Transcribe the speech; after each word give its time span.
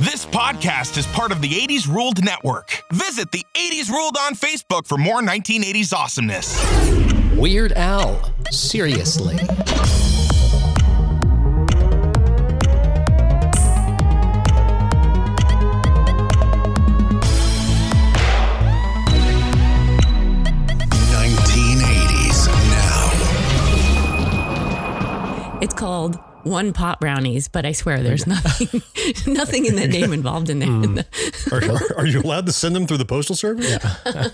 This 0.00 0.24
podcast 0.24 0.96
is 0.96 1.08
part 1.08 1.32
of 1.32 1.40
the 1.40 1.48
80s 1.48 1.92
Ruled 1.92 2.22
Network. 2.24 2.84
Visit 2.92 3.32
the 3.32 3.44
80s 3.54 3.90
Ruled 3.90 4.16
on 4.16 4.34
Facebook 4.34 4.86
for 4.86 4.96
more 4.96 5.20
1980s 5.22 5.92
awesomeness. 5.92 6.56
Weird 7.36 7.72
Al. 7.72 8.32
Seriously. 8.52 9.34
now. 22.70 23.08
It's 25.60 25.74
called 25.74 26.20
one 26.48 26.72
pot 26.72 27.00
brownies, 27.00 27.48
but 27.48 27.64
I 27.64 27.72
swear 27.72 28.02
there's 28.02 28.26
nothing, 28.26 28.82
nothing 29.32 29.66
in 29.66 29.76
that 29.76 29.90
name 29.90 30.12
involved 30.12 30.50
in 30.50 30.58
there. 30.58 30.68
Mm. 30.68 31.04
Are, 31.52 31.98
are, 31.98 32.06
you 32.06 32.20
allowed 32.20 32.46
to 32.46 32.52
send 32.52 32.74
them 32.74 32.86
through 32.86 32.98
the 32.98 33.04
postal 33.04 33.36
service? 33.36 33.70
Yeah. 33.70 34.28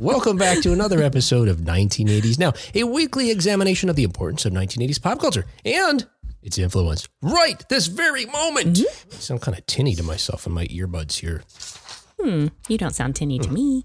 Welcome 0.00 0.36
back 0.36 0.60
to 0.62 0.72
another 0.72 1.02
episode 1.02 1.48
of 1.48 1.58
1980s 1.58 2.38
Now, 2.38 2.52
a 2.74 2.84
weekly 2.84 3.30
examination 3.30 3.88
of 3.88 3.96
the 3.96 4.04
importance 4.04 4.44
of 4.44 4.52
1980s 4.52 5.02
pop 5.02 5.20
culture 5.20 5.46
and 5.64 6.06
its 6.42 6.58
influence 6.58 7.08
right 7.22 7.68
this 7.68 7.86
very 7.88 8.26
moment. 8.26 8.76
Mm-hmm. 8.76 9.16
I 9.16 9.18
sound 9.18 9.42
kind 9.42 9.58
of 9.58 9.66
tinny 9.66 9.94
to 9.96 10.02
myself 10.02 10.46
in 10.46 10.52
my 10.52 10.66
earbuds 10.66 11.18
here. 11.18 11.42
Hmm, 12.20 12.46
you 12.68 12.78
don't 12.78 12.94
sound 12.94 13.14
tinny 13.14 13.38
to 13.38 13.50
me. 13.50 13.84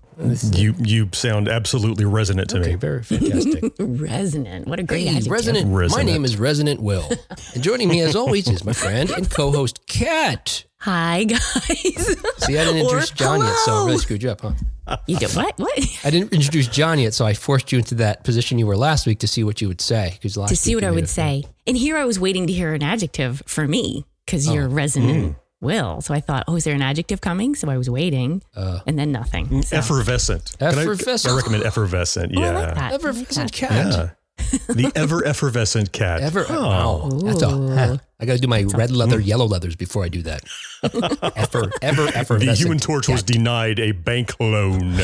You 0.53 0.73
you 0.79 1.09
sound 1.11 1.49
absolutely 1.49 2.05
resonant 2.05 2.49
to 2.51 2.59
okay, 2.59 2.71
me. 2.71 2.75
Very 2.75 3.03
fantastic. 3.03 3.73
resonant. 3.79 4.67
What 4.67 4.79
a 4.79 4.83
great 4.83 5.07
hey, 5.07 5.09
adjective. 5.09 5.31
Resonant. 5.31 5.67
resonant. 5.67 6.07
My 6.07 6.11
name 6.13 6.23
is 6.23 6.37
Resonant 6.37 6.81
Will. 6.81 7.09
and 7.53 7.61
joining 7.61 7.89
me 7.89 7.99
as 7.99 8.15
always 8.15 8.47
is 8.47 8.63
my 8.63 8.71
friend 8.71 9.09
and 9.09 9.29
co-host 9.29 9.85
Kat. 9.85 10.63
Hi 10.79 11.25
guys. 11.25 11.41
See, 12.37 12.57
I 12.57 12.63
didn't 12.63 12.77
introduce 12.77 13.11
John 13.11 13.41
hello. 13.41 13.51
yet, 13.51 13.59
so 13.59 13.73
I 13.73 13.85
really 13.85 13.97
screwed 13.97 14.23
you 14.23 14.31
up, 14.31 14.41
huh? 14.41 14.97
You 15.07 15.17
did 15.17 15.31
what? 15.31 15.59
What? 15.59 15.99
I 16.05 16.09
didn't 16.09 16.31
introduce 16.31 16.67
John 16.67 16.99
yet, 16.99 17.13
so 17.13 17.25
I 17.25 17.33
forced 17.33 17.73
you 17.73 17.79
into 17.79 17.95
that 17.95 18.23
position 18.23 18.57
you 18.57 18.65
were 18.65 18.77
last 18.77 19.05
week 19.05 19.19
to 19.19 19.27
see 19.27 19.43
what 19.43 19.61
you 19.61 19.67
would 19.67 19.81
say. 19.81 20.17
Because 20.21 20.35
to 20.35 20.55
see 20.55 20.73
what 20.75 20.85
I 20.85 20.91
would 20.91 21.09
say, 21.09 21.43
and 21.67 21.75
here 21.75 21.97
I 21.97 22.05
was 22.05 22.17
waiting 22.17 22.47
to 22.47 22.53
hear 22.53 22.73
an 22.73 22.81
adjective 22.81 23.43
for 23.45 23.67
me 23.67 24.05
because 24.25 24.47
oh. 24.47 24.53
you're 24.53 24.69
resonant. 24.69 25.33
Mm 25.33 25.35
will. 25.61 26.01
So 26.01 26.13
I 26.13 26.19
thought, 26.19 26.45
oh, 26.47 26.55
is 26.55 26.63
there 26.63 26.75
an 26.75 26.81
adjective 26.81 27.21
coming? 27.21 27.55
So 27.55 27.69
I 27.69 27.77
was 27.77 27.89
waiting, 27.89 28.41
uh, 28.55 28.79
and 28.85 28.99
then 28.99 29.11
nothing. 29.11 29.61
So. 29.61 29.77
Effervescent. 29.77 30.57
Effervescent. 30.59 31.31
I, 31.31 31.33
I, 31.33 31.37
recommend 31.37 31.63
effervescent. 31.63 32.33
Oh, 32.35 32.41
yeah. 32.41 32.49
I 32.49 32.53
like 32.53 32.75
that. 32.75 32.93
Effervescent 32.93 33.53
cat. 33.53 33.93
Yeah. 33.93 34.09
The 34.67 34.91
ever 34.95 35.25
effervescent 35.25 35.91
cat. 35.91 36.21
Ever. 36.21 36.45
Oh. 36.49 36.61
Wow. 36.61 37.09
That's 37.23 37.41
a. 37.41 38.01
I 38.19 38.25
got 38.25 38.33
to 38.33 38.39
do 38.39 38.47
my 38.47 38.63
red 38.63 38.91
leather, 38.91 39.19
yellow 39.19 39.45
leathers 39.45 39.75
before 39.75 40.03
I 40.03 40.09
do 40.09 40.21
that. 40.21 40.43
ever, 41.35 41.71
ever, 41.81 42.07
effervescent. 42.09 42.39
The 42.39 42.53
Human 42.53 42.77
Torch 42.77 43.07
cat. 43.07 43.13
was 43.13 43.23
denied 43.23 43.79
a 43.79 43.93
bank 43.93 44.39
loan. 44.39 44.83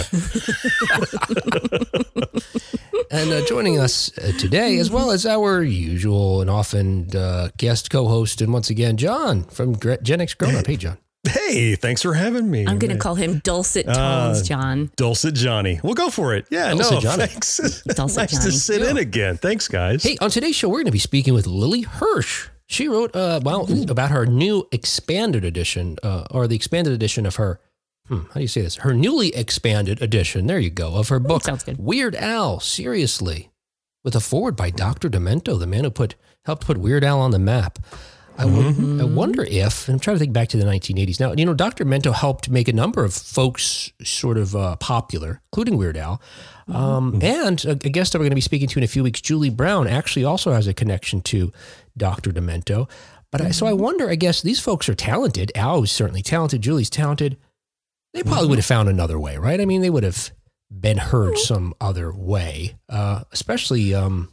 and 3.10 3.32
uh, 3.32 3.44
joining 3.48 3.80
us 3.80 4.16
uh, 4.20 4.34
today, 4.38 4.78
as 4.78 4.92
well 4.92 5.10
as 5.10 5.26
our 5.26 5.64
usual 5.64 6.42
and 6.42 6.50
often 6.50 7.10
uh, 7.16 7.50
guest 7.58 7.90
co-host, 7.90 8.40
and 8.42 8.54
once 8.54 8.70
again, 8.70 8.98
John 8.98 9.46
from 9.46 9.76
Gen 10.04 10.22
X 10.22 10.36
Grown 10.36 10.56
Up. 10.56 10.68
Hey, 10.68 10.78
John. 10.78 11.00
Hey, 11.28 11.76
thanks 11.76 12.02
for 12.02 12.14
having 12.14 12.50
me. 12.50 12.66
I'm 12.66 12.80
going 12.80 12.92
to 12.92 12.98
call 12.98 13.16
him 13.16 13.40
Dulcet 13.40 13.88
uh, 13.88 13.94
Tones, 13.94 14.42
uh, 14.42 14.44
John. 14.44 14.92
Dulcet 14.96 15.36
Johnny. 15.36 15.80
We'll 15.84 15.94
go 15.94 16.10
for 16.10 16.34
it. 16.34 16.48
Yeah, 16.50 16.70
Dulcet 16.70 16.94
no, 16.94 17.00
Johnny. 17.00 17.26
thanks. 17.28 17.58
Dulcet 17.88 18.18
nice 18.18 18.32
Johnny. 18.32 18.46
to 18.46 18.52
sit 18.52 18.82
yeah. 18.82 18.90
in 18.92 18.98
again. 18.98 19.38
Thanks, 19.38 19.68
guys. 19.68 20.04
Hey, 20.04 20.18
on 20.22 20.30
today's 20.30 20.56
show, 20.56 20.70
we're 20.70 20.78
going 20.78 20.86
to 20.86 20.92
be 20.92 21.00
speaking 21.00 21.34
with 21.34 21.48
Lily 21.48 21.82
Hirsch. 21.82 22.50
She 22.68 22.88
wrote 22.88 23.16
uh, 23.16 23.40
well 23.44 23.72
Ooh. 23.72 23.84
about 23.84 24.12
her 24.12 24.26
new 24.26 24.68
expanded 24.72 25.46
edition, 25.46 25.98
uh, 26.04 26.26
or 26.32 26.48
the 26.48 26.56
expanded 26.56 26.94
edition 26.94 27.26
of 27.26 27.38
her. 27.38 27.62
Hmm, 28.08 28.24
how 28.28 28.36
do 28.36 28.42
you 28.42 28.48
say 28.48 28.62
this? 28.62 28.78
Her 28.78 28.94
newly 28.94 29.36
expanded 29.36 30.02
edition. 30.02 30.48
There 30.48 30.60
you 30.60 30.70
go 30.70 30.96
of 30.96 31.10
her 31.10 31.20
book. 31.20 31.44
Sounds 31.44 31.64
good. 31.64 31.78
Weird 31.78 32.16
Al. 32.16 32.60
Seriously, 32.60 33.52
with 34.04 34.16
a 34.16 34.20
foreword 34.20 34.56
by 34.56 34.70
Dr. 34.70 35.10
Demento, 35.10 35.58
the 35.58 35.68
man 35.68 35.84
who 35.84 35.92
put 35.92 36.16
helped 36.46 36.66
put 36.66 36.78
Weird 36.78 37.04
Al 37.04 37.20
on 37.20 37.32
the 37.32 37.40
map. 37.40 37.80
I, 38.38 38.46
mm-hmm. 38.46 39.02
I 39.02 39.04
wonder 39.04 39.44
if, 39.44 39.90
I'm 39.90 40.00
trying 40.00 40.16
to 40.16 40.20
think 40.20 40.34
back 40.34 40.50
to 40.50 40.58
the 40.58 40.66
1980s. 40.66 41.20
Now, 41.20 41.34
you 41.34 41.46
know, 41.46 41.56
Dr. 41.56 41.86
Demento 41.86 42.14
helped 42.14 42.50
make 42.50 42.68
a 42.68 42.74
number 42.74 43.04
of 43.04 43.14
folks 43.14 43.92
sort 44.04 44.38
of 44.38 44.56
uh, 44.56 44.76
popular, 44.76 45.42
including 45.52 45.76
Weird 45.78 45.98
Al. 45.98 46.22
Um, 46.68 47.14
mm-hmm. 47.14 47.24
And 47.24 47.66
a, 47.66 47.72
a, 47.72 47.90
guest 47.90 48.12
that 48.12 48.20
we're 48.20 48.26
going 48.26 48.32
to 48.32 48.36
be 48.36 48.42
speaking 48.42 48.68
to 48.68 48.80
in 48.80 48.84
a 48.84 48.88
few 48.88 49.04
weeks, 49.04 49.22
Julie 49.22 49.50
Brown, 49.50 49.88
actually 49.88 50.26
also 50.26 50.52
has 50.52 50.68
a 50.68 50.74
connection 50.74 51.22
to 51.22 51.52
Dr. 51.96 52.32
Demento. 52.32 52.90
But 53.32 53.42
I, 53.42 53.52
so 53.52 53.66
I 53.66 53.72
mm-hmm. 53.72 53.84
wonder, 53.84 54.10
I 54.10 54.16
guess 54.16 54.42
these 54.42 54.60
folks 54.60 54.88
are 54.88 54.96
talented. 54.96 55.52
Al 55.56 55.84
is 55.84 55.92
certainly 55.92 56.22
talented. 56.22 56.62
Julie's 56.62 56.90
talented. 56.90 57.38
They 58.14 58.22
probably 58.22 58.42
mm-hmm. 58.42 58.50
would 58.52 58.60
have 58.60 58.66
found 58.66 58.90
another 58.90 59.20
way, 59.20 59.38
right? 59.38 59.60
I 59.60 59.66
mean, 59.66 59.82
they 59.82 59.90
would 59.90 60.04
have 60.04 60.32
been 60.70 60.98
heard 60.98 61.38
some 61.38 61.74
other 61.80 62.12
way, 62.12 62.78
uh, 62.90 63.24
especially 63.32 63.94
um, 63.94 64.32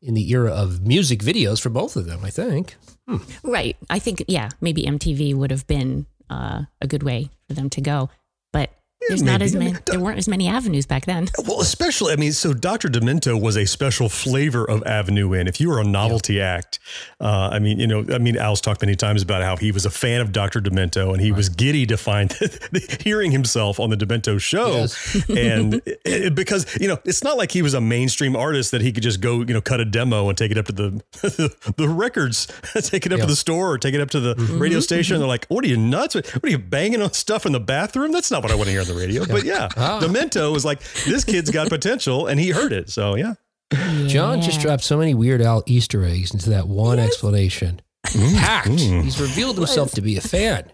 in 0.00 0.14
the 0.14 0.30
era 0.30 0.50
of 0.50 0.86
music 0.86 1.20
videos 1.20 1.60
for 1.60 1.70
both 1.70 1.96
of 1.96 2.06
them, 2.06 2.24
I 2.24 2.30
think. 2.30 2.76
Hmm. 3.08 3.18
Right. 3.44 3.76
I 3.88 3.98
think, 3.98 4.24
yeah, 4.28 4.48
maybe 4.60 4.82
MTV 4.82 5.34
would 5.34 5.50
have 5.50 5.66
been 5.66 6.06
uh, 6.28 6.62
a 6.80 6.86
good 6.86 7.02
way 7.02 7.30
for 7.48 7.54
them 7.54 7.70
to 7.70 7.80
go. 7.80 8.10
But 8.52 8.70
there's 9.08 9.22
maybe. 9.22 9.32
not 9.32 9.42
as 9.42 9.54
many. 9.54 9.74
there 9.86 10.00
weren't 10.00 10.18
as 10.18 10.28
many 10.28 10.48
avenues 10.48 10.86
back 10.86 11.06
then. 11.06 11.28
Well, 11.46 11.60
especially, 11.60 12.12
I 12.12 12.16
mean, 12.16 12.32
so 12.32 12.54
Dr. 12.54 12.88
Demento 12.88 13.40
was 13.40 13.56
a 13.56 13.66
special 13.66 14.08
flavor 14.08 14.68
of 14.68 14.82
Avenue 14.86 15.32
in. 15.32 15.46
If 15.46 15.60
you 15.60 15.68
were 15.68 15.80
a 15.80 15.84
novelty 15.84 16.34
yeah. 16.34 16.54
act, 16.54 16.78
uh, 17.20 17.50
I 17.52 17.58
mean, 17.58 17.78
you 17.78 17.86
know, 17.86 18.04
I 18.12 18.18
mean, 18.18 18.36
Al's 18.36 18.60
talked 18.60 18.82
many 18.82 18.96
times 18.96 19.22
about 19.22 19.42
how 19.42 19.56
he 19.56 19.70
was 19.72 19.86
a 19.86 19.90
fan 19.90 20.20
of 20.20 20.32
Dr. 20.32 20.60
Demento, 20.60 21.12
and 21.12 21.20
he 21.20 21.30
right. 21.30 21.36
was 21.36 21.48
giddy 21.48 21.86
to 21.86 21.96
find 21.96 22.32
hearing 23.00 23.30
himself 23.30 23.78
on 23.78 23.90
the 23.90 23.96
Demento 23.96 24.40
show, 24.40 24.68
yes. 24.68 25.28
and 25.30 25.82
it, 26.04 26.34
because 26.34 26.66
you 26.80 26.88
know, 26.88 26.98
it's 27.04 27.22
not 27.22 27.36
like 27.36 27.52
he 27.52 27.62
was 27.62 27.74
a 27.74 27.80
mainstream 27.80 28.36
artist 28.36 28.70
that 28.72 28.80
he 28.80 28.92
could 28.92 29.02
just 29.02 29.20
go, 29.20 29.40
you 29.40 29.54
know, 29.54 29.60
cut 29.60 29.80
a 29.80 29.84
demo 29.84 30.28
and 30.28 30.36
take 30.36 30.50
it 30.50 30.58
up 30.58 30.66
to 30.66 30.72
the 30.72 31.02
the 31.76 31.88
records, 31.88 32.46
take 32.82 33.06
it 33.06 33.12
up 33.12 33.18
yeah. 33.18 33.24
to 33.24 33.30
the 33.30 33.36
store 33.36 33.72
or 33.72 33.78
take 33.78 33.94
it 33.94 34.00
up 34.00 34.10
to 34.10 34.20
the 34.20 34.34
mm-hmm. 34.34 34.58
radio 34.58 34.80
station. 34.80 35.18
They're 35.18 35.28
like, 35.28 35.46
"What 35.46 35.64
are 35.64 35.68
you 35.68 35.76
nuts? 35.76 36.14
What 36.14 36.44
are 36.44 36.48
you 36.48 36.58
banging 36.58 37.02
on 37.02 37.12
stuff 37.12 37.46
in 37.46 37.52
the 37.52 37.60
bathroom? 37.60 38.12
That's 38.12 38.30
not 38.30 38.42
what 38.42 38.52
I 38.52 38.54
want 38.54 38.66
to 38.66 38.72
hear 38.72 38.84
the 38.84 38.95
radio." 38.96 39.24
But 39.24 39.44
yeah, 39.44 39.68
oh. 39.76 40.00
Demento 40.02 40.52
was 40.52 40.64
like, 40.64 40.80
this 41.04 41.24
kid's 41.24 41.50
got 41.50 41.68
potential, 41.68 42.26
and 42.26 42.40
he 42.40 42.50
heard 42.50 42.72
it. 42.72 42.90
So 42.90 43.16
yeah. 43.16 43.34
yeah. 43.72 44.06
John 44.06 44.40
just 44.40 44.60
dropped 44.60 44.84
so 44.84 44.96
many 44.96 45.14
Weird 45.14 45.42
Al 45.42 45.62
Easter 45.66 46.04
eggs 46.04 46.32
into 46.32 46.50
that 46.50 46.68
one 46.68 46.98
yes. 46.98 47.08
explanation. 47.08 47.80
Mm. 48.06 48.36
Packed. 48.36 48.68
Mm. 48.68 49.02
He's 49.02 49.20
revealed 49.20 49.56
himself 49.56 49.92
to 49.92 50.00
be 50.00 50.16
a 50.16 50.20
fan. 50.20 50.70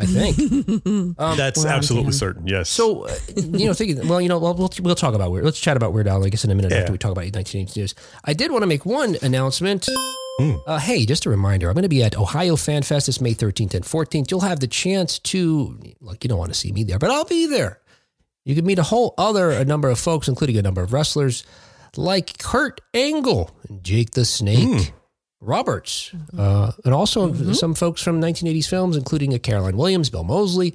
I 0.00 0.06
think 0.06 0.86
um, 1.18 1.36
that's 1.36 1.64
absolutely 1.64 2.12
certain. 2.12 2.46
Yes. 2.46 2.70
So, 2.70 3.02
uh, 3.02 3.14
you 3.36 3.66
know, 3.66 3.74
thinking, 3.74 4.08
well, 4.08 4.20
you 4.20 4.30
know, 4.30 4.38
we'll, 4.38 4.54
we'll, 4.54 4.70
we'll 4.80 4.94
talk 4.94 5.14
about 5.14 5.30
Weird. 5.30 5.44
Let's 5.44 5.60
chat 5.60 5.76
about 5.76 5.92
Weird 5.92 6.08
Al, 6.08 6.24
I 6.24 6.30
guess, 6.30 6.42
in 6.42 6.50
a 6.50 6.54
minute 6.54 6.72
yeah. 6.72 6.78
after 6.78 6.92
we 6.92 6.98
talk 6.98 7.12
about 7.12 7.24
1980s 7.24 7.76
news. 7.76 7.94
I 8.24 8.32
did 8.32 8.50
want 8.50 8.62
to 8.62 8.66
make 8.66 8.86
one 8.86 9.16
announcement. 9.20 9.88
Mm. 10.40 10.62
Uh, 10.66 10.78
hey, 10.78 11.04
just 11.04 11.26
a 11.26 11.30
reminder, 11.30 11.68
I'm 11.68 11.74
going 11.74 11.82
to 11.82 11.88
be 11.88 12.02
at 12.02 12.16
Ohio 12.16 12.56
Fan 12.56 12.82
Fest 12.82 13.06
this 13.06 13.20
May 13.20 13.34
13th 13.34 13.74
and 13.74 13.84
14th. 13.84 14.30
You'll 14.30 14.40
have 14.40 14.60
the 14.60 14.66
chance 14.66 15.18
to, 15.18 15.78
look, 16.00 16.24
you 16.24 16.28
don't 16.28 16.38
want 16.38 16.52
to 16.52 16.58
see 16.58 16.72
me 16.72 16.82
there, 16.82 16.98
but 16.98 17.10
I'll 17.10 17.24
be 17.24 17.46
there. 17.46 17.80
You 18.44 18.54
can 18.54 18.64
meet 18.64 18.78
a 18.78 18.84
whole 18.84 19.14
other 19.18 19.50
a 19.50 19.64
number 19.64 19.90
of 19.90 19.98
folks, 19.98 20.26
including 20.26 20.56
a 20.56 20.62
number 20.62 20.82
of 20.82 20.92
wrestlers 20.92 21.44
like 21.96 22.38
Kurt 22.38 22.80
Angle 22.94 23.50
and 23.68 23.84
Jake 23.84 24.12
the 24.12 24.24
Snake 24.24 24.68
mm. 24.68 24.92
Roberts, 25.40 26.12
uh, 26.36 26.72
and 26.84 26.94
also 26.94 27.28
mm-hmm. 27.28 27.52
some 27.52 27.74
folks 27.74 28.02
from 28.02 28.20
1980s 28.20 28.68
films, 28.68 28.96
including 28.96 29.34
a 29.34 29.38
Caroline 29.38 29.76
Williams, 29.76 30.08
Bill 30.08 30.24
Moseley, 30.24 30.74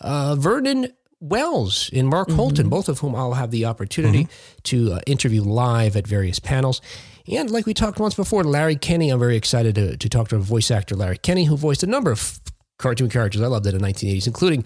uh, 0.00 0.34
Vernon 0.36 0.88
Wells, 1.20 1.90
and 1.92 2.08
Mark 2.08 2.28
mm-hmm. 2.28 2.36
Holton, 2.36 2.68
both 2.68 2.88
of 2.88 3.00
whom 3.00 3.14
I'll 3.14 3.34
have 3.34 3.50
the 3.50 3.66
opportunity 3.66 4.24
mm-hmm. 4.24 4.58
to 4.64 4.92
uh, 4.94 5.00
interview 5.06 5.42
live 5.42 5.96
at 5.96 6.06
various 6.06 6.38
panels. 6.38 6.80
And 7.30 7.50
like 7.50 7.66
we 7.66 7.74
talked 7.74 7.98
once 7.98 8.14
before, 8.14 8.44
Larry 8.44 8.76
Kenney, 8.76 9.10
I'm 9.10 9.18
very 9.18 9.36
excited 9.36 9.74
to, 9.76 9.96
to 9.96 10.08
talk 10.08 10.28
to 10.28 10.36
a 10.36 10.40
voice 10.40 10.70
actor 10.70 10.94
Larry 10.94 11.18
Kenney, 11.18 11.44
who 11.44 11.56
voiced 11.56 11.82
a 11.82 11.86
number 11.86 12.10
of 12.10 12.40
cartoon 12.78 13.08
characters 13.08 13.40
I 13.40 13.46
loved 13.46 13.64
that 13.64 13.74
in 13.74 13.80
the 13.80 13.86
1980s, 13.86 14.26
including 14.26 14.64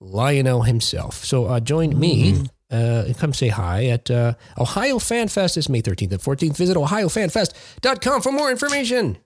Lion-O 0.00 0.62
himself. 0.62 1.24
So 1.24 1.46
uh, 1.46 1.60
join 1.60 1.98
me. 1.98 2.32
Mm-hmm. 2.32 2.44
Uh, 2.72 3.12
come 3.18 3.32
say 3.32 3.48
hi 3.48 3.86
at 3.86 4.10
uh, 4.10 4.34
Ohio 4.58 4.98
Fan 5.00 5.26
Fest 5.28 5.56
is 5.56 5.68
May 5.68 5.82
13th 5.82 6.12
and 6.12 6.20
14th. 6.20 6.56
Visit 6.56 6.76
ohiofanfest.com 6.76 8.22
for 8.22 8.32
more 8.32 8.50
information. 8.50 9.18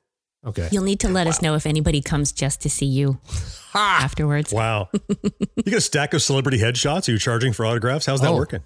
Okay. 0.47 0.69
You'll 0.70 0.85
need 0.85 1.00
to 1.00 1.09
let 1.09 1.26
wow. 1.26 1.31
us 1.31 1.43
know 1.43 1.55
if 1.55 1.67
anybody 1.67 2.03
comes 2.03 2.32
just 2.32 2.61
to 2.62 2.70
see 2.70 2.87
you 2.87 3.19
afterwards. 3.75 4.53
Wow. 4.53 4.88
you 5.23 5.62
got 5.64 5.75
a 5.75 5.81
stack 5.81 6.14
of 6.14 6.23
celebrity 6.23 6.59
headshots? 6.59 7.09
Are 7.09 7.12
you 7.12 7.19
charging 7.19 7.53
for 7.53 7.67
autographs? 7.67 8.06
How's 8.06 8.20
that 8.20 8.31
oh. 8.31 8.37
working? 8.37 8.61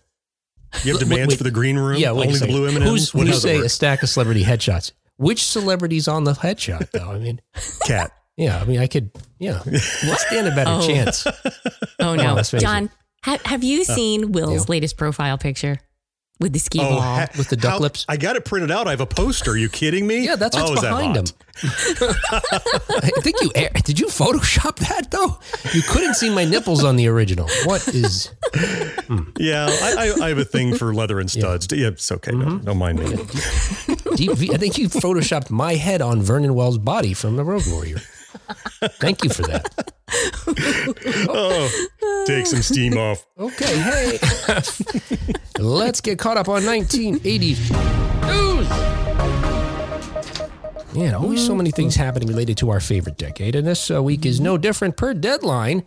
You 0.85 0.93
have 0.93 1.01
demands 1.01 1.33
wait, 1.33 1.39
for 1.39 1.45
the 1.45 1.51
green 1.51 1.79
room? 1.79 1.99
Yeah, 1.99 2.13
wait 2.13 2.27
only 2.27 2.39
the 2.39 2.47
blue 2.47 2.67
M&Ms? 2.67 2.83
Who's, 2.83 3.15
when 3.15 3.27
you 3.27 3.33
say 3.33 3.59
a 3.59 3.69
stack 3.69 4.03
of 4.03 4.09
celebrity 4.09 4.45
headshots? 4.45 4.93
Which 5.17 5.45
celebrity's 5.45 6.07
on 6.07 6.25
the 6.25 6.33
headshot, 6.33 6.91
though? 6.93 7.11
I 7.11 7.19
mean, 7.19 7.41
Cat. 7.87 8.13
Yeah, 8.37 8.61
I 8.61 8.65
mean, 8.67 8.79
I 8.79 8.87
could, 8.87 9.11
yeah, 9.41 9.61
stand 9.61 10.47
a 10.47 10.55
better 10.55 10.71
oh. 10.75 10.87
chance. 10.87 11.27
Oh 11.99 12.15
no, 12.15 12.41
John, 12.59 12.89
ha- 13.25 13.41
have 13.45 13.65
you 13.65 13.81
uh, 13.81 13.85
seen 13.85 14.25
uh, 14.25 14.29
Will's 14.29 14.69
yeah. 14.69 14.73
latest 14.73 14.97
profile 14.97 15.37
picture? 15.39 15.81
With 16.41 16.53
the 16.53 16.59
ski 16.59 16.79
oh, 16.81 16.91
ball 16.91 17.01
ha- 17.01 17.29
with 17.37 17.49
the 17.49 17.57
duck 17.57 17.73
how, 17.73 17.79
lips. 17.79 18.05
I 18.09 18.17
got 18.17 18.37
it 18.37 18.45
printed 18.45 18.71
out. 18.71 18.87
I 18.87 18.91
have 18.91 19.01
a 19.01 19.07
poster. 19.07 19.53
Are 19.53 19.57
you 19.57 19.69
kidding 19.69 20.07
me? 20.07 20.25
Yeah, 20.25 20.37
that's 20.37 20.57
what's 20.57 20.71
oh, 20.71 20.81
behind 20.81 21.17
him. 21.17 21.25
I 21.65 23.11
think 23.21 23.43
you 23.43 23.51
did 23.83 23.99
you 23.99 24.07
Photoshop 24.07 24.77
that 24.77 25.11
though. 25.11 25.39
You 25.73 25.83
couldn't 25.83 26.15
see 26.15 26.31
my 26.31 26.45
nipples 26.45 26.85
on 26.85 26.97
the 26.97 27.09
original. 27.09 27.49
What 27.65 27.87
is? 27.89 28.31
Hmm. 28.55 29.31
Yeah, 29.39 29.67
I, 29.69 29.95
I, 30.21 30.25
I, 30.25 30.29
have 30.29 30.39
a 30.39 30.45
thing 30.45 30.77
for 30.77 30.95
leather 30.95 31.19
and 31.19 31.31
studs. 31.31 31.67
Yeah, 31.71 31.79
yeah 31.79 31.89
it's 31.89 32.13
okay. 32.13 32.33
Mm-hmm. 32.33 32.65
don't 32.65 32.79
mind 32.79 33.01
me. 33.01 33.07
Deep, 34.17 34.31
I 34.53 34.57
think 34.57 34.79
you 34.79 34.89
photoshopped 34.89 35.51
my 35.51 35.75
head 35.75 36.01
on 36.01 36.23
Vernon 36.23 36.55
Wells' 36.55 36.79
body 36.79 37.13
from 37.15 37.37
the 37.37 37.45
Road 37.45 37.65
Warrior. 37.67 37.99
Thank 38.99 39.25
you 39.25 39.31
for 39.31 39.43
that. 39.43 39.93
oh, 41.29 42.25
take 42.27 42.47
some 42.47 42.63
steam 42.63 42.97
off. 42.97 43.27
Okay, 43.39 43.79
hey. 43.79 44.19
Let's 45.59 46.01
get 46.01 46.19
caught 46.19 46.37
up 46.37 46.49
on 46.49 46.63
1980s 46.63 47.71
news. 48.27 48.69
Man, 50.95 51.15
always 51.15 51.45
so 51.45 51.55
many 51.55 51.71
things 51.71 51.95
happening 51.97 52.29
related 52.29 52.57
to 52.59 52.71
our 52.71 52.81
favorite 52.81 53.19
decade, 53.19 53.55
and 53.55 53.67
this 53.67 53.91
uh, 53.91 54.03
week 54.03 54.25
is 54.25 54.41
no 54.41 54.57
different. 54.57 54.97
Per 54.97 55.15
deadline, 55.15 55.85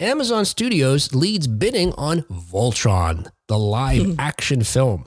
Amazon 0.00 0.44
Studios 0.44 1.14
leads 1.14 1.46
bidding 1.46 1.92
on 1.92 2.22
Voltron, 2.22 3.30
the 3.46 3.58
live 3.58 4.18
action 4.18 4.64
film. 4.64 5.04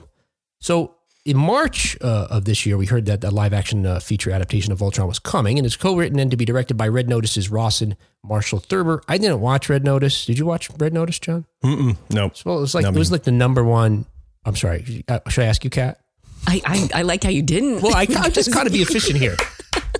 So, 0.60 0.95
in 1.26 1.36
March 1.36 1.98
uh, 2.00 2.28
of 2.30 2.44
this 2.44 2.64
year, 2.64 2.76
we 2.76 2.86
heard 2.86 3.06
that 3.06 3.20
the 3.20 3.32
live 3.32 3.52
action 3.52 3.84
uh, 3.84 3.98
feature 3.98 4.30
adaptation 4.30 4.72
of 4.72 4.78
Voltron 4.78 5.08
was 5.08 5.18
coming, 5.18 5.58
and 5.58 5.66
it's 5.66 5.76
co 5.76 5.96
written 5.96 6.20
and 6.20 6.30
to 6.30 6.36
be 6.36 6.44
directed 6.44 6.74
by 6.74 6.86
Red 6.86 7.08
Notice's 7.08 7.50
Rawson 7.50 7.96
Marshall 8.22 8.60
Thurber. 8.60 9.02
I 9.08 9.18
didn't 9.18 9.40
watch 9.40 9.68
Red 9.68 9.84
Notice. 9.84 10.24
Did 10.24 10.38
you 10.38 10.46
watch 10.46 10.70
Red 10.78 10.94
Notice, 10.94 11.18
John? 11.18 11.44
Mm-mm, 11.64 11.96
no. 12.10 12.30
Well, 12.44 12.58
it 12.58 12.60
was 12.60 12.74
like 12.76 12.86
it 12.86 12.94
was 12.94 13.10
like 13.10 13.24
the 13.24 13.32
number 13.32 13.64
one. 13.64 14.06
I'm 14.44 14.54
sorry. 14.54 15.04
Uh, 15.08 15.18
should 15.28 15.42
I 15.42 15.48
ask 15.48 15.64
you, 15.64 15.70
Kat? 15.70 15.98
I, 16.46 16.62
I, 16.64 17.00
I 17.00 17.02
like 17.02 17.24
how 17.24 17.30
you 17.30 17.42
didn't. 17.42 17.82
Well, 17.82 17.96
I, 17.96 18.06
I'm 18.16 18.30
just 18.30 18.52
kind 18.54 18.68
of 18.68 18.72
be 18.72 18.82
efficient 18.82 19.18
here. 19.18 19.36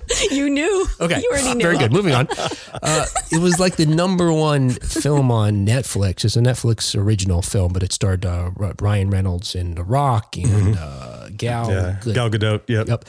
you 0.31 0.49
knew. 0.49 0.87
Okay. 0.99 1.21
You 1.21 1.29
already 1.31 1.55
knew. 1.55 1.63
Very 1.63 1.77
good. 1.77 1.91
Moving 1.91 2.13
on. 2.13 2.27
Uh, 2.79 3.05
it 3.31 3.39
was 3.39 3.59
like 3.59 3.75
the 3.75 3.87
number 3.87 4.31
one 4.31 4.69
film 4.69 5.31
on 5.31 5.65
Netflix. 5.65 6.23
It's 6.23 6.37
a 6.37 6.41
Netflix 6.41 6.95
original 6.95 7.41
film, 7.41 7.73
but 7.73 7.81
it 7.81 7.91
starred 7.91 8.23
uh, 8.23 8.51
Ryan 8.79 9.09
Reynolds 9.09 9.55
and 9.55 9.75
The 9.75 9.83
Rock 9.83 10.37
and 10.37 10.45
mm-hmm. 10.45 10.73
uh, 10.77 11.29
Gal. 11.35 11.71
Yeah. 11.71 12.13
Gal 12.13 12.29
Gadot. 12.29 12.61
Yep. 12.67 12.87
Yep 12.87 13.05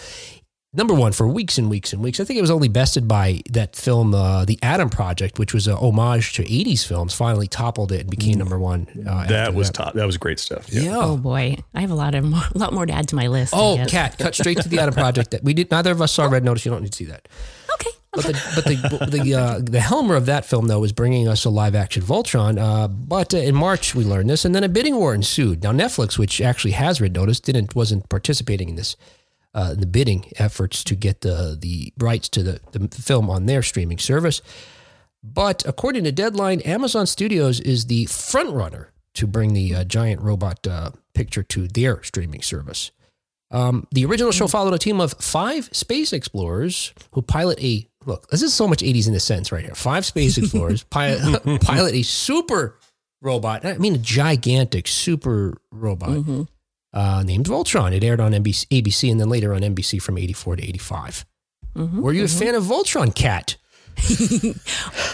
number 0.73 0.95
one 0.95 1.13
for 1.13 1.27
weeks 1.27 1.59
and 1.59 1.71
weeks 1.71 1.93
and 1.93 2.03
weeks. 2.03 2.21
I 2.21 2.25
think 2.25 2.39
it 2.39 2.43
was 2.43 2.51
only 2.51 2.69
bested 2.69 3.09
by 3.09 3.41
that 3.51 3.75
film, 3.75 4.15
uh, 4.15 4.45
The 4.45 4.59
Adam 4.63 4.91
Project, 4.91 5.39
which 5.39 5.55
was 5.55 5.67
a 5.67 5.77
homage 5.77 6.35
to 6.35 6.45
80s 6.45 6.87
films, 6.87 7.15
finally 7.15 7.47
toppled 7.47 7.93
it 7.93 8.03
and 8.03 8.11
became 8.11 8.35
mm. 8.35 8.39
number 8.39 8.59
one. 8.59 8.87
Uh, 9.09 9.27
that 9.27 9.55
was 9.55 9.69
that. 9.69 9.75
top. 9.75 9.95
That 9.95 10.07
was 10.07 10.17
great 10.17 10.39
stuff. 10.39 10.73
Yeah. 10.73 10.83
yeah. 10.83 10.99
Oh 10.99 11.17
boy. 11.17 11.57
I 11.75 11.81
have 11.81 11.91
a 11.91 11.95
lot 11.95 12.15
of 12.15 12.25
more, 12.25 12.43
a 12.55 12.59
lot 12.59 12.73
more 12.73 12.87
to 12.87 12.93
add 12.93 13.09
to 13.09 13.17
my 13.17 13.29
list. 13.29 13.55
Oh, 13.57 13.85
Kat, 13.89 14.19
cut 14.19 14.35
straight 14.35 14.59
to 14.59 14.69
The 14.69 14.79
Adam 14.79 14.95
Project. 14.95 15.31
That 15.31 15.45
we 15.45 15.55
did. 15.55 15.71
Neither 15.71 15.91
of 15.91 16.03
us 16.03 16.13
saw 16.13 16.27
Red 16.27 16.45
Notice. 16.45 16.65
You 16.65 16.71
don't 16.71 16.83
need 16.83 16.93
to 16.93 16.97
see 16.97 17.07
that. 17.07 17.29
Okay. 17.75 17.91
But 18.13 18.25
the 18.25 18.53
but 18.55 19.11
the 19.11 19.19
the 19.19 19.35
uh, 19.35 19.61
the 19.63 19.81
helmer 19.81 20.17
of 20.17 20.27
that 20.27 20.45
film 20.45 20.67
though 20.67 20.81
was 20.81 20.93
bringing 20.93 21.29
us 21.29 21.45
a 21.45 21.51
live 21.51 21.75
action 21.75 22.03
Voltron. 22.03 22.59
Uh, 22.59 22.89
but 22.89 23.35
uh, 23.35 23.39
in 23.39 23.55
March 23.55 23.95
we 23.95 24.05
learned 24.05 24.31
this, 24.31 24.45
and 24.45 24.55
then 24.55 24.65
a 24.65 24.69
bidding 24.69 24.97
war 24.97 25.15
ensued. 25.15 25.63
Now 25.63 25.73
Netflix, 25.73 26.19
which 26.19 26.41
actually 26.41 26.73
has 26.73 27.01
Red 27.01 27.15
Notice, 27.15 27.41
didn't 27.41 27.75
wasn't 27.75 28.09
participating 28.09 28.71
in 28.71 28.77
this 28.77 28.97
uh, 29.55 29.75
the 29.75 29.87
bidding 29.87 30.31
efforts 30.37 30.85
to 30.85 30.95
get 30.95 31.23
the 31.23 31.57
the 31.61 31.93
rights 31.99 32.29
to 32.31 32.43
the, 32.43 32.61
the 32.73 32.89
film 33.03 33.31
on 33.31 33.47
their 33.47 33.63
streaming 33.63 33.99
service. 33.99 34.43
But 35.23 35.67
according 35.67 36.05
to 36.05 36.13
Deadline, 36.13 36.61
Amazon 36.61 37.07
Studios 37.07 37.59
is 37.61 37.87
the 37.87 38.07
front 38.07 38.51
runner 38.51 38.93
to 39.15 39.27
bring 39.27 39.53
the 39.53 39.75
uh, 39.75 39.85
giant 39.85 40.21
robot 40.21 40.67
uh, 40.67 40.91
picture 41.15 41.43
to 41.43 41.67
their 41.67 42.03
streaming 42.05 42.43
service. 42.43 42.93
Um, 43.51 43.87
the 43.91 44.05
original 44.05 44.31
show 44.31 44.47
followed 44.47 44.75
a 44.75 44.79
team 44.79 45.01
of 45.01 45.15
five 45.15 45.71
space 45.73 46.13
explorers 46.13 46.93
who 47.13 47.23
pilot 47.23 47.59
a 47.63 47.89
look. 48.05 48.29
This 48.29 48.43
is 48.43 48.55
so 48.55 48.69
much 48.69 48.81
80s 48.81 49.09
in 49.09 49.15
a 49.15 49.21
sense 49.21 49.51
right 49.51 49.65
here. 49.65 49.75
Five 49.75 50.05
space 50.05 50.39
explorers 50.39 50.85
pilot, 50.85 51.61
pilot 51.63 51.95
a 51.95 52.03
super 52.03 52.79
robot. 53.23 53.65
I 53.65 53.79
mean, 53.79 53.95
a 53.97 53.99
gigantic 53.99 54.87
super 54.87 55.59
robot. 55.73 56.11
Mm-hmm 56.11 56.43
uh, 56.93 57.23
named 57.25 57.47
Voltron. 57.47 57.93
It 57.93 58.05
aired 58.05 58.21
on 58.21 58.33
NBC, 58.33 58.67
ABC 58.69 59.11
and 59.11 59.21
then 59.21 59.29
later 59.29 59.55
on 59.55 59.61
NBC 59.61 60.01
from 60.01 60.19
84 60.19 60.57
to 60.57 60.65
85. 60.65 61.27
Mm-hmm, 61.77 62.01
Were 62.01 62.13
you 62.13 62.25
mm-hmm. 62.25 62.43
a 62.43 62.47
fan 62.47 62.55
of 62.55 62.65
Voltron, 62.65 63.15
Cat? 63.15 63.57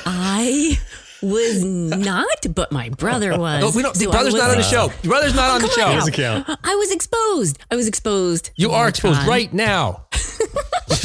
I 0.06 0.78
was 1.24 1.64
not, 1.64 2.46
but 2.54 2.72
my 2.72 2.88
brother 2.90 3.38
was. 3.38 3.60
No, 3.60 3.70
we 3.74 3.82
don't. 3.82 3.96
So 3.96 4.10
brother's 4.10 4.34
not 4.34 4.50
on 4.50 4.56
the 4.56 4.62
show. 4.62 4.90
Your 5.02 5.12
brother's 5.12 5.34
not 5.34 5.50
on 5.50 5.62
the 5.62 5.68
show. 5.68 5.92
Doesn't 5.92 6.14
count. 6.14 6.48
I 6.64 6.74
was 6.76 6.92
exposed. 6.92 7.58
I 7.70 7.76
was 7.76 7.88
exposed. 7.88 8.50
You 8.56 8.70
are 8.70 8.88
exposed 8.88 9.26
right 9.26 9.52
now. 9.52 10.06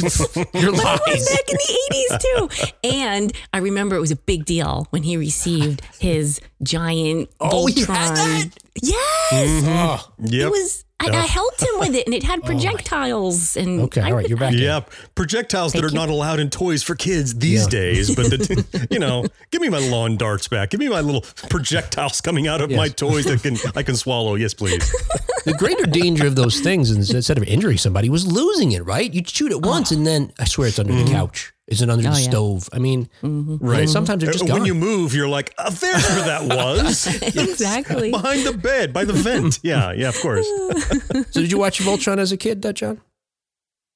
Your 0.54 0.72
lies. 0.72 1.28
back 1.28 1.48
in 1.48 1.56
the 1.56 1.78
80s 1.92 2.20
too. 2.20 2.70
And 2.84 3.32
I 3.52 3.58
remember 3.58 3.96
it 3.96 4.00
was 4.00 4.10
a 4.10 4.16
big 4.16 4.44
deal 4.44 4.86
when 4.90 5.02
he 5.02 5.16
received 5.16 5.82
his 5.98 6.40
giant 6.62 7.30
oh, 7.40 7.66
Voltron. 7.66 8.56
Yes. 8.82 9.64
Mm-hmm. 9.64 10.26
Yep. 10.26 10.46
It 10.46 10.50
was 10.50 10.84
I, 11.00 11.08
I, 11.08 11.26
helped 11.26 11.62
him 11.62 11.78
with 11.78 11.94
it, 11.94 12.06
and 12.06 12.14
it 12.14 12.22
had 12.22 12.40
oh 12.42 12.46
projectiles. 12.46 13.56
Oh 13.56 13.60
and 13.60 13.80
okay, 13.82 14.02
all 14.02 14.12
right, 14.12 14.28
you're 14.28 14.38
back. 14.38 14.54
Yeah, 14.54 14.80
projectiles 15.14 15.72
Thank 15.72 15.82
that 15.82 15.88
are 15.88 15.92
you. 15.92 15.98
not 15.98 16.10
allowed 16.10 16.40
in 16.40 16.50
toys 16.50 16.82
for 16.82 16.94
kids 16.94 17.34
these 17.34 17.64
yeah. 17.64 17.70
days. 17.70 18.14
But 18.14 18.26
the, 18.26 18.88
you 18.90 18.98
know, 18.98 19.24
give 19.50 19.62
me 19.62 19.68
my 19.68 19.78
lawn 19.78 20.16
darts 20.16 20.48
back. 20.48 20.70
Give 20.70 20.80
me 20.80 20.88
my 20.88 21.00
little 21.00 21.22
projectiles 21.48 22.20
coming 22.20 22.46
out 22.46 22.60
of 22.60 22.70
yes. 22.70 22.76
my 22.76 22.88
toys 22.88 23.24
that 23.24 23.42
can 23.42 23.56
I 23.74 23.82
can 23.82 23.96
swallow. 23.96 24.34
Yes, 24.34 24.54
please. 24.54 24.92
The 25.46 25.54
greater 25.54 25.86
danger 25.86 26.26
of 26.26 26.36
those 26.36 26.60
things, 26.60 26.90
instead 26.90 27.38
of 27.38 27.44
injuring 27.44 27.78
somebody, 27.78 28.10
was 28.10 28.30
losing 28.30 28.72
it. 28.72 28.84
Right? 28.84 29.10
You'd 29.10 29.26
shoot 29.26 29.50
it 29.50 29.62
once, 29.62 29.90
oh. 29.90 29.96
and 29.96 30.06
then 30.06 30.32
I 30.38 30.44
swear 30.44 30.68
it's 30.68 30.78
under 30.78 30.92
mm-hmm. 30.92 31.06
the 31.06 31.12
couch. 31.12 31.54
Is 31.70 31.82
it 31.82 31.88
under 31.88 32.08
oh, 32.08 32.12
the 32.12 32.18
yeah. 32.18 32.28
stove? 32.28 32.68
I 32.72 32.80
mean, 32.80 33.08
mm-hmm. 33.22 33.64
right. 33.64 33.88
Sometimes 33.88 34.24
they're 34.24 34.32
just 34.32 34.44
when 34.44 34.58
gone. 34.58 34.66
you 34.66 34.74
move, 34.74 35.14
you're 35.14 35.28
like, 35.28 35.54
oh, 35.56 35.70
there's 35.70 36.08
where 36.10 36.24
that 36.24 36.42
was. 36.56 37.06
exactly 37.22 38.10
behind 38.10 38.44
the 38.44 38.52
bed, 38.52 38.92
by 38.92 39.04
the 39.04 39.12
vent. 39.12 39.60
Yeah, 39.70 39.92
yeah, 39.92 40.08
of 40.08 40.18
course. 40.20 40.46
so, 41.30 41.40
did 41.40 41.52
you 41.52 41.58
watch 41.58 41.80
Voltron 41.80 42.18
as 42.18 42.32
a 42.32 42.36
kid, 42.36 42.62
that 42.62 42.74
John? 42.74 43.00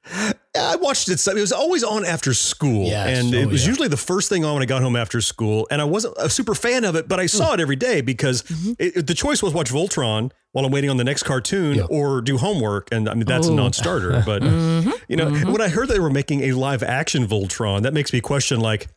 I 0.06 0.76
watched 0.76 1.08
it. 1.08 1.26
It 1.26 1.34
was 1.34 1.52
always 1.52 1.82
on 1.82 2.04
after 2.04 2.34
school, 2.34 2.86
yes. 2.86 3.18
and 3.18 3.34
oh, 3.34 3.38
it 3.38 3.48
was 3.48 3.62
yeah. 3.62 3.68
usually 3.68 3.88
the 3.88 3.96
first 3.96 4.28
thing 4.28 4.44
on 4.44 4.54
when 4.54 4.62
I 4.62 4.66
got 4.66 4.82
home 4.82 4.96
after 4.96 5.20
school. 5.20 5.66
And 5.70 5.80
I 5.80 5.84
wasn't 5.84 6.14
a 6.18 6.28
super 6.28 6.54
fan 6.54 6.84
of 6.84 6.94
it, 6.94 7.08
but 7.08 7.18
I 7.18 7.26
saw 7.26 7.50
mm. 7.50 7.54
it 7.54 7.60
every 7.60 7.76
day 7.76 8.00
because 8.00 8.42
mm-hmm. 8.42 8.72
it, 8.78 9.06
the 9.06 9.14
choice 9.14 9.42
was 9.42 9.54
watch 9.54 9.70
Voltron 9.70 10.30
while 10.52 10.64
I'm 10.64 10.72
waiting 10.72 10.90
on 10.90 10.98
the 10.98 11.04
next 11.04 11.24
cartoon 11.24 11.76
yeah. 11.76 11.84
or 11.84 12.20
do 12.20 12.38
homework. 12.38 12.88
And 12.92 13.08
I 13.08 13.14
mean 13.14 13.24
that's 13.24 13.48
Ooh. 13.48 13.52
a 13.52 13.56
non-starter. 13.56 14.22
But 14.24 14.42
mm-hmm. 14.42 14.90
you 15.08 15.16
know, 15.16 15.26
mm-hmm. 15.26 15.50
when 15.50 15.60
I 15.60 15.68
heard 15.68 15.88
they 15.88 15.98
were 15.98 16.10
making 16.10 16.42
a 16.42 16.52
live 16.52 16.82
action 16.82 17.26
Voltron, 17.26 17.82
that 17.82 17.92
makes 17.94 18.12
me 18.12 18.20
question 18.20 18.60
like 18.60 18.88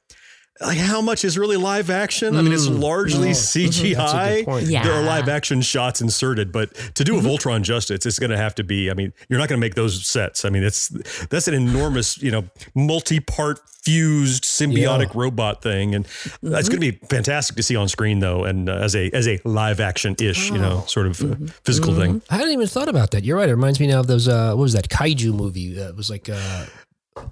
like 0.61 0.77
how 0.77 1.01
much 1.01 1.23
is 1.23 1.37
really 1.37 1.57
live 1.57 1.89
action? 1.89 2.35
I 2.35 2.41
mean, 2.41 2.53
it's 2.53 2.67
mm. 2.67 2.81
largely 2.81 3.29
oh, 3.29 3.33
CGI. 3.33 4.69
Yeah. 4.69 4.83
There 4.83 4.93
are 4.93 5.03
live 5.03 5.29
action 5.29 5.61
shots 5.61 6.01
inserted, 6.01 6.51
but 6.51 6.73
to 6.95 7.03
do 7.03 7.17
a 7.17 7.19
mm-hmm. 7.19 7.27
Voltron 7.27 7.61
justice, 7.61 8.05
it's 8.05 8.19
going 8.19 8.31
to 8.31 8.37
have 8.37 8.55
to 8.55 8.63
be. 8.63 8.89
I 8.89 8.93
mean, 8.93 9.13
you're 9.29 9.39
not 9.39 9.49
going 9.49 9.59
to 9.59 9.65
make 9.65 9.75
those 9.75 10.05
sets. 10.05 10.45
I 10.45 10.49
mean, 10.49 10.63
it's 10.63 10.89
that's 11.29 11.47
an 11.47 11.53
enormous, 11.53 12.21
you 12.21 12.31
know, 12.31 12.45
multi-part 12.75 13.59
fused 13.83 14.43
symbiotic 14.43 15.07
yeah. 15.07 15.11
robot 15.13 15.61
thing, 15.61 15.95
and 15.95 16.05
mm-hmm. 16.05 16.49
that's 16.49 16.69
going 16.69 16.81
to 16.81 16.91
be 16.91 16.97
fantastic 17.07 17.55
to 17.55 17.63
see 17.63 17.75
on 17.75 17.87
screen, 17.87 18.19
though, 18.19 18.43
and 18.43 18.69
uh, 18.69 18.73
as 18.73 18.95
a 18.95 19.09
as 19.11 19.27
a 19.27 19.39
live 19.45 19.79
action 19.79 20.15
ish, 20.19 20.51
oh. 20.51 20.55
you 20.55 20.61
know, 20.61 20.83
sort 20.87 21.07
of 21.07 21.21
uh, 21.21 21.25
mm-hmm. 21.25 21.45
physical 21.63 21.91
mm-hmm. 21.91 22.01
thing. 22.01 22.21
I 22.29 22.37
hadn't 22.37 22.53
even 22.53 22.67
thought 22.67 22.89
about 22.89 23.11
that. 23.11 23.23
You're 23.23 23.37
right. 23.37 23.49
It 23.49 23.53
reminds 23.53 23.79
me 23.79 23.87
now 23.87 23.99
of 23.99 24.07
those. 24.07 24.27
Uh, 24.27 24.53
what 24.53 24.63
was 24.63 24.73
that 24.73 24.89
kaiju 24.89 25.33
movie? 25.33 25.73
That 25.73 25.95
was 25.95 26.09
like. 26.09 26.29
Uh, 26.29 26.65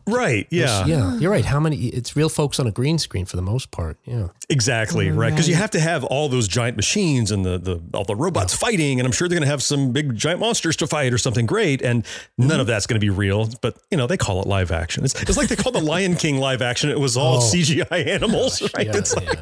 Right. 0.07 0.47
Yeah. 0.51 0.85
Yeah. 0.85 1.17
You're 1.17 1.31
right. 1.31 1.45
How 1.45 1.59
many? 1.59 1.77
It's 1.87 2.15
real 2.15 2.29
folks 2.29 2.59
on 2.59 2.67
a 2.67 2.71
green 2.71 2.97
screen 2.97 3.25
for 3.25 3.35
the 3.35 3.41
most 3.41 3.71
part. 3.71 3.97
Yeah. 4.05 4.27
Exactly. 4.49 5.09
right. 5.09 5.31
Because 5.31 5.49
you 5.49 5.55
have 5.55 5.71
to 5.71 5.79
have 5.79 6.03
all 6.03 6.29
those 6.29 6.47
giant 6.47 6.77
machines 6.77 7.31
and 7.31 7.43
the 7.43 7.57
the 7.57 7.81
all 7.93 8.03
the 8.03 8.15
robots 8.15 8.53
yeah. 8.53 8.59
fighting, 8.59 8.99
and 8.99 9.07
I'm 9.07 9.11
sure 9.11 9.27
they're 9.27 9.35
going 9.35 9.45
to 9.45 9.51
have 9.51 9.63
some 9.63 9.91
big 9.91 10.15
giant 10.15 10.39
monsters 10.39 10.75
to 10.77 10.87
fight 10.87 11.13
or 11.13 11.17
something 11.17 11.45
great, 11.45 11.81
and 11.81 12.03
mm-hmm. 12.03 12.47
none 12.47 12.59
of 12.59 12.67
that's 12.67 12.87
going 12.87 12.99
to 12.99 13.05
be 13.05 13.09
real. 13.09 13.49
But 13.61 13.77
you 13.89 13.97
know, 13.97 14.07
they 14.07 14.17
call 14.17 14.41
it 14.41 14.47
live 14.47 14.71
action. 14.71 15.03
It's, 15.03 15.19
it's 15.21 15.37
like 15.37 15.49
they 15.49 15.55
call 15.55 15.71
the 15.71 15.81
Lion 15.81 16.15
King 16.17 16.37
live 16.37 16.61
action. 16.61 16.89
It 16.89 16.99
was 16.99 17.17
all 17.17 17.37
oh. 17.37 17.39
CGI 17.41 18.07
animals, 18.07 18.59
Gosh, 18.59 18.73
right? 18.77 18.87
Yeah, 18.87 18.97
it's 18.97 19.15
like. 19.15 19.41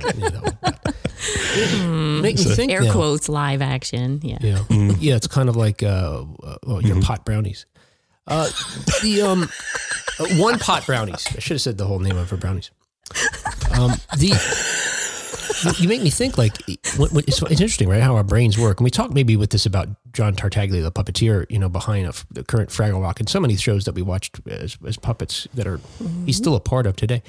Mm. 1.23 2.21
Make 2.21 2.37
me 2.37 2.43
think. 2.43 2.71
Air 2.71 2.81
now. 2.81 2.91
quotes 2.91 3.29
live 3.29 3.61
action. 3.61 4.19
Yeah. 4.23 4.39
Yeah. 4.41 4.57
Mm. 4.69 4.97
Yeah. 4.99 5.15
It's 5.15 5.27
kind 5.27 5.49
of 5.49 5.55
like 5.55 5.83
uh, 5.83 6.23
uh 6.43 6.57
well, 6.65 6.81
your 6.81 6.95
mm-hmm. 6.95 7.01
pot 7.01 7.25
brownies. 7.25 7.65
Uh, 8.27 8.49
the 9.01 9.21
um, 9.21 9.49
uh, 10.19 10.41
one 10.41 10.59
pot 10.59 10.85
brownies. 10.85 11.25
I 11.35 11.39
should 11.39 11.55
have 11.55 11.61
said 11.61 11.77
the 11.77 11.85
whole 11.85 11.99
name 11.99 12.17
of 12.17 12.29
her 12.29 12.37
brownies. 12.37 12.71
Um, 13.77 13.91
the 14.17 14.33
you 15.79 15.87
make 15.87 16.01
me 16.01 16.09
think 16.09 16.37
like 16.37 16.57
it's, 16.67 17.41
it's, 17.41 17.51
interesting, 17.51 17.87
right? 17.87 18.01
How 18.01 18.15
our 18.15 18.23
brains 18.23 18.57
work, 18.57 18.79
and 18.79 18.83
we 18.83 18.91
talk 18.91 19.13
maybe 19.13 19.35
with 19.35 19.49
this 19.49 19.65
about 19.65 19.87
John 20.11 20.35
Tartaglia, 20.35 20.81
the 20.81 20.91
puppeteer, 20.91 21.45
you 21.49 21.59
know, 21.59 21.69
behind 21.69 22.07
a, 22.07 22.13
the 22.31 22.43
current 22.43 22.69
Fraggle 22.69 23.01
Rock, 23.01 23.19
and 23.19 23.29
so 23.29 23.39
many 23.39 23.55
shows 23.55 23.85
that 23.85 23.95
we 23.95 24.01
watched 24.01 24.39
as, 24.47 24.77
as 24.85 24.97
puppets 24.97 25.47
that 25.53 25.67
are 25.67 25.77
mm-hmm. 25.77 26.25
he's 26.25 26.37
still 26.37 26.55
a 26.55 26.59
part 26.59 26.85
of 26.85 26.95
today. 26.95 27.23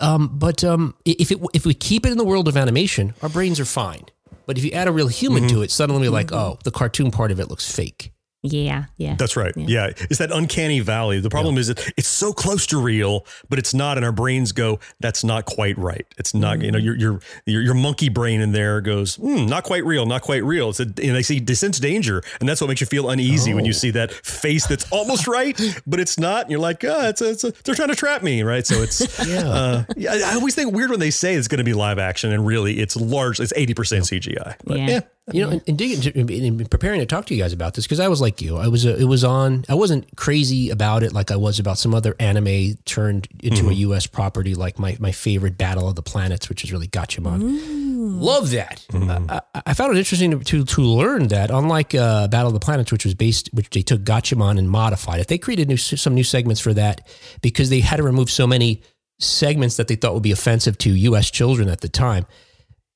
Um, 0.00 0.30
but 0.32 0.64
um, 0.64 0.94
if 1.04 1.30
it, 1.30 1.38
if 1.54 1.64
we 1.64 1.74
keep 1.74 2.04
it 2.04 2.12
in 2.12 2.18
the 2.18 2.24
world 2.24 2.48
of 2.48 2.56
animation, 2.56 3.14
our 3.22 3.28
brains 3.28 3.60
are 3.60 3.64
fine. 3.64 4.04
But 4.46 4.58
if 4.58 4.64
you 4.64 4.72
add 4.72 4.88
a 4.88 4.92
real 4.92 5.08
human 5.08 5.44
mm-hmm. 5.44 5.56
to 5.56 5.62
it, 5.62 5.70
suddenly 5.70 6.08
we're 6.08 6.12
like, 6.12 6.32
oh, 6.32 6.58
the 6.64 6.70
cartoon 6.70 7.10
part 7.10 7.30
of 7.30 7.40
it 7.40 7.48
looks 7.48 7.72
fake. 7.72 8.12
Yeah, 8.46 8.84
yeah. 8.98 9.16
That's 9.18 9.36
right. 9.36 9.56
Yeah. 9.56 9.66
yeah. 9.66 9.86
It's 10.10 10.18
that 10.18 10.30
uncanny 10.30 10.80
valley. 10.80 11.18
The 11.18 11.30
problem 11.30 11.54
yeah. 11.54 11.60
is 11.60 11.66
that 11.68 11.92
it's 11.96 12.08
so 12.08 12.34
close 12.34 12.66
to 12.68 12.80
real, 12.80 13.26
but 13.48 13.58
it's 13.58 13.72
not. 13.72 13.96
And 13.96 14.04
our 14.04 14.12
brains 14.12 14.52
go, 14.52 14.80
that's 15.00 15.24
not 15.24 15.46
quite 15.46 15.78
right. 15.78 16.06
It's 16.18 16.34
not, 16.34 16.56
mm-hmm. 16.56 16.64
you 16.64 16.72
know, 16.72 16.78
mm. 16.78 16.84
your, 16.84 16.96
your, 16.96 17.20
your, 17.46 17.62
your, 17.62 17.74
monkey 17.74 18.10
brain 18.10 18.42
in 18.42 18.52
there 18.52 18.82
goes, 18.82 19.16
mm, 19.16 19.48
not 19.48 19.64
quite 19.64 19.84
real, 19.86 20.04
not 20.04 20.20
quite 20.20 20.44
real. 20.44 20.68
It's 20.68 20.80
a, 20.80 20.82
and 20.82 20.94
they 20.96 21.22
see 21.22 21.44
sense 21.54 21.78
danger. 21.78 22.22
And 22.38 22.48
that's 22.48 22.60
what 22.60 22.68
makes 22.68 22.82
you 22.82 22.86
feel 22.86 23.08
uneasy 23.08 23.52
oh. 23.52 23.56
when 23.56 23.64
you 23.64 23.70
oh. 23.70 23.72
see 23.72 23.90
that 23.92 24.12
face 24.12 24.66
that's 24.66 24.90
almost 24.92 25.26
right, 25.26 25.58
but 25.86 25.98
it's 25.98 26.18
not. 26.18 26.42
And 26.42 26.50
you're 26.50 26.60
like, 26.60 26.84
oh, 26.84 27.08
it's 27.08 27.22
a, 27.22 27.30
it's 27.30 27.44
a, 27.44 27.52
they're 27.64 27.74
trying 27.74 27.88
to 27.88 27.96
trap 27.96 28.22
me. 28.22 28.42
Right. 28.42 28.66
So 28.66 28.82
it's, 28.82 29.00
yeah. 29.26 29.48
Uh, 29.48 29.84
yeah. 29.96 30.12
I 30.26 30.34
always 30.34 30.54
think 30.54 30.74
weird 30.74 30.90
when 30.90 31.00
they 31.00 31.10
say 31.10 31.34
it's 31.34 31.48
going 31.48 31.58
to 31.58 31.64
be 31.64 31.74
live 31.74 31.98
action 31.98 32.30
and 32.30 32.46
really 32.46 32.78
it's 32.78 32.94
large, 32.94 33.40
it's 33.40 33.54
80% 33.54 33.74
CGI. 33.74 34.56
But 34.64 34.78
yeah. 34.78 35.00
Yeah 35.32 35.50
you 35.50 35.56
know, 35.56 35.60
in, 35.66 36.28
in, 36.28 36.60
in, 36.60 36.66
preparing 36.66 37.00
to 37.00 37.06
talk 37.06 37.24
to 37.26 37.34
you 37.34 37.42
guys 37.42 37.52
about 37.52 37.74
this, 37.74 37.86
because 37.86 38.00
I 38.00 38.08
was 38.08 38.20
like 38.20 38.42
you, 38.42 38.58
I 38.58 38.68
was, 38.68 38.84
uh, 38.84 38.96
it 38.98 39.04
was 39.04 39.24
on, 39.24 39.64
I 39.70 39.74
wasn't 39.74 40.14
crazy 40.16 40.68
about 40.68 41.02
it 41.02 41.12
like 41.12 41.30
I 41.30 41.36
was 41.36 41.58
about 41.58 41.78
some 41.78 41.94
other 41.94 42.14
anime 42.20 42.74
turned 42.84 43.28
into 43.42 43.62
mm-hmm. 43.62 43.70
a 43.70 43.74
U.S. 43.74 44.06
property, 44.06 44.54
like 44.54 44.78
my, 44.78 44.96
my 45.00 45.12
favorite 45.12 45.56
Battle 45.56 45.88
of 45.88 45.94
the 45.94 46.02
Planets, 46.02 46.50
which 46.50 46.62
is 46.62 46.72
really 46.72 46.88
Gatchaman. 46.88 47.40
Mm. 47.40 48.20
Love 48.20 48.50
that. 48.50 48.84
Mm-hmm. 48.90 49.30
I, 49.30 49.62
I, 49.66 49.72
found 49.72 49.94
it 49.94 49.98
interesting 49.98 50.30
to, 50.32 50.44
to, 50.44 50.64
to 50.64 50.80
learn 50.82 51.28
that, 51.28 51.50
unlike 51.50 51.94
uh, 51.94 52.28
Battle 52.28 52.48
of 52.48 52.54
the 52.54 52.60
Planets, 52.60 52.92
which 52.92 53.06
was 53.06 53.14
based, 53.14 53.48
which 53.54 53.70
they 53.70 53.82
took 53.82 54.02
Gatchaman 54.02 54.58
and 54.58 54.68
modified 54.68 55.20
it, 55.20 55.28
they 55.28 55.38
created 55.38 55.68
new, 55.68 55.78
some 55.78 56.14
new 56.14 56.24
segments 56.24 56.60
for 56.60 56.74
that 56.74 57.06
because 57.40 57.70
they 57.70 57.80
had 57.80 57.96
to 57.96 58.02
remove 58.02 58.30
so 58.30 58.46
many 58.46 58.82
segments 59.18 59.78
that 59.78 59.88
they 59.88 59.96
thought 59.96 60.12
would 60.12 60.22
be 60.22 60.32
offensive 60.32 60.76
to 60.78 60.90
U.S. 60.90 61.30
children 61.30 61.70
at 61.70 61.80
the 61.80 61.88
time 61.88 62.26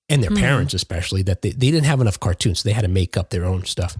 and 0.09 0.23
their 0.23 0.31
mm. 0.31 0.39
parents 0.39 0.75
especially 0.75 1.23
that 1.23 1.43
they, 1.43 1.51
they 1.51 1.71
didn't 1.71 1.87
have 1.87 2.01
enough 2.01 2.19
cartoons. 2.21 2.61
So 2.61 2.69
they 2.69 2.73
had 2.73 2.83
to 2.83 2.89
make 2.89 3.17
up 3.17 3.31
their 3.31 3.45
own 3.45 3.65
stuff. 3.65 3.97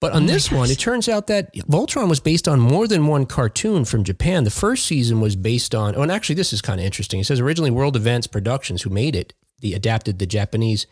But 0.00 0.12
on 0.12 0.24
oh 0.24 0.26
this 0.26 0.50
one 0.50 0.70
it 0.70 0.78
turns 0.78 1.08
out 1.08 1.26
that 1.26 1.54
voltron 1.54 2.08
was 2.08 2.20
based 2.20 2.48
on 2.48 2.58
more 2.58 2.88
than 2.88 3.06
one 3.06 3.26
cartoon 3.26 3.84
from 3.84 4.04
japan. 4.04 4.44
The 4.44 4.50
first 4.50 4.86
season 4.86 5.20
was 5.20 5.36
based 5.36 5.74
on 5.74 5.94
oh 5.96 6.02
and 6.02 6.10
actually 6.10 6.36
this 6.36 6.52
is 6.52 6.62
kind 6.62 6.80
of 6.80 6.86
interesting. 6.86 7.20
It 7.20 7.24
says 7.24 7.40
originally 7.40 7.70
world 7.70 7.96
events 7.96 8.26
productions 8.26 8.82
who 8.82 8.90
made 8.90 9.14
it 9.14 9.34
they 9.60 9.74
adapted 9.74 10.18
the 10.18 10.26
japanese 10.26 10.86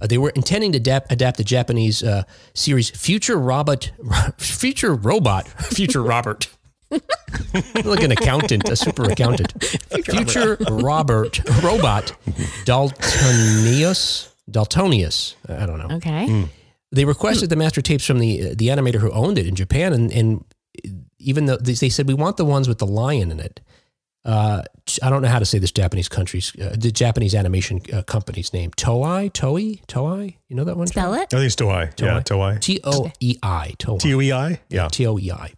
uh, 0.00 0.06
they 0.06 0.18
were 0.18 0.30
intending 0.30 0.72
to 0.72 0.76
adapt, 0.78 1.10
adapt 1.10 1.38
the 1.38 1.44
Japanese 1.44 2.02
uh, 2.02 2.24
series 2.54 2.90
Future 2.90 3.38
Robot, 3.38 3.90
Future 4.38 4.94
Robot, 4.94 5.48
Future 5.58 6.02
Robert, 6.02 6.48
like 6.90 8.02
an 8.02 8.12
accountant, 8.12 8.68
a 8.68 8.76
super 8.76 9.04
accountant. 9.04 9.52
Future 10.04 10.56
Robert 10.70 11.40
robot 11.62 12.12
Daltanious 12.64 14.28
Daltanious. 14.50 15.34
I 15.48 15.66
don't 15.66 15.78
know. 15.78 15.96
Okay. 15.96 16.26
Mm. 16.26 16.48
They 16.92 17.04
requested 17.04 17.50
the 17.50 17.56
master 17.56 17.82
tapes 17.82 18.06
from 18.06 18.18
the 18.20 18.54
the 18.54 18.68
animator 18.68 19.00
who 19.00 19.10
owned 19.10 19.38
it 19.38 19.46
in 19.46 19.54
Japan, 19.54 19.92
and, 19.92 20.12
and 20.12 20.44
even 21.18 21.46
though 21.46 21.56
they 21.56 21.88
said 21.88 22.06
we 22.06 22.14
want 22.14 22.36
the 22.36 22.44
ones 22.44 22.68
with 22.68 22.78
the 22.78 22.86
lion 22.86 23.30
in 23.30 23.40
it. 23.40 23.60
Uh, 24.24 24.60
I 25.04 25.08
don't 25.08 25.22
know 25.22 25.28
how 25.28 25.38
to 25.38 25.44
say 25.44 25.60
this 25.60 25.70
Japanese 25.70 26.08
country's 26.08 26.52
uh, 26.56 26.74
the 26.76 26.90
Japanese 26.90 27.32
animation 27.32 27.80
uh, 27.92 28.02
company's 28.02 28.52
name. 28.52 28.72
Toei, 28.72 29.30
Toei, 29.30 29.86
Toei. 29.86 30.34
You 30.48 30.56
know 30.56 30.64
that 30.64 30.76
one? 30.76 30.88
Spell 30.88 31.14
it. 31.14 31.32
I 31.32 31.36
think 31.36 31.44
it's 31.44 31.54
Toei. 31.54 31.94
Toei. 31.94 32.06
Yeah, 32.06 32.20
Toei. 32.22 32.60
T 32.60 32.80
O 32.82 33.12
E 33.20 33.36
I. 33.40 33.74
Toei. 33.78 34.00
T 34.00 34.14
O 34.14 34.20
E 34.20 34.32
I. 34.32 34.60
Yeah. 34.68 34.88
T 34.88 35.06
O 35.06 35.16
E 35.16 35.30
I. 35.30 35.52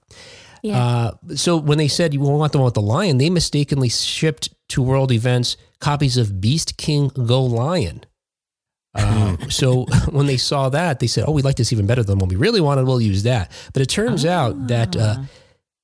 Yeah. 0.62 0.78
Uh, 0.78 1.34
so 1.34 1.56
when 1.56 1.78
they 1.78 1.88
said 1.88 2.14
you 2.14 2.20
want 2.20 2.52
the 2.52 2.58
one 2.58 2.64
with 2.66 2.74
the 2.74 2.82
lion, 2.82 3.18
they 3.18 3.30
mistakenly 3.30 3.88
shipped 3.88 4.50
to 4.70 4.82
world 4.82 5.12
events 5.12 5.56
copies 5.80 6.16
of 6.16 6.40
Beast 6.40 6.76
King 6.76 7.08
Go 7.08 7.44
Lion. 7.44 8.04
Uh, 8.94 9.36
hmm. 9.36 9.48
so 9.48 9.84
when 10.10 10.26
they 10.26 10.36
saw 10.36 10.68
that, 10.70 11.00
they 11.00 11.06
said, 11.06 11.24
"Oh, 11.26 11.32
we 11.32 11.42
like 11.42 11.56
this 11.56 11.72
even 11.72 11.86
better 11.86 12.02
than 12.02 12.18
what 12.18 12.28
we 12.28 12.36
really 12.36 12.60
wanted. 12.60 12.86
We'll 12.86 13.00
use 13.00 13.22
that." 13.24 13.50
But 13.72 13.82
it 13.82 13.86
turns 13.86 14.24
ah. 14.24 14.30
out 14.30 14.68
that 14.68 14.96
uh, 14.96 15.16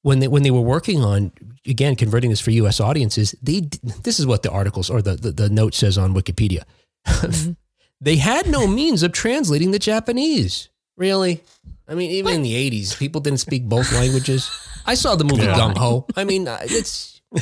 when 0.03 0.19
they 0.21 0.29
when 0.29 0.43
they 0.43 0.51
were 0.51 0.61
working 0.61 1.03
on 1.03 1.33
again 1.67 1.97
converting 1.97 2.31
this 2.31 2.41
for 2.41 2.51
U.S. 2.51 2.81
audiences, 2.81 3.35
they 3.43 3.69
this 4.03 4.19
is 4.19 4.27
what 4.27 4.43
the 4.43 4.51
articles 4.51 4.91
or 4.91 5.03
the 5.03 5.17
the, 5.17 5.33
the 5.33 5.49
note 5.49 5.75
says 5.75 5.99
on 5.99 6.15
Wikipedia. 6.15 6.63
Mm-hmm. 7.07 7.53
they 8.01 8.17
had 8.17 8.47
no 8.47 8.67
means 8.67 9.03
of 9.03 9.13
translating 9.13 9.71
the 9.73 9.79
Japanese. 9.79 10.71
Really? 10.97 11.43
I 11.89 11.95
mean, 11.95 12.11
even 12.13 12.25
what? 12.25 12.35
in 12.35 12.43
the 12.43 12.71
'80s, 12.71 12.99
people 12.99 13.21
didn't 13.21 13.41
speak 13.41 13.69
both 13.69 13.93
languages. 13.93 14.51
I 14.87 14.95
saw 14.95 15.17
the 15.17 15.25
movie 15.25 15.43
yeah. 15.43 15.57
Gung 15.57 15.77
Ho. 15.77 16.07
I 16.17 16.25
mean, 16.25 16.49
uh, 16.49 16.59
it's. 16.63 17.21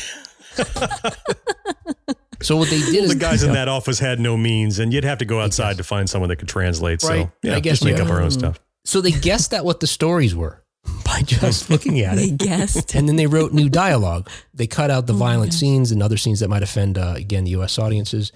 so 2.40 2.56
what 2.56 2.68
they 2.68 2.80
did 2.80 2.94
well, 2.94 3.04
is 3.04 3.12
the 3.12 3.18
guys 3.18 3.42
in 3.42 3.52
that 3.52 3.68
office 3.68 3.98
had 3.98 4.20
no 4.20 4.36
means, 4.36 4.78
and 4.78 4.92
you'd 4.92 5.04
have 5.04 5.18
to 5.18 5.24
go 5.24 5.40
outside 5.40 5.76
to 5.78 5.84
find 5.84 6.08
someone 6.08 6.28
that 6.28 6.36
could 6.36 6.48
translate. 6.48 7.02
Right. 7.02 7.26
So 7.26 7.32
yeah, 7.42 7.56
I 7.56 7.60
guess 7.60 7.80
just 7.80 7.84
make 7.84 7.96
yeah. 7.98 8.04
up 8.04 8.10
our 8.10 8.20
own 8.20 8.30
stuff. 8.30 8.58
So 8.84 9.00
they 9.00 9.12
guessed 9.12 9.54
at 9.54 9.64
what 9.64 9.80
the 9.80 9.86
stories 9.86 10.34
were 10.34 10.62
by 11.04 11.22
just 11.22 11.70
looking 11.70 12.00
at 12.00 12.16
they 12.16 12.24
it. 12.24 12.38
They 12.38 12.46
guessed, 12.46 12.94
and 12.94 13.08
then 13.08 13.16
they 13.16 13.26
wrote 13.26 13.52
new 13.52 13.68
dialogue. 13.68 14.28
They 14.54 14.66
cut 14.66 14.90
out 14.90 15.06
the 15.06 15.14
oh 15.14 15.16
violent 15.16 15.54
scenes 15.54 15.92
and 15.92 16.02
other 16.02 16.16
scenes 16.16 16.40
that 16.40 16.48
might 16.48 16.62
offend 16.62 16.98
uh, 16.98 17.14
again 17.16 17.44
the 17.44 17.52
U.S. 17.52 17.78
audiences. 17.78 18.32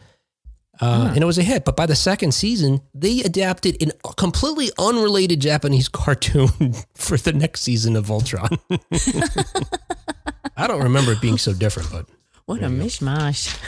Uh, 0.80 1.10
And 1.14 1.22
it 1.22 1.26
was 1.26 1.38
a 1.38 1.42
hit. 1.42 1.64
But 1.64 1.76
by 1.76 1.86
the 1.86 1.96
second 1.96 2.32
season, 2.32 2.80
they 2.94 3.20
adapted 3.20 3.82
a 3.82 4.14
completely 4.14 4.70
unrelated 4.78 5.40
Japanese 5.40 5.88
cartoon 6.02 6.74
for 6.94 7.16
the 7.16 7.32
next 7.32 7.62
season 7.62 7.96
of 7.96 8.06
Voltron. 8.06 8.58
I 10.56 10.66
don't 10.66 10.82
remember 10.82 11.12
it 11.12 11.20
being 11.20 11.38
so 11.38 11.52
different, 11.52 11.90
but. 11.90 12.06
What 12.46 12.62
a 12.62 12.66
mishmash. 12.68 13.58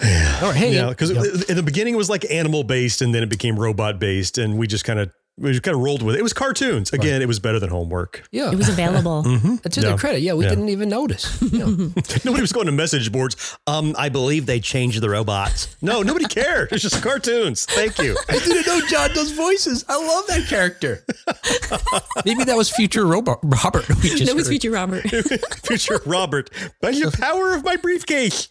yeah. 0.00 0.38
All 0.42 0.48
right, 0.48 0.56
hey, 0.56 0.74
yeah, 0.74 0.88
because 0.88 1.10
in 1.50 1.56
the 1.56 1.62
beginning 1.62 1.92
it 1.94 1.98
was 1.98 2.08
like 2.08 2.24
animal 2.30 2.64
based 2.64 3.02
and 3.02 3.14
then 3.14 3.22
it 3.22 3.28
became 3.28 3.58
robot 3.58 3.98
based 3.98 4.38
and 4.38 4.56
we 4.56 4.66
just 4.66 4.84
kind 4.86 4.98
of 4.98 5.10
we 5.38 5.50
just 5.52 5.62
kind 5.62 5.74
of 5.74 5.80
rolled 5.80 6.02
with 6.02 6.16
it. 6.16 6.18
It 6.18 6.22
was 6.22 6.32
cartoons. 6.32 6.92
Again, 6.92 7.14
right. 7.14 7.22
it 7.22 7.26
was 7.26 7.38
better 7.38 7.60
than 7.60 7.70
homework. 7.70 8.26
Yeah. 8.32 8.50
It 8.50 8.56
was 8.56 8.68
available. 8.68 9.22
mm-hmm. 9.26 9.56
To 9.56 9.80
yeah. 9.80 9.88
their 9.88 9.98
credit. 9.98 10.20
Yeah, 10.20 10.34
we 10.34 10.44
yeah. 10.44 10.50
didn't 10.50 10.68
even 10.68 10.88
notice. 10.88 11.40
Yeah. 11.42 11.64
nobody 12.24 12.40
was 12.40 12.52
going 12.52 12.66
to 12.66 12.72
message 12.72 13.12
boards. 13.12 13.56
Um, 13.66 13.94
I 13.96 14.08
believe 14.08 14.46
they 14.46 14.60
changed 14.60 15.00
the 15.00 15.10
robots. 15.10 15.76
No, 15.80 16.02
nobody 16.02 16.26
cared. 16.26 16.72
It's 16.72 16.82
just 16.82 17.02
cartoons. 17.02 17.66
Thank 17.66 17.98
you. 17.98 18.16
I 18.28 18.38
didn't 18.38 18.66
know 18.66 18.80
John 18.88 19.10
does 19.14 19.30
voices. 19.32 19.84
I 19.88 19.96
love 19.96 20.26
that 20.26 20.46
character. 20.48 21.04
Maybe 22.24 22.44
that 22.44 22.56
was 22.56 22.70
future 22.70 23.06
robot 23.06 23.38
Robert. 23.42 23.86
that 23.86 24.32
was 24.34 24.48
future 24.48 24.70
Robert. 24.70 25.02
future 25.64 26.00
Robert. 26.04 26.50
By 26.80 26.92
the 26.92 27.16
power 27.18 27.54
of 27.54 27.64
my 27.64 27.76
briefcase. 27.76 28.48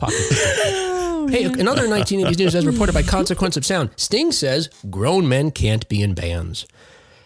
Oh, 1.18 1.28
hey, 1.28 1.44
another 1.44 1.88
1980s 1.88 2.38
news 2.38 2.54
as 2.54 2.66
reported 2.66 2.92
by 2.92 3.02
Consequence 3.02 3.56
of 3.56 3.66
Sound. 3.66 3.90
Sting 3.96 4.30
says 4.30 4.68
grown 4.88 5.28
men 5.28 5.50
can't 5.50 5.88
be 5.88 6.00
in 6.00 6.14
bands. 6.14 6.66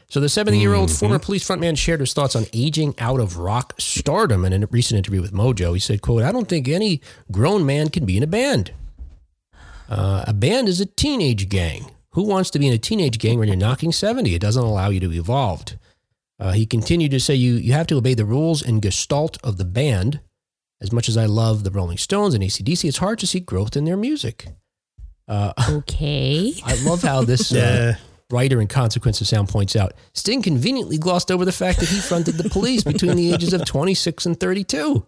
So 0.09 0.21
the 0.21 0.29
70 0.29 0.59
year 0.59 0.73
old 0.73 0.89
mm-hmm. 0.89 0.99
former 0.99 1.19
police 1.19 1.47
frontman 1.47 1.77
shared 1.77 2.01
his 2.01 2.15
thoughts 2.15 2.35
on 2.35 2.47
aging 2.55 2.95
out 2.99 3.21
of 3.21 3.37
rock 3.37 3.75
stardom 3.79 4.47
in 4.47 4.63
a 4.63 4.67
recent 4.69 4.97
interview 4.97 5.21
with 5.21 5.33
Mojo. 5.33 5.75
He 5.75 5.81
said, 5.81 6.01
quote, 6.01 6.23
I 6.23 6.33
don't 6.33 6.49
think 6.49 6.67
any 6.67 7.03
grown 7.31 7.67
man 7.67 7.91
can 7.91 8.07
be 8.07 8.17
in 8.17 8.23
a 8.23 8.27
band. 8.27 8.73
Uh, 9.91 10.25
a 10.27 10.33
band 10.33 10.69
is 10.69 10.81
a 10.81 10.87
teenage 10.87 11.51
gang. 11.51 11.91
Who 12.13 12.23
wants 12.23 12.49
to 12.51 12.59
be 12.59 12.67
in 12.67 12.73
a 12.73 12.79
teenage 12.79 13.19
gang 13.19 13.39
when 13.39 13.49
you're 13.49 13.57
knocking 13.57 13.93
70? 13.93 14.35
It 14.35 14.41
doesn't 14.41 14.63
allow 14.63 14.89
you 14.89 15.01
to 15.01 15.13
evolve. 15.13 15.65
Uh, 16.39 16.53
he 16.53 16.65
continued 16.65 17.11
to 17.11 17.21
say, 17.21 17.35
you, 17.35 17.55
you 17.55 17.73
have 17.75 17.87
to 17.89 17.97
obey 17.97 18.15
the 18.15 18.25
rules 18.25 18.63
and 18.63 18.81
gestalt 18.81 19.37
of 19.45 19.59
the 19.59 19.65
band. 19.67 20.21
As 20.83 20.93
much 20.93 21.09
as 21.09 21.17
I 21.17 21.27
love 21.27 21.63
the 21.63 21.71
Rolling 21.71 21.99
Stones 21.99 22.35
and 22.35 22.43
ACDC, 22.43 22.89
it's 22.89 22.99
hard 22.99 23.19
to 23.19 23.27
see 23.27 23.41
growth 23.41 23.77
in 23.77 23.85
their 23.85 23.99
music. 23.99 24.47
Uh, 25.29 25.53
okay. 25.71 26.55
I 26.65 26.75
love 26.83 27.03
how 27.03 27.23
this 27.23 27.53
uh, 27.53 27.95
writer 28.31 28.61
in 28.61 28.67
Consequence 28.67 29.21
of 29.21 29.27
Sound 29.27 29.49
points 29.49 29.77
out 29.77 29.93
Sting 30.15 30.43
conveniently 30.43 30.97
glossed 30.97 31.31
over 31.31 31.45
the 31.45 31.53
fact 31.53 31.81
that 31.81 31.89
he 31.89 32.01
fronted 32.01 32.37
the 32.37 32.49
police 32.49 32.83
between 32.83 33.17
the 33.17 33.33
ages 33.33 33.53
of 33.53 33.65
26 33.65 34.27
and 34.27 34.41
32. 34.41 35.07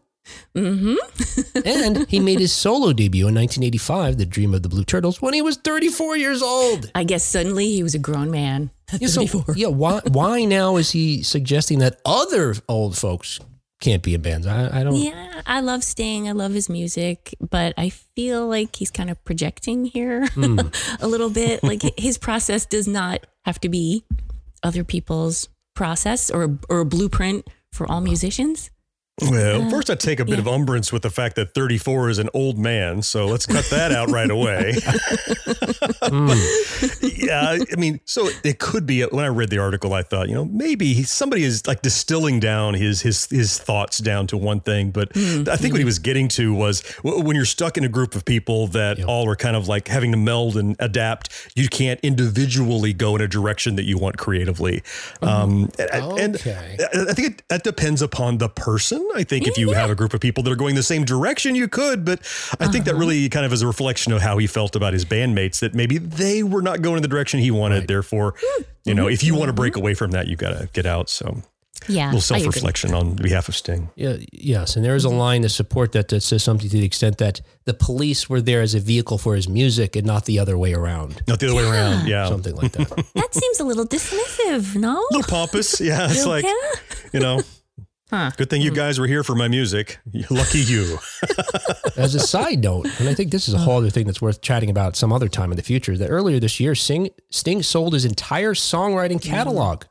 Mm-hmm. 0.54 1.58
and 1.66 2.08
he 2.08 2.20
made 2.20 2.38
his 2.38 2.52
solo 2.52 2.92
debut 2.92 3.26
in 3.26 3.34
1985, 3.34 4.18
The 4.18 4.26
Dream 4.26 4.54
of 4.54 4.62
the 4.62 4.68
Blue 4.68 4.84
Turtles, 4.84 5.20
when 5.20 5.34
he 5.34 5.42
was 5.42 5.56
34 5.56 6.16
years 6.16 6.42
old. 6.42 6.92
I 6.94 7.02
guess 7.02 7.24
suddenly 7.24 7.66
he 7.72 7.82
was 7.82 7.96
a 7.96 7.98
grown 7.98 8.30
man. 8.30 8.70
Yeah, 9.00 9.08
so, 9.08 9.44
yeah, 9.56 9.68
why, 9.68 10.00
why 10.12 10.44
now 10.44 10.76
is 10.76 10.90
he 10.90 11.22
suggesting 11.22 11.78
that 11.80 12.00
other 12.04 12.54
old 12.68 12.96
folks 12.96 13.40
can't 13.82 14.02
be 14.02 14.14
in 14.14 14.22
bands. 14.22 14.46
I, 14.46 14.80
I 14.80 14.84
don't. 14.84 14.94
Yeah, 14.94 15.42
I 15.44 15.60
love 15.60 15.82
Sting. 15.84 16.28
I 16.28 16.32
love 16.32 16.52
his 16.52 16.70
music, 16.70 17.34
but 17.40 17.74
I 17.76 17.90
feel 17.90 18.46
like 18.46 18.76
he's 18.76 18.90
kind 18.90 19.10
of 19.10 19.22
projecting 19.24 19.84
here 19.84 20.22
mm. 20.36 21.02
a 21.02 21.06
little 21.06 21.28
bit. 21.28 21.62
Like 21.62 21.82
his 21.98 22.16
process 22.16 22.64
does 22.64 22.86
not 22.86 23.26
have 23.44 23.60
to 23.60 23.68
be 23.68 24.04
other 24.62 24.84
people's 24.84 25.48
process 25.74 26.30
or 26.30 26.58
or 26.70 26.80
a 26.80 26.84
blueprint 26.86 27.46
for 27.72 27.90
all 27.90 28.00
musicians. 28.00 28.70
Well, 29.20 29.68
first 29.68 29.90
I 29.90 29.94
take 29.94 30.20
a 30.20 30.24
bit 30.24 30.34
yeah. 30.34 30.40
of 30.40 30.48
umbrance 30.48 30.90
with 30.90 31.02
the 31.02 31.10
fact 31.10 31.36
that 31.36 31.52
34 31.52 32.08
is 32.08 32.18
an 32.18 32.30
old 32.32 32.56
man, 32.58 33.02
so 33.02 33.26
let's 33.26 33.44
cut 33.44 33.66
that 33.66 33.92
out 33.92 34.10
right 34.10 34.30
away. 34.30 34.72
mm. 36.02 37.18
Yeah, 37.18 37.58
I 37.70 37.76
mean, 37.76 38.00
so 38.06 38.30
it 38.42 38.58
could 38.58 38.86
be. 38.86 39.02
When 39.02 39.24
I 39.24 39.28
read 39.28 39.50
the 39.50 39.58
article, 39.58 39.92
I 39.92 40.02
thought, 40.02 40.30
you 40.30 40.34
know, 40.34 40.46
maybe 40.46 41.02
somebody 41.02 41.44
is 41.44 41.66
like 41.66 41.82
distilling 41.82 42.40
down 42.40 42.72
his 42.72 43.02
his 43.02 43.26
his 43.26 43.58
thoughts 43.58 43.98
down 43.98 44.26
to 44.28 44.38
one 44.38 44.60
thing. 44.60 44.90
But 44.90 45.12
mm. 45.12 45.46
I 45.46 45.56
think 45.56 45.74
what 45.74 45.80
he 45.80 45.84
was 45.84 45.98
getting 45.98 46.28
to 46.28 46.54
was 46.54 46.80
when 47.02 47.36
you're 47.36 47.44
stuck 47.44 47.76
in 47.76 47.84
a 47.84 47.90
group 47.90 48.14
of 48.14 48.24
people 48.24 48.66
that 48.68 48.98
yep. 48.98 49.08
all 49.08 49.28
are 49.28 49.36
kind 49.36 49.56
of 49.56 49.68
like 49.68 49.88
having 49.88 50.12
to 50.12 50.18
meld 50.18 50.56
and 50.56 50.74
adapt, 50.78 51.50
you 51.54 51.68
can't 51.68 52.00
individually 52.00 52.94
go 52.94 53.14
in 53.14 53.20
a 53.20 53.28
direction 53.28 53.76
that 53.76 53.84
you 53.84 53.98
want 53.98 54.16
creatively. 54.16 54.82
Mm. 55.20 55.28
Um, 55.28 55.70
and, 56.18 56.36
okay. 56.36 56.76
and 56.92 57.10
I 57.10 57.12
think 57.12 57.28
it, 57.28 57.42
that 57.48 57.62
depends 57.62 58.00
upon 58.00 58.38
the 58.38 58.48
person 58.48 59.01
I 59.14 59.24
think 59.24 59.46
if 59.46 59.58
you 59.58 59.70
yeah. 59.70 59.80
have 59.80 59.90
a 59.90 59.94
group 59.94 60.14
of 60.14 60.20
people 60.20 60.42
that 60.44 60.50
are 60.50 60.56
going 60.56 60.74
the 60.74 60.82
same 60.82 61.04
direction, 61.04 61.54
you 61.54 61.68
could. 61.68 62.04
But 62.04 62.20
I 62.60 62.68
think 62.68 62.82
uh-huh. 62.82 62.92
that 62.92 62.94
really 62.94 63.28
kind 63.28 63.46
of 63.46 63.52
is 63.52 63.62
a 63.62 63.66
reflection 63.66 64.12
of 64.12 64.22
how 64.22 64.38
he 64.38 64.46
felt 64.46 64.76
about 64.76 64.92
his 64.92 65.04
bandmates 65.04 65.60
that 65.60 65.74
maybe 65.74 65.98
they 65.98 66.42
were 66.42 66.62
not 66.62 66.82
going 66.82 66.96
in 66.96 67.02
the 67.02 67.08
direction 67.08 67.40
he 67.40 67.50
wanted. 67.50 67.80
Right. 67.80 67.88
Therefore, 67.88 68.32
mm-hmm. 68.32 68.62
you 68.84 68.94
know, 68.94 69.08
if 69.08 69.22
you 69.22 69.34
want 69.34 69.48
to 69.48 69.52
break 69.52 69.76
away 69.76 69.94
from 69.94 70.12
that, 70.12 70.26
you 70.26 70.36
got 70.36 70.58
to 70.58 70.68
get 70.72 70.86
out. 70.86 71.08
So. 71.08 71.42
Yeah, 71.88 72.06
a 72.06 72.14
little 72.14 72.20
self 72.20 72.46
reflection 72.46 72.94
on 72.94 73.16
behalf 73.16 73.48
of 73.48 73.56
Sting. 73.56 73.90
Yeah, 73.96 74.16
yes, 74.32 74.76
and 74.76 74.84
there 74.84 74.94
is 74.94 75.04
a 75.04 75.08
line 75.08 75.42
to 75.42 75.48
support 75.48 75.92
that 75.92 76.08
that 76.08 76.22
says 76.22 76.44
something 76.44 76.68
to 76.68 76.76
the 76.76 76.84
extent 76.84 77.18
that 77.18 77.40
the 77.64 77.74
police 77.74 78.28
were 78.28 78.40
there 78.40 78.60
as 78.60 78.74
a 78.74 78.80
vehicle 78.80 79.18
for 79.18 79.34
his 79.34 79.48
music 79.48 79.96
and 79.96 80.06
not 80.06 80.24
the 80.26 80.38
other 80.38 80.56
way 80.56 80.74
around. 80.74 81.20
Not 81.26 81.40
the 81.40 81.46
other 81.46 81.56
yeah. 81.56 81.70
way 81.70 81.76
around. 81.76 82.06
Yeah, 82.06 82.28
something 82.28 82.54
like 82.54 82.72
that. 82.72 82.88
that 83.14 83.34
seems 83.34 83.60
a 83.60 83.64
little 83.64 83.86
dismissive. 83.86 84.76
No, 84.76 84.96
a 84.96 85.14
little 85.14 85.28
pompous. 85.28 85.80
Yeah, 85.80 86.08
it's 86.10 86.26
like 86.26 86.44
you 87.12 87.20
know. 87.20 87.40
Huh. 88.12 88.30
Good 88.36 88.50
thing 88.50 88.60
you 88.60 88.68
hmm. 88.68 88.76
guys 88.76 89.00
were 89.00 89.06
here 89.06 89.24
for 89.24 89.34
my 89.34 89.48
music. 89.48 89.98
Lucky 90.30 90.58
you. 90.58 90.98
As 91.96 92.14
a 92.14 92.20
side 92.20 92.62
note, 92.62 92.86
and 93.00 93.08
I 93.08 93.14
think 93.14 93.30
this 93.30 93.48
is 93.48 93.54
a 93.54 93.58
whole 93.58 93.78
other 93.78 93.88
thing 93.88 94.04
that's 94.04 94.20
worth 94.20 94.42
chatting 94.42 94.68
about 94.68 94.96
some 94.96 95.14
other 95.14 95.28
time 95.28 95.50
in 95.50 95.56
the 95.56 95.62
future, 95.62 95.96
that 95.96 96.08
earlier 96.08 96.38
this 96.38 96.60
year, 96.60 96.74
Sting, 96.74 97.08
Sting 97.30 97.62
sold 97.62 97.94
his 97.94 98.04
entire 98.04 98.52
songwriting 98.52 99.16
mm. 99.16 99.22
catalog, 99.22 99.84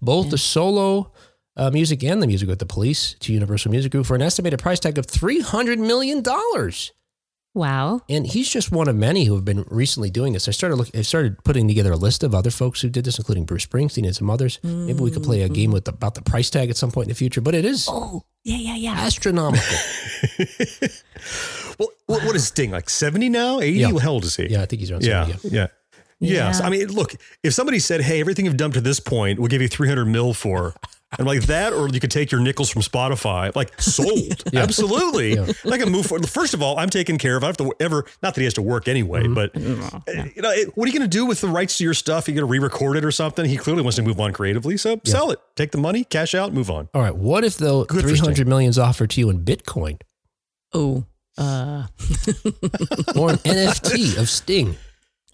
both 0.00 0.26
yeah. 0.26 0.30
the 0.30 0.38
solo 0.38 1.12
uh, 1.56 1.70
music 1.70 2.02
and 2.02 2.22
the 2.22 2.26
music 2.26 2.48
with 2.48 2.60
the 2.60 2.66
police 2.66 3.14
to 3.20 3.34
Universal 3.34 3.70
Music 3.70 3.92
Group 3.92 4.06
for 4.06 4.14
an 4.14 4.22
estimated 4.22 4.58
price 4.58 4.80
tag 4.80 4.96
of 4.96 5.06
$300 5.06 5.76
million. 5.78 6.22
Wow. 7.52 8.02
And 8.08 8.26
he's 8.26 8.48
just 8.48 8.70
one 8.70 8.88
of 8.88 8.94
many 8.94 9.24
who 9.24 9.34
have 9.34 9.44
been 9.44 9.64
recently 9.68 10.08
doing 10.08 10.32
this. 10.32 10.46
I 10.46 10.52
started 10.52 10.76
looking, 10.76 10.98
I 10.98 11.02
started 11.02 11.42
putting 11.44 11.66
together 11.66 11.92
a 11.92 11.96
list 11.96 12.22
of 12.22 12.34
other 12.34 12.50
folks 12.50 12.80
who 12.80 12.88
did 12.88 13.04
this, 13.04 13.18
including 13.18 13.44
Bruce 13.44 13.66
Springsteen 13.66 14.04
and 14.04 14.14
some 14.14 14.30
others. 14.30 14.58
Mm-hmm. 14.58 14.86
Maybe 14.86 15.00
we 15.00 15.10
could 15.10 15.24
play 15.24 15.42
a 15.42 15.46
mm-hmm. 15.46 15.54
game 15.54 15.70
with 15.72 15.84
the, 15.84 15.92
about 15.92 16.14
the 16.14 16.22
price 16.22 16.48
tag 16.48 16.70
at 16.70 16.76
some 16.76 16.92
point 16.92 17.06
in 17.06 17.10
the 17.10 17.16
future, 17.16 17.40
but 17.40 17.54
it 17.54 17.64
is 17.64 17.88
oh, 17.90 18.22
yeah, 18.44 18.56
yeah, 18.56 18.76
yeah. 18.76 18.92
astronomical. 18.92 19.64
well, 21.78 21.88
what, 22.06 22.24
what 22.24 22.36
is 22.36 22.46
Sting 22.46 22.70
like 22.70 22.88
70 22.88 23.28
now? 23.30 23.60
80? 23.60 23.78
Yeah. 23.78 23.98
How 23.98 24.12
old 24.12 24.24
is 24.24 24.36
he? 24.36 24.46
Yeah, 24.46 24.62
I 24.62 24.66
think 24.66 24.80
he's 24.80 24.90
around 24.92 25.04
yeah, 25.04 25.26
70. 25.26 25.48
Yeah. 25.48 25.60
yeah. 25.62 25.66
Yes. 26.20 26.60
I 26.60 26.68
mean, 26.68 26.88
look, 26.88 27.14
if 27.42 27.54
somebody 27.54 27.78
said, 27.78 28.02
Hey, 28.02 28.20
everything 28.20 28.44
you've 28.44 28.56
done 28.56 28.72
to 28.72 28.80
this 28.80 29.00
point, 29.00 29.38
we'll 29.38 29.48
give 29.48 29.62
you 29.62 29.68
300 29.68 30.04
mil 30.04 30.34
for, 30.34 30.74
and 31.18 31.26
like 31.26 31.42
that, 31.42 31.72
or 31.72 31.88
you 31.88 31.98
could 31.98 32.10
take 32.10 32.30
your 32.30 32.40
nickels 32.40 32.70
from 32.70 32.82
Spotify, 32.82 33.54
like 33.56 33.80
sold. 33.80 34.44
yeah. 34.52 34.62
Absolutely. 34.62 35.34
Yeah. 35.34 35.52
I 35.70 35.78
can 35.78 35.90
move 35.90 36.06
forward. 36.06 36.28
First 36.28 36.54
of 36.54 36.62
all, 36.62 36.78
I'm 36.78 36.88
taken 36.88 37.18
care 37.18 37.36
of. 37.36 37.42
I 37.42 37.48
have 37.48 37.56
to 37.56 37.72
ever, 37.80 38.06
not 38.22 38.34
that 38.34 38.40
he 38.40 38.44
has 38.44 38.54
to 38.54 38.62
work 38.62 38.86
anyway, 38.86 39.24
mm-hmm. 39.24 39.34
but 39.34 39.56
yeah. 39.56 40.26
you 40.36 40.42
know, 40.42 40.50
it, 40.50 40.76
what 40.76 40.84
are 40.84 40.92
you 40.92 40.96
going 40.96 41.10
to 41.10 41.16
do 41.16 41.26
with 41.26 41.40
the 41.40 41.48
rights 41.48 41.78
to 41.78 41.84
your 41.84 41.94
stuff? 41.94 42.28
Are 42.28 42.30
You're 42.30 42.42
going 42.42 42.48
to 42.48 42.52
re-record 42.52 42.96
it 42.96 43.04
or 43.04 43.10
something. 43.10 43.44
He 43.44 43.56
clearly 43.56 43.82
wants 43.82 43.96
to 43.96 44.02
move 44.02 44.20
on 44.20 44.32
creatively. 44.32 44.76
So 44.76 45.00
sell 45.04 45.32
it, 45.32 45.40
take 45.56 45.72
the 45.72 45.78
money, 45.78 46.04
cash 46.04 46.34
out, 46.34 46.52
move 46.52 46.70
on. 46.70 46.88
All 46.94 47.02
right. 47.02 47.14
What 47.14 47.44
if 47.44 47.56
though 47.56 47.84
300 47.84 48.46
million 48.46 48.70
is 48.70 48.78
offered 48.78 49.10
to 49.10 49.20
you 49.20 49.30
in 49.30 49.44
Bitcoin? 49.44 50.00
Oh, 50.72 51.06
uh. 51.36 51.86
or 53.16 53.30
an 53.30 53.38
NFT 53.38 54.16
of 54.16 54.28
Sting. 54.28 54.76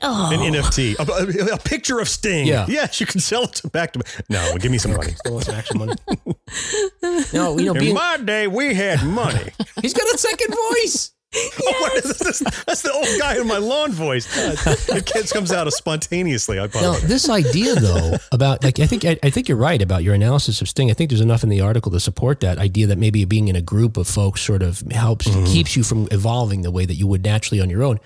Oh. 0.03 0.31
An 0.33 0.41
NFT, 0.41 0.99
a, 0.99 1.55
a, 1.55 1.59
picture 1.59 2.00
of 2.00 2.09
Sting. 2.09 2.47
Yeah. 2.47 2.67
Yes, 2.69 3.00
you 3.00 3.07
can 3.07 3.21
sell 3.21 3.45
it 3.45 3.55
to 3.55 3.69
back 3.69 3.93
to 3.95 4.00
me. 4.00 4.05
No, 4.29 4.57
give 4.59 4.71
me 4.71 4.79
some 4.79 4.93
money. 4.93 5.12
Still 5.12 5.41
some 5.41 5.55
actual 5.55 5.79
money. 5.79 5.95
no, 7.33 7.59
you 7.59 7.65
know, 7.65 7.73
in 7.73 7.79
being, 7.79 7.95
my 7.95 8.19
day, 8.19 8.47
we 8.47 8.75
had 8.75 9.03
money. 9.05 9.50
He's 9.83 9.95
got 9.95 10.07
a 10.15 10.19
second 10.19 10.55
voice. 10.55 11.12
Yes. 11.35 11.62
Oh, 11.69 12.00
this? 12.03 12.38
That's 12.67 12.83
the 12.83 12.93
old 12.93 13.09
guy 13.19 13.38
in 13.38 13.47
my 13.47 13.59
lawn 13.59 13.93
voice. 13.93 14.26
the 14.35 15.03
it 15.15 15.31
comes 15.31 15.53
out 15.53 15.71
spontaneously. 15.73 16.59
I 16.59 16.69
now, 16.75 16.95
this 16.95 17.29
idea 17.29 17.75
though 17.75 18.17
about 18.33 18.65
like 18.65 18.81
I 18.81 18.87
think 18.87 19.05
I, 19.05 19.19
I, 19.23 19.31
think 19.31 19.49
you're 19.49 19.59
right 19.59 19.83
about 19.83 20.03
your 20.03 20.15
analysis 20.15 20.62
of 20.62 20.69
Sting. 20.69 20.91
I 20.91 20.95
think 20.95 21.11
there's 21.11 21.21
enough 21.21 21.43
in 21.43 21.49
the 21.49 21.61
article 21.61 21.93
to 21.93 22.00
support 22.00 22.41
that 22.41 22.59
idea 22.59 22.87
that 22.87 22.99
maybe 22.99 23.25
being 23.25 23.49
in 23.49 23.57
a 23.57 23.61
group 23.61 23.97
of 23.97 24.07
folks 24.07 24.41
sort 24.41 24.62
of 24.62 24.81
helps 24.93 25.28
mm-hmm. 25.28 25.45
keeps 25.47 25.76
you 25.76 25.82
from 25.82 26.09
evolving 26.11 26.63
the 26.63 26.71
way 26.71 26.87
that 26.87 26.95
you 26.95 27.06
would 27.06 27.25
naturally 27.25 27.61
on 27.61 27.69
your 27.69 27.82
own. 27.82 27.99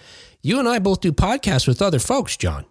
You 0.42 0.58
and 0.58 0.68
I 0.68 0.78
both 0.78 1.00
do 1.00 1.12
podcasts 1.12 1.68
with 1.68 1.82
other 1.82 1.98
folks, 1.98 2.36
John. 2.36 2.64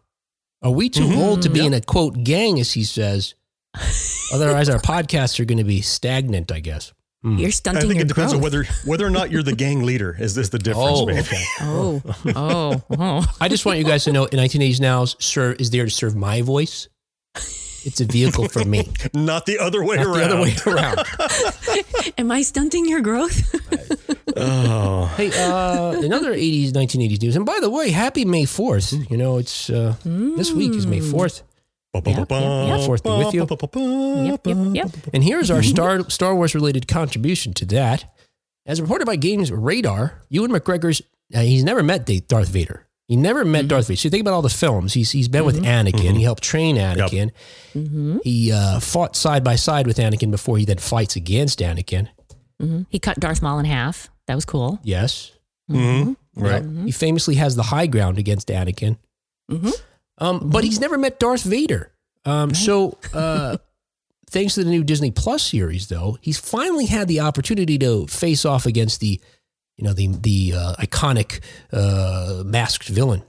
Are 0.61 0.71
we 0.71 0.89
too 0.89 1.03
mm-hmm. 1.03 1.19
old 1.19 1.41
to 1.43 1.49
be 1.49 1.59
yep. 1.59 1.67
in 1.67 1.73
a 1.75 1.81
quote 1.81 2.23
gang, 2.23 2.59
as 2.59 2.73
he 2.73 2.83
says? 2.83 3.35
Otherwise, 4.33 4.69
our 4.69 4.79
podcasts 4.79 5.39
are 5.39 5.45
going 5.45 5.59
to 5.59 5.63
be 5.63 5.81
stagnant, 5.81 6.51
I 6.51 6.59
guess. 6.59 6.93
Mm. 7.23 7.39
You're 7.39 7.51
stunting. 7.51 7.83
I 7.83 7.87
think 7.87 8.01
it 8.01 8.07
depends 8.07 8.33
growth. 8.33 8.43
on 8.43 8.43
whether 8.43 8.63
whether 8.85 9.05
or 9.05 9.09
not 9.09 9.29
you're 9.29 9.43
the 9.43 9.55
gang 9.55 9.83
leader. 9.83 10.15
Is 10.17 10.35
this 10.35 10.49
the 10.49 10.57
difference? 10.57 10.89
Oh, 10.89 11.09
okay. 11.09 11.43
oh, 11.61 12.01
oh, 12.35 12.81
oh. 12.97 13.35
I 13.39 13.49
just 13.49 13.65
want 13.65 13.77
you 13.77 13.83
guys 13.83 14.05
to 14.05 14.13
know, 14.13 14.25
in 14.25 14.39
1980s 14.39 14.79
now, 14.79 15.05
serve 15.05 15.59
is 15.59 15.69
there 15.69 15.85
to 15.85 15.91
serve 15.91 16.15
my 16.15 16.41
voice. 16.41 16.87
It's 17.85 18.01
a 18.01 18.05
vehicle 18.05 18.49
for 18.49 18.65
me, 18.65 18.89
not 19.13 19.45
the 19.45 19.59
other 19.59 19.83
way 19.83 19.97
not 19.97 20.07
around. 20.07 20.17
The 20.17 20.25
other 20.25 20.41
way 20.41 20.55
around. 20.65 22.13
Am 22.17 22.31
I 22.31 22.41
stunting 22.41 22.85
your 22.85 23.01
growth? 23.01 23.55
Oh. 24.41 25.05
Hey, 25.17 25.31
uh, 25.33 25.99
another 26.01 26.33
80s, 26.33 26.71
1980s 26.71 27.21
news. 27.21 27.35
And 27.35 27.45
by 27.45 27.59
the 27.61 27.69
way, 27.69 27.91
happy 27.91 28.25
May 28.25 28.43
4th. 28.43 29.09
You 29.09 29.17
know, 29.17 29.37
it's 29.37 29.69
uh, 29.69 29.95
mm. 30.03 30.35
this 30.37 30.51
week 30.51 30.73
is 30.73 30.87
May 30.87 30.99
4th. 30.99 31.43
Yep, 31.93 32.07
yep, 32.07 32.29
yep. 32.29 32.81
Fourth 32.81 33.03
be 33.03 33.09
with 33.09 33.33
you. 33.33 33.47
Yep, 33.49 34.45
yep, 34.45 34.57
yep. 34.75 34.91
And 35.11 35.23
here's 35.23 35.49
our 35.49 35.63
Star 35.63 36.07
Star 36.07 36.35
Wars 36.35 36.53
related 36.53 36.87
contribution 36.87 37.51
to 37.55 37.65
that. 37.67 38.13
As 38.67 38.79
reported 38.79 39.05
by 39.05 39.15
Games 39.15 39.51
Radar, 39.51 40.21
Ewan 40.29 40.51
McGregor's 40.51 41.01
uh, 41.33 41.41
he's 41.41 41.63
never 41.63 41.81
met 41.81 42.07
Darth 42.27 42.49
Vader. 42.49 42.87
He 43.07 43.15
never 43.15 43.43
met 43.43 43.61
mm-hmm. 43.61 43.69
Darth 43.69 43.87
Vader. 43.87 43.97
So 43.97 44.09
think 44.09 44.21
about 44.21 44.33
all 44.33 44.43
the 44.43 44.49
films. 44.49 44.93
He's 44.93 45.11
he's 45.11 45.27
been 45.27 45.43
mm-hmm. 45.43 45.57
with 45.57 45.63
Anakin. 45.63 45.93
Mm-hmm. 45.93 46.15
He 46.17 46.23
helped 46.23 46.43
train 46.43 46.75
Anakin. 46.75 47.31
Yep. 47.73 47.85
Mm-hmm. 47.85 48.17
He 48.23 48.51
uh, 48.51 48.79
fought 48.79 49.15
side 49.15 49.43
by 49.43 49.55
side 49.55 49.87
with 49.87 49.97
Anakin 49.97 50.29
before 50.29 50.57
he 50.57 50.65
then 50.65 50.77
fights 50.77 51.15
against 51.15 51.59
Anakin. 51.59 52.09
Mm-hmm. 52.61 52.83
He 52.89 52.99
cut 52.99 53.19
Darth 53.19 53.41
Maul 53.41 53.57
in 53.59 53.65
half. 53.65 54.11
That 54.29 54.35
was 54.35 54.45
cool. 54.45 54.79
Yes. 54.83 55.31
Mm-hmm. 55.71 56.13
Right. 56.39 56.63
He 56.85 56.91
famously 56.91 57.33
has 57.35 57.55
the 57.55 57.63
high 57.63 57.87
ground 57.87 58.19
against 58.19 58.49
Anakin. 58.49 58.97
Um, 60.19 60.51
but 60.51 60.63
he's 60.63 60.79
never 60.79 60.99
met 60.99 61.19
Darth 61.19 61.41
Vader. 61.41 61.91
Um, 62.25 62.53
so, 62.53 62.99
uh, 63.11 63.57
thanks 64.29 64.53
to 64.53 64.63
the 64.63 64.69
new 64.69 64.83
Disney 64.83 65.09
Plus 65.09 65.41
series, 65.41 65.87
though, 65.87 66.19
he's 66.21 66.37
finally 66.37 66.85
had 66.85 67.07
the 67.07 67.21
opportunity 67.21 67.79
to 67.79 68.05
face 68.05 68.45
off 68.45 68.67
against 68.67 68.99
the 68.99 69.19
you 69.77 69.83
know, 69.83 69.93
the, 69.93 70.07
the 70.09 70.53
uh, 70.55 70.75
iconic 70.75 71.39
uh, 71.73 72.43
masked 72.45 72.87
villain. 72.87 73.23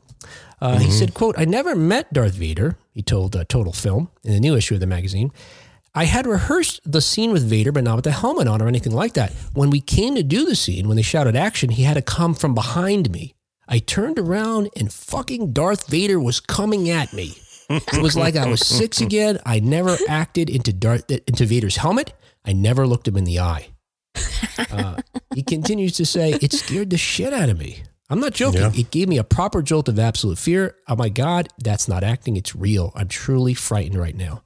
Uh, 0.60 0.72
mm-hmm. 0.72 0.82
He 0.82 0.90
said, 0.90 1.14
quote, 1.14 1.34
I 1.38 1.46
never 1.46 1.74
met 1.74 2.12
Darth 2.12 2.34
Vader, 2.34 2.76
he 2.92 3.00
told 3.00 3.34
uh, 3.34 3.44
Total 3.48 3.72
Film 3.72 4.10
in 4.22 4.34
the 4.34 4.40
new 4.40 4.54
issue 4.54 4.74
of 4.74 4.80
the 4.80 4.86
magazine. 4.86 5.32
I 5.94 6.04
had 6.04 6.26
rehearsed 6.26 6.80
the 6.84 7.00
scene 7.00 7.32
with 7.32 7.48
Vader, 7.48 7.72
but 7.72 7.84
not 7.84 7.96
with 7.96 8.04
the 8.04 8.12
helmet 8.12 8.46
on 8.46 8.62
or 8.62 8.68
anything 8.68 8.92
like 8.92 9.14
that. 9.14 9.32
When 9.54 9.70
we 9.70 9.80
came 9.80 10.14
to 10.14 10.22
do 10.22 10.44
the 10.44 10.54
scene, 10.54 10.86
when 10.86 10.96
they 10.96 11.02
shouted 11.02 11.34
action, 11.34 11.70
he 11.70 11.82
had 11.82 11.94
to 11.94 12.02
come 12.02 12.34
from 12.34 12.54
behind 12.54 13.10
me. 13.10 13.34
I 13.66 13.78
turned 13.78 14.18
around 14.18 14.70
and 14.76 14.92
fucking 14.92 15.52
Darth 15.52 15.88
Vader 15.88 16.20
was 16.20 16.40
coming 16.40 16.90
at 16.90 17.12
me. 17.12 17.34
It 17.68 18.02
was 18.02 18.16
like 18.16 18.34
I 18.36 18.48
was 18.48 18.66
six 18.66 19.00
again. 19.00 19.38
I 19.46 19.60
never 19.60 19.96
acted 20.08 20.50
into 20.50 20.72
Darth 20.72 21.08
into 21.10 21.46
Vader's 21.46 21.76
helmet. 21.76 22.12
I 22.44 22.52
never 22.52 22.86
looked 22.86 23.06
him 23.06 23.16
in 23.16 23.24
the 23.24 23.38
eye. 23.40 23.68
Uh, 24.70 24.96
he 25.34 25.42
continues 25.42 25.92
to 25.94 26.06
say, 26.06 26.32
It 26.40 26.52
scared 26.52 26.90
the 26.90 26.98
shit 26.98 27.32
out 27.32 27.48
of 27.48 27.58
me. 27.58 27.82
I'm 28.08 28.18
not 28.18 28.34
joking. 28.34 28.60
Yeah. 28.60 28.72
It 28.74 28.90
gave 28.90 29.08
me 29.08 29.18
a 29.18 29.24
proper 29.24 29.62
jolt 29.62 29.88
of 29.88 29.98
absolute 29.98 30.38
fear. 30.38 30.74
Oh 30.88 30.96
my 30.96 31.08
God, 31.08 31.48
that's 31.58 31.86
not 31.86 32.02
acting. 32.02 32.36
It's 32.36 32.56
real. 32.56 32.92
I'm 32.96 33.06
truly 33.06 33.54
frightened 33.54 34.00
right 34.00 34.16
now. 34.16 34.42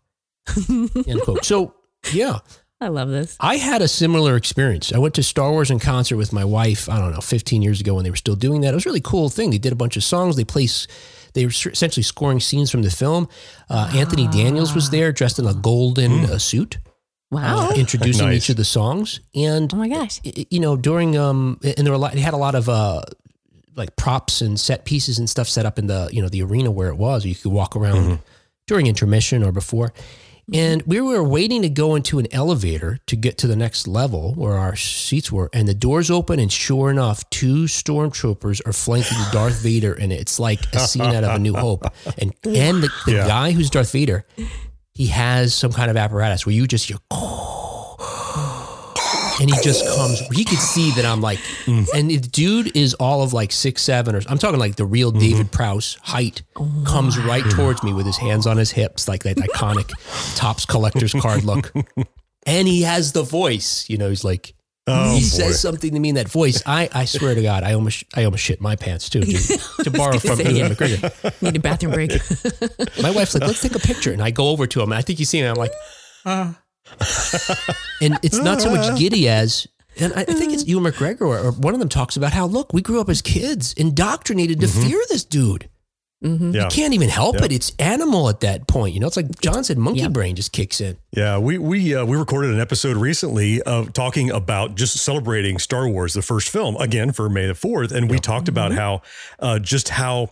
End 1.07 1.23
quote. 1.23 1.45
So, 1.45 1.75
yeah. 2.13 2.39
I 2.81 2.89
love 2.89 3.09
this. 3.09 3.37
I 3.41 3.57
had 3.57 3.83
a 3.83 3.89
similar 3.89 4.37
experience. 4.37 4.93
I 4.93 4.99
went 4.99 5.15
to 5.15 5.23
Star 5.23 5.51
Wars 5.51 5.71
in 5.71 5.79
concert 5.79 6.17
with 6.17 6.33
my 6.33 6.45
wife, 6.45 6.89
I 6.89 6.99
don't 6.99 7.13
know, 7.13 7.21
15 7.21 7.63
years 7.63 7.81
ago 7.81 7.95
when 7.95 8.05
they 8.05 8.11
were 8.11 8.17
still 8.17 8.37
doing 8.37 8.61
that. 8.61 8.73
It 8.73 8.75
was 8.75 8.85
a 8.85 8.89
really 8.89 9.01
cool 9.01 9.31
thing. 9.31 9.51
They 9.51 9.59
did 9.59 9.73
a 9.73 9.77
bunch 9.77 9.97
of 9.97 10.05
songs. 10.05 10.37
They 10.37 10.45
placed, 10.45 10.91
they 11.33 11.47
were 11.47 11.51
essentially 11.51 12.03
scoring 12.03 12.41
scenes 12.41 12.71
from 12.71 12.83
the 12.83 12.91
film. 12.91 13.29
Uh, 13.71 13.91
Anthony 13.95 14.27
Daniels 14.29 14.75
was 14.75 14.91
there 14.91 15.13
dressed 15.13 15.39
in 15.39 15.47
a 15.47 15.55
golden 15.55 16.13
mm. 16.13 16.29
uh, 16.29 16.39
suit. 16.39 16.79
Wow. 17.31 17.71
Uh, 17.71 17.75
introducing 17.75 18.27
nice. 18.27 18.37
each 18.37 18.49
of 18.51 18.57
the 18.57 18.65
songs. 18.65 19.21
And, 19.35 19.73
oh 19.73 19.77
my 19.77 19.89
gosh. 19.89 20.21
You 20.23 20.61
know, 20.61 20.77
during, 20.77 21.17
um, 21.17 21.59
and 21.65 21.87
there 21.87 21.91
were 21.93 21.97
a 21.97 21.99
lot, 21.99 22.13
they 22.13 22.21
had 22.21 22.35
a 22.35 22.39
lot 22.39 22.55
of, 22.55 22.69
uh, 22.69 23.03
like 23.77 23.97
props 23.97 24.41
and 24.41 24.61
set 24.61 24.85
pieces 24.85 25.19
and 25.19 25.29
stuff 25.29 25.49
set 25.49 25.65
up 25.65 25.79
in 25.79 25.87
the, 25.87 26.09
you 26.13 26.21
know, 26.21 26.29
the 26.29 26.43
arena 26.43 26.71
where 26.71 26.89
it 26.89 26.97
was. 26.97 27.25
You 27.25 27.35
could 27.35 27.51
walk 27.51 27.77
around 27.77 27.97
mm-hmm. 27.97 28.15
during 28.67 28.87
intermission 28.87 29.43
or 29.43 29.53
before. 29.53 29.93
Mm-hmm. 30.51 30.61
And 30.61 30.83
we 30.83 31.01
were 31.01 31.25
waiting 31.25 31.63
to 31.63 31.71
go 31.71 31.95
into 31.95 32.19
an 32.19 32.27
elevator 32.33 32.99
to 33.07 33.17
get 33.17 33.39
to 33.39 33.47
the 33.47 33.57
next 33.57 33.89
level 33.89 34.35
where 34.35 34.55
our 34.55 34.77
seats 34.77 35.33
were. 35.33 35.49
And 35.53 35.67
the 35.67 35.75
doors 35.75 36.11
open, 36.11 36.39
and 36.39 36.53
sure 36.53 36.91
enough, 36.91 37.29
two 37.31 37.65
stormtroopers 37.65 38.67
are 38.67 38.73
flanking 38.73 39.19
Darth 39.33 39.63
Vader. 39.63 39.95
And 39.95 40.13
it's 40.13 40.39
like 40.39 40.61
a 40.75 40.81
scene 40.81 41.03
out 41.03 41.25
of 41.25 41.37
A 41.37 41.39
New 41.39 41.55
Hope. 41.55 41.85
And, 42.19 42.35
and 42.45 42.83
the, 42.83 42.91
the 43.07 43.13
yeah. 43.13 43.27
guy 43.27 43.53
who's 43.53 43.71
Darth 43.71 43.93
Vader, 43.93 44.27
he 44.93 45.07
has 45.07 45.55
some 45.55 45.73
kind 45.73 45.91
of 45.91 45.97
apparatus 45.97 46.45
where 46.45 46.55
you 46.55 46.67
just, 46.67 46.91
you 46.91 46.99
and 49.41 49.51
he 49.51 49.61
just 49.63 49.87
comes. 49.97 50.21
He 50.29 50.45
could 50.45 50.59
see 50.59 50.91
that 50.93 51.05
I'm 51.05 51.21
like, 51.21 51.39
mm. 51.65 51.87
and 51.95 52.11
the 52.11 52.19
dude 52.19 52.77
is 52.77 52.95
all 52.95 53.23
of 53.23 53.33
like 53.33 53.53
six 53.53 53.83
seven 53.83 54.15
or 54.15 54.23
I'm 54.29 54.39
talking 54.39 54.59
like 54.59 54.77
the 54.77 54.87
real 54.87 55.11
mm-hmm. 55.11 55.21
David 55.21 55.53
Prowse 55.53 55.99
height. 56.03 56.43
comes 56.85 57.19
right 57.19 57.45
towards 57.51 57.83
me 57.83 57.93
with 57.93 58.07
his 58.07 58.17
hands 58.17 58.47
on 58.47 58.57
his 58.57 58.71
hips, 58.71 59.09
like 59.09 59.25
that 59.25 59.37
iconic 59.37 59.93
Topps 60.37 60.67
collector's 60.67 61.13
card 61.13 61.45
look. 61.45 61.73
And 62.47 62.69
he 62.69 62.83
has 62.83 63.13
the 63.13 63.23
voice. 63.23 63.89
You 63.89 63.99
know, 63.99 64.09
he's 64.09 64.25
like. 64.25 64.55
Oh, 64.87 65.15
he 65.15 65.21
boy. 65.21 65.25
says 65.25 65.61
something 65.61 65.95
to 65.95 65.99
me 65.99 66.11
in 66.11 66.17
that 66.17 66.29
voice. 66.29 66.63
I, 66.67 66.91
I 66.93 67.07
swear 67.07 67.35
to 67.35 67.41
God, 67.41 67.63
I 67.63 67.73
almost 67.73 68.05
I 68.15 68.25
almost 68.25 68.43
shit 68.43 68.61
my 68.61 68.77
pants 68.77 69.09
too. 69.09 69.23
To, 69.23 69.33
to 69.85 69.91
borrow 69.91 70.19
from 70.19 70.39
Ewan 70.41 70.73
McGregor. 70.73 71.41
Need 71.41 71.57
a 71.57 71.59
bathroom 71.59 71.93
break. 71.93 72.11
my 73.03 73.11
wife's 73.11 73.33
like, 73.33 73.45
let's 73.45 73.63
take 73.63 73.75
a 73.75 73.79
picture, 73.79 74.13
and 74.13 74.23
I 74.23 74.31
go 74.31 74.49
over 74.49 74.67
to 74.67 74.83
him. 74.83 74.93
And 74.93 74.99
I 74.99 75.01
think 75.01 75.19
he's 75.19 75.31
seeing 75.31 75.45
it. 75.45 75.49
I'm 75.49 75.55
like, 75.55 75.73
uh, 76.27 76.53
and 78.01 78.19
it's 78.23 78.39
not 78.39 78.61
so 78.61 78.71
much 78.71 78.99
giddy 78.99 79.29
as 79.29 79.67
and 80.01 80.13
I 80.15 80.25
think 80.25 80.53
it's 80.53 80.67
Ewan 80.67 80.93
McGregor 80.93 81.23
or 81.23 81.53
one 81.53 81.75
of 81.75 81.81
them 81.81 81.89
talks 81.89 82.17
about 82.17 82.33
how 82.33 82.47
look, 82.47 82.73
we 82.73 82.83
grew 82.83 83.01
up 83.01 83.09
as 83.09 83.23
kids 83.23 83.73
indoctrinated 83.75 84.61
to 84.61 84.67
mm-hmm. 84.67 84.89
fear 84.89 85.01
this 85.09 85.25
dude. 85.25 85.69
Mm-hmm. 86.23 86.53
Yeah. 86.53 86.65
You 86.65 86.69
can't 86.71 86.95
even 86.95 87.11
help 87.11 87.37
it. 87.37 87.53
It's 87.53 87.73
animal 87.79 88.31
at 88.31 88.41
that 88.41 88.67
point. 88.67 88.95
You 88.95 89.01
know, 89.01 89.07
it's 89.07 89.17
like 89.17 89.41
John 89.41 89.63
said, 89.63 89.77
monkey 89.77 90.01
yep. 90.01 90.13
brain 90.13 90.37
just 90.37 90.53
kicks 90.53 90.81
in. 90.81 90.97
Yeah, 91.15 91.37
we 91.39 91.59
we 91.59 91.95
uh, 91.95 92.07
we 92.07 92.17
recorded 92.17 92.55
an 92.55 92.61
episode 92.61 92.97
recently 92.97 93.61
of 93.63 93.93
talking 93.93 94.31
about 94.31 94.75
just 94.75 94.97
celebrating 94.97 95.59
Star 95.59 95.87
Wars, 95.87 96.15
the 96.15 96.23
first 96.23 96.49
film, 96.49 96.77
again 96.77 97.13
for 97.13 97.29
May 97.29 97.47
the 97.47 97.55
Fourth, 97.55 97.93
and 97.93 98.11
we 98.11 98.19
talked 98.19 98.49
about 98.49 98.71
mm-hmm. 98.71 98.81
how 98.81 99.03
uh, 99.39 99.59
just 99.59 99.91
how 99.91 100.31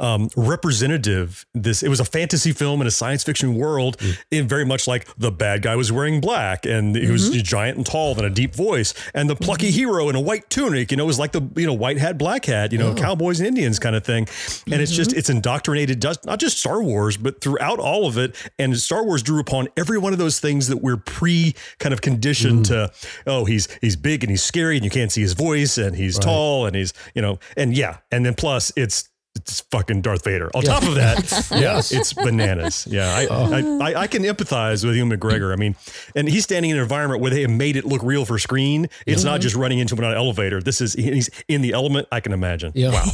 um, 0.00 0.28
representative 0.36 1.46
this 1.54 1.82
it 1.82 1.88
was 1.88 2.00
a 2.00 2.04
fantasy 2.04 2.52
film 2.52 2.80
in 2.80 2.86
a 2.86 2.90
science 2.90 3.24
fiction 3.24 3.54
world 3.54 3.98
mm. 3.98 4.16
in 4.30 4.48
very 4.48 4.64
much 4.64 4.86
like 4.86 5.08
the 5.16 5.30
bad 5.30 5.62
guy 5.62 5.76
was 5.76 5.92
wearing 5.92 6.20
black 6.20 6.66
and 6.66 6.96
he 6.96 7.02
mm-hmm. 7.02 7.12
was 7.12 7.30
giant 7.42 7.76
and 7.76 7.86
tall 7.86 8.14
and 8.16 8.26
a 8.26 8.30
deep 8.30 8.54
voice 8.54 8.94
and 9.14 9.28
the 9.28 9.36
plucky 9.36 9.68
mm-hmm. 9.68 9.76
hero 9.76 10.08
in 10.08 10.16
a 10.16 10.20
white 10.20 10.48
tunic 10.50 10.90
you 10.90 10.96
know 10.96 11.04
was 11.04 11.18
like 11.18 11.32
the 11.32 11.42
you 11.56 11.66
know 11.66 11.72
white 11.72 11.98
hat 11.98 12.18
black 12.18 12.44
hat 12.44 12.72
you 12.72 12.78
know 12.78 12.90
oh. 12.90 12.94
cowboys 12.94 13.40
and 13.40 13.46
indians 13.46 13.78
kind 13.78 13.96
of 13.96 14.04
thing 14.04 14.18
and 14.18 14.28
mm-hmm. 14.28 14.80
it's 14.80 14.92
just 14.92 15.10
mm-hmm. 15.10 15.18
it's 15.18 15.30
indoctrinated 15.30 16.00
just 16.00 16.24
not 16.24 16.38
just 16.38 16.58
star 16.58 16.82
wars 16.82 17.16
but 17.16 17.40
throughout 17.40 17.78
all 17.78 18.06
of 18.06 18.18
it 18.18 18.36
and 18.58 18.78
star 18.78 19.04
wars 19.04 19.22
drew 19.22 19.40
upon 19.40 19.68
every 19.76 19.98
one 19.98 20.12
of 20.12 20.18
those 20.18 20.40
things 20.40 20.68
that 20.68 20.78
we're 20.78 20.96
pre 20.96 21.54
kind 21.78 21.92
of 21.92 22.00
conditioned 22.00 22.64
mm. 22.64 22.68
to 22.68 22.92
oh 23.26 23.44
he's 23.44 23.68
he's 23.80 23.96
big 23.96 24.22
and 24.22 24.30
he's 24.30 24.42
scary 24.42 24.76
and 24.76 24.84
you 24.84 24.90
can't 24.90 25.12
see 25.12 25.20
his 25.20 25.32
voice 25.32 25.78
and 25.78 25.96
he's 25.96 26.16
right. 26.16 26.24
tall 26.24 26.66
and 26.66 26.76
he's 26.76 26.92
you 27.14 27.22
know 27.22 27.38
and 27.56 27.76
yeah 27.76 27.98
and 28.10 28.24
then 28.24 28.34
plus 28.34 28.72
it's 28.76 29.10
it's 29.36 29.60
fucking 29.60 30.02
Darth 30.02 30.24
Vader. 30.24 30.50
On 30.54 30.62
yeah. 30.62 30.68
top 30.72 30.82
of 30.84 30.94
that, 30.94 31.48
yeah, 31.60 31.78
it's 31.78 32.12
bananas. 32.12 32.86
Yeah, 32.88 33.14
I, 33.14 33.26
oh. 33.26 33.80
I, 33.80 33.90
I, 33.90 34.00
I, 34.02 34.06
can 34.06 34.22
empathize 34.22 34.84
with 34.84 34.96
Ewan 34.96 35.10
McGregor. 35.10 35.52
I 35.52 35.56
mean, 35.56 35.76
and 36.14 36.28
he's 36.28 36.44
standing 36.44 36.70
in 36.70 36.76
an 36.76 36.82
environment 36.82 37.20
where 37.20 37.30
they 37.30 37.42
have 37.42 37.50
made 37.50 37.76
it 37.76 37.84
look 37.84 38.02
real 38.02 38.24
for 38.24 38.38
screen. 38.38 38.88
It's 39.06 39.22
mm-hmm. 39.22 39.30
not 39.30 39.40
just 39.40 39.56
running 39.56 39.78
into 39.78 39.96
an 39.96 40.04
elevator. 40.04 40.60
This 40.60 40.80
is 40.80 40.94
he's 40.94 41.30
in 41.48 41.62
the 41.62 41.72
element. 41.72 42.08
I 42.12 42.20
can 42.20 42.32
imagine. 42.32 42.72
Yeah. 42.74 42.92
Wow. 42.92 43.04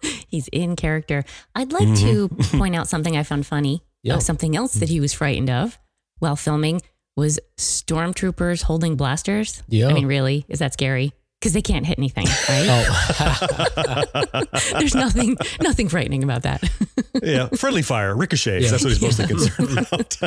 he's 0.28 0.48
in 0.48 0.76
character. 0.76 1.24
I'd 1.54 1.72
like 1.72 1.88
mm-hmm. 1.88 2.38
to 2.48 2.56
point 2.58 2.76
out 2.76 2.88
something 2.88 3.16
I 3.16 3.22
found 3.22 3.46
funny. 3.46 3.82
Yeah. 4.02 4.16
Uh, 4.16 4.20
something 4.20 4.56
else 4.56 4.74
that 4.74 4.88
he 4.88 5.00
was 5.00 5.12
frightened 5.12 5.50
of 5.50 5.78
while 6.20 6.36
filming 6.36 6.80
was 7.16 7.38
stormtroopers 7.58 8.62
holding 8.62 8.96
blasters. 8.96 9.62
Yeah. 9.68 9.88
I 9.88 9.92
mean, 9.92 10.06
really, 10.06 10.46
is 10.48 10.60
that 10.60 10.72
scary? 10.72 11.12
Because 11.40 11.54
they 11.54 11.62
can't 11.62 11.86
hit 11.86 11.98
anything, 11.98 12.26
right? 12.48 12.66
Oh. 12.68 14.44
There's 14.78 14.94
nothing, 14.94 15.36
nothing 15.62 15.88
frightening 15.88 16.22
about 16.22 16.42
that. 16.42 16.62
yeah, 17.22 17.48
friendly 17.48 17.82
fire, 17.82 18.14
ricochets. 18.14 18.64
Yeah. 18.64 18.70
That's 18.70 18.84
what 18.84 18.92
he's 18.92 19.02
mostly 19.02 19.26
concerned 19.26 19.78
about. 19.78 20.18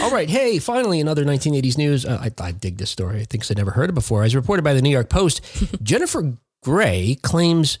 All 0.00 0.10
right, 0.10 0.28
hey, 0.28 0.58
finally, 0.58 1.00
another 1.00 1.24
1980s 1.24 1.78
news. 1.78 2.04
Uh, 2.04 2.18
I, 2.20 2.30
I 2.44 2.52
dig 2.52 2.76
this 2.76 2.90
story. 2.90 3.20
I 3.20 3.24
think 3.24 3.50
I'd 3.50 3.56
never 3.56 3.70
heard 3.70 3.88
it 3.88 3.94
before. 3.94 4.24
As 4.24 4.36
reported 4.36 4.62
by 4.62 4.74
the 4.74 4.82
New 4.82 4.90
York 4.90 5.08
Post, 5.08 5.40
Jennifer 5.82 6.36
Grey 6.62 7.16
claims 7.22 7.78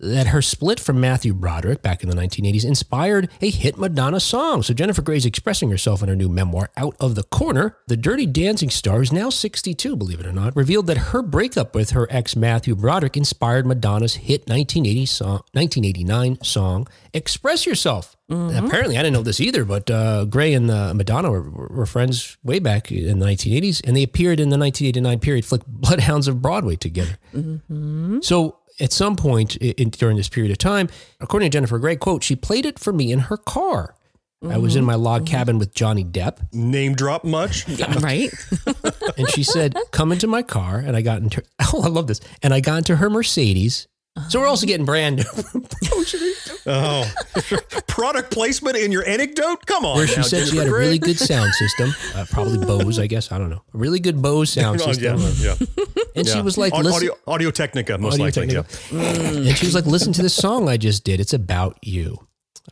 that 0.00 0.28
her 0.28 0.42
split 0.42 0.80
from 0.80 1.00
Matthew 1.00 1.34
Broderick 1.34 1.82
back 1.82 2.02
in 2.02 2.08
the 2.08 2.16
1980s 2.16 2.64
inspired 2.64 3.30
a 3.40 3.50
hit 3.50 3.78
Madonna 3.78 4.20
song. 4.20 4.62
So 4.62 4.74
Jennifer 4.74 5.02
Grey's 5.02 5.26
expressing 5.26 5.70
herself 5.70 6.02
in 6.02 6.08
her 6.08 6.16
new 6.16 6.28
memoir, 6.28 6.70
Out 6.76 6.96
of 6.98 7.14
the 7.14 7.22
Corner. 7.24 7.76
The 7.86 7.96
Dirty 7.96 8.26
Dancing 8.26 8.70
star 8.70 9.02
is 9.02 9.12
now 9.12 9.30
62, 9.30 9.96
believe 9.96 10.20
it 10.20 10.26
or 10.26 10.32
not, 10.32 10.56
revealed 10.56 10.86
that 10.86 10.96
her 10.98 11.22
breakup 11.22 11.74
with 11.74 11.90
her 11.90 12.06
ex 12.10 12.34
Matthew 12.34 12.74
Broderick 12.74 13.16
inspired 13.16 13.66
Madonna's 13.66 14.14
hit 14.14 14.48
1980 14.48 15.06
song, 15.06 15.40
1989 15.52 16.38
song, 16.42 16.88
Express 17.12 17.66
Yourself. 17.66 18.16
Mm-hmm. 18.30 18.64
Apparently, 18.64 18.96
I 18.96 19.02
didn't 19.02 19.14
know 19.14 19.22
this 19.22 19.40
either, 19.40 19.64
but 19.64 19.90
uh, 19.90 20.24
Grey 20.24 20.54
and 20.54 20.70
uh, 20.70 20.94
Madonna 20.94 21.32
were, 21.32 21.50
were, 21.50 21.86
friends 21.86 22.38
way 22.44 22.60
back 22.60 22.92
in 22.92 23.18
the 23.18 23.26
1980s, 23.26 23.84
and 23.84 23.96
they 23.96 24.04
appeared 24.04 24.38
in 24.38 24.50
the 24.50 24.58
1989 24.58 25.18
period 25.18 25.44
flick 25.44 25.66
Bloodhounds 25.66 26.28
of 26.28 26.40
Broadway 26.40 26.76
together. 26.76 27.18
Mm-hmm. 27.34 28.20
So 28.22 28.59
at 28.80 28.92
some 28.92 29.16
point 29.16 29.56
in, 29.56 29.90
during 29.90 30.16
this 30.16 30.28
period 30.28 30.50
of 30.50 30.58
time, 30.58 30.88
according 31.20 31.50
to 31.50 31.56
Jennifer 31.56 31.78
Grey, 31.78 31.96
quote, 31.96 32.22
she 32.22 32.36
played 32.36 32.66
it 32.66 32.78
for 32.78 32.92
me 32.92 33.12
in 33.12 33.20
her 33.20 33.36
car. 33.36 33.94
Mm-hmm. 34.42 34.54
I 34.54 34.58
was 34.58 34.74
in 34.74 34.84
my 34.84 34.94
log 34.94 35.22
mm-hmm. 35.24 35.32
cabin 35.32 35.58
with 35.58 35.74
Johnny 35.74 36.04
Depp. 36.04 36.52
Name 36.52 36.94
drop 36.94 37.24
much? 37.24 37.68
yeah, 37.68 37.98
right. 38.00 38.30
and 39.18 39.28
she 39.30 39.42
said, 39.42 39.76
come 39.90 40.12
into 40.12 40.26
my 40.26 40.42
car. 40.42 40.78
And 40.78 40.96
I 40.96 41.02
got 41.02 41.20
into, 41.20 41.42
oh, 41.74 41.82
I 41.84 41.88
love 41.88 42.06
this. 42.06 42.20
And 42.42 42.54
I 42.54 42.60
got 42.60 42.78
into 42.78 42.96
her 42.96 43.10
Mercedes 43.10 43.86
so 44.28 44.40
we're 44.40 44.46
also 44.46 44.66
getting 44.66 44.84
brand 44.84 45.24
oh, 46.66 47.12
product 47.86 48.30
placement 48.30 48.76
in 48.76 48.92
your 48.92 49.06
anecdote. 49.06 49.66
Come 49.66 49.84
on, 49.84 49.96
where 49.96 50.06
she 50.06 50.16
now, 50.16 50.22
said 50.22 50.48
she 50.48 50.56
had 50.56 50.68
a 50.68 50.72
really 50.72 50.98
good 50.98 51.18
sound 51.18 51.52
system, 51.54 51.92
uh, 52.14 52.26
probably 52.30 52.58
Bose, 52.66 52.98
I 52.98 53.06
guess. 53.06 53.32
I 53.32 53.38
don't 53.38 53.50
know, 53.50 53.62
a 53.74 53.78
really 53.78 54.00
good 54.00 54.20
Bose 54.20 54.52
sound 54.52 54.80
system. 54.80 55.18
yeah, 55.18 55.30
yeah. 55.38 55.84
And 56.16 56.26
yeah. 56.26 56.34
she 56.34 56.42
was 56.42 56.58
like, 56.58 56.72
audio, 56.72 57.16
audio 57.26 57.50
Technica, 57.50 57.98
most 57.98 58.14
audio 58.14 58.24
likely. 58.26 58.46
Technica. 58.48 58.94
Yeah. 58.94 59.48
And 59.48 59.56
she 59.56 59.66
was 59.66 59.74
like, 59.74 59.86
listen 59.86 60.12
to 60.14 60.22
this 60.22 60.34
song 60.34 60.68
I 60.68 60.76
just 60.76 61.04
did. 61.04 61.20
It's 61.20 61.32
about 61.32 61.78
you. 61.82 62.26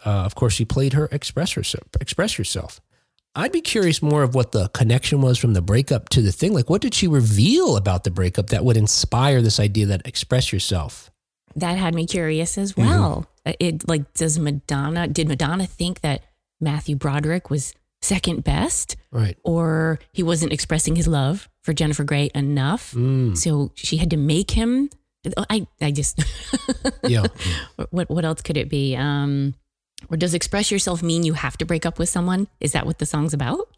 Uh, 0.04 0.10
of 0.10 0.34
course, 0.34 0.54
she 0.54 0.64
played 0.64 0.92
her 0.92 1.08
express 1.12 1.52
herself. 1.52 1.84
Express 2.00 2.38
yourself. 2.38 2.80
I'd 3.34 3.52
be 3.52 3.60
curious 3.60 4.02
more 4.02 4.22
of 4.24 4.34
what 4.34 4.52
the 4.52 4.68
connection 4.70 5.20
was 5.20 5.38
from 5.38 5.52
the 5.52 5.62
breakup 5.62 6.08
to 6.10 6.22
the 6.22 6.32
thing. 6.32 6.52
Like, 6.52 6.68
what 6.68 6.82
did 6.82 6.94
she 6.94 7.06
reveal 7.06 7.76
about 7.76 8.02
the 8.02 8.10
breakup 8.10 8.48
that 8.48 8.64
would 8.64 8.76
inspire 8.76 9.42
this 9.42 9.60
idea 9.60 9.86
that 9.86 10.06
express 10.06 10.52
yourself? 10.52 11.10
That 11.60 11.78
had 11.78 11.94
me 11.94 12.06
curious 12.06 12.58
as 12.58 12.72
mm-hmm. 12.72 12.88
well. 12.88 13.26
Mm-hmm. 13.46 13.52
It 13.60 13.88
like 13.88 14.12
does 14.14 14.38
Madonna 14.38 15.08
did 15.08 15.28
Madonna 15.28 15.66
think 15.66 16.00
that 16.00 16.22
Matthew 16.60 16.96
Broderick 16.96 17.50
was 17.50 17.74
second 18.02 18.44
best, 18.44 18.96
right? 19.10 19.36
Or 19.42 19.98
he 20.12 20.22
wasn't 20.22 20.52
expressing 20.52 20.96
his 20.96 21.08
love 21.08 21.48
for 21.62 21.72
Jennifer 21.72 22.04
Grey 22.04 22.30
enough, 22.34 22.92
mm. 22.92 23.36
so 23.36 23.72
she 23.74 23.96
had 23.96 24.10
to 24.10 24.16
make 24.16 24.52
him. 24.52 24.90
I 25.36 25.66
I 25.80 25.90
just 25.90 26.22
yeah. 27.02 27.26
What 27.90 28.08
what 28.08 28.24
else 28.24 28.42
could 28.42 28.56
it 28.56 28.68
be? 28.68 28.96
Um, 28.96 29.54
or 30.10 30.16
does 30.16 30.34
express 30.34 30.70
yourself 30.70 31.02
mean 31.02 31.24
you 31.24 31.32
have 31.34 31.58
to 31.58 31.66
break 31.66 31.84
up 31.84 31.98
with 31.98 32.08
someone? 32.08 32.48
Is 32.60 32.72
that 32.72 32.86
what 32.86 32.98
the 32.98 33.06
song's 33.06 33.34
about? 33.34 33.68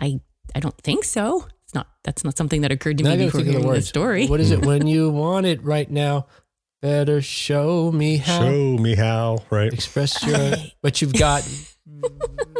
I 0.00 0.20
I 0.54 0.60
don't 0.60 0.76
think 0.78 1.04
so. 1.04 1.46
It's 1.64 1.74
not. 1.74 1.86
That's 2.04 2.24
not 2.24 2.36
something 2.36 2.62
that 2.62 2.72
occurred 2.72 2.98
to 2.98 3.04
now 3.04 3.14
me 3.14 3.26
before 3.26 3.42
hearing 3.42 3.66
the, 3.66 3.72
the 3.72 3.82
story. 3.82 4.26
What 4.26 4.40
is 4.40 4.50
it 4.50 4.66
when 4.66 4.86
you 4.94 5.10
want 5.10 5.46
it 5.46 5.62
right 5.62 5.90
now? 5.90 6.26
Better 6.82 7.22
show 7.22 7.92
me 7.92 8.16
how. 8.16 8.40
Show 8.40 8.76
me 8.76 8.96
how, 8.96 9.44
right? 9.50 9.72
Express 9.72 10.20
your 10.26 10.56
what 10.80 11.00
you've 11.00 11.12
got 11.14 11.48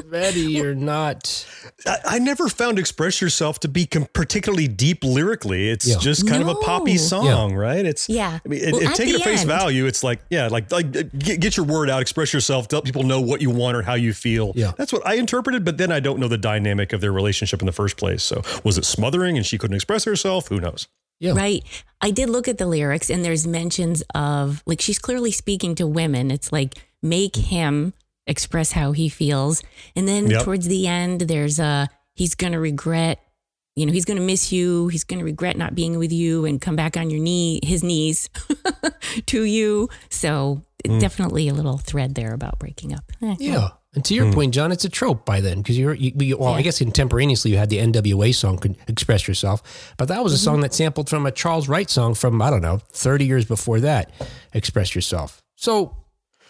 ready 0.04 0.60
or 0.64 0.76
not. 0.76 1.44
I, 1.84 1.98
I, 2.04 2.18
never 2.20 2.48
found 2.48 2.78
"Express 2.78 3.20
Yourself" 3.20 3.58
to 3.60 3.68
be 3.68 3.84
com- 3.84 4.06
particularly 4.12 4.68
deep 4.68 5.02
lyrically. 5.02 5.70
It's 5.70 5.88
yeah. 5.88 5.96
just 5.98 6.28
kind 6.28 6.44
no. 6.44 6.52
of 6.52 6.56
a 6.56 6.60
poppy 6.60 6.98
song, 6.98 7.50
yeah. 7.50 7.56
right? 7.56 7.84
It's 7.84 8.08
yeah. 8.08 8.38
I 8.44 8.48
mean, 8.48 8.60
it, 8.62 8.72
well, 8.72 8.82
it, 8.82 8.94
take 8.94 9.08
it 9.08 9.16
at 9.16 9.22
face 9.22 9.40
end. 9.40 9.48
value. 9.48 9.86
It's 9.86 10.04
like 10.04 10.20
yeah, 10.30 10.46
like 10.46 10.70
like 10.70 10.96
uh, 10.96 11.02
get, 11.18 11.40
get, 11.40 11.56
your 11.56 11.66
word 11.66 11.90
out, 11.90 12.00
express 12.00 12.32
yourself, 12.32 12.72
let 12.72 12.84
people 12.84 13.02
know 13.02 13.20
what 13.20 13.42
you 13.42 13.50
want 13.50 13.76
or 13.76 13.82
how 13.82 13.94
you 13.94 14.12
feel. 14.12 14.52
Yeah, 14.54 14.70
that's 14.78 14.92
what 14.92 15.04
I 15.04 15.14
interpreted. 15.14 15.64
But 15.64 15.78
then 15.78 15.90
I 15.90 15.98
don't 15.98 16.20
know 16.20 16.28
the 16.28 16.38
dynamic 16.38 16.92
of 16.92 17.00
their 17.00 17.12
relationship 17.12 17.60
in 17.60 17.66
the 17.66 17.72
first 17.72 17.96
place. 17.96 18.22
So 18.22 18.42
was 18.62 18.78
it 18.78 18.84
smothering 18.84 19.36
and 19.36 19.44
she 19.44 19.58
couldn't 19.58 19.74
express 19.74 20.04
herself? 20.04 20.46
Who 20.46 20.60
knows? 20.60 20.86
Yeah. 21.22 21.34
Right. 21.34 21.62
I 22.00 22.10
did 22.10 22.28
look 22.28 22.48
at 22.48 22.58
the 22.58 22.66
lyrics 22.66 23.08
and 23.08 23.24
there's 23.24 23.46
mentions 23.46 24.02
of 24.12 24.60
like 24.66 24.80
she's 24.80 24.98
clearly 24.98 25.30
speaking 25.30 25.76
to 25.76 25.86
women. 25.86 26.32
It's 26.32 26.50
like 26.50 26.74
make 27.00 27.36
him 27.36 27.94
express 28.26 28.72
how 28.72 28.90
he 28.90 29.08
feels. 29.08 29.62
And 29.94 30.08
then 30.08 30.28
yep. 30.28 30.42
towards 30.42 30.66
the 30.66 30.88
end 30.88 31.20
there's 31.22 31.60
a 31.60 31.88
he's 32.14 32.34
going 32.34 32.54
to 32.54 32.58
regret 32.58 33.20
you 33.74 33.86
know, 33.86 33.92
he's 33.92 34.04
going 34.04 34.18
to 34.18 34.22
miss 34.22 34.52
you. 34.52 34.88
He's 34.88 35.04
going 35.04 35.18
to 35.18 35.24
regret 35.24 35.56
not 35.56 35.74
being 35.74 35.96
with 35.96 36.12
you 36.12 36.44
and 36.44 36.60
come 36.60 36.76
back 36.76 36.98
on 36.98 37.08
your 37.08 37.20
knee, 37.20 37.58
his 37.62 37.82
knees 37.82 38.28
to 39.26 39.44
you. 39.44 39.88
So 40.10 40.60
mm. 40.84 41.00
definitely 41.00 41.48
a 41.48 41.54
little 41.54 41.78
thread 41.78 42.14
there 42.14 42.34
about 42.34 42.58
breaking 42.58 42.92
up. 42.92 43.10
Eh, 43.22 43.36
yeah. 43.38 43.68
And 43.94 44.02
to 44.06 44.14
your 44.14 44.26
hmm. 44.26 44.32
point, 44.32 44.54
John, 44.54 44.72
it's 44.72 44.86
a 44.86 44.88
trope 44.88 45.26
by 45.26 45.40
then 45.40 45.58
because 45.58 45.78
you're, 45.78 45.92
you, 45.92 46.12
you, 46.16 46.38
well, 46.38 46.52
yeah. 46.52 46.56
I 46.56 46.62
guess 46.62 46.78
contemporaneously 46.78 47.50
you 47.50 47.58
had 47.58 47.68
the 47.68 47.76
NWA 47.76 48.34
song 48.34 48.58
express 48.88 49.28
yourself, 49.28 49.94
but 49.98 50.08
that 50.08 50.24
was 50.24 50.32
a 50.32 50.36
mm-hmm. 50.36 50.44
song 50.44 50.60
that 50.60 50.72
sampled 50.72 51.10
from 51.10 51.26
a 51.26 51.30
Charles 51.30 51.68
Wright 51.68 51.90
song 51.90 52.14
from 52.14 52.40
I 52.40 52.48
don't 52.48 52.62
know 52.62 52.78
thirty 52.78 53.26
years 53.26 53.44
before 53.44 53.80
that, 53.80 54.10
express 54.54 54.94
yourself. 54.94 55.42
So, 55.56 55.94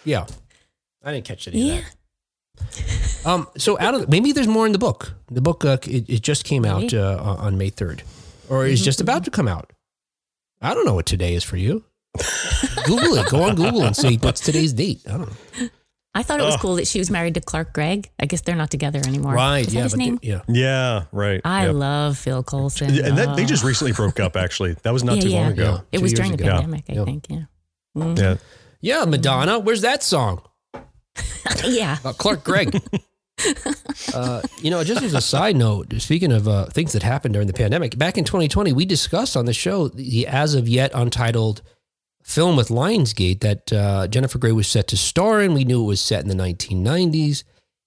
yeah, 0.04 0.26
I 1.02 1.12
didn't 1.12 1.24
catch 1.24 1.48
any 1.48 1.68
yeah. 1.68 1.78
of 1.78 1.84
that. 1.84 1.96
Um, 3.24 3.48
so 3.56 3.78
out 3.80 3.94
of 3.94 4.08
maybe 4.08 4.32
there's 4.32 4.46
more 4.46 4.66
in 4.66 4.72
the 4.72 4.78
book. 4.78 5.14
The 5.28 5.40
book 5.40 5.64
uh, 5.64 5.78
it, 5.88 6.08
it, 6.08 6.22
just 6.22 6.44
came 6.44 6.64
out 6.64 6.94
uh, 6.94 7.16
on 7.38 7.58
May 7.58 7.70
third, 7.70 8.02
or 8.48 8.66
is 8.66 8.80
mm-hmm. 8.80 8.84
just 8.84 9.00
about 9.00 9.24
to 9.24 9.30
come 9.30 9.48
out. 9.48 9.72
I 10.60 10.74
don't 10.74 10.84
know 10.84 10.94
what 10.94 11.06
today 11.06 11.34
is 11.34 11.42
for 11.42 11.56
you. 11.56 11.84
Google 12.84 13.14
it. 13.14 13.28
Go 13.28 13.42
on 13.42 13.56
Google 13.56 13.82
and 13.82 13.96
see 13.96 14.16
what's 14.18 14.40
today's 14.40 14.72
date. 14.72 15.02
I 15.08 15.18
don't 15.18 15.28
know. 15.28 15.68
I 16.14 16.22
thought 16.22 16.40
it 16.40 16.44
was 16.44 16.56
cool 16.56 16.74
that 16.74 16.86
she 16.86 16.98
was 16.98 17.10
married 17.10 17.34
to 17.34 17.40
Clark 17.40 17.72
Gregg. 17.72 18.10
I 18.20 18.26
guess 18.26 18.42
they're 18.42 18.56
not 18.56 18.70
together 18.70 19.00
anymore. 19.06 19.32
Right. 19.32 19.66
Is 19.66 19.74
yeah. 19.74 19.82
his 19.84 19.96
name? 19.96 20.18
yeah. 20.22 20.42
Yeah. 20.46 21.04
Right. 21.10 21.40
I 21.44 21.68
love 21.68 22.18
Phil 22.18 22.42
Coulson. 22.42 22.90
And 23.02 23.16
that, 23.16 23.36
they 23.36 23.46
just 23.46 23.64
recently 23.64 23.92
broke 23.92 24.20
up, 24.20 24.36
actually. 24.36 24.74
That 24.82 24.92
was 24.92 25.04
not 25.04 25.16
yeah, 25.16 25.22
too 25.22 25.28
yeah. 25.30 25.40
long 25.40 25.52
ago. 25.52 25.62
Yeah. 25.62 25.80
It 25.92 26.02
was 26.02 26.12
during 26.12 26.34
ago. 26.34 26.44
the 26.44 26.50
pandemic, 26.50 26.84
I 26.90 27.04
think. 27.04 27.26
Yeah. 27.30 27.44
Mm. 27.96 28.18
Yeah. 28.18 28.36
Yeah. 28.82 29.04
Madonna. 29.06 29.58
Where's 29.58 29.80
that 29.80 30.02
song? 30.02 30.42
yeah. 31.64 31.98
About 32.00 32.18
Clark 32.18 32.44
Gregg. 32.44 32.78
uh, 34.14 34.42
you 34.60 34.70
know, 34.70 34.84
just 34.84 35.02
as 35.02 35.14
a 35.14 35.20
side 35.20 35.56
note, 35.56 35.94
speaking 35.98 36.30
of 36.30 36.46
uh, 36.46 36.66
things 36.66 36.92
that 36.92 37.02
happened 37.02 37.32
during 37.32 37.46
the 37.46 37.54
pandemic, 37.54 37.96
back 37.96 38.18
in 38.18 38.24
2020, 38.24 38.74
we 38.74 38.84
discussed 38.84 39.34
on 39.34 39.46
the 39.46 39.54
show 39.54 39.88
the 39.88 40.26
as 40.26 40.54
of 40.54 40.68
yet 40.68 40.90
untitled 40.94 41.62
film 42.22 42.56
with 42.56 42.68
Lionsgate 42.68 43.40
that 43.40 43.72
uh, 43.72 44.06
Jennifer 44.08 44.38
Grey 44.38 44.52
was 44.52 44.68
set 44.68 44.88
to 44.88 44.96
star 44.96 45.40
in. 45.40 45.54
We 45.54 45.64
knew 45.64 45.82
it 45.82 45.86
was 45.86 46.00
set 46.00 46.22
in 46.22 46.28
the 46.28 46.42
1990s. 46.42 47.44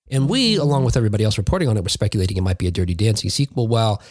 And 0.09 0.29
we, 0.29 0.53
mm-hmm. 0.53 0.61
along 0.61 0.85
with 0.85 0.97
everybody 0.97 1.23
else 1.23 1.37
reporting 1.37 1.67
on 1.67 1.77
it, 1.77 1.83
were 1.83 1.89
speculating 1.89 2.37
it 2.37 2.41
might 2.41 2.57
be 2.57 2.67
a 2.67 2.71
Dirty 2.71 2.93
Dancing 2.93 3.29
sequel. 3.29 3.67
While 3.67 4.01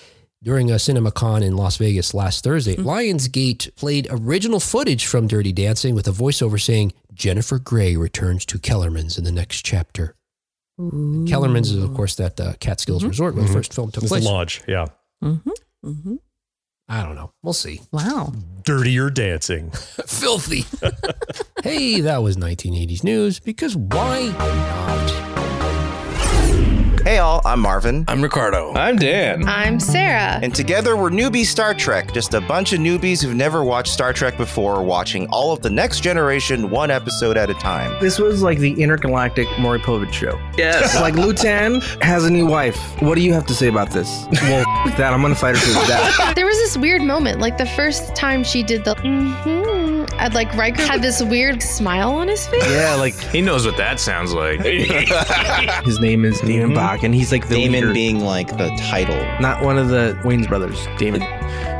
during 0.42 0.70
a 0.70 0.74
CinemaCon 0.74 1.42
in 1.42 1.56
Las 1.56 1.76
Vegas 1.76 2.14
last 2.14 2.42
Thursday, 2.42 2.74
mm-hmm. 2.74 2.88
Lionsgate 2.88 3.74
played 3.76 4.08
original 4.10 4.60
footage 4.60 5.06
from 5.06 5.26
Dirty 5.26 5.52
Dancing 5.52 5.94
with 5.94 6.08
a 6.08 6.12
voiceover 6.12 6.60
saying, 6.60 6.92
Jennifer 7.12 7.58
Grey 7.58 7.96
returns 7.96 8.44
to 8.46 8.58
Kellerman's 8.58 9.16
in 9.16 9.24
the 9.24 9.32
next 9.32 9.62
chapter. 9.64 10.16
Kellerman's 11.28 11.70
is, 11.70 11.82
of 11.82 11.94
course, 11.94 12.16
that 12.16 12.40
uh, 12.40 12.54
Catskills 12.58 13.02
mm-hmm. 13.02 13.10
resort 13.10 13.34
where 13.34 13.44
the 13.44 13.48
mm-hmm. 13.48 13.58
first 13.58 13.72
film 13.72 13.92
took 13.92 14.02
it's 14.02 14.10
place. 14.10 14.24
The 14.24 14.30
lodge, 14.30 14.62
yeah. 14.66 14.86
Mm-hmm. 15.22 16.14
I 16.88 17.02
don't 17.02 17.14
know. 17.14 17.32
We'll 17.42 17.54
see. 17.54 17.80
Wow. 17.92 18.32
Dirtier 18.64 19.10
dancing. 19.10 19.70
Filthy. 20.06 20.64
hey, 21.62 22.00
that 22.00 22.22
was 22.22 22.36
1980s 22.36 23.02
news 23.02 23.40
because 23.40 23.74
why 23.76 24.28
not? 24.38 25.23
Hey 27.14 27.20
all, 27.20 27.40
I'm 27.44 27.60
Marvin. 27.60 28.04
I'm 28.08 28.20
Ricardo. 28.20 28.72
I'm 28.74 28.96
Dan. 28.96 29.46
I'm 29.46 29.78
Sarah. 29.78 30.40
And 30.42 30.52
together 30.52 30.96
we're 30.96 31.10
Newbie 31.10 31.44
Star 31.44 31.72
Trek, 31.72 32.12
just 32.12 32.34
a 32.34 32.40
bunch 32.40 32.72
of 32.72 32.80
newbies 32.80 33.22
who've 33.22 33.36
never 33.36 33.62
watched 33.62 33.92
Star 33.92 34.12
Trek 34.12 34.36
before, 34.36 34.82
watching 34.82 35.28
all 35.28 35.52
of 35.52 35.62
the 35.62 35.70
next 35.70 36.00
generation 36.00 36.70
one 36.70 36.90
episode 36.90 37.36
at 37.36 37.50
a 37.50 37.54
time. 37.54 37.96
This 38.00 38.18
was 38.18 38.42
like 38.42 38.58
the 38.58 38.82
intergalactic 38.82 39.46
Maury 39.60 39.78
Povich 39.78 40.12
show. 40.12 40.36
Yes. 40.58 40.92
like 41.00 41.14
Lutan 41.14 41.80
has 42.02 42.24
a 42.24 42.30
new 42.32 42.46
wife. 42.46 43.00
What 43.00 43.14
do 43.14 43.20
you 43.20 43.32
have 43.32 43.46
to 43.46 43.54
say 43.54 43.68
about 43.68 43.92
this? 43.92 44.26
Well, 44.32 44.64
that 44.96 45.12
I'm 45.12 45.22
gonna 45.22 45.36
fight 45.36 45.54
her 45.54 45.64
to 45.64 45.72
the 45.72 45.86
death. 45.86 46.34
There 46.34 46.46
was 46.46 46.56
this 46.56 46.76
weird 46.76 47.02
moment, 47.02 47.38
like 47.38 47.58
the 47.58 47.66
first 47.66 48.16
time 48.16 48.42
she 48.42 48.64
did 48.64 48.84
the 48.84 48.96
mm-hmm 48.96 49.84
I'd 50.18 50.34
like 50.34 50.54
Riker 50.54 50.82
had 50.82 51.02
this 51.02 51.22
weird 51.22 51.62
smile 51.62 52.12
on 52.12 52.28
his 52.28 52.46
face. 52.46 52.66
Yeah, 52.70 52.94
like 52.94 53.14
he 53.14 53.40
knows 53.40 53.66
what 53.66 53.76
that 53.76 54.00
sounds 54.00 54.32
like. 54.32 54.60
his 55.84 56.00
name 56.00 56.24
is 56.24 56.40
DaiMon 56.40 56.66
mm-hmm. 56.66 56.74
Bok, 56.74 57.03
and 57.04 57.14
he's 57.14 57.30
like 57.30 57.48
the 57.48 57.56
DaiMon 57.56 57.72
leader. 57.72 57.92
being 57.92 58.20
like 58.20 58.56
the 58.56 58.70
title, 58.78 59.16
not 59.40 59.62
one 59.62 59.78
of 59.78 59.88
the 59.88 60.18
Wayans 60.22 60.48
brothers. 60.48 60.86
Damon. 60.98 61.20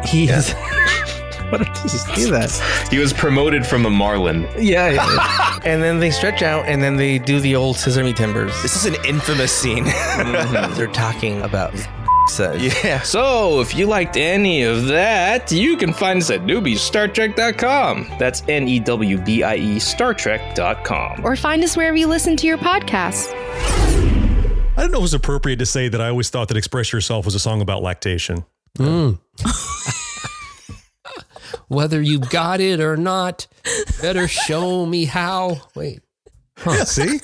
He's. 0.05 0.29
Yeah. 0.29 1.51
what 1.51 1.59
did 1.59 1.69
you 1.83 1.89
say 1.89 2.31
that? 2.31 2.89
He 2.91 2.99
was 2.99 3.13
promoted 3.13 3.67
from 3.67 3.87
a 3.87 3.91
Marlin. 3.91 4.43
Yeah, 4.57 4.91
yeah. 4.91 5.59
and 5.65 5.83
then 5.83 5.99
they 5.99 6.11
stretch 6.11 6.43
out, 6.43 6.67
and 6.67 6.83
then 6.83 6.97
they 6.97 7.19
do 7.19 7.41
the 7.41 7.57
old 7.57 7.77
scissor 7.77 8.05
me 8.05 8.13
timbers. 8.13 8.53
This 8.63 8.77
is 8.77 8.85
an 8.85 8.97
infamous 9.05 9.53
scene. 9.53 9.85
mm-hmm. 9.85 10.75
They're 10.77 10.87
talking 10.89 11.41
about 11.43 11.75
says. 12.27 12.83
Yeah. 12.83 13.03
So 13.03 13.61
if 13.61 13.75
you 13.75 13.87
liked 13.87 14.17
any 14.17 14.63
of 14.63 14.87
that, 14.87 15.53
you 15.53 15.77
can 15.77 15.93
find 15.93 16.23
us 16.23 16.31
at 16.31 16.41
newbiestartrek.com. 16.41 18.13
That's 18.19 18.43
N 18.49 18.67
E 18.69 18.81
W 18.81 19.19
B 19.19 19.43
I 19.43 19.57
E 19.57 19.77
StarTrek.com. 19.77 21.25
Or 21.25 21.37
find 21.37 21.63
us 21.63 21.77
wherever 21.77 21.97
you 21.97 22.07
listen 22.07 22.37
to 22.37 22.47
your 22.47 22.59
podcasts. 22.59 23.33
I 24.77 24.81
don't 24.81 24.91
know 24.91 24.99
if 24.99 25.01
it 25.01 25.03
was 25.03 25.15
appropriate 25.15 25.59
to 25.61 25.67
say 25.67 25.89
that 25.89 26.01
I 26.01 26.09
always 26.09 26.31
thought 26.31 26.49
that 26.49 26.57
Express 26.57 26.93
Yourself 26.93 27.25
was 27.25 27.37
a 27.37 27.39
song 27.39 27.61
about 27.61 27.83
lactation. 27.83 28.45
Mm. 28.77 29.21
Whether 31.69 32.03
you 32.03 32.19
got 32.19 32.61
it 32.61 32.81
or 32.81 32.97
not, 32.97 33.47
better 34.03 34.27
show 34.27 34.85
me 34.85 35.05
how. 35.05 35.61
Wait. 35.77 36.01
Huh. 36.59 36.73
Yeah, 36.73 36.85
see? 36.85 37.21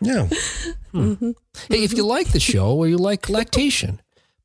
Yeah. 0.00 0.28
Hmm. 0.92 1.32
Hey, 1.68 1.82
if 1.82 1.94
you 1.94 2.06
like 2.06 2.30
the 2.30 2.40
show 2.40 2.76
or 2.76 2.86
you 2.86 2.96
like 2.96 3.28
lactation, 3.28 4.00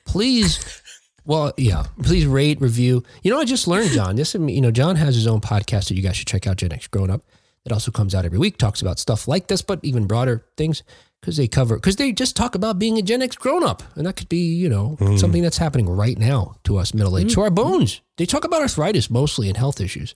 please, 0.06 0.82
well, 1.24 1.54
yeah, 1.56 1.86
please 2.02 2.26
rate, 2.26 2.60
review. 2.62 3.04
You 3.22 3.32
know, 3.32 3.40
I 3.40 3.46
just 3.46 3.68
learned, 3.68 3.92
John. 3.92 4.16
This, 4.16 4.34
you 4.34 4.62
know, 4.62 4.72
John 4.72 4.96
has 4.96 5.14
his 5.14 5.28
own 5.28 5.42
podcast 5.42 5.90
that 5.90 5.96
you 5.96 6.02
guys 6.02 6.18
should 6.18 6.28
check 6.28 6.48
out. 6.48 6.58
Gen 6.58 6.74
X 6.74 6.88
Grown 6.88 7.12
Up. 7.12 7.22
It 7.66 7.72
also 7.72 7.92
comes 7.92 8.16
out 8.16 8.26
every 8.26 8.40
week. 8.40 8.58
Talks 8.58 8.82
about 8.82 8.98
stuff 8.98 9.28
like 9.28 9.48
this, 9.48 9.62
but 9.62 9.80
even 9.84 10.08
broader 10.08 10.46
things 10.56 10.84
because 11.22 11.38
they 11.38 11.48
cover 11.48 11.76
because 11.76 11.96
they 11.96 12.12
just 12.12 12.36
talk 12.36 12.56
about 12.56 12.80
being 12.80 12.98
a 12.98 13.02
Gen 13.02 13.22
X 13.22 13.36
grown 13.36 13.64
up, 13.64 13.84
and 13.96 14.06
that 14.06 14.16
could 14.16 14.30
be 14.30 14.54
you 14.56 14.70
know 14.70 14.98
mm. 15.00 15.20
something 15.20 15.42
that's 15.42 15.58
happening 15.58 15.90
right 15.90 16.18
now 16.18 16.56
to 16.64 16.78
us 16.78 16.94
middle 16.94 17.18
age, 17.18 17.28
mm. 17.28 17.34
to 17.34 17.42
our 17.42 17.50
bones. 17.50 18.02
They 18.18 18.26
talk 18.26 18.44
about 18.44 18.62
arthritis 18.62 19.10
mostly 19.10 19.48
and 19.48 19.58
health 19.58 19.82
issues. 19.82 20.16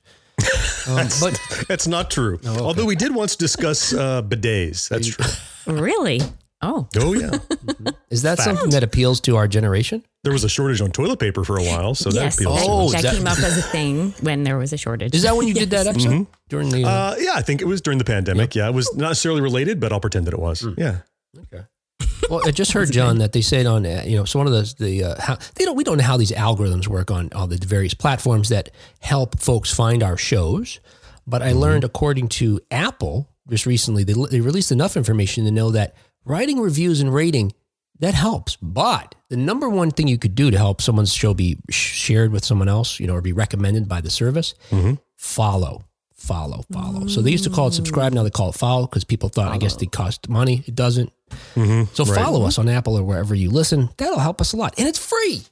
Um, 0.88 1.08
but 1.20 1.40
that's 1.68 1.88
not 1.88 2.10
true. 2.10 2.40
Oh, 2.46 2.52
okay. 2.52 2.62
Although 2.62 2.86
we 2.86 2.96
did 2.96 3.14
once 3.14 3.36
discuss 3.36 3.94
uh, 3.94 4.22
bidets. 4.22 4.90
That's 4.90 5.08
true. 5.08 5.26
Really? 5.74 6.22
Oh. 6.62 6.88
Oh 6.98 7.14
yeah. 7.14 7.32
Is 8.10 8.22
that 8.22 8.38
Fact. 8.38 8.42
something 8.42 8.70
that 8.72 8.84
appeals 8.84 9.20
to 9.22 9.36
our 9.36 9.48
generation? 9.48 10.04
There 10.24 10.34
was 10.34 10.44
a 10.44 10.50
shortage 10.50 10.82
on 10.82 10.92
toilet 10.92 11.20
paper 11.20 11.44
for 11.44 11.58
a 11.58 11.64
while, 11.64 11.96
so 11.96 12.12
yes, 12.12 12.36
that 12.36 12.42
appeals. 12.42 12.60
Oh, 12.62 12.92
that, 12.92 13.02
that 13.02 13.16
came 13.16 13.26
up 13.26 13.40
as 13.40 13.58
a 13.58 13.62
thing 13.62 14.12
when 14.22 14.44
there 14.44 14.58
was 14.58 14.72
a 14.72 14.78
shortage. 14.78 15.16
Is 15.16 15.24
that 15.24 15.36
when 15.36 15.48
you 15.48 15.54
yes. 15.54 15.64
did 15.64 15.70
that 15.72 15.88
episode 15.88 16.10
mm-hmm. 16.10 16.32
during 16.50 16.70
the? 16.70 16.86
Uh, 16.86 16.90
uh, 16.90 17.16
yeah, 17.20 17.32
I 17.34 17.42
think 17.42 17.62
it 17.62 17.66
was 17.66 17.82
during 17.82 17.98
the 17.98 18.06
pandemic. 18.06 18.54
Yep. 18.54 18.62
Yeah, 18.62 18.70
it 18.70 18.76
was 18.76 18.96
not 18.96 19.10
necessarily 19.10 19.42
related, 19.42 19.80
but 19.80 19.92
I'll 19.92 20.00
pretend 20.00 20.28
that 20.28 20.34
it 20.34 20.40
was. 20.40 20.62
Mm. 20.62 20.78
Yeah. 20.78 20.98
Okay. 21.38 21.66
Well, 22.30 22.42
I 22.46 22.52
just 22.52 22.74
heard 22.74 22.92
John 22.92 23.18
that 23.18 23.32
they 23.32 23.42
said 23.42 23.66
on 23.66 23.86
uh, 23.86 24.04
you 24.06 24.16
know 24.16 24.26
so 24.26 24.40
one 24.40 24.48
of 24.48 24.54
those 24.54 24.76
the 24.76 25.04
uh, 25.04 25.16
how 25.20 25.38
they 25.56 25.66
don't 25.66 25.76
we 25.76 25.84
don't 25.84 25.98
know 25.98 26.04
how 26.04 26.18
these 26.18 26.32
algorithms 26.32 26.88
work 26.88 27.10
on 27.10 27.30
all 27.34 27.48
the 27.48 27.58
various 27.58 27.94
platforms 27.94 28.50
that 28.50 28.70
help 29.00 29.40
folks 29.40 29.74
find 29.74 30.04
our 30.04 30.18
shows, 30.18 30.80
but 31.26 31.42
I 31.42 31.50
mm-hmm. 31.50 31.60
learned 31.60 31.84
according 31.84 32.28
to 32.30 32.60
Apple 32.70 33.28
just 33.50 33.66
recently 33.66 34.04
they 34.04 34.14
they 34.30 34.40
released 34.40 34.72
enough 34.72 34.96
information 34.96 35.46
to 35.46 35.52
know 35.52 35.72
that 35.72 35.96
writing 36.26 36.60
reviews 36.60 37.02
and 37.02 37.14
rating 37.14 37.54
that 38.00 38.14
helps. 38.16 38.58
But 38.58 39.16
the 39.30 39.38
number 39.38 39.70
one 39.70 39.92
thing 39.92 40.08
you 40.08 40.18
could 40.18 40.36
do 40.36 40.52
to 40.52 40.58
help 40.58 40.82
someone's 40.82 41.14
show 41.14 41.34
be 41.34 41.58
shared 41.70 42.32
with 42.32 42.44
someone 42.44 42.68
else, 42.68 43.00
you 43.00 43.08
know, 43.08 43.14
or 43.14 43.22
be 43.22 43.34
recommended 43.34 43.88
by 43.88 44.02
the 44.02 44.10
service, 44.10 44.56
mm-hmm. 44.72 44.96
follow, 45.16 45.86
follow, 46.14 46.66
follow. 46.72 47.02
Mm. 47.02 47.10
So 47.10 47.22
they 47.22 47.32
used 47.32 47.44
to 47.46 47.50
call 47.50 47.68
it 47.68 47.74
subscribe. 47.74 48.12
Now 48.12 48.24
they 48.24 48.32
call 48.32 48.50
it 48.50 48.56
follow 48.56 48.88
because 48.88 49.04
people 49.04 49.30
thought, 49.30 49.44
follow. 49.44 49.56
I 49.56 49.60
guess, 49.60 49.76
they 49.76 49.86
cost 49.86 50.28
money. 50.30 50.64
It 50.66 50.76
doesn't. 50.76 51.12
Mm-hmm. 51.56 51.94
So 51.94 52.04
right. 52.06 52.16
follow 52.16 52.44
us 52.46 52.58
on 52.58 52.68
Apple 52.68 52.98
or 52.98 53.04
wherever 53.04 53.36
you 53.36 53.52
listen. 53.52 53.90
That'll 53.98 54.20
help 54.20 54.42
us 54.42 54.54
a 54.54 54.58
lot. 54.58 54.74
And 54.78 54.88
it's 54.88 55.00
free. 55.00 55.44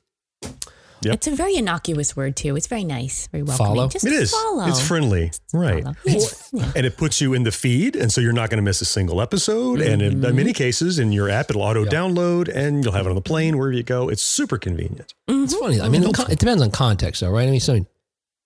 Yep. 1.01 1.13
It's 1.13 1.27
a 1.27 1.31
very 1.31 1.55
innocuous 1.55 2.15
word 2.15 2.35
too. 2.35 2.55
It's 2.55 2.67
very 2.67 2.83
nice, 2.83 3.27
very 3.27 3.43
welcoming. 3.43 3.75
Follow. 3.75 3.88
Just 3.88 4.05
it 4.05 4.12
is. 4.12 4.31
Follow. 4.31 4.67
It's 4.67 4.85
friendly, 4.85 5.31
right? 5.53 5.85
It's, 6.03 6.49
yeah. 6.51 6.71
And 6.75 6.85
it 6.85 6.97
puts 6.97 7.21
you 7.21 7.33
in 7.33 7.43
the 7.43 7.51
feed, 7.51 7.95
and 7.95 8.12
so 8.12 8.19
you're 8.19 8.33
not 8.33 8.49
going 8.49 8.57
to 8.57 8.63
miss 8.63 8.81
a 8.81 8.85
single 8.85 9.21
episode. 9.21 9.79
Mm-hmm. 9.79 9.91
And 9.91 10.01
in, 10.01 10.25
in, 10.25 10.35
many 10.35 10.51
cases, 10.51 10.99
in 10.99 11.12
your 11.12 11.29
app, 11.29 11.49
it'll 11.49 11.62
auto 11.62 11.85
yeah. 11.85 11.91
download, 11.91 12.49
and 12.53 12.83
you'll 12.83 12.93
have 12.93 13.05
it 13.05 13.09
on 13.09 13.15
the 13.15 13.21
plane 13.21 13.57
wherever 13.57 13.75
you 13.75 13.83
go. 13.83 14.09
It's 14.09 14.21
super 14.21 14.57
convenient. 14.57 15.13
Mm-hmm. 15.29 15.43
It's 15.45 15.55
funny. 15.55 15.79
I 15.79 15.88
mean, 15.88 16.03
it, 16.03 16.19
it 16.29 16.39
depends 16.39 16.62
on 16.62 16.71
context, 16.71 17.21
though, 17.21 17.31
right? 17.31 17.47
I 17.47 17.51
mean, 17.51 17.59
so 17.62 17.85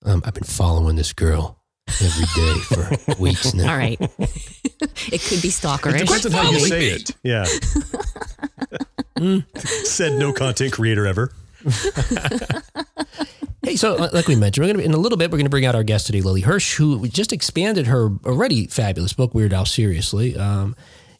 um, 0.05 0.21
I've 0.25 0.35
been 0.35 0.43
following 0.43 0.95
this 0.95 1.11
girl 1.11 1.59
every 2.01 2.25
day 2.35 2.53
for 2.59 3.19
weeks 3.19 3.53
now. 3.53 3.71
All 3.71 3.77
right. 3.77 3.99
it 3.99 5.21
could 5.21 5.41
be 5.41 5.49
stalkerish. 5.49 5.95
It 5.95 6.05
depends 6.05 6.25
on 6.27 6.31
how 6.33 6.51
you 6.51 6.59
say 6.59 6.89
it. 6.89 7.11
Yeah. 7.23 7.45
mm. 9.17 9.57
Said 9.85 10.19
no 10.19 10.33
content 10.33 10.73
creator 10.73 11.07
ever. 11.07 11.31
hey, 13.63 13.76
so 13.76 13.95
uh, 13.95 14.10
like 14.13 14.28
we 14.28 14.36
mentioned, 14.36 14.65
we're 14.65 14.73
going 14.73 14.84
to 14.84 14.86
in 14.86 14.93
a 14.93 14.97
little 14.97 15.17
bit 15.17 15.32
we're 15.32 15.38
going 15.38 15.45
to 15.45 15.49
bring 15.49 15.65
out 15.65 15.76
our 15.76 15.84
guest 15.84 16.08
today, 16.08 16.21
Lily 16.21 16.41
Hirsch, 16.41 16.78
who 16.78 17.08
just 17.08 17.34
expanded 17.34 17.88
her 17.88 18.10
already 18.26 18.67
fabulous 18.67 19.13
book, 19.13 19.34
Weird 19.34 19.54
Al 19.54 19.65
Seriously. 19.65 20.38
Um, 20.38 20.76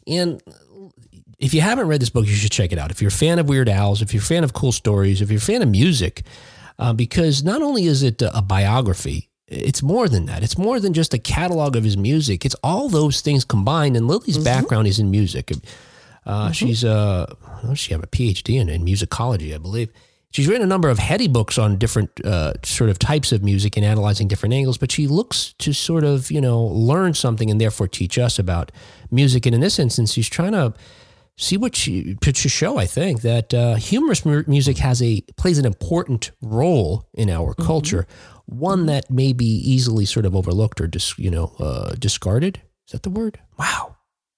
and 0.06 0.42
if 1.38 1.54
you 1.54 1.60
haven't 1.60 1.88
read 1.88 2.00
this 2.00 2.10
book, 2.10 2.26
you 2.26 2.34
should 2.34 2.52
check 2.52 2.72
it 2.72 2.78
out. 2.78 2.90
If 2.90 3.00
you're 3.00 3.08
a 3.08 3.12
fan 3.12 3.38
of 3.38 3.48
Weird 3.48 3.68
Al's, 3.68 4.02
if 4.02 4.12
you're 4.12 4.22
a 4.22 4.24
fan 4.24 4.44
of 4.44 4.52
cool 4.52 4.72
stories, 4.72 5.20
if 5.20 5.30
you're 5.30 5.38
a 5.38 5.40
fan 5.40 5.62
of 5.62 5.68
music, 5.68 6.22
uh, 6.78 6.92
because 6.92 7.42
not 7.42 7.62
only 7.62 7.86
is 7.86 8.02
it 8.02 8.22
a 8.22 8.42
biography, 8.42 9.30
it's 9.46 9.82
more 9.82 10.08
than 10.08 10.26
that. 10.26 10.42
It's 10.42 10.56
more 10.56 10.80
than 10.80 10.94
just 10.94 11.14
a 11.14 11.18
catalog 11.18 11.76
of 11.76 11.84
his 11.84 11.96
music. 11.96 12.44
It's 12.44 12.56
all 12.62 12.88
those 12.88 13.20
things 13.20 13.44
combined. 13.44 13.96
And 13.96 14.08
Lily's 14.08 14.36
mm-hmm. 14.36 14.44
background 14.44 14.86
is 14.86 14.98
in 14.98 15.10
music. 15.10 15.52
Uh, 16.24 16.44
mm-hmm. 16.44 16.52
She's 16.52 16.84
uh, 16.84 17.34
she 17.74 17.92
have 17.92 18.02
a 18.02 18.06
PhD 18.06 18.60
in, 18.60 18.68
in 18.68 18.84
musicology, 18.84 19.54
I 19.54 19.58
believe. 19.58 19.90
She's 20.34 20.48
written 20.48 20.64
a 20.64 20.66
number 20.66 20.88
of 20.88 20.98
heady 20.98 21.28
books 21.28 21.58
on 21.58 21.78
different 21.78 22.10
uh, 22.24 22.54
sort 22.64 22.90
of 22.90 22.98
types 22.98 23.30
of 23.30 23.44
music 23.44 23.76
and 23.76 23.86
analyzing 23.86 24.26
different 24.26 24.52
angles, 24.52 24.76
but 24.76 24.90
she 24.90 25.06
looks 25.06 25.54
to 25.60 25.72
sort 25.72 26.02
of, 26.02 26.28
you 26.28 26.40
know, 26.40 26.60
learn 26.60 27.14
something 27.14 27.52
and 27.52 27.60
therefore 27.60 27.86
teach 27.86 28.18
us 28.18 28.36
about 28.36 28.72
music. 29.12 29.46
And 29.46 29.54
in 29.54 29.60
this 29.60 29.78
instance, 29.78 30.12
she's 30.12 30.28
trying 30.28 30.50
to 30.50 30.74
see 31.36 31.56
what 31.56 31.76
she 31.76 32.16
to 32.16 32.32
show. 32.48 32.78
I 32.78 32.86
think 32.86 33.22
that 33.22 33.54
uh, 33.54 33.76
humorous 33.76 34.24
music 34.24 34.78
has 34.78 35.00
a 35.00 35.20
plays 35.36 35.58
an 35.58 35.66
important 35.66 36.32
role 36.42 37.06
in 37.14 37.30
our 37.30 37.52
mm-hmm. 37.52 37.64
culture, 37.64 38.04
one 38.46 38.86
that 38.86 39.08
may 39.08 39.32
be 39.32 39.46
easily 39.46 40.04
sort 40.04 40.26
of 40.26 40.34
overlooked 40.34 40.80
or 40.80 40.88
dis, 40.88 41.16
you 41.16 41.30
know 41.30 41.52
uh, 41.60 41.94
discarded. 41.94 42.60
Is 42.88 42.92
that 42.92 43.04
the 43.04 43.10
word? 43.10 43.38
Wow. 43.56 43.93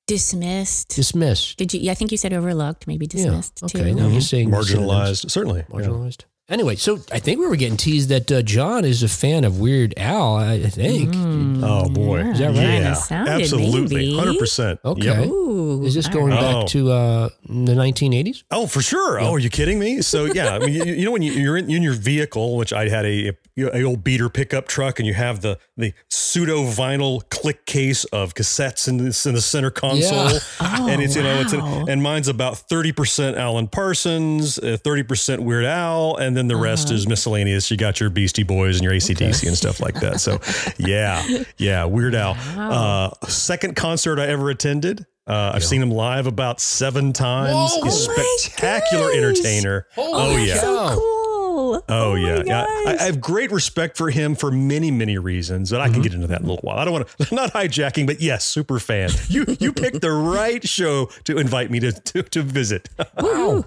Dismissed. 0.07 0.95
Dismissed. 0.95 1.57
Did 1.59 1.75
you? 1.75 1.81
Yeah, 1.81 1.93
I 1.93 1.95
think 1.95 2.13
you 2.13 2.17
said 2.17 2.33
overlooked, 2.33 2.87
maybe 2.87 3.07
dismissed. 3.07 3.61
Yeah. 3.61 3.67
Okay, 3.67 3.91
too. 3.91 3.97
now 3.97 4.09
you're 4.09 4.21
saying 4.21 4.51
marginalized. 4.51 5.31
Certainly 5.31 5.65
marginalized. 5.65 6.23
Yeah. 6.23 6.36
Anyway, 6.49 6.77
so 6.77 7.01
I 7.11 7.19
think 7.19 7.41
we 7.41 7.49
were 7.49 7.57
getting 7.57 7.77
teased 7.77 8.09
that 8.11 8.31
uh, 8.31 8.41
John 8.41 8.85
is 8.85 9.03
a 9.03 9.09
fan 9.09 9.43
of 9.43 9.59
Weird 9.59 9.95
Al. 9.97 10.37
I 10.37 10.63
think. 10.63 11.13
Mm, 11.13 11.65
oh 11.65 11.89
boy, 11.89 12.21
is 12.21 12.39
that 12.39 12.49
right? 12.49 13.11
Yeah, 13.11 13.35
absolutely, 13.35 14.15
hundred 14.15 14.39
percent. 14.39 14.79
Okay. 14.85 15.07
Yep. 15.07 15.27
Ooh, 15.27 15.83
is 15.85 15.95
this 15.95 16.07
going 16.07 16.31
back 16.31 16.55
oh. 16.55 16.67
to 16.69 16.93
uh, 16.93 17.29
the 17.47 17.73
1980s? 17.73 18.45
Oh, 18.53 18.69
for 18.69 18.81
sure. 18.81 19.19
Oh, 19.19 19.33
are 19.33 19.39
you 19.41 19.51
kidding 19.51 19.81
me? 19.81 20.03
So 20.03 20.27
yeah, 20.27 20.55
I 20.55 20.59
mean, 20.61 20.73
you, 20.73 20.85
you 20.85 21.05
know 21.05 21.11
when 21.11 21.23
you, 21.23 21.53
are 21.53 21.57
in, 21.57 21.69
in, 21.69 21.83
your 21.83 21.95
vehicle, 21.95 22.57
which 22.57 22.73
I 22.73 22.89
had 22.89 23.05
a, 23.05 23.33
a, 23.59 23.83
old 23.83 24.05
beater 24.05 24.29
pickup 24.29 24.69
truck, 24.69 25.01
and 25.01 25.07
you 25.07 25.15
have 25.15 25.41
the 25.41 25.59
the 25.77 25.95
pseudo 26.09 26.63
vinyl 26.63 27.29
click 27.29 27.67
case 27.67 28.05
of 28.07 28.35
cassettes 28.35 28.87
in, 28.87 29.01
in 29.01 29.35
the 29.35 29.41
center 29.41 29.73
console, 29.73 30.31
yeah. 30.31 30.39
oh, 30.61 30.89
and 30.89 31.03
it's 31.03 31.17
you 31.17 31.25
know 31.25 31.35
wow. 31.35 31.41
it's 31.41 31.53
an, 31.53 31.89
and 31.89 32.05
mine's 32.05 32.29
about 32.29 32.57
thirty 32.57 32.93
percent 32.93 33.37
Alan 33.37 33.67
Parsons, 33.67 34.61
uh, 34.61 34.77
thirty 34.77 35.03
percent 35.03 35.43
Weird 35.43 35.65
Al, 35.65 36.15
and 36.17 36.36
then 36.37 36.49
the 36.49 36.55
uh-huh. 36.55 36.65
rest 36.65 36.91
is 36.91 37.09
miscellaneous. 37.09 37.71
You 37.71 37.77
got 37.77 38.01
your 38.01 38.11
Beastie 38.11 38.43
Boys 38.43 38.77
and 38.77 38.85
your 38.85 38.93
AC/DC 38.93 39.39
okay. 39.39 39.49
and 39.49 39.57
stuff 39.57 39.81
like 39.81 39.95
that. 40.01 40.21
So 40.21 40.41
yeah, 40.79 41.27
yeah, 41.57 41.85
Weird 41.85 42.15
Al. 42.15 42.35
Wow. 42.35 43.13
Uh, 43.23 43.27
second 43.27 43.77
concert 43.77 44.19
I 44.19 44.27
ever 44.27 44.51
attended. 44.51 45.07
Uh, 45.27 45.53
I've 45.55 45.65
seen 45.65 45.83
him 45.83 45.91
live 45.91 46.29
about 46.29 46.61
seven 46.61 47.13
times. 47.13 47.53
Whoa, 47.53 47.83
He's 47.83 48.09
oh 48.09 48.13
spectacular 48.13 49.11
entertainer. 49.11 49.87
Holy 49.97 50.13
oh 50.15 50.37
yeah. 50.37 50.55
So 50.55 50.89
cool. 50.95 51.27
Oh, 51.57 51.83
oh 51.89 52.15
yeah. 52.15 52.43
yeah. 52.45 52.65
I, 52.69 52.97
I, 53.01 53.03
have 53.05 53.21
great 53.21 53.51
respect 53.51 53.97
for 53.97 54.11
him 54.11 54.35
for 54.35 54.51
many, 54.51 54.91
many 54.91 55.19
reasons. 55.19 55.73
And 55.73 55.83
I 55.83 55.87
can 55.87 55.95
mm-hmm. 55.95 56.03
get 56.03 56.15
into 56.15 56.27
that 56.29 56.41
in 56.41 56.47
a 56.47 56.49
little 56.49 56.63
while. 56.63 56.79
I 56.79 56.85
don't 56.85 56.93
want 56.93 57.09
to 57.09 57.35
not 57.35 57.53
hijacking, 57.53 58.07
but 58.07 58.21
yes, 58.21 58.45
super 58.45 58.79
fan. 58.79 59.11
You 59.29 59.47
you 59.59 59.73
picked 59.73 60.01
the 60.01 60.13
right 60.13 60.67
show 60.67 61.07
to 61.25 61.39
invite 61.39 61.71
me 61.71 61.81
to 61.81 61.93
to, 61.93 62.23
to 62.23 62.43
visit. 62.43 62.89
wow. 63.19 63.65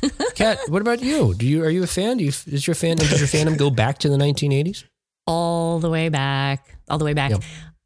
Kat, 0.34 0.58
what 0.68 0.82
about 0.82 1.02
you? 1.02 1.34
Do 1.34 1.46
you 1.46 1.64
are 1.64 1.70
you 1.70 1.82
a 1.82 1.86
fan? 1.86 2.18
Do 2.18 2.24
you 2.24 2.30
is 2.46 2.66
your 2.66 2.74
fan 2.74 2.96
does 2.96 3.18
your 3.18 3.28
fandom 3.28 3.56
go 3.56 3.70
back 3.70 3.98
to 3.98 4.08
the 4.08 4.16
1980s? 4.16 4.84
All 5.26 5.80
the 5.80 5.90
way 5.90 6.08
back, 6.08 6.76
all 6.88 6.98
the 6.98 7.04
way 7.04 7.14
back. 7.14 7.30
Yep. 7.30 7.42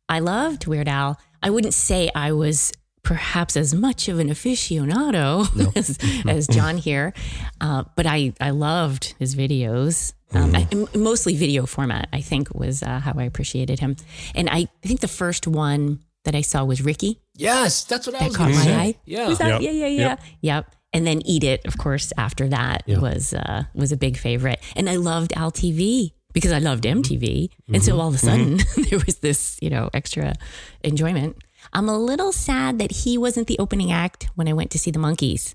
I 0.09 0.19
loved 0.19 0.67
Weird 0.67 0.89
Al. 0.89 1.19
I 1.43 1.51
wouldn't 1.51 1.75
say 1.75 2.11
I 2.15 2.33
was 2.33 2.73
perhaps 3.03 3.57
as 3.57 3.75
much 3.75 4.09
of 4.09 4.19
an 4.19 4.29
aficionado 4.29 5.55
no. 5.57 5.73
as, 5.77 5.99
as, 6.27 6.47
John 6.49 6.77
here, 6.77 7.15
uh, 7.61 7.85
but 7.97 8.07
I 8.07 8.33
I 8.41 8.51
loved 8.51 9.15
his 9.19 9.35
videos. 9.35 10.13
Um, 10.33 10.53
mm. 10.53 10.89
I, 10.95 10.99
mostly 10.99 11.35
video 11.35 11.67
format, 11.67 12.09
I 12.13 12.21
think, 12.21 12.55
was 12.55 12.83
uh, 12.83 13.01
how 13.01 13.15
I 13.17 13.25
appreciated 13.25 13.81
him. 13.81 13.97
And 14.35 14.49
I, 14.49 14.69
I 14.85 14.87
think 14.87 15.01
the 15.01 15.09
first 15.09 15.49
one 15.49 16.01
that 16.25 16.37
I 16.37 16.43
saw 16.43 16.65
was 16.65 16.83
Ricky. 16.83 17.21
Yes, 17.35 17.85
that's 17.85 18.07
what 18.07 18.13
that 18.13 18.23
I 18.23 18.27
was 18.29 18.37
caught 18.37 18.51
my 18.51 18.57
say. 18.57 18.75
eye. 18.77 18.95
Yeah, 19.05 19.29
was 19.29 19.39
that? 19.39 19.49
Yep. 19.49 19.63
yeah, 19.63 19.71
yeah, 19.71 19.87
yeah, 19.87 20.09
yep. 20.09 20.21
yep 20.41 20.75
and 20.93 21.07
then 21.07 21.23
Eat 21.25 21.45
It, 21.45 21.65
of 21.67 21.79
course, 21.79 22.13
after 22.17 22.49
that 22.49 22.83
yep. 22.87 23.01
was 23.01 23.33
uh, 23.33 23.65
was 23.75 23.93
a 23.93 23.97
big 23.97 24.17
favorite. 24.17 24.61
And 24.77 24.89
I 24.89 24.97
loved 24.97 25.33
Al 25.35 25.53
TV 25.53 26.13
because 26.33 26.53
I 26.53 26.59
loved 26.59 26.85
MTV. 26.85 27.21
Mm-hmm. 27.21 27.75
And 27.75 27.85
so 27.85 27.99
all 27.99 28.09
of 28.09 28.15
a 28.15 28.19
sudden 28.19 28.59
mm-hmm. 28.59 28.83
there 28.91 29.01
was 29.05 29.19
this, 29.19 29.59
you 29.61 29.71
know, 29.71 29.91
extra 29.95 30.35
enjoyment. 30.83 31.37
I'm 31.73 31.89
a 31.89 31.99
little 31.99 32.33
sad 32.33 32.79
that 32.79 32.91
he 32.91 33.19
wasn't 33.19 33.47
the 33.47 33.59
opening 33.59 33.93
act 33.93 34.29
when 34.35 34.49
I 34.49 34.53
went 34.53 34.71
to 34.73 34.79
see 34.79 34.91
the 34.91 34.99
Monkees. 34.99 35.55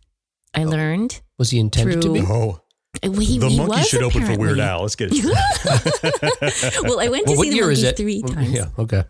I 0.53 0.63
oh. 0.63 0.69
learned. 0.69 1.21
Was 1.37 1.49
he 1.49 1.59
intended 1.59 2.01
through, 2.01 2.15
to 2.15 2.21
be? 2.21 2.25
Oh. 2.27 2.61
He, 3.03 3.39
the 3.39 3.49
he 3.49 3.57
monkey 3.57 3.83
should 3.83 4.01
apparently. 4.03 4.21
open 4.21 4.35
for 4.35 4.39
Weird 4.39 4.59
Al. 4.59 4.83
Let's 4.83 4.95
get 4.95 5.09
it. 5.11 6.81
well, 6.83 7.01
I 7.01 7.09
went 7.09 7.27
to 7.27 7.33
well, 7.33 7.41
see 7.41 7.49
the 7.49 7.59
Monkees 7.59 7.97
three 7.97 8.21
times. 8.21 8.51
Yeah, 8.51 8.67
okay. 8.79 9.03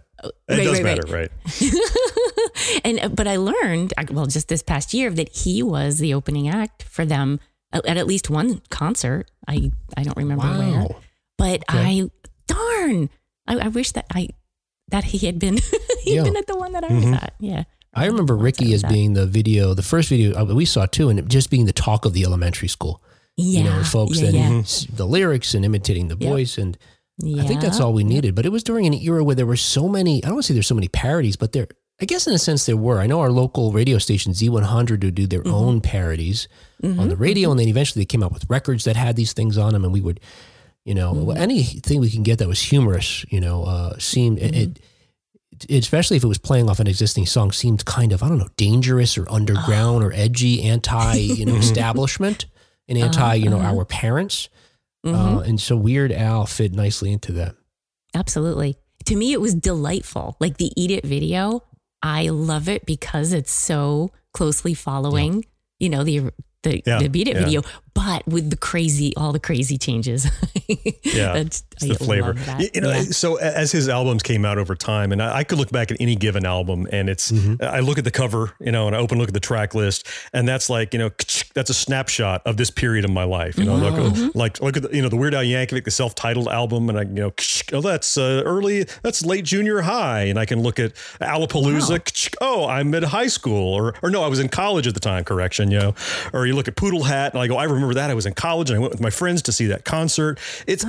It 0.47 0.53
right, 0.57 0.63
does 0.63 0.81
right, 0.81 0.83
matter, 0.83 1.03
right? 1.07 1.31
right. 1.61 2.81
and 2.83 2.99
uh, 2.99 3.09
but 3.09 3.27
I 3.27 3.37
learned, 3.37 3.93
well, 4.11 4.25
just 4.25 4.47
this 4.47 4.63
past 4.63 4.93
year, 4.93 5.09
that 5.11 5.29
he 5.35 5.63
was 5.63 5.99
the 5.99 6.13
opening 6.13 6.47
act 6.47 6.83
for 6.83 7.05
them 7.05 7.39
at, 7.71 7.85
at 7.85 8.07
least 8.07 8.29
one 8.29 8.61
concert. 8.69 9.29
I 9.47 9.71
I 9.97 10.03
don't 10.03 10.17
remember 10.17 10.45
wow. 10.45 10.59
where, 10.59 10.87
but 11.37 11.63
okay. 11.69 12.01
I 12.03 12.09
darn, 12.47 13.09
I, 13.47 13.57
I, 13.57 13.67
wish 13.69 13.91
that 13.91 14.05
I 14.13 14.29
that 14.89 15.05
he 15.05 15.25
had 15.25 15.39
been 15.39 15.57
he'd 16.03 16.15
yeah. 16.15 16.23
been 16.23 16.37
at 16.37 16.47
the 16.47 16.57
one 16.57 16.73
that 16.73 16.83
I 16.83 16.89
mm-hmm. 16.89 17.11
was 17.11 17.21
at. 17.21 17.33
Yeah. 17.39 17.63
I 17.93 18.07
remember 18.07 18.35
Ricky 18.35 18.73
as 18.73 18.83
being 18.83 19.13
the 19.13 19.25
video, 19.25 19.73
the 19.73 19.81
first 19.81 20.09
video 20.09 20.37
uh, 20.37 20.53
we 20.53 20.65
saw 20.65 20.85
too, 20.85 21.07
and 21.07 21.29
just 21.29 21.49
being 21.49 21.65
the 21.65 21.73
talk 21.73 22.03
of 22.03 22.11
the 22.11 22.23
elementary 22.23 22.67
school. 22.67 23.01
Yeah, 23.37 23.59
you 23.59 23.63
know, 23.65 23.83
folks 23.83 24.21
yeah, 24.21 24.29
and 24.29 24.35
yeah. 24.37 24.95
the 24.95 25.05
lyrics 25.05 25.53
and 25.53 25.63
imitating 25.65 26.09
the 26.09 26.15
voice, 26.15 26.57
and 26.57 26.77
yeah. 27.19 27.43
I 27.43 27.45
think 27.45 27.61
that's 27.61 27.79
all 27.79 27.93
we 27.93 28.03
needed. 28.03 28.35
But 28.35 28.45
it 28.45 28.51
was 28.51 28.63
during 28.63 28.85
an 28.85 28.93
era 28.93 29.23
where 29.23 29.35
there 29.35 29.45
were 29.45 29.55
so 29.55 29.87
many. 29.87 30.23
I 30.23 30.27
don't 30.27 30.35
want 30.35 30.45
to 30.45 30.47
say 30.47 30.53
there's 30.53 30.67
so 30.67 30.75
many 30.75 30.87
parodies, 30.87 31.35
but 31.35 31.53
there, 31.53 31.67
I 32.01 32.05
guess 32.05 32.27
in 32.27 32.33
a 32.33 32.37
sense 32.37 32.65
there 32.65 32.77
were. 32.77 32.99
I 32.99 33.07
know 33.07 33.21
our 33.21 33.31
local 33.31 33.71
radio 33.71 33.97
station 33.97 34.33
Z100 34.33 35.03
would 35.03 35.15
do 35.15 35.27
their 35.27 35.41
mm-hmm. 35.41 35.53
own 35.53 35.81
parodies 35.81 36.47
mm-hmm. 36.83 36.99
on 36.99 37.09
the 37.09 37.15
radio, 37.15 37.51
and 37.51 37.59
then 37.59 37.67
eventually 37.67 38.01
they 38.01 38.05
came 38.05 38.23
out 38.23 38.33
with 38.33 38.49
records 38.49 38.83
that 38.83 38.95
had 38.95 39.15
these 39.15 39.33
things 39.33 39.57
on 39.57 39.73
them, 39.73 39.83
and 39.83 39.93
we 39.93 40.01
would, 40.01 40.19
you 40.83 40.93
know, 40.93 41.13
mm-hmm. 41.13 41.37
anything 41.37 42.01
we 42.01 42.11
can 42.11 42.23
get 42.23 42.39
that 42.39 42.47
was 42.47 42.61
humorous, 42.61 43.25
you 43.31 43.39
know, 43.39 43.63
uh, 43.63 43.97
seemed 43.97 44.39
it, 44.39 44.55
it 44.55 44.79
especially 45.69 46.17
if 46.17 46.23
it 46.23 46.27
was 46.27 46.37
playing 46.37 46.69
off 46.69 46.81
an 46.81 46.87
existing 46.87 47.25
song, 47.25 47.51
seemed 47.51 47.85
kind 47.85 48.11
of 48.11 48.23
I 48.23 48.27
don't 48.27 48.39
know 48.39 48.49
dangerous 48.57 49.17
or 49.17 49.29
underground 49.31 50.03
oh. 50.03 50.07
or 50.07 50.13
edgy, 50.13 50.63
anti 50.63 51.15
you 51.15 51.45
know 51.45 51.55
establishment 51.55 52.45
and 52.87 52.97
uh-huh, 52.97 53.07
anti, 53.07 53.35
you 53.35 53.49
know, 53.49 53.59
uh-huh. 53.59 53.77
our 53.77 53.85
parents. 53.85 54.49
Mm-hmm. 55.05 55.37
Uh, 55.37 55.39
and 55.41 55.61
so 55.61 55.75
Weird 55.75 56.11
Al 56.11 56.45
fit 56.45 56.73
nicely 56.73 57.11
into 57.11 57.31
that. 57.33 57.55
Absolutely. 58.13 58.77
To 59.05 59.15
me, 59.15 59.33
it 59.33 59.41
was 59.41 59.53
delightful. 59.53 60.35
Like 60.39 60.57
the 60.57 60.71
Eat 60.75 60.89
It 60.89 61.05
video, 61.05 61.61
I 62.01 62.29
love 62.29 62.67
it 62.67 62.85
because 62.85 63.33
it's 63.33 63.51
so 63.51 64.11
closely 64.33 64.73
following, 64.73 65.35
yeah. 65.35 65.41
you 65.79 65.89
know, 65.89 66.03
the 66.03 66.31
the, 66.63 66.81
yeah, 66.85 66.99
the 66.99 67.07
Beat 67.09 67.27
It 67.27 67.35
yeah. 67.35 67.43
video, 67.43 67.61
but 67.93 68.27
with 68.27 68.49
the 68.49 68.57
crazy, 68.57 69.13
all 69.15 69.31
the 69.31 69.39
crazy 69.39 69.77
changes. 69.77 70.25
yeah, 71.03 71.33
That's, 71.33 71.63
the 71.79 71.95
flavor. 71.95 72.35
You 72.73 72.81
know, 72.81 72.91
yeah. 72.91 73.01
so 73.03 73.35
as 73.35 73.71
his 73.71 73.89
albums 73.89 74.23
came 74.23 74.45
out 74.45 74.57
over 74.57 74.75
time, 74.75 75.11
and 75.11 75.21
I, 75.21 75.37
I, 75.37 75.43
could 75.43 75.57
look 75.57 75.71
back 75.71 75.91
at 75.91 75.97
any 75.99 76.15
given 76.15 76.45
album, 76.45 76.87
and 76.91 77.09
it's 77.09 77.31
mm-hmm. 77.31 77.63
I 77.63 77.79
look 77.79 77.97
at 77.97 78.03
the 78.03 78.11
cover, 78.11 78.53
you 78.59 78.71
know, 78.71 78.87
and 78.87 78.95
I 78.95 78.99
open 78.99 79.17
look 79.17 79.27
at 79.27 79.33
the 79.33 79.39
track 79.39 79.75
list, 79.75 80.07
and 80.33 80.47
that's 80.47 80.69
like 80.69 80.93
you 80.93 80.99
know 80.99 81.11
that's 81.53 81.69
a 81.69 81.73
snapshot 81.73 82.41
of 82.45 82.57
this 82.57 82.69
period 82.69 83.05
of 83.05 83.11
my 83.11 83.23
life. 83.23 83.57
You 83.57 83.65
know, 83.65 83.77
mm-hmm. 83.77 83.95
look 84.01 84.13
mm-hmm. 84.13 84.37
like 84.37 84.61
look 84.61 84.77
at 84.77 84.83
the, 84.83 84.95
you 84.95 85.01
know 85.01 85.09
the 85.09 85.17
Weird 85.17 85.33
Al 85.33 85.43
Yankovic, 85.43 85.83
the 85.83 85.91
self-titled 85.91 86.47
album, 86.47 86.89
and 86.89 86.97
I 86.97 87.03
you 87.03 87.09
know 87.09 87.33
oh 87.73 87.81
that's 87.81 88.17
uh, 88.17 88.43
early, 88.45 88.83
that's 89.01 89.25
late 89.25 89.45
junior 89.45 89.81
high, 89.81 90.23
and 90.23 90.39
I 90.39 90.45
can 90.45 90.61
look 90.61 90.79
at 90.79 90.93
Alapalooza. 91.21 92.35
Wow. 92.41 92.47
Oh, 92.47 92.67
I'm 92.67 92.93
at 92.93 93.03
high 93.03 93.27
school, 93.27 93.73
or 93.73 93.95
or 94.01 94.09
no, 94.09 94.23
I 94.23 94.27
was 94.27 94.39
in 94.39 94.49
college 94.49 94.87
at 94.87 94.93
the 94.93 94.99
time. 94.99 95.23
Correction, 95.23 95.71
you 95.71 95.79
know, 95.79 95.95
or 96.33 96.45
you 96.45 96.55
look 96.55 96.67
at 96.67 96.75
Poodle 96.75 97.03
Hat, 97.03 97.33
and 97.33 97.41
I 97.41 97.47
go, 97.47 97.57
I 97.57 97.63
remember 97.65 97.93
that. 97.95 98.09
I 98.09 98.13
was 98.13 98.25
in 98.25 98.33
college, 98.33 98.69
and 98.69 98.77
I 98.77 98.79
went 98.79 98.91
with 98.91 99.01
my 99.01 99.09
friends 99.09 99.41
to 99.43 99.51
see 99.51 99.67
that 99.67 99.85
concert. 99.85 100.39
It's 100.67 100.85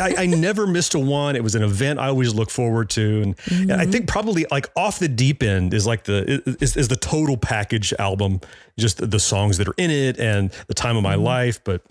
I, 0.00 0.14
I, 0.18 0.26
never 0.26 0.66
missed 0.66 0.94
a 0.94 0.98
one. 0.98 1.36
It 1.36 1.42
was 1.42 1.54
an 1.54 1.62
event 1.62 1.98
I 1.98 2.08
always 2.08 2.34
look 2.34 2.50
forward 2.50 2.90
to, 2.90 3.22
and, 3.22 3.36
mm-hmm. 3.36 3.70
and 3.70 3.80
I 3.80 3.86
think 3.86 4.06
probably 4.08 4.46
like 4.50 4.70
off 4.76 4.98
the 4.98 5.08
deep 5.08 5.42
end 5.42 5.74
is 5.74 5.86
like 5.86 6.04
the 6.04 6.42
is, 6.60 6.76
is 6.76 6.88
the 6.88 6.96
total 6.96 7.36
package 7.36 7.92
album, 7.98 8.40
just 8.78 9.10
the 9.10 9.18
songs 9.18 9.58
that 9.58 9.68
are 9.68 9.74
in 9.76 9.90
it 9.90 10.18
and 10.18 10.50
the 10.66 10.74
time 10.74 10.96
of 10.96 11.02
my 11.02 11.14
mm-hmm. 11.14 11.24
life. 11.24 11.64
But 11.64 11.82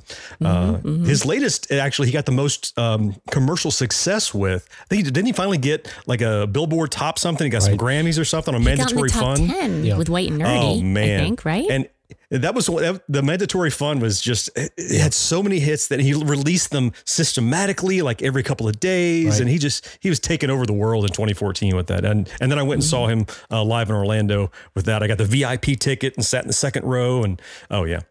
uh, 0.41 0.45
mm-hmm. 0.45 0.87
mm-hmm. 0.87 1.05
his 1.05 1.25
latest, 1.25 1.71
actually, 1.71 2.07
he 2.07 2.13
got 2.13 2.25
the 2.25 2.31
most 2.31 2.77
um, 2.77 3.15
commercial 3.31 3.71
success 3.71 4.33
with. 4.33 4.67
I 4.81 4.85
think 4.85 5.05
didn't 5.05 5.25
he 5.25 5.33
finally 5.33 5.57
get 5.57 5.93
like 6.05 6.21
a 6.21 6.47
Billboard 6.47 6.91
top 6.91 7.19
something? 7.19 7.45
He 7.45 7.49
got 7.49 7.63
right. 7.63 7.69
some 7.69 7.77
Grammys 7.77 8.19
or 8.19 8.25
something 8.25 8.55
on 8.55 8.61
he 8.61 8.65
Mandatory 8.65 9.09
Fun. 9.09 9.47
Yeah. 9.47 9.97
with 9.97 10.09
White 10.09 10.29
and 10.29 10.41
Nerdy. 10.41 10.79
Oh 10.79 10.81
man, 10.81 11.19
I 11.19 11.23
think 11.23 11.45
right. 11.45 11.69
And 11.69 11.89
that 12.29 12.55
was 12.55 12.67
the 12.67 13.21
mandatory 13.23 13.69
fun 13.69 13.99
was 13.99 14.21
just 14.21 14.49
it 14.55 14.99
had 14.99 15.13
so 15.13 15.43
many 15.43 15.59
hits 15.59 15.87
that 15.87 15.99
he 15.99 16.13
released 16.13 16.71
them 16.71 16.91
systematically 17.05 18.01
like 18.01 18.21
every 18.21 18.43
couple 18.43 18.67
of 18.67 18.79
days. 18.79 19.25
Right. 19.25 19.41
and 19.41 19.49
he 19.49 19.57
just 19.57 19.97
he 19.99 20.09
was 20.09 20.19
taking 20.19 20.49
over 20.49 20.65
the 20.65 20.73
world 20.73 21.03
in 21.05 21.11
2014 21.11 21.75
with 21.75 21.87
that. 21.87 22.05
And 22.05 22.29
and 22.41 22.51
then 22.51 22.59
I 22.59 22.63
went 22.63 22.81
and 22.81 22.83
saw 22.83 23.07
him 23.07 23.25
uh, 23.51 23.63
live 23.63 23.89
in 23.89 23.95
Orlando 23.95 24.51
with 24.75 24.85
that. 24.85 25.03
I 25.03 25.07
got 25.07 25.17
the 25.17 25.25
VIP 25.25 25.79
ticket 25.79 26.15
and 26.15 26.25
sat 26.25 26.43
in 26.43 26.47
the 26.47 26.53
second 26.53 26.85
row 26.85 27.23
and 27.23 27.41
oh 27.69 27.83
yeah 27.83 28.01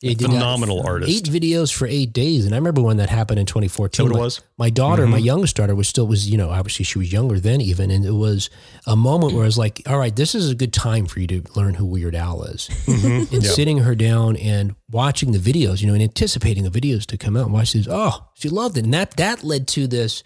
He 0.00 0.14
phenomenal 0.14 0.86
artist. 0.86 1.10
Eight 1.10 1.24
videos 1.24 1.74
for 1.74 1.86
eight 1.88 2.12
days, 2.12 2.46
and 2.46 2.54
I 2.54 2.58
remember 2.58 2.80
when 2.80 2.98
that 2.98 3.10
happened 3.10 3.40
in 3.40 3.46
2014. 3.46 4.06
what 4.08 4.16
it 4.16 4.18
was? 4.18 4.40
My 4.56 4.70
daughter, 4.70 5.02
mm-hmm. 5.02 5.10
my 5.10 5.18
youngest 5.18 5.56
daughter, 5.56 5.74
was 5.74 5.88
still 5.88 6.06
was 6.06 6.30
you 6.30 6.38
know 6.38 6.50
obviously 6.50 6.84
she 6.84 6.98
was 6.98 7.12
younger 7.12 7.40
then 7.40 7.60
even, 7.60 7.90
and 7.90 8.04
it 8.04 8.12
was 8.12 8.48
a 8.86 8.94
moment 8.94 9.34
where 9.34 9.42
I 9.42 9.46
was 9.46 9.58
like, 9.58 9.82
all 9.88 9.98
right, 9.98 10.14
this 10.14 10.36
is 10.36 10.50
a 10.50 10.54
good 10.54 10.72
time 10.72 11.06
for 11.06 11.18
you 11.18 11.26
to 11.26 11.42
learn 11.56 11.74
who 11.74 11.84
Weird 11.84 12.14
Al 12.14 12.44
is, 12.44 12.68
mm-hmm. 12.86 13.34
and 13.34 13.44
sitting 13.44 13.78
her 13.78 13.96
down 13.96 14.36
and 14.36 14.76
watching 14.88 15.32
the 15.32 15.38
videos, 15.38 15.80
you 15.80 15.88
know, 15.88 15.94
and 15.94 16.02
anticipating 16.02 16.62
the 16.62 16.70
videos 16.70 17.04
to 17.06 17.18
come 17.18 17.36
out. 17.36 17.46
And 17.46 17.52
watch 17.52 17.72
these. 17.72 17.88
Oh, 17.90 18.24
she 18.34 18.48
loved 18.48 18.76
it, 18.78 18.84
and 18.84 18.94
that 18.94 19.16
that 19.16 19.42
led 19.42 19.66
to 19.68 19.88
this 19.88 20.22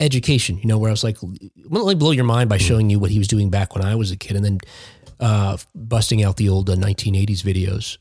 education, 0.00 0.58
you 0.58 0.66
know, 0.66 0.78
where 0.78 0.90
I 0.90 0.92
was 0.92 1.04
like, 1.04 1.18
let 1.22 1.86
me 1.86 1.94
blow 1.94 2.10
your 2.10 2.24
mind 2.24 2.50
by 2.50 2.58
showing 2.58 2.90
you 2.90 2.98
what 2.98 3.12
he 3.12 3.18
was 3.18 3.28
doing 3.28 3.50
back 3.50 3.76
when 3.76 3.84
I 3.84 3.94
was 3.94 4.10
a 4.10 4.16
kid, 4.16 4.34
and 4.34 4.44
then 4.44 4.58
uh, 5.20 5.58
busting 5.76 6.24
out 6.24 6.38
the 6.38 6.48
old 6.48 6.68
uh, 6.68 6.74
1980s 6.74 7.42
videos 7.42 7.98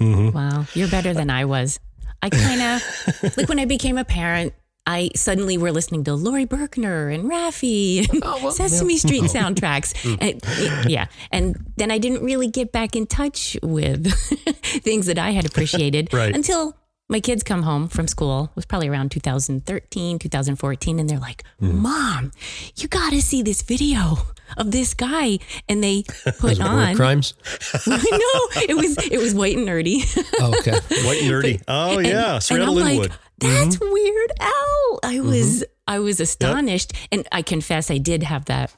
Mm-hmm. 0.00 0.36
Wow, 0.36 0.66
you're 0.74 0.88
better 0.88 1.14
than 1.14 1.30
I 1.30 1.44
was. 1.44 1.80
I 2.22 2.30
kind 2.30 2.60
of 2.60 3.36
like 3.36 3.48
when 3.48 3.58
I 3.58 3.64
became 3.64 3.98
a 3.98 4.04
parent. 4.04 4.54
I 4.86 5.08
suddenly 5.16 5.56
were 5.56 5.72
listening 5.72 6.04
to 6.04 6.14
Laurie 6.14 6.44
Berkner 6.44 7.14
and 7.14 7.24
Raffi 7.24 8.06
and 8.06 8.22
oh, 8.22 8.38
well, 8.42 8.52
Sesame 8.52 8.92
yeah. 8.92 8.98
Street 8.98 9.22
soundtracks. 9.22 9.94
Mm. 10.02 10.18
and, 10.20 10.90
yeah. 10.90 11.06
And 11.30 11.72
then 11.78 11.90
I 11.90 11.96
didn't 11.96 12.22
really 12.22 12.48
get 12.48 12.70
back 12.70 12.94
in 12.94 13.06
touch 13.06 13.56
with 13.62 14.12
things 14.82 15.06
that 15.06 15.18
I 15.18 15.30
had 15.30 15.46
appreciated 15.46 16.12
right. 16.12 16.36
until 16.36 16.76
my 17.08 17.20
kids 17.20 17.42
come 17.42 17.62
home 17.62 17.88
from 17.88 18.08
school. 18.08 18.44
It 18.44 18.56
was 18.56 18.66
probably 18.66 18.88
around 18.88 19.10
2013, 19.10 20.18
2014. 20.18 20.98
And 20.98 21.10
they're 21.10 21.18
like, 21.18 21.44
mm. 21.60 21.74
Mom, 21.74 22.32
you 22.76 22.88
got 22.88 23.10
to 23.10 23.20
see 23.20 23.42
this 23.42 23.62
video 23.62 24.16
of 24.56 24.70
this 24.70 24.94
guy, 24.94 25.38
and 25.68 25.82
they 25.82 26.04
put 26.38 26.60
on 26.60 26.96
crimes. 26.96 27.34
no, 27.86 27.98
it 27.98 28.76
was 28.76 28.96
it 29.10 29.18
was 29.18 29.34
white 29.34 29.56
and 29.56 29.66
nerdy. 29.66 30.02
oh, 30.40 30.54
okay, 30.58 30.72
white 31.06 31.22
and 31.22 31.30
nerdy. 31.30 31.58
But, 31.66 31.72
oh 31.72 31.98
yeah, 31.98 32.40
and, 32.50 32.62
and 32.62 32.70
Linwood. 32.70 33.10
Like, 33.10 33.18
That's 33.38 33.76
mm-hmm. 33.76 33.92
Weird 33.92 34.32
Al. 34.40 35.00
I 35.02 35.20
was 35.20 35.60
mm-hmm. 35.60 35.72
I 35.88 35.98
was 35.98 36.20
astonished, 36.20 36.92
yep. 36.94 37.08
and 37.12 37.28
I 37.32 37.42
confess 37.42 37.90
I 37.90 37.98
did 37.98 38.22
have 38.22 38.46
that 38.46 38.74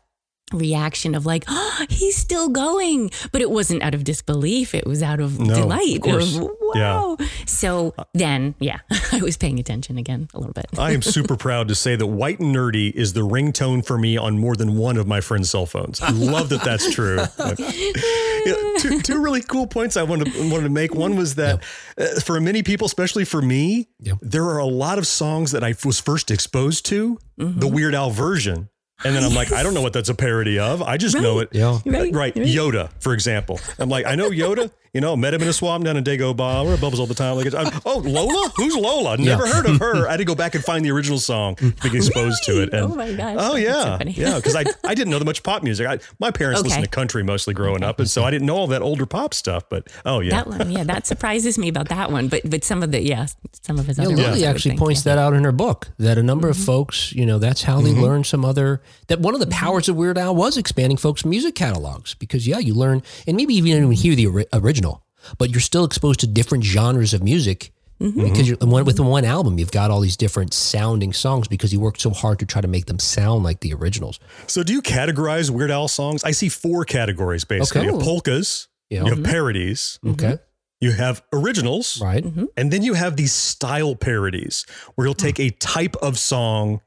reaction 0.53 1.15
of 1.15 1.27
like, 1.27 1.45
oh, 1.49 1.87
he's 1.89 2.17
still 2.17 2.49
going. 2.49 3.11
But 3.33 3.43
it 3.43 3.51
wasn't 3.51 3.83
out 3.83 3.95
of 3.95 4.05
disbelief. 4.05 4.75
It 4.75 4.87
was 4.87 5.03
out 5.03 5.21
of 5.21 5.39
no, 5.39 5.55
delight. 5.55 6.07
Of, 6.07 6.37
of 6.37 6.51
wow. 6.61 7.17
Yeah. 7.19 7.27
So 7.47 7.95
then, 8.15 8.55
yeah, 8.59 8.79
I 9.13 9.21
was 9.21 9.37
paying 9.37 9.59
attention 9.59 9.99
again 9.99 10.29
a 10.35 10.39
little 10.39 10.53
bit. 10.53 10.67
I 10.79 10.93
am 10.93 11.03
super 11.17 11.37
proud 11.37 11.69
to 11.69 11.75
say 11.75 11.97
that 11.97 12.07
White 12.07 12.41
and 12.41 12.55
Nerdy 12.55 12.93
is 12.93 13.13
the 13.13 13.21
ringtone 13.21 13.85
for 13.85 13.99
me 13.99 14.17
on 14.17 14.39
more 14.39 14.57
than 14.57 14.77
one 14.77 14.97
of 14.97 15.07
my 15.07 15.21
friends' 15.21 15.51
cell 15.51 15.67
phones. 15.67 16.01
I 16.01 16.11
love 16.11 16.49
that 16.51 16.63
that's 16.63 16.93
true. 16.95 17.17
But, 17.37 17.57
two, 18.79 19.01
two, 19.01 19.23
really 19.23 19.43
cool 19.43 19.67
points 19.67 19.97
I 19.97 20.03
wanted 20.03 20.33
to, 20.33 20.51
wanted 20.51 20.65
to 20.65 20.71
make. 20.71 20.95
One 20.95 21.17
was 21.17 21.35
that 21.37 21.63
uh, 21.99 22.21
for 22.21 22.41
many 22.41 22.63
people, 22.63 22.87
especially 22.87 23.25
for 23.25 23.43
me, 23.43 23.89
there 24.21 24.45
are 24.45 24.59
a 24.59 24.67
lot 24.67 24.99
of 24.99 25.07
songs 25.07 25.53
that 25.53 25.65
I 25.65 25.75
was 25.85 26.01
first 26.01 26.31
exposed 26.31 26.87
to, 26.87 27.19
mm-hmm. 27.39 27.59
the 27.59 27.69
Weird 27.69 27.95
Al 27.95 28.11
version 28.11 28.69
and 29.05 29.15
then 29.15 29.23
I'm 29.25 29.35
like, 29.35 29.53
I 29.53 29.63
don't 29.63 29.75
know 29.75 29.83
what 29.83 29.93
that's 29.93 30.09
a 30.09 30.15
parody 30.15 30.59
of. 30.59 30.83
I 30.83 30.97
just 30.97 31.15
right. 31.15 31.23
know 31.23 31.41
it. 31.41 31.51
Yeah. 31.53 31.81
Right. 31.85 32.15
right. 32.15 32.35
Yoda, 32.35 32.91
for 33.01 33.13
example. 33.13 33.61
I'm 33.79 33.89
like, 33.89 34.07
I 34.07 34.15
know 34.15 34.31
Yoda. 34.31 34.71
You 34.97 35.03
know, 35.03 35.15
met 35.15 35.35
him 35.35 35.43
in 35.43 35.49
a 35.49 35.53
swamp 35.53 35.85
down 35.85 35.99
in 35.99 36.05
Dagobah. 36.05 36.65
We're 36.65 36.73
at 36.73 36.81
Bubbles 36.81 36.99
all 36.99 37.07
the 37.07 37.13
time. 37.13 37.37
Like, 37.37 37.53
oh, 37.85 37.99
Lola? 37.99 38.51
Who's 38.57 38.75
Lola? 38.75 39.19
Never 39.19 39.47
yeah. 39.47 39.53
heard 39.53 39.67
of 39.67 39.79
her. 39.79 40.07
I 40.09 40.13
had 40.13 40.17
to 40.17 40.25
go 40.25 40.35
back 40.35 40.55
and 40.55 40.65
find 40.65 40.83
the 40.83 40.91
original 40.91 41.19
song 41.19 41.57
to 41.57 41.91
be 41.91 41.99
exposed 41.99 42.49
really? 42.49 42.61
to 42.61 42.63
it. 42.63 42.73
And, 42.73 42.93
oh 42.93 42.97
my 42.97 43.13
gosh. 43.13 43.37
Oh 43.39 43.57
yeah, 43.57 43.99
so 43.99 44.05
yeah. 44.07 44.37
Because 44.37 44.57
I 44.57 44.65
I 44.85 44.95
didn't 44.95 45.11
know 45.11 45.19
that 45.19 45.27
much 45.27 45.43
pop 45.43 45.63
music. 45.63 45.87
I, 45.87 45.99
my 46.19 46.31
parents 46.31 46.61
okay. 46.61 46.69
listened 46.69 46.85
to 46.85 46.91
country 46.91 47.23
mostly 47.23 47.53
growing 47.53 47.85
up, 47.85 47.99
and 47.99 48.09
so 48.09 48.25
I 48.25 48.31
didn't 48.31 48.47
know 48.47 48.57
all 48.57 48.69
that 48.69 48.81
older 48.81 49.05
pop 49.05 49.35
stuff. 49.35 49.69
But 49.69 49.87
oh 50.07 50.21
yeah, 50.21 50.31
that 50.31 50.47
one, 50.47 50.71
yeah, 50.71 50.85
that 50.85 51.07
surprises 51.07 51.59
me 51.59 51.69
about 51.69 51.91
that 51.91 52.11
one. 52.11 52.29
But 52.29 52.49
but 52.49 52.65
some 52.65 52.83
of 52.83 52.91
the 52.91 53.03
yeah, 53.03 53.27
some 53.53 53.79
of 53.79 53.87
his 53.87 53.99
yeah, 53.99 54.05
other. 54.07 54.17
Lily 54.17 54.41
yeah. 54.41 54.51
actually 54.51 54.79
points 54.79 55.05
yeah. 55.05 55.15
that 55.15 55.21
out 55.21 55.35
in 55.35 55.45
her 55.45 55.53
book 55.53 55.89
that 55.99 56.17
a 56.17 56.23
number 56.23 56.51
mm-hmm. 56.51 56.59
of 56.59 56.67
folks, 56.67 57.13
you 57.13 57.27
know, 57.27 57.39
that's 57.39 57.65
how 57.65 57.83
they 57.83 57.91
mm-hmm. 57.91 58.01
learn 58.01 58.25
some 58.25 58.47
other. 58.47 58.81
That 59.09 59.21
one 59.21 59.35
of 59.35 59.41
the 59.41 59.47
mm-hmm. 59.47 59.63
powers 59.63 59.91
of 59.91 59.97
Weird 59.97 60.17
Al 60.17 60.35
was 60.35 60.57
expanding 60.57 60.97
folks' 60.97 61.27
music 61.27 61.55
catalogs 61.55 62.15
because 62.15 62.49
yeah, 62.49 62.61
you 62.61 62.73
learn 62.73 63.03
and 63.27 63.37
maybe 63.37 63.53
even 63.57 63.73
even 63.73 63.93
hear 63.93 64.15
the 64.15 64.47
original 64.55 64.86
but 65.39 65.51
you're 65.51 65.61
still 65.61 65.85
exposed 65.85 66.21
to 66.21 66.27
different 66.27 66.65
genres 66.65 67.15
of 67.15 67.23
music 67.23 67.73
mm-hmm. 68.01 68.23
because 68.23 68.49
you're 68.49 68.59
one 68.59 68.85
with 68.85 69.01
one 69.01 69.25
album 69.25 69.59
you've 69.59 69.73
got 69.73 69.91
all 69.91 70.01
these 70.01 70.17
different 70.17 70.53
sounding 70.53 71.13
songs 71.13 71.49
because 71.49 71.71
he 71.71 71.77
worked 71.77 72.01
so 72.01 72.11
hard 72.11 72.39
to 72.39 72.47
try 72.47 72.61
to 72.61 72.69
make 72.69 72.87
them 72.87 72.99
sound 72.99 73.43
like 73.45 73.61
the 73.61 73.73
originals. 73.75 74.19
So 74.47 74.63
do 74.63 74.73
you 74.73 74.83
categorize 74.83 75.51
Weird 75.51 75.71
Al 75.71 75.89
songs? 75.89 76.25
I 76.25 76.31
see 76.33 76.49
four 76.49 76.85
categories 76.85 77.45
basically. 77.45 77.83
Okay. 77.83 77.89
You 77.89 77.95
have 77.97 78.03
polkas, 78.03 78.69
yeah. 78.91 79.01
you 79.01 79.11
have 79.11 79.19
mm-hmm. 79.19 79.31
parodies. 79.31 79.99
Okay. 80.07 80.39
You 80.79 80.93
have 80.93 81.23
originals, 81.33 82.03
right? 82.03 82.23
Mm-hmm. 82.23 82.45
And 82.57 82.71
then 82.71 82.83
you 82.83 82.93
have 82.93 83.17
these 83.17 83.33
style 83.33 83.97
parodies 83.97 84.67
where 84.95 85.07
you'll 85.07 85.15
take 85.15 85.41
a 85.41 85.49
type 85.51 85.97
of 86.03 86.19
song 86.19 86.83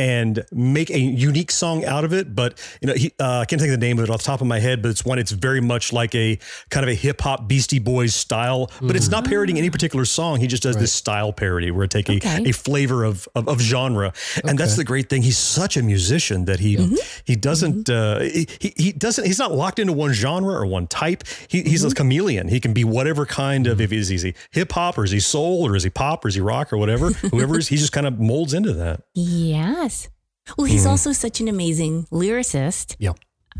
and 0.00 0.46
make 0.50 0.88
a 0.88 0.98
unique 0.98 1.50
song 1.50 1.84
out 1.84 2.04
of 2.04 2.14
it. 2.14 2.34
But 2.34 2.58
you 2.80 2.88
know, 2.88 2.94
he, 2.94 3.12
uh, 3.20 3.40
I 3.40 3.44
can't 3.44 3.60
think 3.60 3.72
of 3.72 3.78
the 3.78 3.86
name 3.86 3.98
of 3.98 4.04
it 4.04 4.10
off 4.10 4.20
the 4.20 4.26
top 4.26 4.40
of 4.40 4.46
my 4.46 4.58
head, 4.58 4.80
but 4.80 4.88
it's 4.88 5.04
one. 5.04 5.18
It's 5.18 5.30
very 5.30 5.60
much 5.60 5.92
like 5.92 6.14
a 6.14 6.38
kind 6.70 6.84
of 6.84 6.88
a 6.88 6.94
hip 6.94 7.20
hop 7.20 7.46
Beastie 7.46 7.78
Boys 7.78 8.14
style, 8.14 8.70
but 8.80 8.96
it's 8.96 9.10
not 9.10 9.26
parodying 9.26 9.58
any 9.58 9.68
particular 9.68 10.06
song. 10.06 10.40
He 10.40 10.46
just 10.46 10.62
does 10.62 10.76
right. 10.76 10.80
this 10.80 10.92
style 10.92 11.34
parody 11.34 11.70
where 11.70 11.84
it 11.84 11.90
take 11.90 12.08
okay. 12.08 12.44
a, 12.46 12.48
a 12.48 12.52
flavor 12.52 13.04
of 13.04 13.28
of, 13.34 13.46
of 13.46 13.60
genre, 13.60 14.08
okay. 14.38 14.48
and 14.48 14.58
that's 14.58 14.76
the 14.76 14.84
great 14.84 15.10
thing. 15.10 15.20
He's 15.20 15.38
such 15.38 15.76
a 15.76 15.82
musician 15.82 16.46
that 16.46 16.60
he 16.60 16.76
mm-hmm. 16.76 16.94
he 17.26 17.36
doesn't 17.36 17.84
mm-hmm. 17.84 18.22
uh, 18.22 18.44
he, 18.58 18.72
he 18.76 18.92
doesn't 18.92 19.26
he's 19.26 19.38
not 19.38 19.52
locked 19.52 19.78
into 19.78 19.92
one 19.92 20.14
genre 20.14 20.54
or 20.54 20.64
one 20.64 20.86
type. 20.86 21.24
He, 21.48 21.62
he's 21.62 21.82
mm-hmm. 21.82 21.92
a 21.92 21.94
chameleon. 21.94 22.48
He 22.48 22.58
can 22.58 22.72
be 22.72 22.84
whatever 22.84 23.26
kind 23.26 23.66
of 23.66 23.82
if 23.82 23.90
he's, 23.90 24.10
is 24.10 24.22
he 24.22 24.34
hip 24.50 24.72
hop 24.72 24.96
or 24.96 25.04
is 25.04 25.10
he 25.10 25.20
soul 25.20 25.66
or 25.66 25.76
is 25.76 25.82
he 25.82 25.90
pop 25.90 26.24
or 26.24 26.28
is 26.28 26.36
he 26.36 26.40
rock 26.40 26.72
or 26.72 26.78
whatever. 26.78 27.10
Whoever 27.30 27.58
is, 27.58 27.68
he 27.68 27.76
just 27.76 27.92
kind 27.92 28.06
of 28.06 28.18
molds 28.18 28.54
into 28.54 28.72
that. 28.72 29.02
Yeah. 29.14 29.89
Well, 30.56 30.66
he's 30.66 30.86
mm. 30.86 30.90
also 30.90 31.12
such 31.12 31.40
an 31.40 31.48
amazing 31.48 32.06
lyricist. 32.10 32.96
Yeah. 32.98 33.12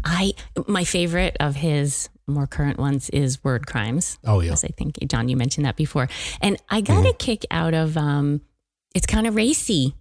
I 0.04 0.32
my 0.66 0.84
favorite 0.84 1.36
of 1.40 1.56
his 1.56 2.08
more 2.26 2.46
current 2.46 2.78
ones 2.78 3.10
is 3.10 3.42
Word 3.44 3.66
Crimes. 3.66 4.18
Oh 4.24 4.40
yeah. 4.40 4.52
I 4.52 4.68
think 4.68 4.98
John, 5.08 5.28
you 5.28 5.36
mentioned 5.36 5.66
that 5.66 5.76
before, 5.76 6.08
and 6.40 6.56
I 6.68 6.80
got 6.80 7.04
mm. 7.04 7.10
a 7.10 7.12
kick 7.12 7.44
out 7.50 7.74
of 7.74 7.96
um, 7.96 8.40
it's 8.94 9.06
kind 9.06 9.26
of 9.26 9.34
racy. 9.34 9.94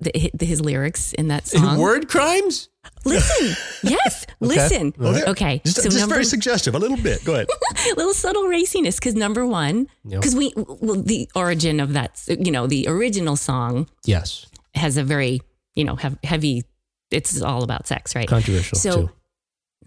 The, 0.00 0.30
his 0.40 0.60
lyrics 0.60 1.12
in 1.12 1.28
that 1.28 1.46
song. 1.46 1.76
In 1.76 1.80
word 1.80 2.08
crimes. 2.08 2.68
Listen, 3.04 3.56
yes, 3.90 4.26
okay. 4.26 4.34
listen. 4.40 4.92
Okay, 5.00 5.24
okay. 5.30 5.62
Just, 5.64 5.76
so 5.76 5.84
just 5.84 5.98
number, 5.98 6.16
very 6.16 6.24
suggestive. 6.24 6.74
A 6.74 6.78
little 6.78 6.96
bit. 6.96 7.24
Go 7.24 7.34
ahead. 7.34 7.46
a 7.92 7.94
little 7.94 8.12
subtle 8.12 8.42
raciness, 8.48 8.96
because 8.96 9.14
number 9.14 9.46
one, 9.46 9.88
because 10.06 10.34
yep. 10.34 10.52
we 10.56 10.64
well, 10.80 11.00
the 11.00 11.30
origin 11.36 11.78
of 11.78 11.92
that, 11.92 12.22
you 12.26 12.50
know, 12.50 12.66
the 12.66 12.86
original 12.88 13.36
song, 13.36 13.88
yes, 14.04 14.46
has 14.74 14.96
a 14.96 15.04
very 15.04 15.40
you 15.74 15.84
know, 15.84 15.96
have 15.96 16.18
heavy. 16.24 16.64
It's 17.10 17.42
all 17.42 17.62
about 17.62 17.86
sex, 17.86 18.14
right? 18.14 18.28
Controversial. 18.28 18.78
So, 18.78 19.10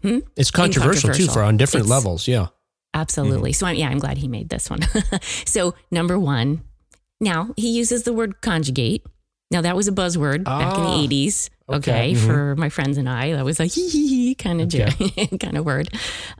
hmm? 0.01 0.19
it's 0.35 0.51
controversial, 0.51 1.13
too 1.13 1.27
for 1.27 1.41
on 1.41 1.57
different 1.57 1.85
it's, 1.85 1.91
levels. 1.91 2.27
Yeah, 2.27 2.47
absolutely. 2.93 3.51
Mm-hmm. 3.51 3.57
So, 3.57 3.67
I'm, 3.67 3.75
yeah, 3.75 3.89
I'm 3.89 3.99
glad 3.99 4.17
he 4.17 4.27
made 4.27 4.49
this 4.49 4.69
one. 4.69 4.81
so, 5.45 5.75
number 5.91 6.17
one, 6.17 6.61
now 7.19 7.53
he 7.57 7.71
uses 7.71 8.03
the 8.03 8.13
word 8.13 8.41
conjugate. 8.41 9.05
Now 9.49 9.61
that 9.61 9.75
was 9.75 9.87
a 9.87 9.91
buzzword 9.91 10.43
ah, 10.45 10.59
back 10.59 10.77
in 10.77 10.83
the 10.83 11.15
80s. 11.15 11.49
Okay, 11.69 11.77
okay 11.77 12.13
mm-hmm. 12.13 12.25
for 12.25 12.55
my 12.55 12.69
friends 12.69 12.97
and 12.97 13.09
I, 13.09 13.33
that 13.33 13.45
was 13.45 13.59
like 13.59 13.71
hee 13.73 13.89
hee 13.89 14.07
hee 14.07 14.35
kind 14.35 14.61
of 14.61 14.73
okay. 14.73 15.27
kind 15.39 15.57
of 15.57 15.65
word. 15.65 15.89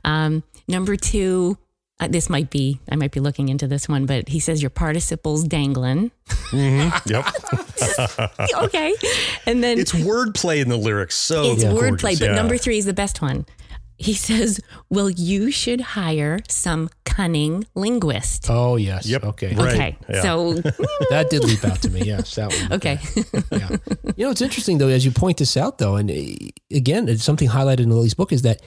Um, 0.04 0.42
number 0.66 0.96
two, 0.96 1.58
uh, 2.00 2.08
this 2.08 2.30
might 2.30 2.50
be 2.50 2.80
I 2.90 2.96
might 2.96 3.10
be 3.10 3.20
looking 3.20 3.48
into 3.48 3.66
this 3.66 3.88
one, 3.88 4.06
but 4.06 4.28
he 4.28 4.40
says 4.40 4.62
your 4.62 4.70
participles 4.70 5.44
dangling. 5.44 6.10
Mm-hmm. 6.50 7.10
Yep. 7.10 8.64
okay, 8.64 8.94
and 9.46 9.62
then 9.62 9.78
it's 9.78 9.92
wordplay 9.92 10.60
in 10.60 10.68
the 10.68 10.76
lyrics. 10.76 11.16
So 11.16 11.52
it's 11.52 11.62
yeah. 11.62 11.70
wordplay, 11.70 12.18
but 12.18 12.26
yeah. 12.26 12.34
number 12.34 12.56
three 12.56 12.78
is 12.78 12.84
the 12.84 12.92
best 12.92 13.20
one. 13.20 13.46
He 13.96 14.14
says, 14.14 14.60
"Well, 14.88 15.10
you 15.10 15.50
should 15.50 15.80
hire 15.80 16.38
some 16.48 16.88
cunning 17.04 17.64
linguist." 17.74 18.46
Oh 18.48 18.76
yes. 18.76 19.06
Yep. 19.06 19.24
Okay. 19.24 19.54
Right. 19.56 19.74
Okay. 19.74 19.98
Yeah. 20.08 20.22
So 20.22 20.52
that 21.10 21.26
did 21.30 21.42
leap 21.42 21.64
out 21.64 21.82
to 21.82 21.90
me. 21.90 22.02
Yes, 22.02 22.32
that 22.36 22.52
one. 22.52 22.72
Okay. 22.74 23.00
yeah. 23.50 23.76
You 24.16 24.26
know, 24.26 24.30
it's 24.30 24.40
interesting 24.40 24.78
though, 24.78 24.86
as 24.86 25.04
you 25.04 25.10
point 25.10 25.38
this 25.38 25.56
out, 25.56 25.78
though, 25.78 25.96
and 25.96 26.12
eh, 26.12 26.36
again, 26.70 27.08
it's 27.08 27.24
something 27.24 27.48
highlighted 27.48 27.80
in 27.80 27.90
Lily's 27.90 28.14
book 28.14 28.32
is 28.32 28.42
that 28.42 28.62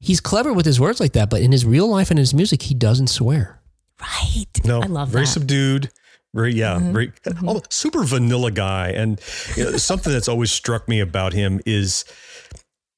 he's 0.00 0.20
clever 0.20 0.52
with 0.52 0.66
his 0.66 0.80
words 0.80 0.98
like 0.98 1.12
that, 1.12 1.30
but 1.30 1.42
in 1.42 1.52
his 1.52 1.64
real 1.64 1.86
life 1.86 2.10
and 2.10 2.18
his 2.18 2.34
music, 2.34 2.62
he 2.62 2.74
doesn't 2.74 3.08
swear. 3.08 3.60
Right. 4.00 4.46
No, 4.64 4.82
I 4.82 4.86
love 4.86 5.08
very 5.10 5.24
that. 5.24 5.30
subdued. 5.30 5.90
Very, 6.32 6.54
yeah, 6.54 6.76
mm-hmm. 6.76 6.92
very 6.92 7.08
mm-hmm. 7.08 7.58
Super 7.70 8.04
vanilla 8.04 8.50
guy. 8.50 8.90
And 8.90 9.20
you 9.56 9.64
know, 9.64 9.76
something 9.76 10.12
that's 10.12 10.28
always 10.28 10.52
struck 10.52 10.88
me 10.88 11.00
about 11.00 11.32
him 11.32 11.60
is 11.66 12.04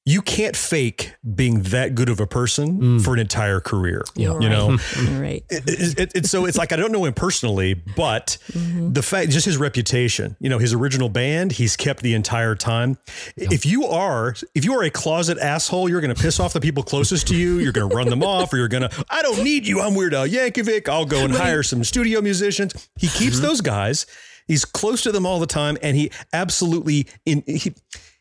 you 0.05 0.21
can't 0.21 0.55
fake 0.55 1.13
being 1.35 1.61
that 1.63 1.95
good 1.95 2.09
of 2.09 2.19
a 2.19 2.27
person 2.27 2.81
mm. 2.81 3.03
for 3.03 3.13
an 3.13 3.19
entire 3.19 3.61
career. 3.61 4.03
Yeah. 4.15 4.37
You 4.37 4.49
know, 4.49 4.71
right. 5.11 5.45
It, 5.49 5.97
it, 5.97 6.11
it, 6.15 6.25
so 6.25 6.45
it's 6.45 6.57
like 6.57 6.73
I 6.73 6.75
don't 6.75 6.91
know 6.91 7.05
him 7.05 7.13
personally, 7.13 7.73
but 7.73 8.37
mm-hmm. 8.51 8.91
the 8.91 9.01
fact, 9.01 9.29
just 9.29 9.45
his 9.45 9.55
reputation. 9.55 10.35
You 10.41 10.49
know, 10.49 10.57
his 10.57 10.73
original 10.73 11.07
band, 11.07 11.53
he's 11.53 11.77
kept 11.77 12.03
the 12.03 12.15
entire 12.15 12.53
time. 12.53 12.97
Yeah. 13.37 13.47
If 13.51 13.65
you 13.65 13.85
are, 13.85 14.35
if 14.53 14.65
you 14.65 14.73
are 14.73 14.83
a 14.83 14.89
closet 14.89 15.37
asshole, 15.37 15.87
you're 15.87 16.01
going 16.01 16.13
to 16.13 16.21
piss 16.21 16.37
off 16.39 16.51
the 16.51 16.61
people 16.61 16.83
closest 16.83 17.29
to 17.29 17.35
you. 17.35 17.59
You're 17.59 17.71
going 17.71 17.89
to 17.89 17.95
run 17.95 18.09
them 18.09 18.23
off, 18.23 18.51
or 18.51 18.57
you're 18.57 18.67
going 18.67 18.89
to. 18.89 19.05
I 19.09 19.21
don't 19.21 19.41
need 19.41 19.65
you. 19.65 19.79
I'm 19.79 19.95
Weird 19.95 20.13
Al 20.13 20.27
Yankovic. 20.27 20.89
I'll 20.89 21.05
go 21.05 21.23
and 21.23 21.33
hire 21.33 21.63
some 21.63 21.81
studio 21.85 22.19
musicians. 22.19 22.89
He 22.97 23.07
keeps 23.07 23.37
mm-hmm. 23.37 23.45
those 23.45 23.61
guys. 23.61 24.05
He's 24.47 24.65
close 24.65 25.01
to 25.03 25.13
them 25.13 25.25
all 25.25 25.39
the 25.39 25.47
time, 25.47 25.77
and 25.81 25.95
he 25.95 26.11
absolutely 26.33 27.07
in 27.25 27.43
he 27.47 27.73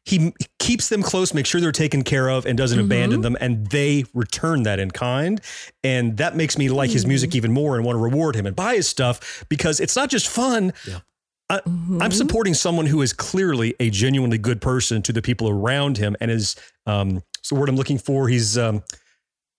he 0.04 0.34
keeps 0.58 0.88
them 0.88 1.02
close, 1.02 1.32
makes 1.32 1.48
sure 1.48 1.60
they're 1.60 1.72
taken 1.72 2.02
care 2.02 2.28
of, 2.28 2.44
and 2.44 2.58
doesn't 2.58 2.78
mm-hmm. 2.78 2.86
abandon 2.86 3.20
them. 3.20 3.36
And 3.40 3.68
they 3.68 4.04
return 4.14 4.64
that 4.64 4.80
in 4.80 4.90
kind. 4.90 5.40
And 5.84 6.16
that 6.16 6.34
makes 6.36 6.58
me 6.58 6.68
like 6.68 6.88
mm-hmm. 6.88 6.94
his 6.94 7.06
music 7.06 7.30
mm. 7.30 7.36
even 7.36 7.52
more 7.52 7.76
and 7.76 7.84
want 7.84 7.96
to 7.96 8.00
reward 8.00 8.34
him 8.34 8.46
and 8.46 8.56
buy 8.56 8.74
his 8.74 8.88
stuff 8.88 9.44
because 9.48 9.78
it's 9.80 9.94
not 9.94 10.10
just 10.10 10.28
fun. 10.28 10.72
Yeah. 10.88 10.98
I, 11.48 11.58
mm-hmm. 11.58 12.02
I'm 12.02 12.12
supporting 12.12 12.54
someone 12.54 12.86
who 12.86 13.02
is 13.02 13.12
clearly 13.12 13.74
a 13.78 13.90
genuinely 13.90 14.38
good 14.38 14.60
person 14.60 15.02
to 15.02 15.12
the 15.12 15.22
people 15.22 15.48
around 15.48 15.98
him 15.98 16.16
and 16.20 16.30
is, 16.30 16.56
um, 16.86 17.22
the 17.48 17.54
word 17.54 17.68
I'm 17.68 17.76
looking 17.76 17.98
for. 17.98 18.28
He's, 18.28 18.56
um, 18.56 18.82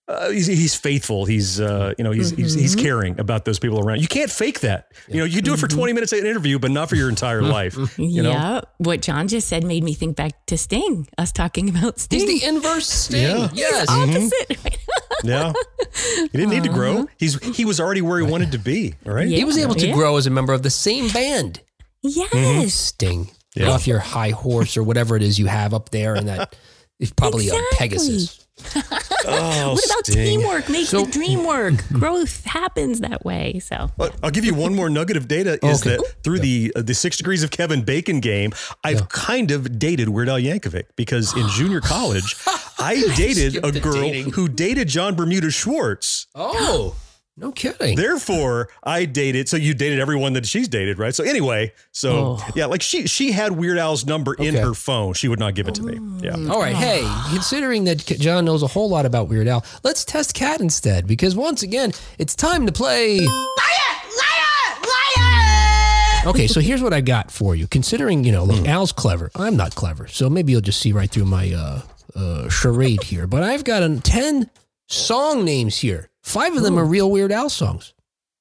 uh, 0.08 0.30
he's, 0.30 0.48
he's, 0.48 0.76
faithful. 0.76 1.24
He's, 1.26 1.62
uh, 1.62 1.94
you 1.98 2.04
know, 2.04 2.12
he's, 2.12 2.34
mm-hmm. 2.34 2.42
he's, 2.42 2.54
he's, 2.54 2.76
mm-hmm. 2.76 2.84
caring 2.84 3.20
about 3.20 3.46
those 3.46 3.58
people 3.58 3.80
around. 3.80 4.02
You 4.02 4.08
can't 4.08 4.30
fake 4.30 4.60
that. 4.60 4.92
Yeah. 5.08 5.14
You 5.14 5.20
know, 5.22 5.26
you 5.26 5.42
do 5.42 5.54
it 5.54 5.60
for 5.60 5.68
mm-hmm. 5.68 5.78
20 5.78 5.94
minutes 5.94 6.12
at 6.12 6.20
an 6.20 6.26
interview, 6.26 6.60
but 6.60 6.72
not 6.72 6.90
for 6.90 6.96
your 6.96 7.08
entire 7.08 7.42
life. 7.42 7.78
You 7.98 8.24
know? 8.24 8.32
Yeah. 8.32 8.62
What 8.80 9.02
John 9.02 9.30
just 9.30 9.48
said 9.48 9.64
made 9.64 9.84
me 9.84 9.94
think 9.94 10.18
back 10.18 10.46
to 10.48 10.58
Sting, 10.58 11.08
us 11.18 11.32
talking 11.32 11.70
about 11.70 12.00
Sting. 12.00 12.28
He's 12.28 12.42
the 12.42 12.48
inverse 12.48 12.88
Sting. 12.88 13.22
Yeah. 13.22 13.50
Yes. 13.54 13.88
Opposite. 13.90 14.50
Mm-hmm. 14.50 15.28
yeah. 15.28 15.54
He 15.94 16.28
didn't 16.38 16.50
need 16.50 16.64
to 16.64 16.70
grow. 16.70 16.94
Uh-huh. 16.94 17.06
He's, 17.18 17.56
he 17.56 17.64
was 17.64 17.80
already 17.80 18.02
where 18.02 18.20
he 18.20 18.30
wanted 18.30 18.52
to 18.52 18.58
be. 18.58 18.96
Right. 19.06 19.28
Yeah. 19.28 19.38
He 19.38 19.46
was 19.46 19.58
able 19.58 19.76
to 19.76 19.88
yeah. 19.88 19.94
grow 19.94 20.18
as 20.18 20.28
a 20.28 20.32
member 20.32 20.52
of 20.52 20.64
the 20.64 20.70
same 20.70 21.08
band. 21.10 21.62
Yes. 22.02 22.30
Mm-hmm. 22.34 22.68
Sting. 22.68 23.32
Yeah. 23.56 23.70
off 23.70 23.86
your 23.86 24.00
high 24.00 24.32
horse 24.32 24.76
or 24.76 24.84
whatever 24.84 25.16
it 25.16 25.22
is 25.22 25.38
you 25.38 25.46
have 25.46 25.76
up 25.76 25.90
there 25.90 26.16
and 26.16 26.28
that 26.28 26.56
is 27.00 27.12
probably 27.12 27.46
exactly. 27.46 27.68
a 27.72 27.78
Pegasus. 27.78 28.48
oh, 29.28 29.74
what 29.74 29.86
about 29.86 30.06
Sting. 30.06 30.40
teamwork 30.40 30.70
Make 30.70 30.88
so, 30.88 31.06
the 31.06 31.12
dream 31.12 31.46
work? 31.46 31.88
Growth 31.94 32.44
happens 32.46 33.02
that 33.02 33.24
way. 33.24 33.60
So 33.60 33.90
I'll 34.22 34.32
give 34.32 34.46
you 34.46 34.54
one 34.54 34.76
more 34.76 34.90
nugget 34.90 35.18
of 35.18 35.28
data: 35.28 35.60
is 35.66 35.82
okay. 35.86 35.98
that 35.98 36.16
through 36.24 36.40
the 36.40 36.72
uh, 36.76 36.82
the 36.82 36.94
Six 36.94 37.18
Degrees 37.18 37.44
of 37.44 37.52
Kevin 37.52 37.84
Bacon 37.84 38.20
game, 38.20 38.54
I've 38.84 39.00
yeah. 39.00 39.06
kind 39.10 39.52
of 39.52 39.80
dated 39.80 40.10
Weird 40.10 40.30
Al 40.30 40.40
Yankovic 40.40 40.86
because 40.96 41.36
in 41.36 41.48
junior 41.50 41.82
college, 41.82 42.36
I 42.78 43.04
dated 43.16 43.64
a 43.64 43.72
girl 43.72 44.10
who 44.10 44.48
dated 44.48 44.88
John 44.88 45.16
Bermuda 45.16 45.52
Schwartz. 45.52 46.28
Oh. 46.36 46.96
No 47.36 47.52
kidding. 47.52 47.96
Therefore, 47.96 48.70
I 48.84 49.06
dated. 49.06 49.50
So 49.50 49.58
you 49.58 49.74
dated 49.74 50.00
everyone 50.00 50.34
that 50.34 50.46
she's 50.46 50.68
dated, 50.68 51.00
right? 51.00 51.16
So 51.16 51.24
anyway, 51.24 51.74
so 51.92 52.38
oh. 52.38 52.48
yeah, 52.56 52.68
like 52.68 52.84
she 52.84 53.08
she 53.08 53.32
had 53.32 53.54
Weird 53.54 53.80
Al's 53.80 54.06
number 54.06 54.34
okay. 54.34 54.48
in 54.48 54.56
her 54.56 54.76
phone. 54.76 55.14
She 55.14 55.28
would 55.28 55.40
not 55.40 55.56
give 55.56 55.68
it 55.68 55.74
to 55.76 55.82
me. 55.82 56.00
Yeah. 56.22 56.34
All 56.52 56.60
right. 56.60 56.76
Hey, 56.76 57.02
considering 57.32 57.86
that 57.86 58.06
John 58.06 58.46
knows 58.46 58.62
a 58.62 58.68
whole 58.68 58.88
lot 58.88 59.08
about 59.08 59.30
Weird 59.30 59.48
Al, 59.48 59.66
let's 59.84 60.06
test 60.06 60.36
Kat 60.36 60.62
instead 60.62 61.08
because 61.08 61.36
once 61.36 61.64
again, 61.64 61.92
it's 62.20 62.36
time 62.36 62.68
to 62.68 62.72
play. 62.72 63.18
Liar! 63.18 63.28
Liar! 63.28 64.80
Liar! 65.18 66.28
Okay, 66.28 66.46
so 66.46 66.60
here's 66.60 66.84
what 66.84 66.94
I 66.94 67.02
got 67.02 67.32
for 67.32 67.56
you. 67.56 67.66
Considering 67.66 68.24
you 68.24 68.32
know, 68.32 68.44
look, 68.44 68.64
mm. 68.64 68.68
Al's 68.68 68.92
clever. 68.92 69.32
I'm 69.36 69.58
not 69.58 69.74
clever, 69.74 70.06
so 70.06 70.30
maybe 70.30 70.52
you'll 70.52 70.62
just 70.62 70.80
see 70.80 70.92
right 70.92 71.10
through 71.10 71.26
my 71.26 71.52
uh, 71.52 71.82
uh, 72.16 72.48
charade 72.50 73.02
here. 73.02 73.26
But 73.26 73.42
I've 73.42 73.64
got 73.64 73.82
a 73.82 74.00
ten 74.02 74.52
song 74.88 75.46
names 75.46 75.80
here 75.80 76.12
Five 76.24 76.56
of 76.56 76.64
them 76.64 76.80
are 76.80 76.86
real 76.86 77.12
Weird 77.12 77.32
Al 77.32 77.50
songs. 77.50 77.94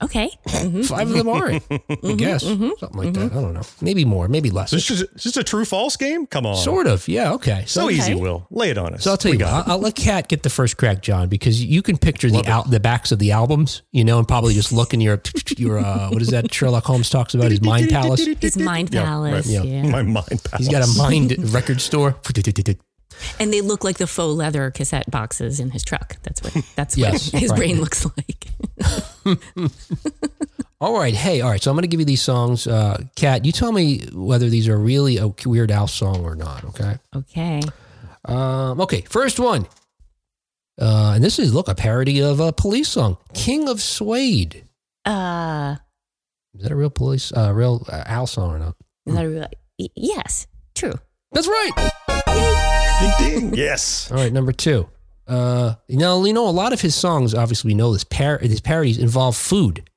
Okay. 0.02 0.30
Mm-hmm. 0.48 0.82
Five 0.82 1.08
of 1.08 1.14
them 1.14 1.28
aren't. 1.28 1.62
I 1.70 1.78
mm-hmm. 1.78 2.16
guess 2.16 2.44
mm-hmm. 2.44 2.70
something 2.78 2.98
like 2.98 3.14
that. 3.14 3.32
I 3.32 3.40
don't 3.40 3.54
know. 3.54 3.62
Maybe 3.80 4.04
more. 4.04 4.26
Maybe 4.26 4.50
less. 4.50 4.72
This 4.72 4.90
is 4.90 5.04
just 5.16 5.36
a 5.36 5.44
true 5.44 5.64
false 5.64 5.96
game. 5.96 6.26
Come 6.26 6.44
on. 6.44 6.56
Sort 6.56 6.88
of. 6.88 7.06
Yeah. 7.06 7.32
Okay. 7.34 7.64
So, 7.66 7.86
okay. 7.86 7.94
easy. 7.94 8.14
Will 8.14 8.46
lay 8.50 8.70
it 8.70 8.78
on 8.78 8.94
us. 8.94 9.04
So 9.04 9.12
I'll 9.12 9.16
tell 9.16 9.30
we 9.30 9.38
you. 9.38 9.44
What, 9.44 9.52
I'll, 9.52 9.72
I'll, 9.72 9.78
let 9.78 9.94
Kat 9.94 10.28
get 10.28 10.42
the 10.42 10.50
first 10.50 10.76
crack, 10.76 11.02
John, 11.02 11.28
because 11.28 11.64
you 11.64 11.82
can 11.82 11.98
picture 11.98 12.28
Love 12.28 12.44
the 12.44 12.50
out 12.50 12.70
the 12.70 12.80
backs 12.80 13.12
of 13.12 13.20
the 13.20 13.30
albums, 13.30 13.82
you 13.92 14.04
know, 14.04 14.18
and 14.18 14.26
probably 14.26 14.54
just 14.54 14.72
look 14.72 14.92
in 14.92 15.00
your 15.00 15.20
your 15.56 15.78
uh, 15.78 16.10
what 16.10 16.20
is 16.20 16.28
that 16.28 16.52
Sherlock 16.52 16.84
Holmes 16.84 17.08
talks 17.08 17.34
about 17.34 17.50
his 17.50 17.62
mind 17.62 17.90
palace. 17.90 18.26
His 18.40 18.58
mind 18.58 18.90
palace. 18.90 19.48
Yeah. 19.48 19.60
Right. 19.60 19.68
yeah. 19.68 19.82
My 19.84 20.02
mind 20.02 20.42
palace. 20.44 20.58
He's 20.58 20.68
got 20.68 20.82
a 20.82 20.98
mind 20.98 21.52
record 21.52 21.80
store. 21.80 22.16
And 23.38 23.52
they 23.52 23.60
look 23.60 23.84
like 23.84 23.98
the 23.98 24.06
faux 24.06 24.36
leather 24.36 24.70
cassette 24.70 25.10
boxes 25.10 25.60
in 25.60 25.70
his 25.70 25.84
truck. 25.84 26.16
That's 26.22 26.42
what 26.42 26.64
that's 26.76 26.96
yes, 26.96 27.32
what 27.32 27.40
his 27.40 27.50
right. 27.50 27.56
brain 27.56 27.80
looks 27.80 28.04
like. 28.04 28.48
all 30.80 30.98
right. 30.98 31.14
Hey, 31.14 31.40
all 31.40 31.50
right. 31.50 31.62
So 31.62 31.70
I'm 31.70 31.76
going 31.76 31.82
to 31.82 31.88
give 31.88 32.00
you 32.00 32.06
these 32.06 32.22
songs. 32.22 32.66
Uh, 32.66 33.02
Kat, 33.16 33.44
you 33.44 33.52
tell 33.52 33.72
me 33.72 34.06
whether 34.12 34.48
these 34.48 34.68
are 34.68 34.76
really 34.78 35.18
a 35.18 35.28
Weird 35.46 35.70
Al 35.70 35.86
song 35.86 36.24
or 36.24 36.34
not. 36.34 36.64
Okay. 36.64 36.98
Okay. 37.14 37.62
Um, 38.24 38.80
okay. 38.80 39.02
First 39.02 39.38
one. 39.40 39.66
Uh, 40.80 41.12
and 41.14 41.22
this 41.22 41.38
is, 41.38 41.54
look, 41.54 41.68
a 41.68 41.74
parody 41.74 42.20
of 42.20 42.40
a 42.40 42.52
police 42.52 42.88
song, 42.88 43.18
King 43.34 43.68
of 43.68 43.80
Suede. 43.80 44.64
Uh, 45.04 45.76
is 46.54 46.62
that 46.62 46.72
a 46.72 46.76
real 46.76 46.90
police, 46.90 47.32
uh, 47.32 47.52
real 47.54 47.84
uh, 47.88 48.04
Al 48.06 48.26
song 48.26 48.50
or 48.50 48.58
not? 48.58 48.76
Is 49.06 49.14
that 49.14 49.24
a 49.24 49.28
real, 49.28 49.46
yes, 49.94 50.46
true. 50.74 50.94
That's 51.32 51.48
right. 51.48 52.60
Ding 53.02 53.40
ding. 53.50 53.54
Yes. 53.54 54.10
All 54.10 54.18
right, 54.18 54.32
number 54.32 54.52
two. 54.52 54.88
Uh, 55.26 55.74
you 55.88 55.96
know, 55.96 56.24
you 56.24 56.32
know, 56.32 56.48
a 56.48 56.50
lot 56.50 56.72
of 56.72 56.80
his 56.80 56.94
songs, 56.94 57.34
obviously, 57.34 57.68
we 57.68 57.74
know 57.74 57.92
this 57.92 58.04
par- 58.04 58.38
his 58.38 58.60
parodies 58.60 58.98
involve 58.98 59.36
food. 59.36 59.88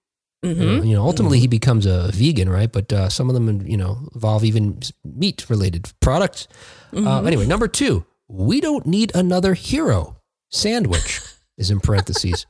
Mm-hmm. 0.44 0.62
Uh, 0.62 0.84
you 0.84 0.96
know, 0.96 1.04
ultimately 1.04 1.38
mm-hmm. 1.38 1.44
he 1.44 1.48
becomes 1.48 1.86
a 1.86 2.12
vegan, 2.12 2.50
right? 2.50 2.72
But 2.72 2.94
uh, 2.94 3.10
some 3.10 3.30
of 3.30 3.34
them, 3.34 3.66
you 3.66 3.78
know, 3.78 3.98
involve 4.14 4.44
even 4.44 4.80
meat 5.04 5.50
related 5.50 5.92
products. 6.00 6.48
Uh, 6.94 6.96
mm-hmm. 6.98 7.08
Uh, 7.08 7.22
anyway, 7.24 7.48
number 7.48 7.68
two, 7.68 8.06
we 8.28 8.62
don't 8.62 8.86
need 8.86 9.12
another 9.16 9.56
hero. 9.56 10.18
Sandwich 10.52 11.22
is 11.58 11.72
in 11.72 11.80
parentheses. 11.80 12.46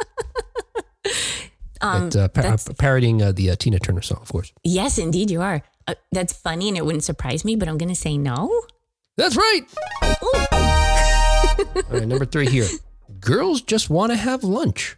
um, 1.82 2.10
but, 2.10 2.16
uh, 2.16 2.28
par- 2.28 2.58
parodying 2.78 3.22
uh, 3.22 3.32
the 3.32 3.56
Tina 3.56 3.80
Turner 3.80 4.02
song, 4.02 4.20
of 4.22 4.32
course. 4.32 4.52
Yes, 4.64 4.98
indeed, 4.98 5.32
you 5.32 5.42
are. 5.42 5.64
that's 6.12 6.34
funny, 6.34 6.68
and 6.68 6.78
it 6.78 6.86
wouldn't 6.86 7.04
surprise 7.04 7.46
me, 7.46 7.56
but 7.56 7.70
I'm 7.70 7.78
going 7.78 7.90
to 7.90 7.96
say 7.96 8.18
no. 8.18 8.66
That's 9.18 9.36
right. 9.36 9.62
All 11.76 11.84
right, 11.90 12.08
number 12.08 12.26
three 12.26 12.48
here. 12.48 12.68
Girls 13.20 13.62
just 13.62 13.90
want 13.90 14.12
to 14.12 14.16
have 14.18 14.44
lunch. 14.44 14.98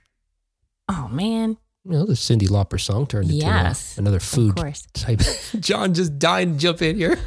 Oh 0.90 1.08
man. 1.12 1.58
You 1.86 1.92
know, 1.92 2.06
the 2.06 2.14
Cyndi 2.14 2.50
Lauper 2.50 2.80
song 2.80 3.08
turned 3.08 3.32
into 3.32 3.46
uh, 3.46 3.50
yes, 3.50 3.98
another 3.98 4.20
food 4.20 4.58
type. 4.94 5.22
John 5.60 5.94
just 5.94 6.20
dying 6.20 6.54
to 6.54 6.60
jump 6.60 6.82
in 6.82 6.98
here. 6.98 7.18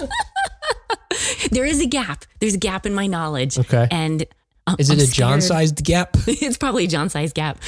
there 1.50 1.66
is 1.66 1.82
a 1.82 1.86
gap. 1.86 2.24
There's 2.40 2.54
a 2.54 2.58
gap 2.58 2.86
in 2.86 2.94
my 2.94 3.06
knowledge. 3.06 3.58
Okay. 3.58 3.88
And 3.90 4.24
I'm, 4.66 4.76
is 4.78 4.88
it 4.88 4.94
I'm 4.94 5.00
a 5.00 5.06
John 5.06 5.40
sized 5.40 5.84
gap? 5.84 6.16
it's 6.26 6.56
probably 6.56 6.84
a 6.84 6.88
John 6.88 7.10
sized 7.10 7.34
gap. 7.34 7.58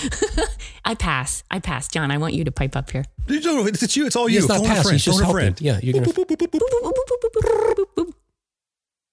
I 0.85 0.95
pass. 0.95 1.43
I 1.51 1.59
pass. 1.59 1.89
John, 1.89 2.11
I 2.11 2.19
want 2.19 2.35
you 2.35 2.45
to 2.45 2.53
pipe 2.53 2.77
up 2.77 2.91
here. 2.91 3.05
No, 3.29 3.67
it's 3.67 3.97
you. 3.97 4.07
It's 4.07 4.17
all 4.17 4.29
you. 4.29 4.39
It's 4.39 4.49
not 4.49 4.59
Phone 4.59 4.67
pass. 4.67 4.89
He's 4.89 5.05
just 5.05 5.23
helping. 5.23 5.57
Yeah, 5.59 5.81
you're 5.83 5.95
gonna. 5.95 6.13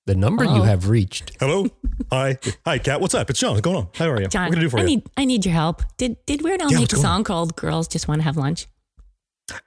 The 0.06 0.16
number 0.16 0.44
you 0.44 0.64
have 0.64 0.90
reached. 0.90 1.32
Hello. 1.40 1.68
Hi. 2.12 2.38
Hi, 2.66 2.78
Kat. 2.78 3.00
What's 3.00 3.16
up? 3.16 3.30
It's 3.30 3.40
John. 3.40 3.52
What's 3.52 3.62
going 3.62 3.78
on? 3.78 3.88
How 3.96 4.10
are 4.10 4.22
you? 4.22 4.28
John, 4.28 4.46
what 4.46 4.52
can 4.52 4.60
I 4.60 4.64
do 4.64 4.70
for 4.70 4.80
I 4.80 4.82
you? 4.82 4.88
Need, 4.88 5.10
I 5.16 5.26
need 5.26 5.46
your 5.46 5.54
help. 5.54 5.82
Did 5.98 6.18
Did 6.26 6.42
Weird 6.42 6.62
Al 6.62 6.72
yeah, 6.72 6.80
make 6.80 6.92
a 6.92 6.98
song 6.98 7.20
on? 7.20 7.24
called 7.24 7.56
"Girls 7.56 7.88
Just 7.88 8.08
Want 8.08 8.20
to 8.20 8.24
Have 8.24 8.36
Lunch"? 8.36 8.68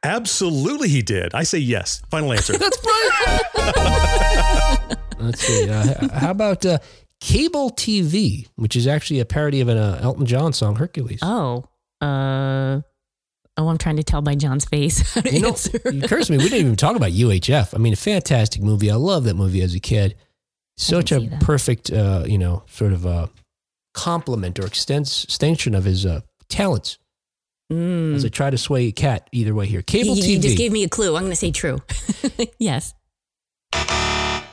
Absolutely, 0.03 0.89
he 0.89 1.03
did. 1.03 1.35
I 1.35 1.43
say 1.43 1.59
yes. 1.59 2.03
Final 2.11 2.33
answer. 2.33 2.57
That's 2.59 2.79
right. 2.85 4.97
Let's 5.19 5.41
see. 5.41 5.71
Uh, 5.71 6.09
how 6.19 6.31
about 6.31 6.65
uh, 6.67 6.79
Cable 7.21 7.71
TV, 7.71 8.47
which 8.57 8.77
is 8.77 8.87
actually 8.87 9.21
a 9.21 9.25
parody 9.25 9.61
of 9.61 9.69
an 9.69 9.79
uh, 9.79 9.99
Elton 10.03 10.27
John 10.27 10.53
song, 10.53 10.77
Hercules. 10.77 11.21
Oh, 11.23 11.65
uh, 12.01 12.81
oh, 13.57 13.69
I'm 13.69 13.79
trying 13.79 13.97
to 13.97 14.05
tell 14.05 14.23
by 14.23 14.35
John's 14.35 14.65
face. 14.65 15.17
You 15.25 15.41
know, 15.41 15.57
it 15.57 16.05
occurs 16.05 16.27
to 16.27 16.33
me 16.33 16.39
we 16.39 16.45
didn't 16.45 16.61
even 16.61 16.77
talk 16.77 16.97
about 16.97 17.13
UHF. 17.13 17.75
I 17.75 17.79
mean, 17.79 17.93
a 17.93 17.97
fantastic 17.97 18.63
movie. 18.63 18.91
I 18.91 18.97
love 18.97 19.25
that 19.25 19.35
movie 19.35 19.63
as 19.63 19.75
a 19.75 19.81
kid. 19.81 20.17
Such 20.79 21.11
a 21.11 21.27
perfect, 21.41 21.91
uh, 21.91 22.25
you 22.27 22.37
know, 22.37 22.63
sort 22.69 22.93
of 22.93 23.07
a 23.07 23.31
complement 23.95 24.59
or 24.59 24.65
extens- 24.65 25.25
extension 25.25 25.75
of 25.75 25.85
his 25.85 26.05
uh, 26.05 26.21
talents. 26.49 26.99
Mm. 27.73 28.15
As 28.15 28.25
I 28.25 28.29
try 28.29 28.51
to 28.51 28.59
sway 28.59 28.89
a 28.89 28.93
Kat 28.93 29.29
either 29.33 29.55
way 29.55 29.67
here. 29.67 29.83
Cable 29.83 30.15
you, 30.15 30.23
TV. 30.23 30.29
You 30.37 30.39
just 30.39 30.59
gave 30.59 30.71
me 30.71 30.85
a 30.85 30.89
clue. 30.89 31.17
I'm 31.17 31.23
going 31.23 31.33
to 31.33 31.37
say 31.37 31.51
true. 31.51 31.81
yes. 32.59 32.95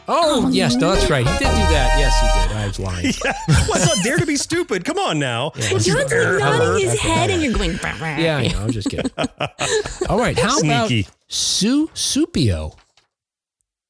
Oh, 0.08 0.44
oh 0.46 0.50
yes, 0.50 0.76
no, 0.76 0.92
that's 0.94 1.10
right. 1.10 1.26
He 1.26 1.32
did 1.34 1.40
do 1.40 1.46
that. 1.46 1.98
Yes, 1.98 2.20
he 2.20 2.48
did. 2.48 2.58
I 2.58 2.68
was 2.68 2.80
lying. 2.88 3.06
yeah. 3.24 3.34
What's 3.68 3.90
up? 3.90 4.04
Dare 4.04 4.18
to 4.18 4.26
be 4.26 4.36
stupid? 4.36 4.84
Come 4.86 4.98
on 4.98 5.20
now. 5.20 5.52
Yeah. 5.56 5.70
John's 5.78 6.12
nodding 6.12 6.80
his 6.90 7.00
head, 7.00 7.30
and 7.30 7.42
you're 7.42 7.54
going. 7.54 7.74
Bah, 7.78 7.96
bah. 8.00 8.16
Yeah, 8.18 8.38
I 8.38 8.48
know. 8.48 8.60
I'm 8.64 8.72
just 8.72 8.90
kidding. 8.90 9.10
All 10.10 10.18
right. 10.20 10.38
How 10.38 10.58
Sneaky. 10.58 11.02
about 11.02 11.12
Su 11.28 11.88
Supio? 11.90 12.76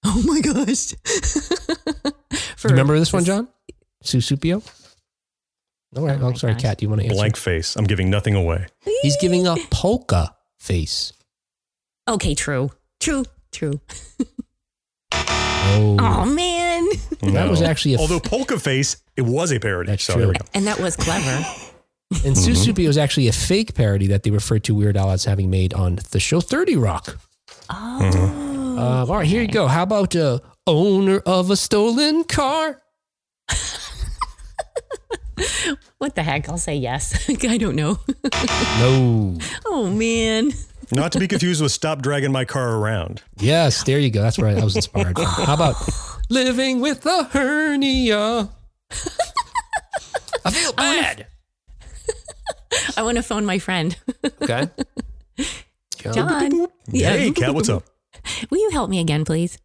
Oh 0.06 0.22
my 0.26 0.40
gosh. 0.42 0.94
For, 2.58 2.68
remember 2.68 2.98
this 3.00 3.14
one, 3.14 3.24
John? 3.24 3.48
Susupio? 4.04 4.62
All 5.96 6.06
right. 6.06 6.20
Oh, 6.22 6.28
oh 6.28 6.34
sorry, 6.34 6.56
Kat. 6.56 6.78
Do 6.78 6.86
you 6.86 6.90
want 6.90 7.02
to 7.02 7.06
answer? 7.08 7.16
Blank 7.16 7.38
face. 7.38 7.76
I'm 7.76 7.86
giving 7.86 8.10
nothing 8.10 8.36
away. 8.36 8.68
He's 9.02 9.18
giving 9.18 9.48
a 9.48 9.56
polka 9.72 10.36
face. 10.60 11.14
Okay, 12.08 12.36
true. 12.36 12.70
True. 13.00 13.24
True. 13.52 13.80
Oh. 15.64 15.98
oh 16.00 16.26
man. 16.26 16.88
No. 17.22 17.32
That 17.32 17.50
was 17.50 17.62
actually 17.62 17.96
a 17.96 18.00
Although 18.00 18.20
Polka 18.20 18.60
Face, 18.60 18.98
it 19.16 19.22
was 19.22 19.52
a 19.52 19.60
parody. 19.60 19.92
That's 19.92 20.04
so 20.04 20.16
true. 20.16 20.34
And 20.54 20.68
that 20.68 20.80
was 20.80 20.96
clever. 20.96 21.46
And 22.24 22.36
mm-hmm. 22.36 22.52
Susupio 22.52 22.86
was 22.86 22.98
actually 22.98 23.28
a 23.28 23.32
fake 23.32 23.74
parody 23.74 24.06
that 24.08 24.22
they 24.22 24.30
referred 24.30 24.64
to 24.66 24.76
Weird 24.76 24.98
Al 24.98 25.10
as 25.10 25.26
having 25.26 25.50
made 25.50 25.74
on 25.74 25.98
the 26.12 26.20
show 26.20 26.42
30 26.42 26.76
Rock. 26.76 27.18
Oh. 27.72 28.00
Mm-hmm. 28.02 28.78
Uh, 28.78 29.06
all 29.08 29.18
right, 29.18 29.26
here 29.26 29.42
you 29.42 29.48
go. 29.48 29.66
How 29.68 29.82
about 29.82 30.16
uh, 30.16 30.38
owner 30.68 31.24
of 31.26 31.50
a 31.50 31.56
stolen 31.56 32.24
car? 32.24 32.82
what 35.98 36.16
the 36.16 36.24
heck? 36.24 36.50
I'll 36.50 36.58
say 36.58 36.76
yes. 36.76 37.30
I 37.48 37.58
don't 37.58 37.76
know. 37.76 38.00
no. 38.80 39.38
Oh 39.66 39.90
man. 39.90 40.52
Not 40.92 41.12
to 41.14 41.20
be 41.20 41.28
confused 41.28 41.62
with 41.62 41.72
stop 41.72 42.02
dragging 42.02 42.32
my 42.32 42.46
car 42.46 42.76
around. 42.76 43.22
Yes, 43.38 43.84
there 43.84 44.00
you 44.00 44.12
go. 44.12 44.22
That's 44.22 44.40
right. 44.40 44.58
I 44.58 44.64
was 44.64 44.76
inspired. 44.76 45.16
From. 45.16 45.26
How 45.26 45.54
about 45.54 45.76
living 46.30 46.82
with 46.82 47.06
a 47.06 47.24
hernia? 47.26 48.50
I 50.46 50.52
feel 50.52 50.74
bad. 50.74 51.28
I 52.98 53.04
want 53.04 53.18
to 53.18 53.24
phone 53.24 53.46
my 53.46 53.60
friend. 53.60 53.96
Okay. 54.42 54.70
John. 55.98 56.68
Yeah. 56.88 57.12
Hey, 57.12 57.32
Kat, 57.32 57.54
what's 57.54 57.70
up? 57.70 57.84
Will 58.50 58.60
you 58.60 58.72
help 58.72 58.90
me 58.90 59.00
again, 59.00 59.26
please? 59.26 59.58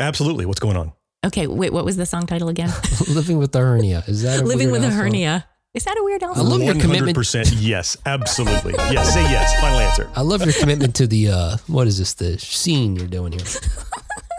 Absolutely. 0.00 0.46
What's 0.46 0.60
going 0.60 0.76
on? 0.76 0.92
Okay, 1.24 1.46
wait, 1.46 1.72
what 1.72 1.84
was 1.84 1.96
the 1.96 2.06
song 2.06 2.26
title 2.26 2.48
again? 2.48 2.70
Living 3.08 3.38
with 3.38 3.54
a 3.56 3.58
hernia. 3.58 4.04
Is 4.06 4.22
that 4.22 4.44
Living 4.44 4.70
with 4.70 4.84
a 4.84 4.90
hernia? 4.90 5.46
Song? 5.76 5.82
Is 5.82 5.84
that 5.84 5.98
a 5.98 6.04
weird 6.04 6.22
I 6.22 6.40
love 6.40 6.62
your 6.62 6.74
commitment. 6.74 7.14
percent 7.14 7.52
yes, 7.52 7.96
absolutely. 8.06 8.74
Yes, 8.90 9.12
say 9.12 9.22
yes. 9.22 9.58
Final 9.60 9.78
answer. 9.78 10.10
I 10.14 10.22
love 10.22 10.44
your 10.44 10.54
commitment 10.54 10.94
to 10.96 11.06
the 11.06 11.28
uh, 11.28 11.56
what 11.66 11.86
is 11.86 11.98
this? 11.98 12.14
The 12.14 12.38
scene 12.38 12.96
you're 12.96 13.06
doing 13.06 13.32
here. 13.32 13.44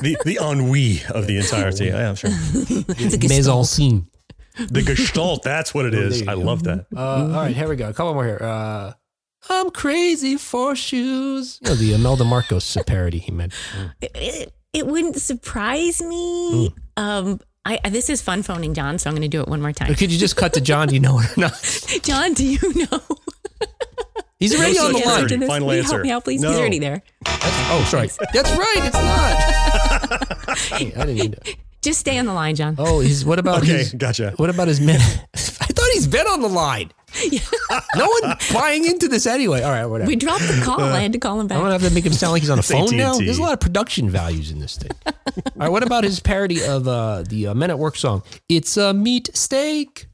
the 0.02 0.18
the 0.26 0.40
ennui 0.42 1.02
of 1.10 1.28
the 1.28 1.38
entirety. 1.38 1.86
Yeah, 1.86 2.10
I'm 2.10 2.16
sure. 2.16 2.30
the 2.32 3.28
mise 3.30 3.48
en 3.48 3.64
scene. 3.64 4.08
The 4.58 4.82
gestalt. 4.82 5.44
That's 5.44 5.74
what 5.74 5.86
it 5.86 5.94
oh, 5.94 6.00
is. 6.00 6.28
I 6.28 6.34
love 6.34 6.64
that. 6.64 6.88
Uh, 6.96 7.00
all 7.00 7.28
right, 7.28 7.56
here 7.56 7.70
we 7.70 7.76
go. 7.76 7.90
A 7.90 7.94
couple 7.94 8.16
more 8.16 8.26
here. 8.26 8.40
Uh, 8.42 8.94
I'm 9.50 9.70
crazy 9.70 10.38
for 10.38 10.76
shoes. 10.76 11.60
You 11.62 11.70
know, 11.70 11.76
the 11.76 11.94
Imelda 11.94 12.26
Marcos 12.26 12.76
parody 12.88 13.20
he 13.20 13.32
meant. 13.32 13.54
Mm. 13.78 13.94
It, 14.02 14.54
it, 14.74 14.88
wouldn't 14.88 15.18
surprise 15.18 16.02
me. 16.02 16.74
Mm. 16.98 17.02
Um, 17.02 17.40
I, 17.68 17.90
this 17.90 18.10
is 18.10 18.22
fun 18.22 18.44
phoning 18.44 18.74
John, 18.74 18.98
so 18.98 19.10
I'm 19.10 19.16
going 19.16 19.24
to 19.24 19.28
do 19.28 19.42
it 19.42 19.48
one 19.48 19.62
more 19.62 19.74
time. 19.74 19.94
could 19.96 20.12
you 20.12 20.18
just 20.18 20.38
cut 20.38 20.54
to 20.54 20.62
John? 20.62 20.88
Do 20.88 20.94
you 20.94 21.02
know 21.02 21.20
it 21.20 21.38
or 21.38 21.42
not? 21.42 22.00
John, 22.04 22.34
do 22.34 22.46
you 22.46 22.60
know? 22.74 23.02
He's 24.40 24.56
already 24.56 24.76
no 24.76 24.86
on 24.86 24.94
the 24.94 25.00
line. 25.00 25.48
Final 25.48 25.72
answer. 25.72 25.90
Help 25.96 26.04
me 26.04 26.12
out, 26.12 26.24
please. 26.24 26.42
No. 26.42 26.50
He's 26.50 26.60
already 26.60 26.80
there. 26.80 27.02
oh, 27.26 27.86
sorry. 27.90 28.10
That's 28.34 28.52
right. 28.52 28.76
It's 28.78 28.94
not. 28.94 30.72
I 31.02 31.06
didn't 31.06 31.16
need 31.16 31.44
to. 31.44 31.56
Just 31.82 32.00
stay 32.00 32.18
on 32.18 32.26
the 32.26 32.34
line, 32.34 32.56
John. 32.56 32.76
Oh, 32.78 33.00
he's 33.00 33.26
what 33.26 33.40
about 33.40 33.64
okay, 33.64 33.80
his? 33.80 33.94
Gotcha. 33.94 34.34
What 34.38 34.50
about 34.50 34.68
his 34.68 34.80
men? 34.80 35.00
I 35.34 35.38
thought 35.38 35.90
he's 35.94 36.08
been 36.08 36.28
on 36.28 36.42
the 36.42 36.50
line. 36.50 36.92
no 37.96 38.08
one 38.08 38.36
buying 38.54 38.86
into 38.86 39.08
this 39.08 39.26
anyway. 39.26 39.62
All 39.64 39.72
right, 39.72 39.86
whatever. 39.86 40.08
We 40.08 40.16
dropped 40.16 40.48
the 40.48 40.62
call. 40.64 40.82
I 40.82 41.00
had 41.00 41.14
to 41.14 41.20
call 41.20 41.40
him 41.40 41.48
back. 41.48 41.58
I'm 41.58 41.64
gonna 41.64 41.74
have 41.74 41.84
to 41.84 41.94
make 41.94 42.06
him 42.06 42.14
sound 42.14 42.34
like 42.34 42.42
he's 42.42 42.50
on 42.50 42.60
a 42.60 42.64
phone 42.64 42.84
AT&T. 42.84 42.98
now. 42.98 43.18
There's 43.18 43.40
a 43.40 43.42
lot 43.42 43.54
of 43.54 43.60
production 43.60 44.10
values 44.10 44.52
in 44.52 44.60
this 44.60 44.78
thing. 44.78 44.92
All 45.38 45.52
right, 45.56 45.70
what 45.70 45.84
about 45.84 46.04
his 46.04 46.20
parody 46.20 46.64
of 46.64 46.88
uh, 46.88 47.24
the 47.24 47.48
uh, 47.48 47.54
Men 47.54 47.70
at 47.70 47.80
Work 47.80 47.96
song? 47.96 48.24
It's 48.50 48.78
a 48.78 48.94
meat 48.94 49.30
steak. 49.34 50.08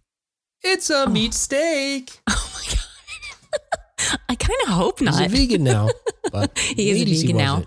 It's 0.61 0.89
a 0.89 1.03
oh. 1.03 1.07
meat 1.07 1.33
steak. 1.33 2.19
Oh 2.29 2.49
my 2.53 2.65
god. 2.69 4.19
I 4.29 4.35
kind 4.35 4.59
of 4.63 4.69
hope 4.69 5.01
not. 5.01 5.15
He's 5.15 5.25
a 5.25 5.35
vegan 5.35 5.63
now, 5.63 5.89
but 6.31 6.57
he 6.59 6.89
is 6.89 7.01
a 7.01 7.05
vegan 7.05 7.37
now. 7.37 7.63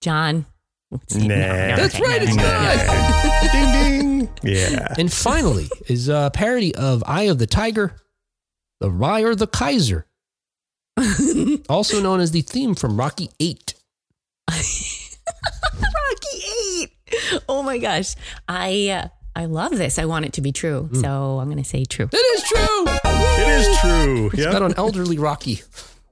John, 0.00 0.46
Nah. 1.14 1.28
That's 1.76 1.98
right. 2.00 2.22
It's 2.22 2.36
not. 2.36 3.52
ding 3.52 3.72
ding. 3.72 4.28
Yeah. 4.42 4.94
And 4.98 5.12
finally 5.12 5.68
is 5.88 6.08
a 6.08 6.30
parody 6.32 6.74
of 6.74 7.02
Eye 7.06 7.24
of 7.24 7.38
the 7.38 7.46
Tiger, 7.46 7.96
the 8.80 8.90
Rye 8.90 9.22
or 9.22 9.34
the 9.34 9.46
Kaiser, 9.46 10.06
also 11.68 12.00
known 12.00 12.20
as 12.20 12.30
the 12.30 12.42
theme 12.42 12.74
from 12.74 12.96
Rocky 12.96 13.30
Eight. 13.40 13.74
Rocky 14.48 16.38
Eight. 16.80 16.93
Oh 17.48 17.62
my 17.62 17.78
gosh, 17.78 18.14
I 18.48 18.88
uh, 18.88 19.08
I 19.36 19.46
love 19.46 19.72
this. 19.72 19.98
I 19.98 20.04
want 20.04 20.24
it 20.24 20.32
to 20.34 20.40
be 20.40 20.52
true, 20.52 20.88
mm. 20.92 21.00
so 21.00 21.38
I'm 21.38 21.46
going 21.46 21.62
to 21.62 21.68
say 21.68 21.84
true. 21.84 22.08
It 22.12 22.16
is 22.16 22.42
true. 22.44 22.84
It 23.04 23.48
is 23.48 23.78
true. 23.80 24.26
It's 24.28 24.38
yep. 24.38 24.60
on 24.60 24.74
elderly 24.74 25.18
Rocky. 25.18 25.62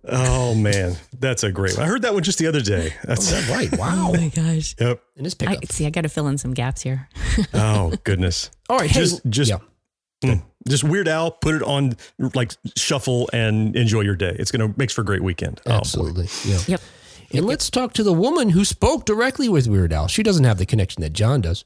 Oh 0.04 0.54
man, 0.56 0.96
that's 1.20 1.44
a 1.44 1.52
great 1.52 1.76
one. 1.76 1.86
I 1.86 1.88
heard 1.88 2.02
that 2.02 2.12
one 2.12 2.24
just 2.24 2.38
the 2.38 2.48
other 2.48 2.60
day. 2.60 2.92
That's 3.04 3.32
oh, 3.32 3.54
right. 3.54 3.76
Wow. 3.78 4.10
Oh 4.12 4.12
my 4.12 4.28
gosh. 4.28 4.74
Yep. 4.80 5.00
In 5.16 5.24
his 5.24 5.34
pickup. 5.34 5.58
I, 5.62 5.66
see, 5.66 5.86
I 5.86 5.90
got 5.90 6.00
to 6.02 6.08
fill 6.08 6.26
in 6.26 6.38
some 6.38 6.54
gaps 6.54 6.82
here. 6.82 7.08
oh 7.54 7.92
goodness. 8.02 8.50
All 8.68 8.78
right. 8.78 8.90
Just 8.90 9.22
hey, 9.22 9.30
just 9.30 9.50
yeah. 9.50 9.58
mm, 10.24 10.42
just 10.66 10.82
Weird 10.82 11.06
Al. 11.06 11.30
Put 11.30 11.54
it 11.54 11.62
on 11.62 11.96
like 12.34 12.52
shuffle 12.76 13.30
and 13.32 13.76
enjoy 13.76 14.00
your 14.00 14.16
day. 14.16 14.34
It's 14.38 14.50
gonna 14.50 14.74
makes 14.76 14.92
for 14.92 15.02
a 15.02 15.04
great 15.04 15.22
weekend. 15.22 15.60
Oh, 15.66 15.72
Absolutely. 15.72 16.26
Oh, 16.28 16.42
yeah. 16.46 16.58
Yep. 16.66 16.80
And 17.34 17.46
let's 17.46 17.70
talk 17.70 17.92
to 17.94 18.02
the 18.02 18.12
woman 18.12 18.50
who 18.50 18.64
spoke 18.64 19.04
directly 19.04 19.48
with 19.48 19.66
Weird 19.66 19.92
Al. 19.92 20.06
She 20.08 20.22
doesn't 20.22 20.44
have 20.44 20.58
the 20.58 20.66
connection 20.66 21.02
that 21.02 21.12
John 21.12 21.40
does. 21.40 21.64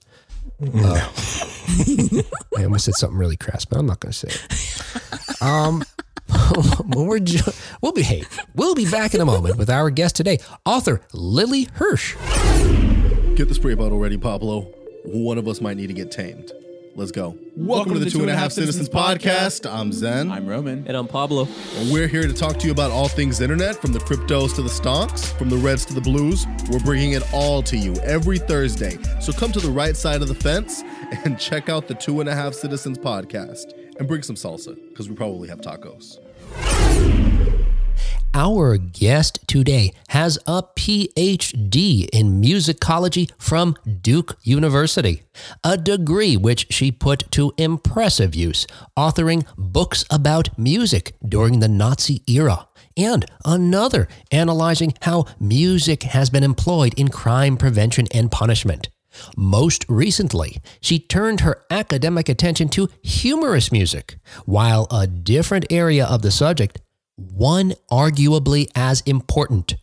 No. 0.60 0.94
Uh, 0.94 1.08
I 2.58 2.64
almost 2.64 2.84
said 2.84 2.94
something 2.94 3.18
really 3.18 3.36
crass, 3.36 3.64
but 3.64 3.78
I'm 3.78 3.86
not 3.86 4.00
going 4.00 4.12
to 4.12 4.18
say 4.18 4.28
it. 4.28 5.42
Um, 5.42 5.84
we're 6.88 7.18
ju- 7.18 7.52
we'll 7.80 7.92
be 7.92 8.02
hey, 8.02 8.24
we'll 8.54 8.74
be 8.74 8.88
back 8.90 9.14
in 9.14 9.20
a 9.20 9.24
moment 9.24 9.56
with 9.56 9.68
our 9.68 9.90
guest 9.90 10.16
today, 10.16 10.38
author 10.64 11.00
Lily 11.12 11.68
Hirsch. 11.74 12.14
Get 13.34 13.48
the 13.48 13.54
spray 13.54 13.74
bottle 13.74 13.98
ready, 13.98 14.16
Pablo. 14.16 14.62
One 15.04 15.38
of 15.38 15.46
us 15.46 15.60
might 15.60 15.76
need 15.76 15.88
to 15.88 15.92
get 15.92 16.10
tamed. 16.10 16.52
Let's 16.96 17.12
go. 17.12 17.28
Welcome, 17.28 17.66
Welcome 17.66 17.92
to 17.92 17.98
the 17.98 18.10
Two 18.10 18.22
and 18.22 18.30
a 18.30 18.34
Half 18.34 18.52
Citizens, 18.52 18.88
podcast. 18.88 19.70
I'm 19.70 19.92
Zen. 19.92 20.30
I'm 20.30 20.46
Roman. 20.46 20.86
And 20.88 20.96
I'm 20.96 21.06
Pablo. 21.06 21.46
And 21.76 21.92
we're 21.92 22.06
here 22.06 22.22
to 22.22 22.32
talk 22.32 22.58
to 22.60 22.66
you 22.66 22.72
about 22.72 22.90
all 22.90 23.06
things 23.06 23.42
internet, 23.42 23.76
from 23.76 23.92
the 23.92 23.98
cryptos 23.98 24.54
to 24.54 24.62
the 24.62 24.70
stonks, 24.70 25.26
from 25.36 25.50
the 25.50 25.58
reds 25.58 25.84
to 25.86 25.94
the 25.94 26.00
blues. 26.00 26.46
We're 26.70 26.78
bringing 26.78 27.12
it 27.12 27.22
all 27.34 27.62
to 27.64 27.76
you 27.76 27.96
every 27.96 28.38
Thursday. 28.38 28.96
So 29.20 29.30
come 29.30 29.52
to 29.52 29.60
the 29.60 29.70
right 29.70 29.94
side 29.94 30.22
of 30.22 30.28
the 30.28 30.34
fence 30.34 30.82
and 31.26 31.38
check 31.38 31.68
out 31.68 31.86
the 31.86 31.94
Two 31.94 32.20
and 32.20 32.30
a 32.30 32.34
Half 32.34 32.54
Citizens 32.54 32.96
podcast 32.96 33.74
and 33.98 34.08
bring 34.08 34.22
some 34.22 34.36
salsa 34.36 34.74
because 34.88 35.10
we 35.10 35.14
probably 35.14 35.50
have 35.50 35.60
tacos. 35.60 36.18
Our 38.38 38.76
guest 38.76 39.38
today 39.48 39.94
has 40.08 40.38
a 40.46 40.62
PhD 40.62 42.06
in 42.12 42.42
musicology 42.42 43.30
from 43.38 43.76
Duke 44.02 44.36
University, 44.42 45.22
a 45.64 45.78
degree 45.78 46.36
which 46.36 46.66
she 46.68 46.92
put 46.92 47.30
to 47.30 47.54
impressive 47.56 48.34
use, 48.34 48.66
authoring 48.94 49.46
books 49.56 50.04
about 50.10 50.58
music 50.58 51.14
during 51.26 51.60
the 51.60 51.68
Nazi 51.68 52.22
era, 52.28 52.68
and 52.94 53.24
another 53.46 54.06
analyzing 54.30 54.92
how 55.00 55.24
music 55.40 56.02
has 56.02 56.28
been 56.28 56.44
employed 56.44 56.92
in 56.98 57.08
crime 57.08 57.56
prevention 57.56 58.06
and 58.12 58.30
punishment. 58.30 58.90
Most 59.34 59.86
recently, 59.88 60.58
she 60.82 60.98
turned 60.98 61.40
her 61.40 61.64
academic 61.70 62.28
attention 62.28 62.68
to 62.68 62.90
humorous 63.02 63.72
music, 63.72 64.18
while 64.44 64.86
a 64.90 65.06
different 65.06 65.64
area 65.70 66.04
of 66.04 66.20
the 66.20 66.30
subject, 66.30 66.82
one 67.16 67.74
arguably 67.90 68.68
as 68.74 69.00
important. 69.02 69.76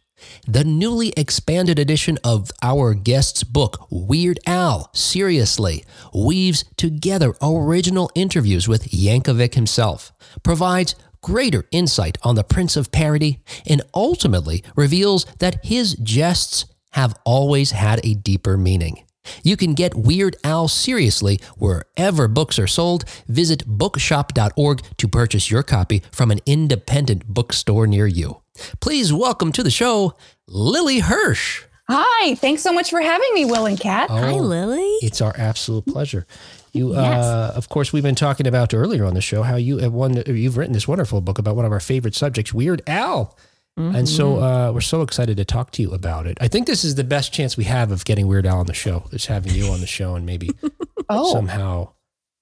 The 0.48 0.64
newly 0.64 1.10
expanded 1.18 1.80
edition 1.80 2.18
of 2.24 2.52
our 2.62 2.94
guest's 2.94 3.44
book, 3.44 3.88
Weird 3.90 4.40
Al 4.46 4.90
Seriously, 4.94 5.84
weaves 6.14 6.64
together 6.78 7.34
original 7.42 8.10
interviews 8.16 8.68
with 8.68 8.92
Yankovic 8.92 9.56
himself, 9.56 10.14
provides 10.42 10.96
greater 11.22 11.66
insight 11.72 12.18
on 12.24 12.36
the 12.36 12.44
Prince 12.44 12.78
of 12.78 12.92
Parody, 12.92 13.42
and 13.66 13.82
ultimately 13.94 14.64
reveals 14.76 15.26
that 15.40 15.64
his 15.66 15.96
jests 15.96 16.66
have 16.92 17.16
always 17.26 17.72
had 17.72 18.00
a 18.06 18.14
deeper 18.14 18.58
meaning. 18.58 19.04
You 19.44 19.58
can 19.58 19.74
get 19.74 19.96
Weird 19.96 20.36
Al 20.44 20.68
seriously 20.68 21.40
wherever 21.58 22.28
books 22.28 22.60
are 22.60 22.68
sold. 22.68 23.06
Visit 23.28 23.64
bookshop.org 23.66 24.82
to 24.98 25.08
purchase 25.08 25.50
your 25.50 25.64
copy 25.64 26.02
from 26.12 26.32
an 26.32 26.40
independent 26.46 27.26
bookstore 27.28 27.88
near 27.88 28.08
you. 28.08 28.42
Please 28.80 29.12
welcome 29.12 29.52
to 29.52 29.64
the 29.64 29.72
show, 29.72 30.16
Lily 30.48 31.00
Hirsch. 31.00 31.64
Hi, 31.90 32.36
thanks 32.36 32.62
so 32.62 32.72
much 32.72 32.90
for 32.90 33.02
having 33.02 33.34
me, 33.34 33.44
Will 33.44 33.66
and 33.66 33.78
Kat. 33.80 34.10
Oh, 34.10 34.16
Hi, 34.16 34.32
Lily. 34.34 34.88
It's 35.02 35.20
our 35.20 35.34
absolute 35.38 35.86
pleasure. 35.86 36.26
You, 36.72 36.94
yes. 36.94 37.26
uh, 37.26 37.52
of 37.56 37.68
course, 37.68 37.92
we've 37.92 38.04
been 38.04 38.16
talking 38.16 38.48
about 38.48 38.74
earlier 38.74 39.04
on 39.04 39.14
the 39.14 39.22
show 39.22 39.44
how 39.44 39.58
you 39.58 39.80
have 39.80 39.92
one. 39.92 40.24
You've 40.26 40.58
written 40.58 40.74
this 40.74 40.88
wonderful 40.88 41.20
book 41.20 41.40
about 41.40 41.56
one 41.58 41.66
of 41.66 41.72
our 41.74 41.82
favorite 41.82 42.16
subjects, 42.16 42.54
Weird 42.54 42.82
Al. 42.88 43.38
Mm-hmm. 43.80 43.96
And 43.96 44.10
so 44.10 44.36
mm-hmm. 44.36 44.44
uh, 44.44 44.72
we're 44.72 44.82
so 44.82 45.02
excited 45.02 45.38
to 45.38 45.46
talk 45.46 45.72
to 45.72 45.82
you 45.82 45.92
about 45.92 46.28
it. 46.28 46.38
I 46.40 46.48
think 46.48 46.68
this 46.68 46.84
is 46.84 46.96
the 46.96 47.04
best 47.04 47.34
chance 47.34 47.58
we 47.58 47.64
have 47.64 47.92
of 47.92 48.06
getting 48.06 48.28
Weird 48.28 48.46
Al 48.46 48.60
on 48.60 48.68
the 48.68 48.74
show, 48.74 49.06
is 49.12 49.26
having 49.26 49.54
you 49.54 49.68
on 49.68 49.80
the 49.82 49.88
show 49.88 50.16
and 50.16 50.26
maybe 50.26 50.52
oh. 51.10 51.34
somehow, 51.34 51.94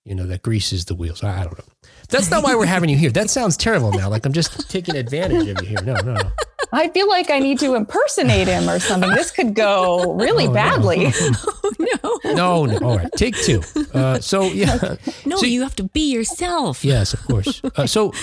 you 0.03 0.13
know, 0.13 0.27
that 0.27 0.41
greases 0.41 0.85
the 0.85 0.95
wheels. 0.95 1.23
I, 1.23 1.41
I 1.41 1.43
don't 1.45 1.57
know. 1.57 1.65
That's 2.09 2.29
not 2.29 2.43
why 2.43 2.55
we're 2.55 2.65
having 2.65 2.89
you 2.89 2.97
here. 2.97 3.11
That 3.11 3.29
sounds 3.29 3.55
terrible 3.55 3.93
now. 3.93 4.09
Like 4.09 4.25
I'm 4.25 4.33
just 4.33 4.69
taking 4.69 4.97
advantage 4.97 5.47
of 5.47 5.61
you 5.61 5.69
here. 5.69 5.81
No, 5.83 5.95
no, 5.95 6.15
no. 6.15 6.31
I 6.73 6.87
feel 6.89 7.07
like 7.07 7.29
I 7.29 7.39
need 7.39 7.59
to 7.59 7.75
impersonate 7.75 8.47
him 8.47 8.69
or 8.69 8.79
something. 8.79 9.09
This 9.11 9.31
could 9.31 9.55
go 9.55 10.13
really 10.13 10.47
oh, 10.47 10.53
badly. 10.53 11.05
No. 11.05 11.11
oh, 11.63 12.19
no. 12.23 12.33
no, 12.33 12.65
no. 12.65 12.77
All 12.87 12.97
right, 12.97 13.11
take 13.15 13.35
two. 13.35 13.61
Uh, 13.93 14.19
so 14.19 14.43
yeah. 14.43 14.95
No, 15.25 15.37
so, 15.37 15.45
you 15.45 15.63
have 15.63 15.75
to 15.77 15.83
be 15.83 16.11
yourself. 16.11 16.85
Yes, 16.85 17.13
of 17.13 17.23
course. 17.23 17.61
Uh, 17.75 17.87
so 17.87 18.13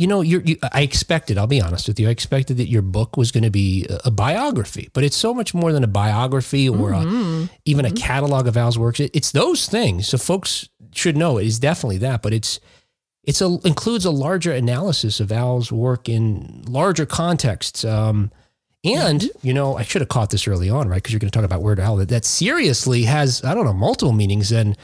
you 0.00 0.06
know, 0.06 0.22
you 0.22 0.56
I 0.72 0.80
expected, 0.80 1.36
I'll 1.36 1.46
be 1.46 1.60
honest 1.60 1.86
with 1.86 2.00
you, 2.00 2.08
I 2.08 2.10
expected 2.10 2.56
that 2.56 2.70
your 2.70 2.80
book 2.80 3.18
was 3.18 3.30
going 3.30 3.44
to 3.44 3.50
be 3.50 3.86
a, 4.02 4.10
biography, 4.10 4.88
but 4.94 5.04
it's 5.04 5.14
so 5.14 5.34
much 5.34 5.52
more 5.52 5.74
than 5.74 5.84
a 5.84 5.86
biography 5.86 6.70
or 6.70 6.92
mm-hmm. 6.92 7.44
a, 7.44 7.50
even 7.66 7.84
mm-hmm. 7.84 7.94
a 7.94 8.00
catalog 8.00 8.46
of 8.46 8.56
Al's 8.56 8.78
works. 8.78 8.98
It, 8.98 9.10
it's 9.12 9.30
those 9.32 9.68
things. 9.68 10.08
So 10.08 10.16
folks 10.16 10.70
should 10.94 11.18
know 11.18 11.36
it 11.36 11.46
is 11.46 11.58
definitely 11.58 11.98
that, 11.98 12.22
but 12.22 12.32
it's, 12.32 12.60
it's 13.24 13.42
a, 13.42 13.58
includes 13.66 14.06
a 14.06 14.10
larger 14.10 14.52
analysis 14.52 15.20
of 15.20 15.30
Al's 15.30 15.70
work 15.70 16.08
in 16.08 16.62
larger 16.66 17.04
contexts. 17.04 17.84
Um, 17.84 18.30
and, 18.82 19.20
mm-hmm. 19.20 19.46
you 19.46 19.52
know, 19.52 19.76
I 19.76 19.82
should 19.82 20.00
have 20.00 20.08
caught 20.08 20.30
this 20.30 20.48
early 20.48 20.70
on, 20.70 20.88
right? 20.88 20.96
Because 20.96 21.12
you're 21.12 21.20
going 21.20 21.30
to 21.30 21.38
talk 21.38 21.44
about 21.44 21.60
Weird 21.60 21.78
Al 21.78 21.96
that, 21.96 22.08
that 22.08 22.24
seriously 22.24 23.02
has, 23.02 23.44
I 23.44 23.52
don't 23.52 23.66
know, 23.66 23.74
multiple 23.74 24.14
meanings 24.14 24.50
and, 24.50 24.78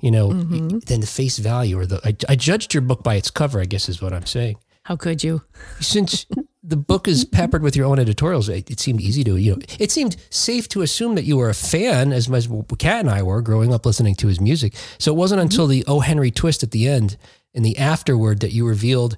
you 0.00 0.10
know, 0.10 0.30
mm-hmm. 0.30 0.78
than 0.80 1.00
the 1.00 1.06
face 1.06 1.38
value 1.38 1.78
or 1.78 1.86
the. 1.86 2.00
I, 2.04 2.14
I, 2.32 2.36
judged 2.36 2.74
your 2.74 2.80
book 2.82 3.02
by 3.02 3.16
its 3.16 3.30
cover. 3.30 3.60
I 3.60 3.64
guess 3.64 3.88
is 3.88 4.00
what 4.00 4.12
I'm 4.12 4.26
saying. 4.26 4.56
How 4.84 4.96
could 4.96 5.22
you? 5.24 5.42
Since 5.80 6.26
the 6.62 6.76
book 6.76 7.08
is 7.08 7.24
peppered 7.24 7.62
with 7.62 7.76
your 7.76 7.86
own 7.86 7.98
editorials, 7.98 8.48
it, 8.48 8.70
it, 8.70 8.80
seemed 8.80 9.00
easy 9.00 9.24
to 9.24 9.36
you 9.36 9.56
know. 9.56 9.62
It 9.78 9.90
seemed 9.90 10.16
safe 10.30 10.68
to 10.70 10.82
assume 10.82 11.14
that 11.14 11.24
you 11.24 11.36
were 11.36 11.50
a 11.50 11.54
fan, 11.54 12.12
as 12.12 12.28
much 12.28 12.48
as 12.48 12.64
Kat 12.78 13.00
and 13.00 13.10
I 13.10 13.22
were 13.22 13.42
growing 13.42 13.72
up 13.72 13.86
listening 13.86 14.14
to 14.16 14.28
his 14.28 14.40
music. 14.40 14.74
So 14.98 15.12
it 15.12 15.16
wasn't 15.16 15.40
until 15.40 15.64
mm-hmm. 15.64 15.80
the 15.80 15.84
Oh 15.86 16.00
Henry 16.00 16.30
twist 16.30 16.62
at 16.62 16.70
the 16.70 16.88
end 16.88 17.16
and 17.54 17.64
the 17.64 17.78
afterword 17.78 18.40
that 18.40 18.52
you 18.52 18.66
revealed 18.66 19.16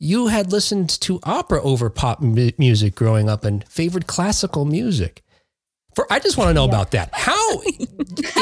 you 0.00 0.28
had 0.28 0.50
listened 0.50 0.88
to 0.88 1.20
opera 1.24 1.62
over 1.62 1.90
pop 1.90 2.22
music 2.22 2.94
growing 2.94 3.28
up 3.28 3.44
and 3.44 3.62
favored 3.68 4.06
classical 4.06 4.64
music. 4.64 5.22
For 5.94 6.06
I 6.12 6.18
just 6.18 6.36
want 6.36 6.48
to 6.48 6.54
know 6.54 6.64
yeah. 6.64 6.70
about 6.70 6.90
that. 6.92 7.10
How 7.12 7.60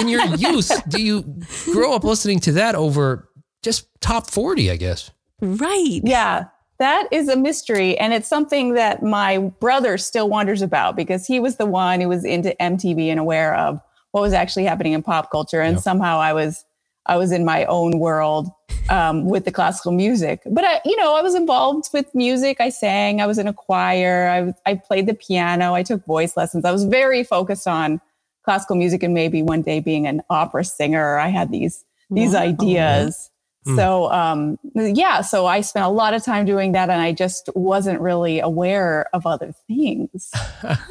in 0.01 0.09
your 0.09 0.25
youth 0.37 0.71
do 0.89 1.03
you 1.03 1.25
grow 1.65 1.95
up 1.95 2.05
listening 2.05 2.41
to 2.41 2.53
that 2.53 2.75
over 2.75 3.29
just 3.63 3.89
top 4.01 4.31
40, 4.31 4.71
I 4.71 4.77
guess? 4.77 5.11
Right. 5.41 6.01
Yeah. 6.05 6.45
That 6.79 7.09
is 7.11 7.29
a 7.29 7.37
mystery. 7.37 7.99
And 7.99 8.13
it's 8.13 8.29
something 8.29 8.75
that 8.75 9.03
my 9.03 9.39
brother 9.39 9.99
still 9.99 10.29
wonders 10.29 10.63
about 10.63 10.95
because 10.95 11.27
he 11.27 11.41
was 11.41 11.57
the 11.57 11.67
one 11.67 12.01
who 12.01 12.09
was 12.09 12.25
into 12.25 12.55
MTV 12.61 13.07
and 13.09 13.19
aware 13.19 13.55
of 13.57 13.81
what 14.13 14.21
was 14.21 14.33
actually 14.33 14.65
happening 14.65 14.93
in 14.93 15.03
pop 15.03 15.31
culture. 15.31 15.61
And 15.61 15.77
yep. 15.77 15.83
somehow 15.83 16.19
I 16.21 16.33
was 16.33 16.65
I 17.07 17.17
was 17.17 17.33
in 17.33 17.45
my 17.45 17.65
own 17.65 17.99
world 17.99 18.51
um, 18.91 19.27
with 19.27 19.45
the 19.45 19.53
classical 19.53 19.93
music. 19.93 20.43
But 20.47 20.65
I, 20.65 20.81
you 20.85 20.97
know, 20.97 21.17
I 21.17 21.23
was 21.23 21.35
involved 21.35 21.89
with 21.93 22.15
music. 22.15 22.61
I 22.61 22.69
sang. 22.69 23.21
I 23.21 23.27
was 23.27 23.39
in 23.39 23.47
a 23.47 23.53
choir. 23.53 24.29
I, 24.29 24.71
I 24.71 24.75
played 24.75 25.07
the 25.07 25.15
piano. 25.15 25.75
I 25.75 25.83
took 25.83 26.05
voice 26.05 26.37
lessons. 26.37 26.65
I 26.65 26.73
was 26.73 26.85
very 26.85 27.25
focused 27.25 27.67
on 27.67 28.01
classical 28.45 28.77
music 28.77 29.03
and 29.03 29.15
maybe 29.15 29.43
one 29.43 29.63
day 29.63 29.81
being 29.81 30.07
an 30.07 30.23
opera 30.31 30.65
singer. 30.65 31.19
I 31.19 31.29
had 31.29 31.51
these 31.51 31.85
these 32.11 32.33
wow. 32.33 32.41
ideas. 32.41 33.31
Mm. 33.69 33.77
So 33.77 34.11
um, 34.11 34.59
yeah, 34.75 35.21
so 35.21 35.45
I 35.47 35.61
spent 35.61 35.85
a 35.85 35.91
lot 35.91 36.15
of 36.15 36.25
time 36.25 36.47
doing 36.47 36.73
that, 36.73 36.89
and 36.89 37.03
I 37.03 37.13
just 37.13 37.51
wasn't 37.55 38.01
really 38.01 38.41
aware 38.41 39.07
of 39.13 39.27
other 39.27 39.53
things. 39.67 40.33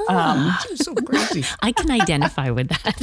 Um, 0.09 0.55
so 0.75 0.95
crazy. 0.95 1.43
I 1.61 1.73
can 1.73 1.91
identify 1.91 2.49
with 2.49 2.69
that. 2.69 2.95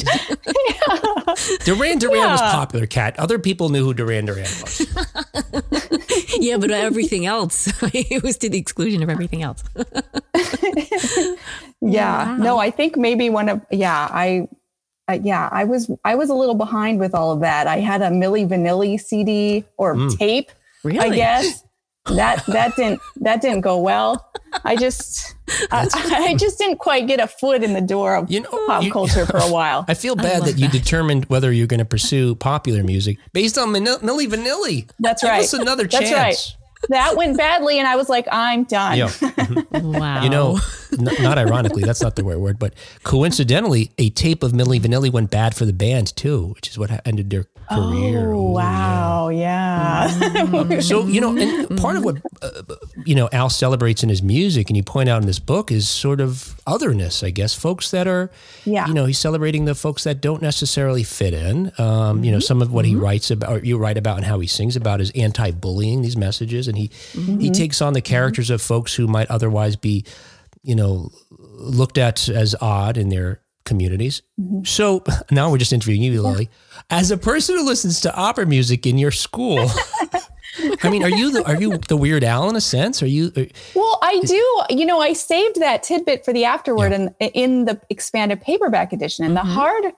yeah. 0.78 1.56
Duran 1.64 1.98
Duran 1.98 2.16
yeah. 2.16 2.32
was 2.32 2.40
popular. 2.40 2.86
Kat. 2.86 3.18
Other 3.18 3.38
people 3.38 3.68
knew 3.68 3.84
who 3.84 3.92
Duran 3.92 4.24
Duran 4.24 4.48
was. 4.62 4.86
yeah, 6.38 6.56
but 6.56 6.70
everything 6.70 7.26
else, 7.26 7.68
it 7.92 8.22
was 8.22 8.38
to 8.38 8.48
the 8.48 8.56
exclusion 8.56 9.02
of 9.02 9.10
everything 9.10 9.42
else. 9.42 9.62
yeah. 11.82 12.24
Wow. 12.24 12.36
No, 12.36 12.58
I 12.58 12.70
think 12.70 12.96
maybe 12.96 13.28
one 13.28 13.50
of 13.50 13.60
yeah 13.70 14.08
I 14.10 14.48
uh, 15.08 15.18
yeah, 15.22 15.48
I 15.52 15.64
was 15.64 15.90
I 16.04 16.14
was 16.14 16.30
a 16.30 16.34
little 16.34 16.54
behind 16.54 17.00
with 17.00 17.14
all 17.14 17.32
of 17.32 17.40
that. 17.40 17.66
I 17.66 17.80
had 17.80 18.02
a 18.02 18.08
Milli 18.08 18.48
Vanilli 18.48 19.00
CD 19.00 19.64
or 19.76 19.94
mm. 19.94 20.16
tape, 20.18 20.50
really? 20.82 20.98
I 20.98 21.14
guess. 21.14 21.62
that 22.06 22.44
that 22.46 22.76
didn't 22.76 23.00
that 23.16 23.40
didn't 23.40 23.62
go 23.62 23.78
well. 23.78 24.30
I 24.64 24.76
just 24.76 25.34
I, 25.70 25.88
I, 25.94 26.34
just 26.34 26.58
didn't 26.58 26.78
quite 26.78 27.06
get 27.06 27.18
a 27.18 27.26
foot 27.26 27.62
in 27.62 27.72
the 27.72 27.80
door 27.80 28.16
of 28.16 28.30
you 28.30 28.40
know, 28.40 28.66
pop 28.66 28.82
you, 28.82 28.92
culture 28.92 29.24
for 29.24 29.38
a 29.38 29.48
while. 29.50 29.86
I 29.88 29.94
feel 29.94 30.14
bad 30.14 30.42
I 30.42 30.46
that 30.46 30.58
you 30.58 30.68
determined 30.68 31.24
whether 31.26 31.50
you're 31.50 31.66
going 31.66 31.78
to 31.78 31.86
pursue 31.86 32.34
popular 32.34 32.82
music 32.82 33.16
based 33.32 33.56
on 33.56 33.68
Milli 33.70 34.26
Vanilli. 34.26 34.90
That's 34.98 35.24
right. 35.24 35.36
Give 35.36 35.44
us 35.44 35.52
another 35.54 35.86
chance. 35.86 36.10
That's 36.10 36.12
right 36.12 36.63
that 36.88 37.16
went 37.16 37.36
badly, 37.36 37.78
and 37.78 37.86
I 37.88 37.96
was 37.96 38.08
like, 38.08 38.26
I'm 38.30 38.64
done. 38.64 38.98
Yeah. 38.98 39.10
wow. 39.72 40.22
You 40.22 40.30
know, 40.30 40.58
n- 40.92 41.22
not 41.22 41.38
ironically, 41.38 41.82
that's 41.82 42.02
not 42.02 42.16
the 42.16 42.24
right 42.24 42.38
word, 42.38 42.58
but 42.58 42.74
coincidentally, 43.02 43.92
a 43.98 44.10
tape 44.10 44.42
of 44.42 44.52
Milli 44.52 44.80
Vanilli 44.80 45.10
went 45.10 45.30
bad 45.30 45.54
for 45.54 45.64
the 45.64 45.72
band 45.72 46.14
too, 46.16 46.48
which 46.54 46.68
is 46.68 46.78
what 46.78 46.90
ended 47.06 47.30
their 47.30 47.46
career. 47.68 48.32
Oh, 48.32 48.50
wow. 48.50 49.28
Yeah. 49.28 50.18
yeah. 50.18 50.80
so, 50.80 51.06
you 51.06 51.20
know, 51.20 51.36
and 51.36 51.78
part 51.78 51.96
of 51.96 52.04
what, 52.04 52.16
uh, 52.42 52.62
you 53.04 53.14
know, 53.14 53.28
Al 53.32 53.50
celebrates 53.50 54.02
in 54.02 54.08
his 54.08 54.22
music 54.22 54.70
and 54.70 54.76
you 54.76 54.82
point 54.82 55.08
out 55.08 55.20
in 55.20 55.26
this 55.26 55.38
book 55.38 55.70
is 55.70 55.88
sort 55.88 56.20
of 56.20 56.60
otherness, 56.66 57.22
I 57.22 57.30
guess. 57.30 57.54
Folks 57.54 57.90
that 57.90 58.06
are, 58.06 58.30
yeah. 58.64 58.86
you 58.86 58.94
know, 58.94 59.04
he's 59.06 59.18
celebrating 59.18 59.64
the 59.64 59.74
folks 59.74 60.04
that 60.04 60.20
don't 60.20 60.42
necessarily 60.42 61.02
fit 61.02 61.34
in. 61.34 61.72
Um, 61.78 62.24
You 62.24 62.30
know, 62.30 62.38
mm-hmm. 62.38 62.42
some 62.42 62.62
of 62.62 62.72
what 62.72 62.84
he 62.84 62.92
mm-hmm. 62.92 63.02
writes 63.02 63.30
about, 63.30 63.52
or 63.52 63.58
you 63.64 63.78
write 63.78 63.98
about 63.98 64.16
and 64.16 64.26
how 64.26 64.40
he 64.40 64.46
sings 64.46 64.76
about 64.76 65.00
is 65.00 65.10
anti 65.12 65.50
bullying, 65.50 66.02
these 66.02 66.16
messages. 66.16 66.68
And 66.68 66.76
he, 66.76 66.88
mm-hmm. 66.88 67.38
he 67.40 67.50
takes 67.50 67.82
on 67.82 67.92
the 67.92 68.00
characters 68.00 68.50
of 68.50 68.62
folks 68.62 68.94
who 68.94 69.06
might 69.06 69.30
otherwise 69.30 69.76
be, 69.76 70.04
you 70.62 70.74
know, 70.74 71.10
looked 71.30 71.98
at 71.98 72.28
as 72.28 72.54
odd 72.60 72.96
in 72.96 73.08
their 73.08 73.40
communities. 73.64 74.22
Mm-hmm. 74.40 74.64
So 74.64 75.04
now 75.30 75.50
we're 75.50 75.58
just 75.58 75.72
interviewing 75.72 76.02
you, 76.02 76.22
Lily. 76.22 76.50
As 76.90 77.10
a 77.10 77.16
person 77.16 77.56
who 77.56 77.64
listens 77.64 78.00
to 78.02 78.14
opera 78.14 78.46
music 78.46 78.86
in 78.86 78.98
your 78.98 79.10
school, 79.10 79.58
I 80.82 80.90
mean, 80.90 81.02
are 81.02 81.10
you 81.10 81.32
the 81.32 81.44
are 81.46 81.60
you 81.60 81.78
the 81.78 81.96
Weird 81.96 82.22
Al 82.22 82.48
in 82.48 82.56
a 82.56 82.60
sense? 82.60 83.02
Are 83.02 83.06
you? 83.06 83.32
Are, 83.36 83.46
well, 83.74 83.98
I 84.02 84.20
do. 84.20 84.76
You 84.76 84.86
know, 84.86 85.00
I 85.00 85.12
saved 85.12 85.60
that 85.60 85.82
tidbit 85.82 86.24
for 86.24 86.32
the 86.32 86.44
afterword 86.44 86.92
yeah. 86.92 87.08
and 87.20 87.30
in 87.34 87.64
the 87.64 87.80
expanded 87.90 88.40
paperback 88.40 88.92
edition 88.92 89.24
and 89.24 89.36
mm-hmm. 89.36 89.48
the 89.48 89.92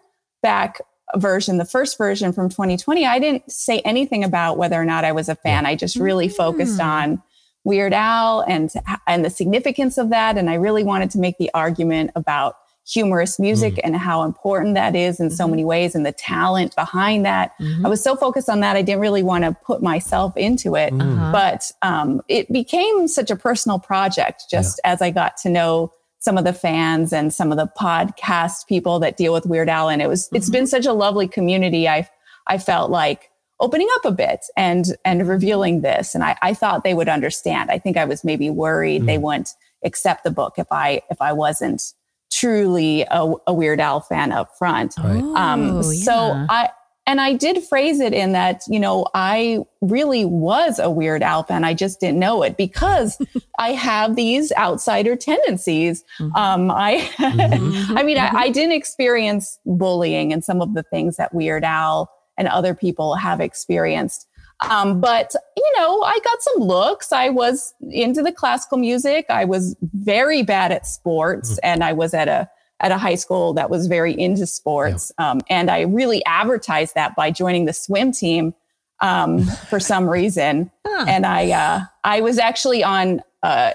hardback 0.44 0.80
version, 1.16 1.58
the 1.58 1.64
first 1.64 1.98
version 1.98 2.32
from 2.32 2.48
2020. 2.48 3.06
I 3.06 3.18
didn't 3.18 3.50
say 3.50 3.80
anything 3.80 4.24
about 4.24 4.56
whether 4.56 4.80
or 4.80 4.84
not 4.84 5.04
I 5.04 5.12
was 5.12 5.28
a 5.28 5.34
fan. 5.34 5.64
Yeah. 5.64 5.70
I 5.70 5.74
just 5.74 5.96
really 5.96 6.28
mm-hmm. 6.28 6.36
focused 6.36 6.80
on 6.80 7.22
Weird 7.64 7.92
Al 7.92 8.42
and 8.42 8.72
and 9.06 9.24
the 9.24 9.30
significance 9.30 9.98
of 9.98 10.10
that, 10.10 10.38
and 10.38 10.48
I 10.48 10.54
really 10.54 10.84
wanted 10.84 11.10
to 11.10 11.18
make 11.18 11.36
the 11.38 11.50
argument 11.52 12.12
about 12.14 12.56
humorous 12.88 13.38
music 13.38 13.74
mm. 13.74 13.80
and 13.82 13.96
how 13.96 14.22
important 14.22 14.74
that 14.74 14.94
is 14.94 15.18
in 15.18 15.28
so 15.28 15.44
mm-hmm. 15.44 15.50
many 15.50 15.64
ways 15.64 15.94
and 15.94 16.06
the 16.06 16.12
talent 16.12 16.74
behind 16.76 17.24
that. 17.24 17.52
Mm-hmm. 17.60 17.84
I 17.84 17.88
was 17.88 18.02
so 18.02 18.14
focused 18.14 18.48
on 18.48 18.60
that, 18.60 18.76
I 18.76 18.82
didn't 18.82 19.00
really 19.00 19.24
want 19.24 19.44
to 19.44 19.56
put 19.64 19.82
myself 19.82 20.36
into 20.36 20.76
it. 20.76 20.92
Uh-huh. 20.92 21.32
But 21.32 21.70
um, 21.82 22.22
it 22.28 22.50
became 22.52 23.08
such 23.08 23.30
a 23.30 23.36
personal 23.36 23.78
project 23.78 24.44
just 24.50 24.80
yeah. 24.84 24.92
as 24.92 25.02
I 25.02 25.10
got 25.10 25.36
to 25.38 25.50
know 25.50 25.92
some 26.20 26.38
of 26.38 26.44
the 26.44 26.52
fans 26.52 27.12
and 27.12 27.34
some 27.34 27.50
of 27.50 27.58
the 27.58 27.70
podcast 27.78 28.66
people 28.68 29.00
that 29.00 29.16
deal 29.16 29.32
with 29.32 29.46
Weird 29.46 29.68
Al. 29.68 29.88
And 29.88 30.00
it 30.00 30.08
was, 30.08 30.26
mm-hmm. 30.26 30.36
it's 30.36 30.50
been 30.50 30.66
such 30.66 30.86
a 30.86 30.92
lovely 30.92 31.26
community. 31.26 31.88
I, 31.88 32.08
I 32.46 32.58
felt 32.58 32.90
like 32.90 33.30
opening 33.58 33.88
up 33.96 34.04
a 34.04 34.12
bit 34.12 34.40
and, 34.56 34.96
and 35.04 35.26
revealing 35.28 35.80
this. 35.80 36.14
And 36.14 36.22
I, 36.22 36.36
I 36.40 36.54
thought 36.54 36.84
they 36.84 36.94
would 36.94 37.08
understand. 37.08 37.70
I 37.70 37.78
think 37.78 37.96
I 37.96 38.04
was 38.04 38.22
maybe 38.22 38.48
worried 38.48 39.06
they 39.06 39.16
mm. 39.16 39.22
wouldn't 39.22 39.54
accept 39.84 40.24
the 40.24 40.30
book 40.30 40.54
if 40.56 40.66
I, 40.70 41.02
if 41.10 41.20
I 41.20 41.32
wasn't 41.32 41.82
truly 42.30 43.02
a, 43.10 43.32
a 43.46 43.54
Weird 43.54 43.80
Al 43.80 44.00
fan 44.00 44.32
up 44.32 44.56
front. 44.58 44.94
Right. 44.98 45.22
Um, 45.22 45.78
oh, 45.78 45.82
so 45.82 46.12
yeah. 46.12 46.46
I, 46.48 46.68
and 47.08 47.20
I 47.20 47.34
did 47.34 47.62
phrase 47.62 48.00
it 48.00 48.12
in 48.12 48.32
that, 48.32 48.62
you 48.68 48.80
know, 48.80 49.06
I 49.14 49.60
really 49.80 50.24
was 50.24 50.80
a 50.80 50.90
Weird 50.90 51.22
Al 51.22 51.44
fan. 51.44 51.62
I 51.62 51.72
just 51.72 52.00
didn't 52.00 52.18
know 52.18 52.42
it 52.42 52.56
because 52.56 53.16
I 53.58 53.72
have 53.72 54.16
these 54.16 54.52
outsider 54.56 55.14
tendencies. 55.14 56.02
Mm-hmm. 56.18 56.36
Um, 56.36 56.70
I, 56.70 57.08
mm-hmm. 57.16 57.96
I 57.96 58.02
mean, 58.02 58.18
I, 58.18 58.30
I, 58.34 58.50
didn't 58.50 58.72
experience 58.72 59.60
bullying 59.64 60.32
and 60.32 60.44
some 60.44 60.60
of 60.60 60.74
the 60.74 60.82
things 60.82 61.16
that 61.16 61.32
Weird 61.32 61.62
Al 61.62 62.10
and 62.36 62.48
other 62.48 62.74
people 62.74 63.14
have 63.14 63.40
experienced. 63.40 64.26
Um, 64.60 65.00
but 65.00 65.34
you 65.56 65.72
know, 65.76 66.02
I 66.02 66.18
got 66.24 66.42
some 66.42 66.62
looks. 66.62 67.12
I 67.12 67.28
was 67.28 67.74
into 67.90 68.22
the 68.22 68.32
classical 68.32 68.78
music. 68.78 69.26
I 69.28 69.44
was 69.44 69.76
very 69.80 70.42
bad 70.42 70.72
at 70.72 70.86
sports, 70.86 71.52
mm. 71.54 71.58
and 71.62 71.84
I 71.84 71.92
was 71.92 72.14
at 72.14 72.28
a 72.28 72.48
at 72.80 72.92
a 72.92 72.98
high 72.98 73.14
school 73.14 73.54
that 73.54 73.70
was 73.70 73.86
very 73.86 74.18
into 74.18 74.46
sports. 74.46 75.12
Yeah. 75.18 75.30
Um, 75.30 75.40
and 75.48 75.70
I 75.70 75.82
really 75.82 76.24
advertised 76.26 76.94
that 76.94 77.16
by 77.16 77.30
joining 77.30 77.64
the 77.64 77.72
swim 77.72 78.12
team 78.12 78.54
um, 79.00 79.44
for 79.68 79.80
some 79.80 80.08
reason. 80.08 80.70
Huh. 80.86 81.04
And 81.08 81.26
I 81.26 81.50
uh, 81.50 81.80
I 82.04 82.20
was 82.20 82.38
actually 82.38 82.82
on 82.82 83.22
uh, 83.42 83.72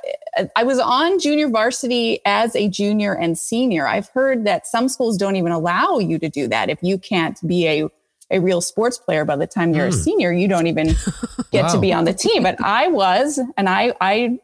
I 0.56 0.64
was 0.64 0.80
on 0.80 1.20
junior 1.20 1.48
varsity 1.48 2.20
as 2.26 2.56
a 2.56 2.68
junior 2.68 3.16
and 3.16 3.38
senior. 3.38 3.88
I've 3.88 4.10
heard 4.10 4.46
that 4.46 4.68
some 4.68 4.90
schools 4.90 5.18
don't 5.18 5.36
even 5.36 5.52
allow 5.52 6.00
you 6.00 6.20
to 6.20 6.30
do 6.30 6.48
that 6.48 6.70
if 6.70 6.80
you 6.82 6.98
can't 6.98 7.38
be 7.48 7.68
a 7.68 7.88
a 8.32 8.40
real 8.40 8.62
sports 8.62 8.98
player 8.98 9.26
by 9.26 9.36
the 9.36 9.48
time 9.48 9.74
you're 9.74 9.88
mm. 9.88 9.94
a 9.94 9.96
hmm. 9.96 10.02
senior. 10.02 10.32
You 10.32 10.48
don't 10.48 10.68
even 10.68 10.88
get 11.52 11.66
wow. 11.66 11.74
to 11.74 11.80
be 11.80 11.94
on 11.94 12.06
the 12.06 12.14
team. 12.14 12.44
But 12.44 12.62
I 12.62 12.88
was, 12.88 13.40
and 13.58 13.70
I, 13.70 13.94
I 14.02 14.40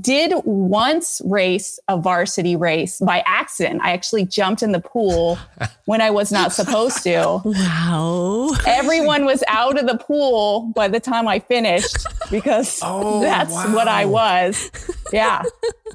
did 0.00 0.32
once 0.44 1.22
race 1.24 1.78
a 1.88 1.96
varsity 1.96 2.56
race 2.56 2.98
by 2.98 3.22
accident. 3.24 3.80
I 3.82 3.92
actually 3.92 4.26
jumped 4.26 4.62
in 4.62 4.72
the 4.72 4.80
pool 4.80 5.38
when 5.84 6.00
I 6.00 6.10
was 6.10 6.32
not 6.32 6.52
supposed 6.52 7.02
to. 7.04 7.40
Wow. 7.44 8.50
Everyone 8.66 9.24
was 9.24 9.44
out 9.46 9.78
of 9.78 9.86
the 9.86 9.96
pool 9.96 10.72
by 10.74 10.88
the 10.88 10.98
time 10.98 11.28
I 11.28 11.38
finished 11.38 12.06
because 12.30 12.80
oh, 12.84 13.20
that's 13.20 13.52
wow. 13.52 13.74
what 13.74 13.86
I 13.86 14.06
was. 14.06 14.70
Yeah. 15.12 15.42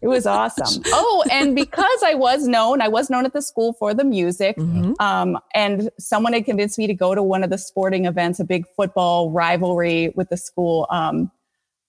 It 0.01 0.07
was 0.07 0.25
awesome. 0.25 0.83
Oh, 0.87 1.23
and 1.31 1.55
because 1.55 2.03
I 2.03 2.13
was 2.13 2.47
known, 2.47 2.81
I 2.81 2.87
was 2.87 3.09
known 3.09 3.25
at 3.25 3.33
the 3.33 3.41
school 3.41 3.73
for 3.73 3.93
the 3.93 4.03
music. 4.03 4.57
Mm-hmm. 4.57 4.93
Um, 4.99 5.37
and 5.53 5.89
someone 5.99 6.33
had 6.33 6.45
convinced 6.45 6.77
me 6.77 6.87
to 6.87 6.93
go 6.93 7.15
to 7.15 7.23
one 7.23 7.43
of 7.43 7.49
the 7.49 7.57
sporting 7.57 8.05
events, 8.05 8.39
a 8.39 8.45
big 8.45 8.65
football 8.75 9.31
rivalry 9.31 10.13
with 10.15 10.29
the 10.29 10.37
school. 10.37 10.87
Um, 10.89 11.31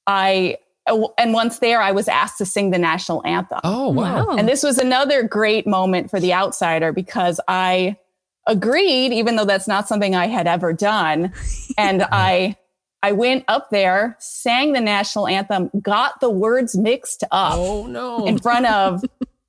I 0.06 0.56
and 0.86 1.32
once 1.32 1.58
there, 1.58 1.80
I 1.80 1.92
was 1.92 2.08
asked 2.08 2.38
to 2.38 2.46
sing 2.46 2.70
the 2.70 2.78
national 2.78 3.26
anthem. 3.26 3.60
Oh, 3.64 3.88
wow. 3.88 4.28
And 4.30 4.48
this 4.48 4.62
was 4.62 4.78
another 4.78 5.22
great 5.22 5.66
moment 5.66 6.10
for 6.10 6.20
the 6.20 6.32
outsider 6.32 6.92
because 6.92 7.40
I 7.48 7.96
agreed, 8.46 9.12
even 9.12 9.36
though 9.36 9.44
that's 9.44 9.68
not 9.68 9.88
something 9.88 10.14
I 10.14 10.26
had 10.26 10.46
ever 10.46 10.72
done. 10.72 11.32
And 11.78 12.04
I, 12.10 12.56
I 13.02 13.12
went 13.12 13.44
up 13.48 13.68
there, 13.68 14.16
sang 14.18 14.72
the 14.72 14.80
national 14.80 15.28
anthem, 15.28 15.70
got 15.82 16.20
the 16.20 16.30
words 16.30 16.74
mixed 16.74 17.22
up. 17.30 17.52
Oh, 17.54 17.86
no. 17.86 18.26
In 18.26 18.38
front 18.38 18.64
of, 18.64 19.04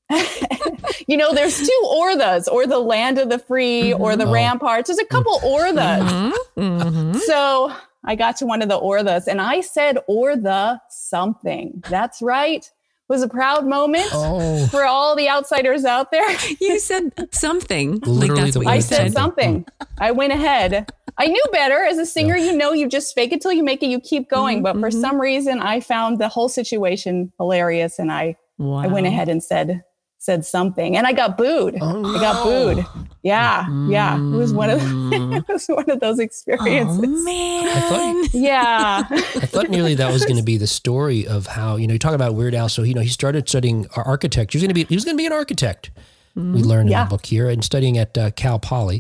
you 1.08 1.16
know, 1.16 1.34
there's 1.34 1.58
two 1.58 1.82
Orthas, 1.86 2.52
or 2.52 2.68
the 2.68 2.80
land 2.80 3.18
of 3.18 3.30
the 3.30 3.40
free, 3.40 3.92
mm-hmm. 3.92 4.02
or 4.02 4.18
the 4.18 4.26
oh. 4.26 4.32
ramparts. 4.34 4.90
There's 4.90 5.00
a 5.00 5.06
couple 5.06 5.40
Orthas. 5.40 6.34
Mm-hmm. 6.58 6.62
Mm-hmm. 6.62 7.18
So 7.20 7.74
I 8.08 8.16
got 8.16 8.38
to 8.38 8.46
one 8.46 8.62
of 8.62 8.70
the 8.70 8.80
Orthas 8.80 9.28
and 9.28 9.42
I 9.42 9.62
said, 9.62 9.98
or 10.08 10.36
the 10.36 10.80
something. 10.90 11.84
That's 11.90 12.22
right. 12.22 12.66
It 12.66 13.14
was 13.14 13.22
a 13.22 13.28
proud 13.28 13.68
moment 13.68 14.08
oh. 14.14 14.66
for 14.68 14.86
all 14.86 15.16
the 15.16 15.30
outsiders 15.30 15.86
out 15.86 16.12
there. 16.12 16.28
You 16.62 16.80
said 16.80 17.30
something. 17.32 18.00
Literally 18.00 18.28
like 18.28 18.46
that's 18.46 18.58
what 18.58 18.68
I 18.68 18.80
said, 18.80 18.98
said 18.98 19.14
something. 19.14 19.66
I 20.00 20.12
went 20.12 20.34
ahead. 20.34 20.90
I 21.18 21.28
knew 21.28 21.44
better 21.52 21.84
as 21.84 21.98
a 21.98 22.06
singer. 22.06 22.36
Yeah. 22.36 22.52
You 22.52 22.58
know, 22.58 22.74
you 22.74 22.88
just 22.88 23.14
fake 23.14 23.32
it 23.34 23.42
till 23.42 23.52
you 23.52 23.64
make 23.64 23.84
it. 23.84 23.88
You 23.88 24.00
keep 24.00 24.30
going. 24.30 24.58
Mm-hmm, 24.58 24.64
but 24.64 24.74
for 24.80 24.90
mm-hmm. 24.90 25.02
some 25.02 25.20
reason, 25.20 25.60
I 25.60 25.82
found 25.82 26.20
the 26.20 26.30
whole 26.30 26.50
situation 26.50 27.32
hilarious, 27.38 28.00
and 28.00 28.12
I 28.12 28.38
wow. 28.58 28.78
I 28.78 28.88
went 28.88 29.08
ahead 29.08 29.30
and 29.30 29.44
said 29.44 29.84
said 30.20 30.46
something 30.46 30.98
and 30.98 31.06
I 31.06 31.14
got 31.14 31.38
booed. 31.38 31.78
Oh. 31.80 32.16
I 32.16 32.20
got 32.20 32.44
booed. 32.44 33.07
Yeah. 33.24 33.68
Yeah. 33.88 34.18
It 34.18 34.38
was 34.38 34.54
one 34.54 34.70
of 34.70 34.80
it 34.84 35.48
was 35.48 35.68
one 35.68 35.90
of 35.90 36.00
those 36.00 36.20
experiences. 36.20 37.00
Oh, 37.04 37.24
man. 37.24 37.68
I 37.68 37.82
thought, 37.82 38.30
yeah. 38.34 39.04
I 39.10 39.46
thought 39.46 39.70
nearly 39.70 39.96
that 39.96 40.12
was 40.12 40.26
going 40.26 40.38
to 40.38 40.44
be 40.44 40.58
the 40.58 40.68
story 40.68 41.28
of 41.28 41.48
how, 41.48 41.76
you 41.76 41.88
know, 41.88 41.94
you 41.94 42.00
talk 42.00 42.14
about 42.14 42.36
Weird 42.36 42.56
Al. 42.56 42.70
So, 42.70 42.84
you 42.84 42.94
know, 42.94 43.02
he 43.02 43.10
started 43.10 43.50
studying 43.50 43.88
architecture. 43.96 44.58
He 44.58 44.60
was 44.60 44.64
going 44.64 44.76
to 44.76 44.86
be, 44.86 44.86
he 44.86 44.96
was 44.96 45.06
going 45.06 45.18
to 45.18 45.22
be 45.22 45.26
an 45.26 45.34
architect. 45.34 45.92
Mm-hmm. 46.38 46.54
We 46.54 46.64
learned 46.64 46.90
yeah. 46.90 47.04
in 47.04 47.08
the 47.08 47.10
book 47.10 47.26
here 47.26 47.50
and 47.50 47.64
studying 47.64 47.98
at 47.98 48.18
uh, 48.18 48.32
Cal 48.32 48.60
Poly 48.60 49.00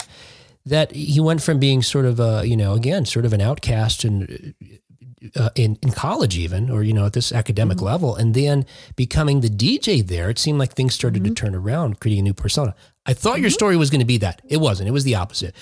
that 0.66 0.92
he 0.92 1.20
went 1.20 1.42
from 1.42 1.60
being 1.60 1.82
sort 1.82 2.06
of 2.06 2.20
a, 2.20 2.44
you 2.46 2.58
know, 2.58 2.74
again, 2.74 3.06
sort 3.06 3.26
of 3.26 3.34
an 3.34 3.42
outcast 3.42 4.04
and 4.04 4.54
uh, 5.36 5.50
in, 5.56 5.78
in 5.82 5.92
college 5.92 6.38
even 6.38 6.70
or 6.70 6.84
you 6.84 6.94
know 6.94 7.06
at 7.08 7.14
this 7.14 7.32
academic 7.32 7.78
mm-hmm. 7.78 7.88
level 7.88 8.16
and 8.16 8.36
then 8.36 8.66
becoming 8.96 9.42
the 9.42 9.50
dj 9.50 10.06
there 10.06 10.30
it 10.30 10.38
seemed 10.38 10.60
like 10.60 10.74
things 10.74 10.94
started 10.94 11.24
mm-hmm. 11.24 11.34
to 11.34 11.42
turn 11.42 11.56
around 11.56 12.00
creating 12.00 12.20
a 12.20 12.24
new 12.24 12.34
persona 12.36 12.76
i 13.08 13.14
thought 13.14 13.36
mm-hmm. 13.36 13.44
your 13.44 13.50
story 13.50 13.76
was 13.76 13.90
going 13.90 14.00
to 14.00 14.06
be 14.06 14.18
that 14.18 14.42
it 14.48 14.58
wasn't 14.58 14.88
it 14.88 14.92
was 14.92 15.04
the 15.04 15.16
opposite 15.16 15.56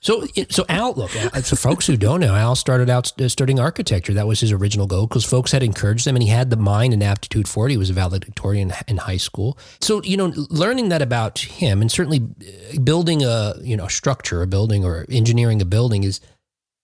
so 0.00 0.26
so 0.50 0.64
al 0.68 0.92
look 0.94 1.10
for 1.10 1.56
folks 1.56 1.86
who 1.86 1.96
don't 1.96 2.20
know 2.20 2.34
al 2.34 2.54
started 2.54 2.90
out 2.90 3.12
studying 3.28 3.58
architecture 3.58 4.12
that 4.12 4.26
was 4.26 4.40
his 4.40 4.52
original 4.52 4.86
goal 4.86 5.06
because 5.06 5.24
folks 5.24 5.52
had 5.52 5.62
encouraged 5.62 6.06
him 6.06 6.16
and 6.16 6.22
he 6.22 6.28
had 6.28 6.50
the 6.50 6.56
mind 6.56 6.92
and 6.92 7.02
aptitude 7.02 7.48
for 7.48 7.66
it 7.66 7.70
he 7.70 7.76
was 7.76 7.90
a 7.90 7.94
valedictorian 7.94 8.72
in 8.88 8.98
high 8.98 9.16
school 9.16 9.56
so 9.80 10.02
you 10.02 10.16
know 10.16 10.32
learning 10.50 10.90
that 10.90 11.00
about 11.00 11.38
him 11.38 11.80
and 11.80 11.90
certainly 11.90 12.20
uh, 12.20 12.78
building 12.80 13.22
a 13.22 13.54
you 13.62 13.76
know 13.76 13.88
structure 13.88 14.42
a 14.42 14.46
building 14.46 14.84
or 14.84 15.06
engineering 15.08 15.62
a 15.62 15.64
building 15.64 16.04
is 16.04 16.20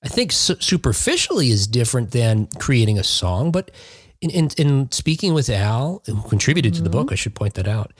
I 0.02 0.08
think 0.08 0.30
superficially 0.32 1.50
is 1.50 1.66
different 1.66 2.12
than 2.12 2.46
creating 2.58 2.98
a 2.98 3.04
song, 3.04 3.50
but 3.50 3.70
in, 4.20 4.30
in, 4.30 4.50
in 4.56 4.92
speaking 4.92 5.34
with 5.34 5.50
Al, 5.50 6.02
who 6.06 6.22
contributed 6.22 6.72
mm-hmm. 6.72 6.78
to 6.78 6.84
the 6.84 6.90
book, 6.90 7.06
mm-hmm. 7.06 7.14
I 7.14 7.16
should 7.16 7.34
point 7.34 7.54
that 7.54 7.66
out. 7.66 7.92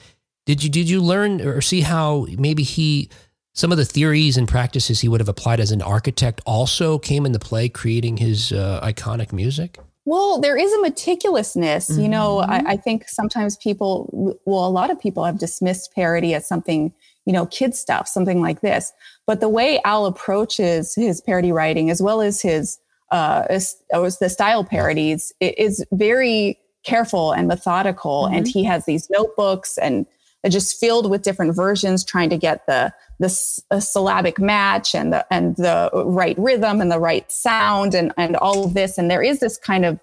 Did 0.49 0.65
you 0.65 0.71
did 0.71 0.89
you 0.89 1.03
learn 1.03 1.43
or 1.43 1.61
see 1.61 1.83
how 1.83 2.27
maybe 2.39 2.63
he 2.63 3.11
some 3.53 3.71
of 3.71 3.77
the 3.77 3.85
theories 3.85 4.39
and 4.39 4.49
practices 4.49 4.99
he 4.99 5.07
would 5.07 5.21
have 5.21 5.29
applied 5.29 5.61
as 5.61 5.73
an 5.73 5.83
architect 5.83 6.41
also 6.47 6.99
came 6.99 7.27
into 7.27 7.39
play, 7.39 7.69
creating 7.69 8.17
his 8.17 8.51
uh, 8.51 8.81
iconic 8.83 9.31
music? 9.31 9.79
Well, 10.07 10.41
there 10.41 10.57
is 10.57 10.73
a 10.73 10.79
meticulousness. 10.79 11.91
Mm-hmm. 11.91 12.01
You 12.01 12.09
know, 12.09 12.39
I, 12.39 12.61
mm-hmm. 12.61 12.67
I 12.67 12.77
think 12.79 13.11
sometimes 13.11 13.59
people, 13.59 14.41
well, 14.47 14.67
a 14.67 14.71
lot 14.71 14.91
of 14.91 14.99
people 14.99 15.23
have 15.23 15.39
dismissed 15.39 15.93
parody 15.95 16.33
as 16.33 16.49
something 16.49 16.95
you 17.27 17.35
know, 17.35 17.45
kid 17.45 17.75
stuff, 17.75 18.09
something 18.09 18.41
like 18.41 18.63
this. 18.63 18.91
But 19.27 19.41
the 19.41 19.51
way 19.51 19.83
Al 19.85 20.07
approaches 20.07 20.95
his 20.95 21.21
parody 21.21 21.53
writing, 21.53 21.91
as 21.91 22.01
well 22.01 22.23
as 22.23 22.41
his 22.41 22.79
uh, 23.11 23.43
the 23.49 24.31
style 24.31 24.65
parodies, 24.65 25.31
is 25.41 25.85
very 25.93 26.59
careful 26.87 27.33
and 27.33 27.47
methodical. 27.47 28.23
Mm-hmm. 28.23 28.35
And 28.35 28.49
he 28.49 28.65
has 28.65 28.87
these 28.87 29.11
notebooks 29.11 29.77
and 29.77 30.07
just 30.47 30.79
filled 30.79 31.11
with 31.11 31.23
different 31.23 31.55
versions, 31.55 32.05
trying 32.05 32.31
to 32.31 32.37
get 32.37 32.67
the 32.67 32.93
the 33.21 33.29
syllabic 33.29 34.39
match 34.39 34.95
and 34.95 35.13
the 35.13 35.27
and 35.33 35.57
the 35.57 35.91
right 35.93 36.39
rhythm 36.39 36.81
and 36.81 36.91
the 36.91 37.01
right 37.01 37.31
sound 37.33 37.95
and 37.95 38.13
and 38.17 38.37
all 38.37 38.65
of 38.65 38.75
this. 38.75 38.99
And 38.99 39.11
there 39.11 39.23
is 39.23 39.41
this 39.41 39.59
kind 39.59 39.85
of 39.85 39.99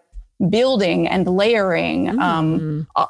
building 0.50 1.08
and 1.08 1.28
layering 1.28 2.10
um, 2.10 2.60
mm-hmm. 2.60 2.80
um, 2.80 2.88
uh, 2.96 3.08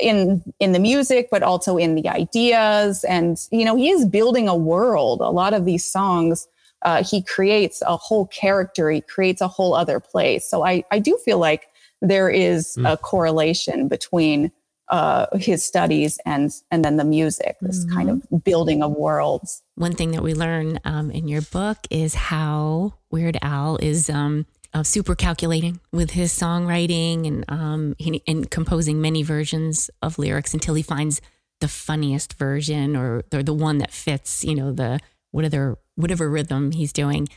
in 0.00 0.42
in 0.60 0.72
the 0.72 0.78
music 0.78 1.28
but 1.30 1.42
also 1.42 1.76
in 1.76 1.94
the 1.94 2.08
ideas 2.08 3.04
and 3.04 3.46
you 3.50 3.64
know 3.64 3.76
he 3.76 3.90
is 3.90 4.06
building 4.06 4.48
a 4.48 4.56
world 4.56 5.20
a 5.20 5.30
lot 5.30 5.52
of 5.52 5.64
these 5.64 5.84
songs 5.84 6.46
uh, 6.82 7.02
he 7.02 7.22
creates 7.22 7.82
a 7.82 7.96
whole 7.96 8.26
character 8.28 8.90
he 8.90 9.00
creates 9.00 9.40
a 9.40 9.48
whole 9.48 9.74
other 9.74 10.00
place 10.00 10.48
so 10.48 10.64
i 10.64 10.82
i 10.90 10.98
do 10.98 11.18
feel 11.24 11.38
like 11.38 11.66
there 12.00 12.30
is 12.30 12.76
mm. 12.78 12.90
a 12.90 12.96
correlation 12.96 13.88
between 13.88 14.50
uh, 14.88 15.26
his 15.34 15.64
studies 15.64 16.18
and 16.26 16.52
and 16.70 16.84
then 16.84 16.96
the 16.96 17.04
music 17.04 17.56
this 17.60 17.84
mm-hmm. 17.84 17.96
kind 17.96 18.10
of 18.10 18.44
building 18.44 18.82
of 18.82 18.92
worlds 18.92 19.62
one 19.76 19.94
thing 19.94 20.10
that 20.10 20.22
we 20.22 20.34
learn 20.34 20.78
um, 20.84 21.10
in 21.10 21.26
your 21.26 21.40
book 21.40 21.78
is 21.90 22.14
how 22.14 22.92
weird 23.10 23.38
al 23.42 23.76
is 23.78 24.10
um, 24.10 24.46
uh, 24.74 24.82
super 24.82 25.14
calculating 25.14 25.80
with 25.92 26.10
his 26.10 26.32
songwriting 26.32 27.26
and 27.26 27.44
um, 27.48 27.94
he, 27.98 28.22
and 28.26 28.50
composing 28.50 29.00
many 29.00 29.22
versions 29.22 29.88
of 30.02 30.18
lyrics 30.18 30.52
until 30.52 30.74
he 30.74 30.82
finds 30.82 31.20
the 31.60 31.68
funniest 31.68 32.34
version 32.34 32.96
or, 32.96 33.22
or 33.32 33.42
the 33.42 33.54
one 33.54 33.78
that 33.78 33.92
fits, 33.92 34.44
you 34.44 34.54
know, 34.54 34.72
the 34.72 34.98
whatever 35.30 35.78
whatever 35.94 36.28
rhythm 36.28 36.72
he's 36.72 36.92
doing. 36.92 37.28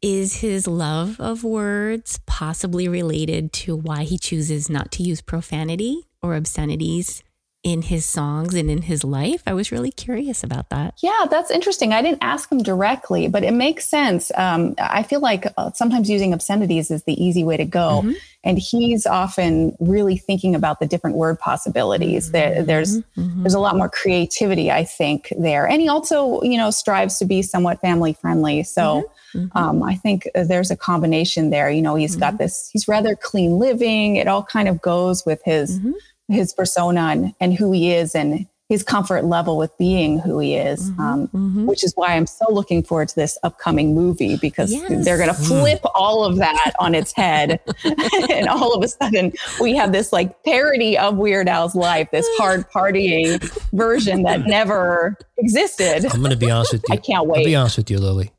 Is 0.00 0.34
his 0.34 0.66
love 0.66 1.20
of 1.20 1.44
words 1.44 2.20
possibly 2.26 2.88
related 2.88 3.52
to 3.54 3.76
why 3.76 4.04
he 4.04 4.18
chooses 4.18 4.68
not 4.68 4.90
to 4.92 5.02
use 5.02 5.20
profanity 5.20 6.08
or 6.20 6.34
obscenities 6.34 7.22
in 7.62 7.82
his 7.82 8.04
songs 8.04 8.54
and 8.54 8.70
in 8.70 8.82
his 8.82 9.04
life? 9.04 9.42
I 9.46 9.52
was 9.52 9.70
really 9.70 9.90
curious 9.90 10.42
about 10.42 10.68
that. 10.70 10.94
Yeah, 11.02 11.26
that's 11.30 11.50
interesting. 11.50 11.92
I 11.92 12.02
didn't 12.02 12.22
ask 12.22 12.50
him 12.50 12.62
directly, 12.62 13.28
but 13.28 13.44
it 13.44 13.52
makes 13.52 13.86
sense. 13.86 14.32
Um, 14.34 14.74
I 14.78 15.02
feel 15.02 15.20
like 15.20 15.46
uh, 15.56 15.70
sometimes 15.72 16.10
using 16.10 16.32
obscenities 16.32 16.90
is 16.90 17.04
the 17.04 17.22
easy 17.22 17.44
way 17.44 17.56
to 17.56 17.64
go. 17.64 18.00
Mm-hmm. 18.02 18.12
And 18.44 18.58
he's 18.58 19.06
often 19.06 19.76
really 19.78 20.16
thinking 20.16 20.56
about 20.56 20.80
the 20.80 20.86
different 20.86 21.14
word 21.16 21.38
possibilities. 21.38 22.24
Mm-hmm. 22.24 22.32
There, 22.32 22.62
there's 22.64 22.98
mm-hmm. 22.98 23.42
there's 23.44 23.54
a 23.54 23.60
lot 23.60 23.76
more 23.76 23.88
creativity, 23.88 24.68
I 24.68 24.82
think, 24.82 25.32
there. 25.38 25.68
And 25.68 25.80
he 25.80 25.88
also, 25.88 26.42
you 26.42 26.56
know, 26.56 26.72
strives 26.72 27.18
to 27.18 27.24
be 27.24 27.42
somewhat 27.42 27.80
family 27.80 28.14
friendly. 28.14 28.64
So 28.64 28.82
mm-hmm. 28.82 29.12
Mm-hmm. 29.38 29.56
um, 29.56 29.82
I 29.82 29.94
think 29.94 30.28
there's 30.34 30.72
a 30.72 30.76
combination 30.76 31.50
there. 31.50 31.70
You 31.70 31.82
know, 31.82 31.94
he's 31.94 32.16
got 32.16 32.34
mm-hmm. 32.34 32.38
this. 32.38 32.68
He's 32.72 32.88
rather 32.88 33.14
clean 33.14 33.58
living. 33.58 34.16
It 34.16 34.26
all 34.26 34.42
kind 34.42 34.68
of 34.68 34.80
goes 34.82 35.24
with 35.24 35.40
his 35.44 35.78
his 36.32 36.52
persona 36.52 37.00
and, 37.00 37.34
and 37.40 37.54
who 37.54 37.72
he 37.72 37.92
is 37.92 38.14
and 38.14 38.46
his 38.72 38.82
comfort 38.82 39.26
level 39.26 39.58
with 39.58 39.76
being 39.76 40.18
who 40.18 40.38
he 40.38 40.54
is, 40.54 40.90
mm-hmm, 40.90 41.00
um, 41.00 41.28
mm-hmm. 41.28 41.66
which 41.66 41.84
is 41.84 41.92
why 41.94 42.14
I'm 42.14 42.26
so 42.26 42.50
looking 42.50 42.82
forward 42.82 43.08
to 43.08 43.14
this 43.14 43.36
upcoming 43.42 43.94
movie 43.94 44.38
because 44.38 44.72
yes. 44.72 45.04
they're 45.04 45.18
going 45.18 45.28
to 45.28 45.34
flip 45.34 45.80
all 45.94 46.24
of 46.24 46.36
that 46.36 46.72
on 46.78 46.94
its 46.94 47.12
head. 47.12 47.60
and 48.30 48.48
all 48.48 48.72
of 48.72 48.82
a 48.82 48.88
sudden, 48.88 49.34
we 49.60 49.76
have 49.76 49.92
this 49.92 50.10
like 50.10 50.42
parody 50.42 50.96
of 50.96 51.18
Weird 51.18 51.48
Al's 51.48 51.74
life, 51.74 52.10
this 52.12 52.26
hard 52.38 52.64
partying 52.70 53.42
version 53.72 54.22
that 54.22 54.46
never 54.46 55.18
existed. 55.36 56.06
I'm 56.06 56.20
going 56.20 56.30
to 56.30 56.36
be 56.38 56.50
honest 56.50 56.72
with 56.72 56.84
you. 56.88 56.94
I 56.94 56.96
can't 56.96 57.26
wait. 57.26 57.40
I'll 57.40 57.44
be 57.44 57.56
honest 57.56 57.76
with 57.76 57.90
you, 57.90 57.98
Lily. 57.98 58.32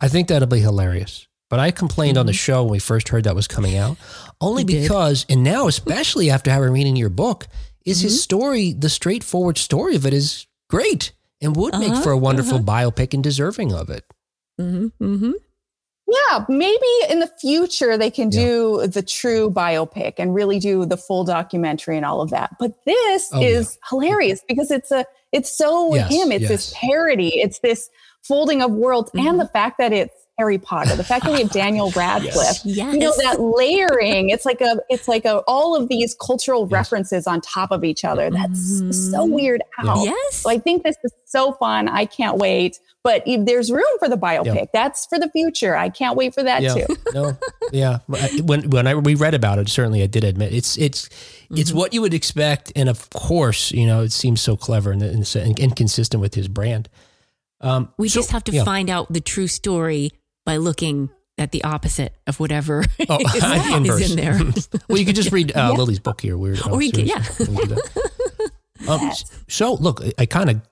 I 0.00 0.08
think 0.08 0.26
that'll 0.26 0.48
be 0.48 0.58
hilarious. 0.58 1.28
But 1.48 1.60
I 1.60 1.70
complained 1.70 2.14
mm-hmm. 2.14 2.20
on 2.20 2.26
the 2.26 2.32
mm-hmm. 2.32 2.36
show 2.36 2.62
when 2.64 2.72
we 2.72 2.78
first 2.78 3.08
heard 3.08 3.24
that 3.24 3.36
was 3.36 3.46
coming 3.46 3.76
out, 3.76 3.96
only 4.40 4.62
you 4.62 4.82
because, 4.82 5.24
did. 5.24 5.34
and 5.34 5.44
now 5.44 5.68
especially 5.68 6.30
after 6.30 6.50
having 6.50 6.70
reading 6.70 6.96
your 6.96 7.08
book, 7.08 7.46
is 7.84 7.98
mm-hmm. 7.98 8.06
his 8.06 8.22
story, 8.22 8.72
the 8.72 8.88
straightforward 8.88 9.58
story 9.58 9.94
of 9.94 10.06
it 10.06 10.12
is 10.12 10.46
great 10.68 11.12
and 11.40 11.54
would 11.56 11.74
uh-huh, 11.74 11.88
make 11.88 12.02
for 12.02 12.10
a 12.10 12.18
wonderful 12.18 12.56
uh-huh. 12.56 12.90
biopic 12.90 13.14
and 13.14 13.22
deserving 13.22 13.72
of 13.72 13.90
it. 13.90 14.04
Mm-hmm. 14.60 15.04
Mm-hmm. 15.04 15.32
Yeah, 16.08 16.44
maybe 16.48 16.86
in 17.10 17.18
the 17.18 17.30
future 17.40 17.98
they 17.98 18.10
can 18.10 18.28
do 18.28 18.86
the 18.86 19.02
true 19.02 19.50
biopic 19.50 20.14
and 20.18 20.34
really 20.34 20.60
do 20.60 20.86
the 20.86 20.96
full 20.96 21.24
documentary 21.24 21.96
and 21.96 22.06
all 22.06 22.20
of 22.20 22.30
that. 22.30 22.50
But 22.60 22.74
this 22.84 23.28
oh, 23.32 23.42
is 23.42 23.76
yeah. 23.76 23.88
hilarious 23.90 24.40
because 24.46 24.70
it's 24.70 24.92
a 24.92 25.04
it's 25.32 25.50
so 25.50 25.94
yes, 25.94 26.12
him. 26.12 26.30
It's 26.30 26.42
yes. 26.42 26.48
this 26.48 26.74
parody. 26.76 27.40
It's 27.40 27.58
this 27.58 27.90
folding 28.22 28.62
of 28.62 28.70
worlds 28.70 29.10
mm-hmm. 29.10 29.26
and 29.26 29.40
the 29.40 29.48
fact 29.48 29.78
that 29.78 29.92
it's 29.92 30.14
Harry 30.38 30.58
Potter, 30.58 30.94
the 30.96 31.04
fact 31.04 31.24
that 31.24 31.32
we 31.32 31.40
have 31.40 31.50
Daniel 31.52 31.90
Radcliffe, 31.92 32.60
yes. 32.64 32.92
you 32.92 32.98
know, 32.98 33.12
that 33.22 33.40
layering, 33.40 34.28
it's 34.28 34.44
like 34.44 34.60
a, 34.60 34.78
it's 34.90 35.08
like 35.08 35.24
a, 35.24 35.38
all 35.48 35.74
of 35.74 35.88
these 35.88 36.14
cultural 36.14 36.62
yes. 36.62 36.72
references 36.72 37.26
on 37.26 37.40
top 37.40 37.70
of 37.70 37.84
each 37.84 38.04
other. 38.04 38.30
That's 38.30 38.80
mm-hmm. 38.80 38.92
so 38.92 39.24
weird 39.24 39.62
out. 39.78 40.04
Yes. 40.04 40.36
So 40.36 40.50
I 40.50 40.58
think 40.58 40.82
this 40.82 40.96
is 41.02 41.12
so 41.24 41.52
fun. 41.52 41.88
I 41.88 42.04
can't 42.04 42.36
wait. 42.36 42.78
But 43.02 43.22
there's 43.24 43.70
room 43.70 43.84
for 44.00 44.08
the 44.08 44.16
biopic. 44.16 44.56
Yeah. 44.56 44.64
That's 44.72 45.06
for 45.06 45.16
the 45.16 45.30
future. 45.30 45.76
I 45.76 45.90
can't 45.90 46.16
wait 46.16 46.34
for 46.34 46.42
that 46.42 46.60
yeah. 46.60 46.74
too. 46.74 46.96
no, 47.14 47.38
yeah. 47.70 47.98
When 48.42 48.68
when 48.68 48.88
I 48.88 48.96
we 48.96 49.14
read 49.14 49.32
about 49.32 49.60
it, 49.60 49.68
certainly 49.68 50.02
I 50.02 50.08
did 50.08 50.24
admit 50.24 50.52
it's 50.52 50.76
it's 50.76 51.08
mm-hmm. 51.08 51.56
it's 51.56 51.72
what 51.72 51.94
you 51.94 52.00
would 52.00 52.14
expect, 52.14 52.72
and 52.74 52.88
of 52.88 53.08
course, 53.10 53.70
you 53.70 53.86
know, 53.86 54.02
it 54.02 54.10
seems 54.10 54.40
so 54.40 54.56
clever 54.56 54.90
and, 54.90 55.02
and, 55.02 55.36
and 55.36 55.76
consistent 55.76 56.20
with 56.20 56.34
his 56.34 56.48
brand. 56.48 56.88
Um, 57.60 57.92
we 57.96 58.08
so, 58.08 58.18
just 58.18 58.32
have 58.32 58.42
to 58.44 58.52
yeah. 58.52 58.64
find 58.64 58.90
out 58.90 59.12
the 59.12 59.20
true 59.20 59.46
story 59.46 60.10
by 60.46 60.56
looking 60.56 61.10
at 61.36 61.52
the 61.52 61.62
opposite 61.64 62.14
of 62.26 62.40
whatever 62.40 62.82
oh, 63.10 63.18
is, 63.18 63.34
is, 64.00 64.10
in 64.12 64.16
there. 64.16 64.40
well, 64.88 64.98
you 64.98 65.04
could 65.04 65.16
just 65.16 65.32
read 65.32 65.50
uh, 65.54 65.58
yeah. 65.60 65.70
Lily's 65.72 65.98
book 65.98 66.22
here. 66.22 66.38
Weird. 66.38 66.66
Or 66.66 66.80
you 66.80 66.92
could, 66.92 67.06
yeah. 67.06 67.22
um, 68.88 69.10
so 69.48 69.74
look, 69.74 70.02
I 70.18 70.24
kind 70.24 70.48
of 70.48 70.62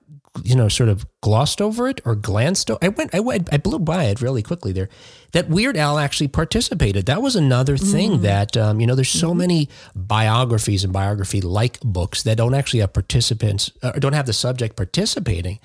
you 0.43 0.55
know, 0.55 0.67
sort 0.67 0.89
of 0.89 1.05
glossed 1.21 1.61
over 1.61 1.87
it 1.87 2.01
or 2.05 2.15
glanced. 2.15 2.69
I 2.81 2.89
went, 2.89 3.13
I 3.13 3.19
went, 3.19 3.53
I 3.53 3.57
blew 3.57 3.79
by 3.79 4.05
it 4.05 4.21
really 4.21 4.43
quickly 4.43 4.71
there. 4.71 4.89
That 5.31 5.49
Weird 5.49 5.75
Al 5.75 5.97
actually 5.97 6.27
participated. 6.27 7.05
That 7.07 7.21
was 7.21 7.35
another 7.35 7.77
thing 7.77 8.19
mm. 8.19 8.21
that, 8.21 8.55
um, 8.55 8.79
you 8.79 8.87
know, 8.87 8.95
there's 8.95 9.09
so 9.09 9.29
mm-hmm. 9.29 9.39
many 9.39 9.69
biographies 9.95 10.83
and 10.83 10.93
biography 10.93 11.41
like 11.41 11.79
books 11.81 12.23
that 12.23 12.37
don't 12.37 12.53
actually 12.53 12.79
have 12.79 12.93
participants 12.93 13.71
or 13.83 13.89
uh, 13.89 13.99
don't 13.99 14.13
have 14.13 14.25
the 14.25 14.33
subject 14.33 14.75
participating. 14.75 15.59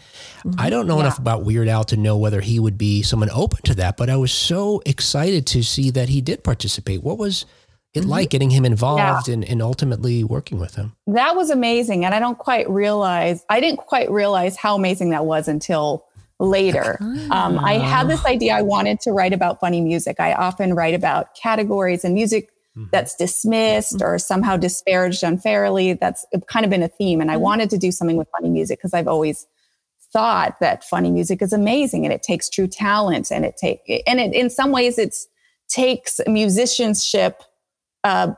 Mm-hmm. 0.44 0.60
I 0.60 0.70
don't 0.70 0.86
know 0.86 0.96
yeah. 0.96 1.02
enough 1.02 1.18
about 1.18 1.44
Weird 1.44 1.68
Al 1.68 1.84
to 1.84 1.96
know 1.96 2.16
whether 2.16 2.40
he 2.40 2.58
would 2.58 2.78
be 2.78 3.02
someone 3.02 3.30
open 3.30 3.62
to 3.64 3.74
that, 3.76 3.96
but 3.96 4.10
I 4.10 4.16
was 4.16 4.32
so 4.32 4.82
excited 4.86 5.46
to 5.48 5.62
see 5.62 5.90
that 5.90 6.08
he 6.08 6.20
did 6.20 6.42
participate. 6.42 7.02
What 7.02 7.18
was, 7.18 7.46
it 7.92 8.00
mm-hmm. 8.00 8.10
like 8.10 8.30
getting 8.30 8.50
him 8.50 8.64
involved 8.64 9.28
yeah. 9.28 9.34
and, 9.34 9.44
and 9.44 9.62
ultimately 9.62 10.24
working 10.24 10.58
with 10.58 10.74
him? 10.74 10.94
That 11.06 11.36
was 11.36 11.50
amazing. 11.50 12.04
And 12.04 12.14
I 12.14 12.20
don't 12.20 12.38
quite 12.38 12.68
realize, 12.70 13.44
I 13.48 13.60
didn't 13.60 13.78
quite 13.78 14.10
realize 14.10 14.56
how 14.56 14.76
amazing 14.76 15.10
that 15.10 15.24
was 15.24 15.48
until 15.48 16.06
later. 16.38 16.98
Um, 17.30 17.58
I 17.58 17.74
had 17.74 18.08
this 18.08 18.24
idea 18.24 18.54
I 18.54 18.62
wanted 18.62 19.00
to 19.00 19.12
write 19.12 19.32
about 19.32 19.60
funny 19.60 19.80
music. 19.80 20.18
I 20.18 20.32
often 20.32 20.74
write 20.74 20.94
about 20.94 21.34
categories 21.34 22.04
and 22.04 22.14
music 22.14 22.48
mm-hmm. 22.76 22.86
that's 22.90 23.14
dismissed 23.14 23.96
mm-hmm. 23.96 24.06
or 24.06 24.18
somehow 24.18 24.56
disparaged 24.56 25.22
unfairly. 25.22 25.92
That's 25.92 26.24
kind 26.48 26.64
of 26.64 26.70
been 26.70 26.82
a 26.82 26.88
theme. 26.88 27.20
And 27.20 27.30
I 27.30 27.34
mm-hmm. 27.34 27.42
wanted 27.42 27.70
to 27.70 27.78
do 27.78 27.92
something 27.92 28.16
with 28.16 28.28
funny 28.32 28.48
music 28.48 28.78
because 28.78 28.94
I've 28.94 29.08
always 29.08 29.46
thought 30.12 30.58
that 30.60 30.82
funny 30.82 31.10
music 31.10 31.42
is 31.42 31.52
amazing 31.52 32.04
and 32.04 32.12
it 32.12 32.22
takes 32.22 32.48
true 32.48 32.66
talent 32.66 33.30
and 33.30 33.44
it 33.44 33.56
take 33.56 33.80
and 34.06 34.18
it, 34.18 34.34
in 34.34 34.50
some 34.50 34.72
ways 34.72 34.98
it's 34.98 35.28
takes 35.68 36.20
musicianship 36.26 37.42
uh, 38.04 38.32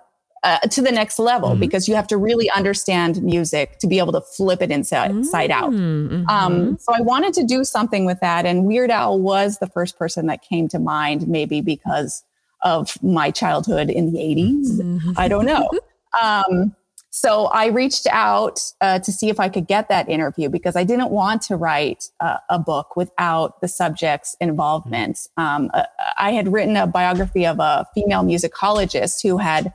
uh, 0.44 0.58
to 0.58 0.82
the 0.82 0.90
next 0.90 1.18
level 1.18 1.50
mm-hmm. 1.50 1.60
because 1.60 1.86
you 1.86 1.94
have 1.94 2.06
to 2.08 2.16
really 2.16 2.50
understand 2.50 3.22
music 3.22 3.78
to 3.78 3.86
be 3.86 3.98
able 3.98 4.12
to 4.12 4.20
flip 4.20 4.60
it 4.60 4.70
inside, 4.70 5.10
inside 5.10 5.52
out. 5.52 5.70
Mm-hmm. 5.70 6.28
Um, 6.28 6.76
so 6.78 6.92
I 6.92 7.00
wanted 7.00 7.32
to 7.34 7.44
do 7.44 7.62
something 7.64 8.04
with 8.04 8.18
that. 8.20 8.44
And 8.44 8.64
Weird 8.64 8.90
Al 8.90 9.20
was 9.20 9.58
the 9.58 9.68
first 9.68 9.96
person 9.96 10.26
that 10.26 10.42
came 10.42 10.66
to 10.68 10.80
mind, 10.80 11.28
maybe 11.28 11.60
because 11.60 12.24
of 12.62 13.00
my 13.02 13.30
childhood 13.30 13.88
in 13.88 14.12
the 14.12 14.18
80s. 14.18 14.80
Mm-hmm. 14.80 15.12
I 15.16 15.28
don't 15.28 15.46
know. 15.46 15.68
Um, 16.22 16.76
so 17.14 17.44
I 17.48 17.66
reached 17.66 18.06
out 18.10 18.58
uh, 18.80 18.98
to 19.00 19.12
see 19.12 19.28
if 19.28 19.38
I 19.38 19.50
could 19.50 19.66
get 19.66 19.90
that 19.90 20.08
interview 20.08 20.48
because 20.48 20.76
I 20.76 20.84
didn't 20.84 21.10
want 21.10 21.42
to 21.42 21.56
write 21.56 22.08
uh, 22.20 22.38
a 22.48 22.58
book 22.58 22.96
without 22.96 23.60
the 23.60 23.68
subject's 23.68 24.34
involvement. 24.40 25.28
Um, 25.36 25.70
uh, 25.74 25.82
I 26.16 26.30
had 26.32 26.50
written 26.50 26.74
a 26.74 26.86
biography 26.86 27.44
of 27.44 27.58
a 27.58 27.86
female 27.94 28.22
musicologist 28.22 29.22
who 29.22 29.36
had 29.36 29.74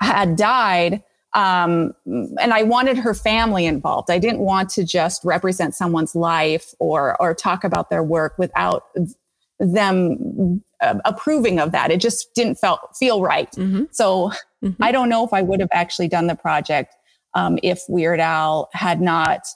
had 0.00 0.34
died, 0.34 1.04
um, 1.34 1.94
and 2.04 2.52
I 2.52 2.64
wanted 2.64 2.98
her 2.98 3.14
family 3.14 3.64
involved. 3.64 4.10
I 4.10 4.18
didn't 4.18 4.40
want 4.40 4.68
to 4.70 4.82
just 4.82 5.24
represent 5.24 5.76
someone's 5.76 6.16
life 6.16 6.74
or 6.80 7.16
or 7.22 7.32
talk 7.32 7.62
about 7.62 7.90
their 7.90 8.02
work 8.02 8.34
without 8.38 8.86
them 9.62 10.62
uh, 10.80 10.98
approving 11.04 11.60
of 11.60 11.72
that. 11.72 11.90
It 11.90 12.00
just 12.00 12.34
didn't 12.34 12.56
felt 12.56 12.80
feel 12.96 13.22
right. 13.22 13.50
Mm-hmm. 13.52 13.84
So 13.92 14.32
mm-hmm. 14.62 14.82
I 14.82 14.92
don't 14.92 15.08
know 15.08 15.24
if 15.24 15.32
I 15.32 15.42
would 15.42 15.60
have 15.60 15.68
actually 15.72 16.08
done 16.08 16.26
the 16.26 16.34
project 16.34 16.94
um, 17.34 17.58
if 17.62 17.82
Weird 17.88 18.20
Al 18.20 18.68
had 18.72 19.00
not 19.00 19.46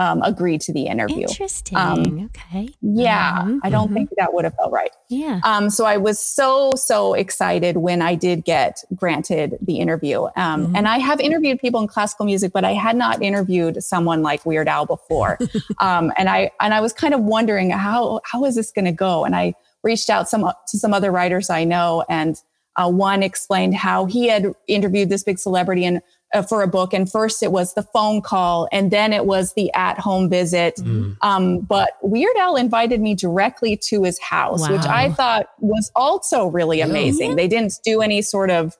um, 0.00 0.22
agreed 0.22 0.62
to 0.62 0.72
the 0.72 0.86
interview. 0.86 1.26
Interesting. 1.28 1.76
Um, 1.76 2.30
okay. 2.34 2.70
Yeah, 2.80 3.42
mm-hmm. 3.42 3.58
I 3.62 3.68
don't 3.68 3.86
mm-hmm. 3.86 3.94
think 3.94 4.10
that 4.16 4.32
would 4.32 4.44
have 4.44 4.54
felt 4.54 4.72
right. 4.72 4.90
Yeah. 5.10 5.40
Um, 5.44 5.68
so 5.68 5.84
I 5.84 5.98
was 5.98 6.18
so 6.18 6.72
so 6.74 7.12
excited 7.12 7.76
when 7.76 8.00
I 8.00 8.14
did 8.14 8.46
get 8.46 8.82
granted 8.94 9.58
the 9.60 9.78
interview. 9.78 10.24
Um, 10.36 10.68
mm-hmm. 10.68 10.76
And 10.76 10.88
I 10.88 10.98
have 10.98 11.20
interviewed 11.20 11.60
people 11.60 11.82
in 11.82 11.86
classical 11.86 12.24
music, 12.24 12.50
but 12.50 12.64
I 12.64 12.72
had 12.72 12.96
not 12.96 13.22
interviewed 13.22 13.84
someone 13.84 14.22
like 14.22 14.46
Weird 14.46 14.68
Al 14.68 14.86
before. 14.86 15.38
um, 15.78 16.10
and 16.16 16.30
I 16.30 16.50
and 16.60 16.72
I 16.72 16.80
was 16.80 16.94
kind 16.94 17.12
of 17.12 17.20
wondering 17.20 17.68
how 17.68 18.22
how 18.24 18.46
is 18.46 18.54
this 18.54 18.72
going 18.72 18.86
to 18.86 18.92
go? 18.92 19.26
And 19.26 19.36
I 19.36 19.52
reached 19.82 20.08
out 20.08 20.30
some 20.30 20.50
to 20.68 20.78
some 20.78 20.94
other 20.94 21.12
writers 21.12 21.50
I 21.50 21.64
know, 21.64 22.06
and 22.08 22.40
uh, 22.76 22.88
one 22.88 23.22
explained 23.22 23.74
how 23.74 24.06
he 24.06 24.28
had 24.28 24.54
interviewed 24.66 25.10
this 25.10 25.24
big 25.24 25.38
celebrity 25.38 25.84
and 25.84 26.00
uh, 26.32 26.42
for 26.42 26.62
a 26.62 26.68
book. 26.68 26.92
And 26.92 27.10
first 27.10 27.42
it 27.42 27.52
was 27.52 27.74
the 27.74 27.82
phone 27.82 28.20
call 28.20 28.68
and 28.72 28.90
then 28.90 29.12
it 29.12 29.26
was 29.26 29.54
the 29.54 29.72
at 29.74 29.98
home 29.98 30.28
visit. 30.28 30.76
Mm. 30.76 31.16
Um, 31.22 31.60
but 31.60 31.92
Weird 32.02 32.36
Al 32.36 32.56
invited 32.56 33.00
me 33.00 33.14
directly 33.14 33.76
to 33.88 34.04
his 34.04 34.18
house, 34.20 34.60
wow. 34.60 34.76
which 34.76 34.86
I 34.86 35.10
thought 35.10 35.46
was 35.58 35.90
also 35.96 36.46
really 36.46 36.80
amazing. 36.80 37.30
Yeah. 37.30 37.36
They 37.36 37.48
didn't 37.48 37.74
do 37.84 38.00
any 38.00 38.22
sort 38.22 38.50
of 38.50 38.76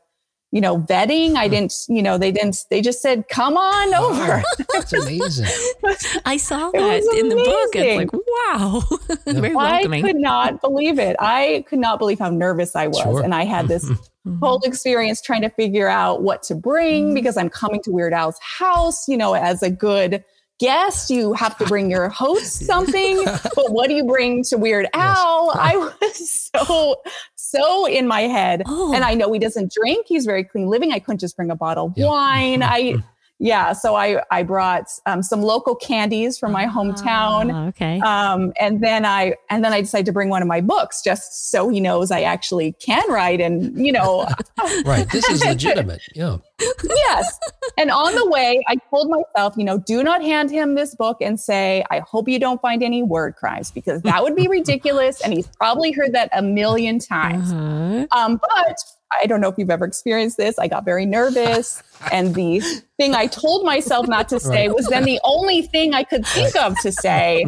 you 0.53 0.61
know, 0.61 0.79
vetting. 0.79 1.37
I 1.37 1.47
didn't, 1.47 1.85
you 1.89 2.03
know, 2.03 2.19
they 2.19 2.33
didn't, 2.33 2.65
they 2.71 2.81
just 2.81 3.01
said, 3.01 3.29
come 3.29 3.57
on 3.57 3.95
over. 3.95 4.43
That's 4.73 4.93
amazing. 4.93 5.47
I 6.25 6.37
saw 6.39 6.71
that 6.73 7.17
in 7.17 7.29
the 7.29 7.37
book. 7.37 7.71
It's 7.75 8.13
like, 8.13 8.13
wow. 8.13 8.83
Very 9.41 9.55
welcoming. 9.55 10.05
I 10.05 10.09
could 10.09 10.17
not 10.17 10.61
believe 10.61 10.99
it. 10.99 11.15
I 11.21 11.65
could 11.69 11.79
not 11.79 12.01
believe 12.01 12.19
how 12.19 12.31
nervous 12.31 12.75
I 12.75 12.89
was. 12.89 12.99
Sure. 12.99 13.23
And 13.23 13.33
I 13.33 13.45
had 13.45 13.69
this 13.69 13.89
mm-hmm. 14.27 14.39
whole 14.39 14.61
experience 14.63 15.21
trying 15.21 15.43
to 15.43 15.51
figure 15.51 15.89
out 15.89 16.23
what 16.23 16.43
to 16.45 16.55
bring 16.55 17.07
mm-hmm. 17.07 17.15
because 17.15 17.37
I'm 17.37 17.51
coming 17.51 17.83
to 17.83 17.91
Weird 17.91 18.13
Al's 18.13 18.39
house, 18.41 19.09
you 19.09 19.17
know, 19.17 19.35
as 19.35 19.63
a 19.63 19.71
good 19.71 20.25
guest. 20.59 21.11
You 21.11 21.33
have 21.33 21.57
to 21.59 21.65
bring 21.65 21.91
your 21.91 22.09
host 22.09 22.61
something, 22.67 23.25
but 23.25 23.73
what 23.73 23.89
do 23.89 23.95
you 23.95 24.05
bring 24.05 24.45
to 24.45 24.57
Weird 24.57 24.87
Al? 24.95 25.47
Yes. 25.47 25.57
I 25.59 25.77
was 25.77 26.51
so, 26.55 27.03
so 27.35 27.87
in 27.87 28.07
my 28.07 28.23
head. 28.23 28.63
Oh. 28.67 28.95
And 28.95 29.03
I 29.03 29.15
know 29.15 29.33
he 29.33 29.39
doesn't 29.39 29.73
drink. 29.73 30.07
He's 30.09 30.27
very 30.27 30.45
clean 30.45 30.69
living. 30.69 30.93
I 30.93 30.99
couldn't 30.99 31.21
just 31.21 31.37
bring 31.37 31.51
a 31.51 31.57
bottle 31.57 31.87
of 31.87 31.97
wine. 31.97 32.63
I, 32.63 32.97
yeah, 33.43 33.73
so 33.73 33.95
I 33.95 34.23
I 34.31 34.43
brought 34.43 34.91
um, 35.07 35.23
some 35.23 35.41
local 35.41 35.75
candies 35.75 36.39
from 36.39 36.53
my 36.53 36.67
hometown. 36.67 37.51
Oh, 37.51 37.69
okay. 37.69 37.99
Um, 38.01 38.53
and 38.61 38.83
then 38.83 39.07
I 39.07 39.35
and 39.49 39.65
then 39.65 39.73
I 39.73 39.81
decided 39.81 40.05
to 40.07 40.13
bring 40.13 40.29
one 40.29 40.43
of 40.43 40.49
my 40.49 40.61
books 40.61 41.01
just 41.03 41.51
so 41.51 41.71
he 41.71 41.81
knows 41.81 42.11
I 42.11 42.21
actually 42.21 42.73
can 42.73 43.11
write 43.11 43.41
and 43.41 43.75
you 43.85 43.93
know. 43.93 44.29
right. 44.85 45.11
This 45.11 45.27
is 45.31 45.43
legitimate. 45.43 46.03
Yeah. 46.15 46.37
yes. 46.85 47.39
And 47.79 47.91
on 47.91 48.15
the 48.15 48.29
way, 48.29 48.63
I 48.69 48.77
told 48.91 49.09
myself, 49.09 49.55
you 49.57 49.65
know, 49.65 49.79
do 49.79 50.03
not 50.03 50.21
hand 50.21 50.51
him 50.51 50.75
this 50.75 50.95
book 50.95 51.17
and 51.23 51.41
say, 51.41 51.83
I 51.91 52.01
hope 52.01 52.29
you 52.29 52.39
don't 52.39 52.61
find 52.61 52.83
any 52.83 53.03
word 53.03 53.37
crimes 53.37 53.71
because 53.71 54.03
that 54.03 54.23
would 54.23 54.37
be 54.37 54.49
ridiculous. 54.49 55.23
And 55.23 55.33
he's 55.33 55.47
probably 55.47 55.93
heard 55.93 56.13
that 56.13 56.29
a 56.35 56.43
million 56.43 56.99
times. 56.99 57.51
Uh-huh. 57.51 58.07
Um, 58.13 58.39
but 58.55 58.77
I 59.21 59.27
don't 59.27 59.41
know 59.41 59.49
if 59.49 59.59
you've 59.59 59.71
ever 59.71 59.85
experienced 59.85 60.37
this. 60.37 60.59
I 60.59 60.69
got 60.69 60.85
very 60.85 61.07
nervous. 61.07 61.83
and 62.13 62.35
the 62.35 62.61
thing 62.97 63.15
I 63.15 63.27
told 63.27 63.65
myself 63.65 64.09
not 64.09 64.29
to 64.31 64.41
say 64.41 64.69
right. 64.69 64.75
was 64.75 64.87
then 64.87 65.05
the 65.05 65.21
only 65.25 65.63
thing 65.63 65.95
I 65.95 66.05
could 66.05 66.27
think 66.27 66.57
of 66.57 66.79
to 66.81 66.93
say. 66.93 67.47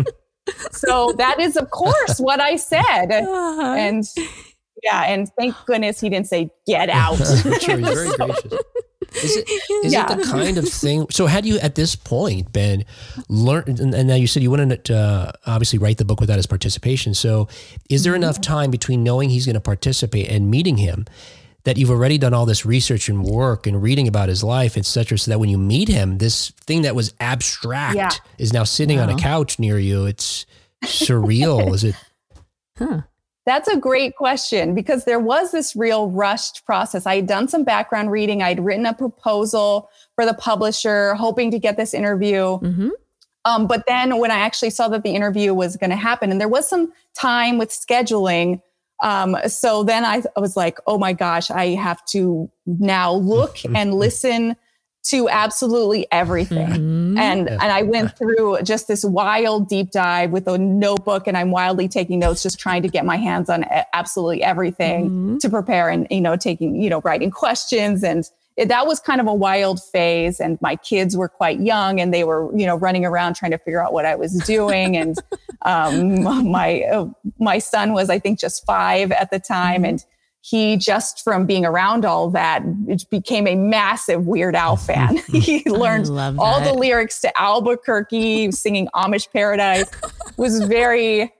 So 0.73 1.15
that 1.19 1.39
is, 1.41 1.57
of 1.57 1.71
course, 1.71 2.19
what 2.19 2.41
I 2.41 2.57
said. 2.57 3.13
Uh-huh. 3.13 3.75
And 3.79 4.05
yeah, 4.83 5.05
and 5.05 5.31
thank 5.39 5.55
goodness 5.67 6.01
he 6.01 6.09
didn't 6.09 6.27
say, 6.27 6.51
get 6.67 6.89
out. 6.91 7.17
sure, 7.61 7.77
he's 7.77 7.89
very 7.89 8.09
gracious. 8.17 8.53
Is 9.23 9.37
it 9.37 9.49
is 9.85 9.93
yeah. 9.93 10.11
it 10.11 10.17
the 10.17 10.25
kind 10.25 10.57
of 10.59 10.69
thing? 10.69 11.07
So 11.11 11.27
had 11.27 11.45
you 11.45 11.59
at 11.59 11.75
this 11.75 11.95
point 11.95 12.53
been 12.53 12.85
learned, 13.29 13.79
and, 13.79 13.95
and 13.95 14.09
now 14.09 14.15
you 14.15 14.27
said 14.27 14.43
you 14.43 14.51
wouldn't 14.51 14.91
uh, 14.91 15.33
obviously 15.47 15.79
write 15.79 15.99
the 15.99 16.05
book 16.05 16.19
without 16.19 16.37
his 16.37 16.47
participation. 16.47 17.13
So 17.13 17.47
is 17.91 18.05
there 18.05 18.15
enough 18.15 18.41
time 18.41 18.71
between 18.71 19.05
knowing 19.05 19.29
he's 19.29 19.45
going 19.45 19.55
to 19.55 19.61
participate 19.61 20.29
and 20.29 20.51
meeting 20.51 20.79
him 20.79 21.05
that 21.65 21.77
you've 21.77 21.91
already 21.91 22.19
done 22.19 22.35
all 22.35 22.47
this 22.47 22.67
research 22.67 23.09
and 23.09 23.25
work 23.25 23.67
and 23.67 23.83
reading 23.83 24.09
about 24.09 24.29
his 24.29 24.43
life, 24.43 24.77
et 24.77 24.85
cetera, 24.85 25.17
so 25.17 25.31
that 25.31 25.39
when 25.39 25.49
you 25.49 25.59
meet 25.59 25.89
him, 25.89 26.19
this 26.19 26.51
thing 26.51 26.83
that 26.83 26.95
was 26.95 27.15
abstract 27.21 27.97
yeah. 27.97 28.11
is 28.39 28.53
now 28.53 28.65
sitting 28.65 28.99
wow. 28.99 29.05
on 29.05 29.11
a 29.11 29.17
couch 29.17 29.59
near 29.59 29.79
you. 29.79 30.07
It's 30.07 30.47
surreal. 30.85 31.73
is 31.75 31.85
it? 31.85 31.95
Huh. 32.77 33.03
That's 33.45 33.69
a 33.69 33.77
great 33.77 34.15
question 34.17 34.75
because 34.75 35.05
there 35.05 35.19
was 35.19 35.51
this 35.51 35.75
real 35.75 36.11
rushed 36.11 36.65
process. 36.65 37.07
I 37.07 37.17
had 37.17 37.27
done 37.27 37.49
some 37.49 37.65
background 37.65 38.13
reading. 38.13 38.43
I'd 38.43 38.65
written 38.65 38.87
a 38.87 38.95
proposal 38.95 39.91
for 40.15 40.25
the 40.25 40.35
publisher, 40.35 41.15
hoping 41.15 41.51
to 41.51 41.59
get 41.59 41.77
this 41.77 41.93
interview. 41.93 42.59
Mm-hmm. 42.59 42.91
Um, 43.45 43.67
but 43.67 43.85
then 43.89 44.19
when 44.19 44.31
I 44.31 44.39
actually 44.39 44.71
saw 44.71 44.87
that 44.89 45.03
the 45.03 45.15
interview 45.15 45.55
was 45.55 45.77
going 45.77 45.91
to 45.91 45.97
happen, 45.97 46.31
and 46.31 46.41
there 46.41 46.49
was 46.49 46.69
some 46.69 46.93
time 47.15 47.59
with 47.59 47.71
scheduling, 47.71 48.63
um, 49.03 49.37
so 49.49 49.83
then 49.83 50.05
I, 50.05 50.23
I 50.37 50.41
was 50.41 50.57
like, 50.57 50.79
oh 50.87 50.97
my 50.97 51.13
gosh, 51.13 51.51
I 51.51 51.75
have 51.75 52.03
to 52.07 52.51
now 52.67 53.13
look 53.13 53.59
and 53.75 53.95
listen 53.95 54.57
to 55.05 55.29
absolutely 55.29 56.07
everything. 56.13 56.69
Mm-hmm. 56.69 57.19
And 57.19 57.49
and 57.49 57.61
I 57.61 57.83
went 57.83 58.17
through 58.17 58.63
just 58.63 58.87
this 58.87 59.05
wild 59.05 59.69
deep 59.69 59.91
dive 59.91 60.31
with 60.31 60.47
a 60.47 60.57
notebook 60.57 61.27
and 61.27 61.37
I'm 61.37 61.51
wildly 61.51 61.89
taking 61.89 62.21
notes 62.21 62.43
just 62.43 62.61
trying 62.61 62.83
to 62.83 62.89
get 62.89 63.05
my 63.05 63.17
hands 63.17 63.51
on 63.51 63.65
absolutely 63.93 64.45
everything 64.45 65.07
mm-hmm. 65.07 65.37
to 65.39 65.51
prepare 65.51 65.89
and 65.89 66.07
you 66.09 66.21
know 66.21 66.37
taking 66.37 66.81
you 66.81 66.89
know 66.89 67.01
writing 67.01 67.33
questions 67.33 68.05
and 68.05 68.25
it, 68.57 68.69
that 68.69 68.87
was 68.87 69.01
kind 69.01 69.21
of 69.21 69.27
a 69.27 69.35
wild 69.35 69.83
phase 69.83 70.41
and 70.41 70.59
my 70.61 70.77
kids 70.77 71.17
were 71.17 71.29
quite 71.29 71.61
young 71.61 72.01
and 72.01 72.13
they 72.13 72.25
were 72.25 72.51
you 72.57 72.67
know 72.67 72.77
running 72.77 73.05
around 73.05 73.35
trying 73.35 73.51
to 73.53 73.59
figure 73.59 73.83
out 73.83 73.93
what 73.93 74.05
i 74.05 74.15
was 74.15 74.33
doing 74.45 74.97
and 74.97 75.17
um, 75.63 76.23
my 76.51 76.83
uh, 76.83 77.07
my 77.39 77.59
son 77.59 77.93
was 77.93 78.11
i 78.11 78.19
think 78.19 78.39
just 78.39 78.65
five 78.67 79.11
at 79.13 79.31
the 79.31 79.39
time 79.39 79.85
and 79.85 80.05
he 80.43 80.77
just 80.77 81.23
from 81.23 81.47
being 81.47 81.65
around 81.65 82.05
all 82.05 82.29
that 82.31 82.63
became 83.11 83.47
a 83.47 83.55
massive 83.55 84.27
Weird 84.27 84.57
Al 84.57 84.77
fan. 84.89 85.17
he 85.33 85.63
learned 85.71 86.11
all 86.39 86.61
the 86.61 86.75
lyrics 86.75 87.21
to 87.21 87.41
Albuquerque, 87.41 88.51
singing 88.51 88.89
Amish 88.95 89.33
Paradise. 89.33 89.89
was 90.37 90.65
very 90.65 91.33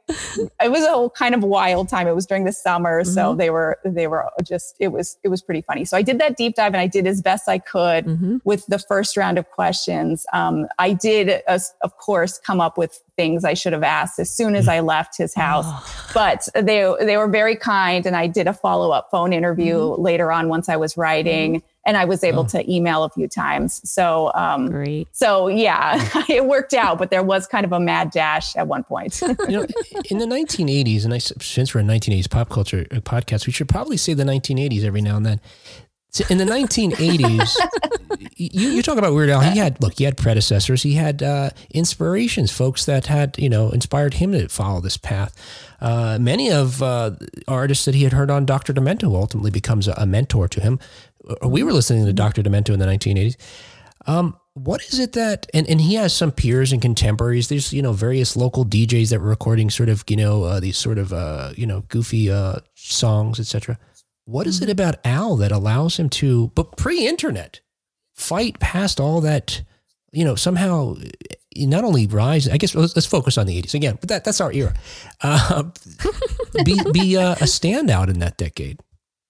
it 0.63 0.71
was 0.71 0.83
a 0.85 1.11
kind 1.17 1.35
of 1.35 1.43
wild 1.43 1.89
time. 1.89 2.07
It 2.07 2.15
was 2.15 2.27
during 2.27 2.45
the 2.45 2.53
summer, 2.53 3.03
mm-hmm. 3.03 3.13
so 3.13 3.35
they 3.35 3.51
were 3.51 3.79
they 3.85 4.07
were 4.07 4.31
just 4.43 4.77
it 4.81 4.89
was 4.89 5.19
it 5.23 5.29
was 5.29 5.43
pretty 5.43 5.63
funny. 5.63 5.85
So 5.85 5.97
I 5.97 6.03
did 6.03 6.19
that 6.21 6.37
deep 6.37 6.55
dive 6.55 6.75
and 6.75 6.81
I 6.81 6.87
did 6.87 7.07
as 7.07 7.23
best 7.23 7.49
I 7.49 7.59
could 7.59 8.07
mm-hmm. 8.07 8.39
with 8.45 8.67
the 8.67 8.79
first 8.79 9.17
round 9.17 9.39
of 9.39 9.49
questions. 9.51 10.27
Um, 10.33 10.67
I 10.79 10.93
did, 10.93 11.43
uh, 11.47 11.59
of 11.83 11.97
course, 11.99 12.39
come 12.39 12.61
up 12.61 12.79
with 12.79 13.01
things 13.17 13.45
I 13.45 13.55
should 13.55 13.73
have 13.73 13.83
asked 13.83 14.19
as 14.19 14.31
soon 14.31 14.55
as 14.55 14.69
I 14.69 14.81
left 14.81 15.17
his 15.17 15.35
house, 15.35 15.67
oh. 15.69 16.11
but 16.15 16.49
they 16.55 16.93
they 17.01 17.17
were 17.17 17.29
very 17.29 17.57
kind, 17.57 18.07
and 18.07 18.17
I 18.17 18.27
did 18.27 18.47
a 18.47 18.53
follow 18.53 18.91
up 18.91 19.09
phone 19.11 19.33
interview 19.33 19.77
mm-hmm. 19.77 20.03
later 20.03 20.33
on 20.33 20.49
once 20.49 20.69
I 20.69 20.77
was 20.77 20.97
writing 20.97 21.57
mm-hmm 21.57 21.67
and 21.85 21.97
I 21.97 22.05
was 22.05 22.23
able 22.23 22.45
oh. 22.45 22.49
to 22.49 22.73
email 22.73 23.05
a 23.05 23.11
few 23.11 23.29
times. 23.29 23.81
So, 23.89 24.31
um, 24.35 24.69
Great. 24.71 25.09
so 25.13 25.49
yeah, 25.49 25.97
it 26.29 26.47
worked 26.47 26.75
out, 26.75 26.99
but 26.99 27.11
there 27.11 27.23
was 27.23 27.47
kind 27.47 27.65
of 27.65 27.73
a 27.73 27.81
mad 27.81 28.11
dash 28.11 28.57
at 28.57 28.67
one 28.69 28.85
point. 28.85 29.21
you 29.21 29.37
know, 29.49 29.67
in 30.11 30.19
the 30.19 30.27
1980s, 30.27 31.05
and 31.05 31.15
I, 31.15 31.19
since 31.19 31.75
we're 31.75 31.81
in 31.81 31.87
1980s 31.87 32.31
pop 32.31 32.49
culture 32.49 32.87
uh, 32.91 32.97
podcast, 32.97 33.47
we 33.47 33.53
should 33.53 33.69
probably 33.69 33.97
say 33.97 34.15
the 34.15 34.25
1980s 34.25 34.85
every 34.85 35.01
now 35.01 35.17
and 35.17 35.27
then. 35.27 35.41
In 36.29 36.37
the 36.37 36.45
1980s, 36.45 37.57
you, 38.37 38.71
you 38.71 38.83
talk 38.83 38.99
about 38.99 39.15
Weird 39.15 39.31
Al. 39.31 39.41
He 39.41 39.59
had 39.59 39.81
look, 39.83 39.97
he 39.97 40.05
had 40.05 40.19
predecessors. 40.19 40.83
He 40.83 40.93
had 40.93 41.23
uh, 41.23 41.51
inspirations, 41.71 42.53
folks 42.53 42.85
that 42.85 43.07
had 43.07 43.39
you 43.39 43.49
know 43.49 43.71
inspired 43.71 44.15
him 44.15 44.33
to 44.33 44.49
follow 44.49 44.83
this 44.83 44.99
path. 44.99 45.35
Uh, 45.81 46.19
many 46.21 46.51
of 46.51 46.83
uh, 46.83 47.13
artists 47.49 47.87
that 47.87 47.95
he 47.95 48.05
had 48.05 48.13
heard 48.13 48.31
on 48.31 48.45
Dr. 48.45 48.73
Demento 48.73 49.15
ultimately 49.15 49.51
becomes 49.51 49.89
a, 49.89 49.95
a 49.97 50.07
mentor 50.07 50.49
to 50.49 50.61
him 50.61 50.79
we 51.43 51.63
were 51.63 51.73
listening 51.73 52.05
to 52.05 52.13
Dr. 52.13 52.43
Demento 52.43 52.71
in 52.71 52.79
the 52.79 52.87
1980s. 52.87 53.37
Um, 54.07 54.37
what 54.55 54.83
is 54.85 54.99
it 54.99 55.13
that 55.13 55.47
and, 55.55 55.69
and 55.69 55.81
he 55.81 55.95
has 55.95 56.13
some 56.13 56.31
peers 56.31 56.73
and 56.73 56.83
contemporaries 56.83 57.49
there's 57.49 57.73
you 57.73 57.81
know 57.81 57.93
various 57.93 58.37
local 58.37 58.65
djs 58.67 59.09
that 59.11 59.21
were 59.21 59.29
recording 59.29 59.71
sort 59.71 59.89
of 59.89 60.05
you 60.09 60.17
know 60.17 60.45
uh, 60.45 60.61
these 60.61 60.77
sort 60.77 60.99
of 60.99 61.13
uh, 61.13 61.53
you 61.57 61.67
know 61.67 61.83
goofy 61.89 62.31
uh, 62.31 62.57
songs 62.75 63.41
etc 63.41 63.79
what 64.27 64.47
is 64.47 64.61
it 64.61 64.65
mm-hmm. 64.65 64.73
about 64.73 64.97
al 65.05 65.37
that 65.37 65.53
allows 65.53 65.97
him 65.97 66.09
to 66.09 66.49
but 66.55 66.77
pre-internet 66.77 67.61
fight 68.15 68.59
past 68.61 69.01
all 69.01 69.21
that 69.21 69.63
you 70.13 70.25
know 70.25 70.35
somehow 70.35 70.95
not 71.57 71.85
only 71.85 72.07
rise 72.07 72.47
i 72.49 72.59
guess 72.59 72.75
let's, 72.75 72.95
let's 72.95 73.07
focus 73.07 73.39
on 73.39 73.47
the 73.47 73.61
80s 73.63 73.73
again 73.73 73.97
but 74.01 74.11
that 74.11 74.25
that's 74.25 74.41
our 74.41 74.53
era 74.53 74.75
uh, 75.23 75.63
be 76.65 76.79
be 76.93 77.15
a 77.15 77.37
standout 77.37 78.11
in 78.11 78.19
that 78.19 78.37
decade 78.37 78.81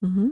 mm-hmm. 0.05 0.31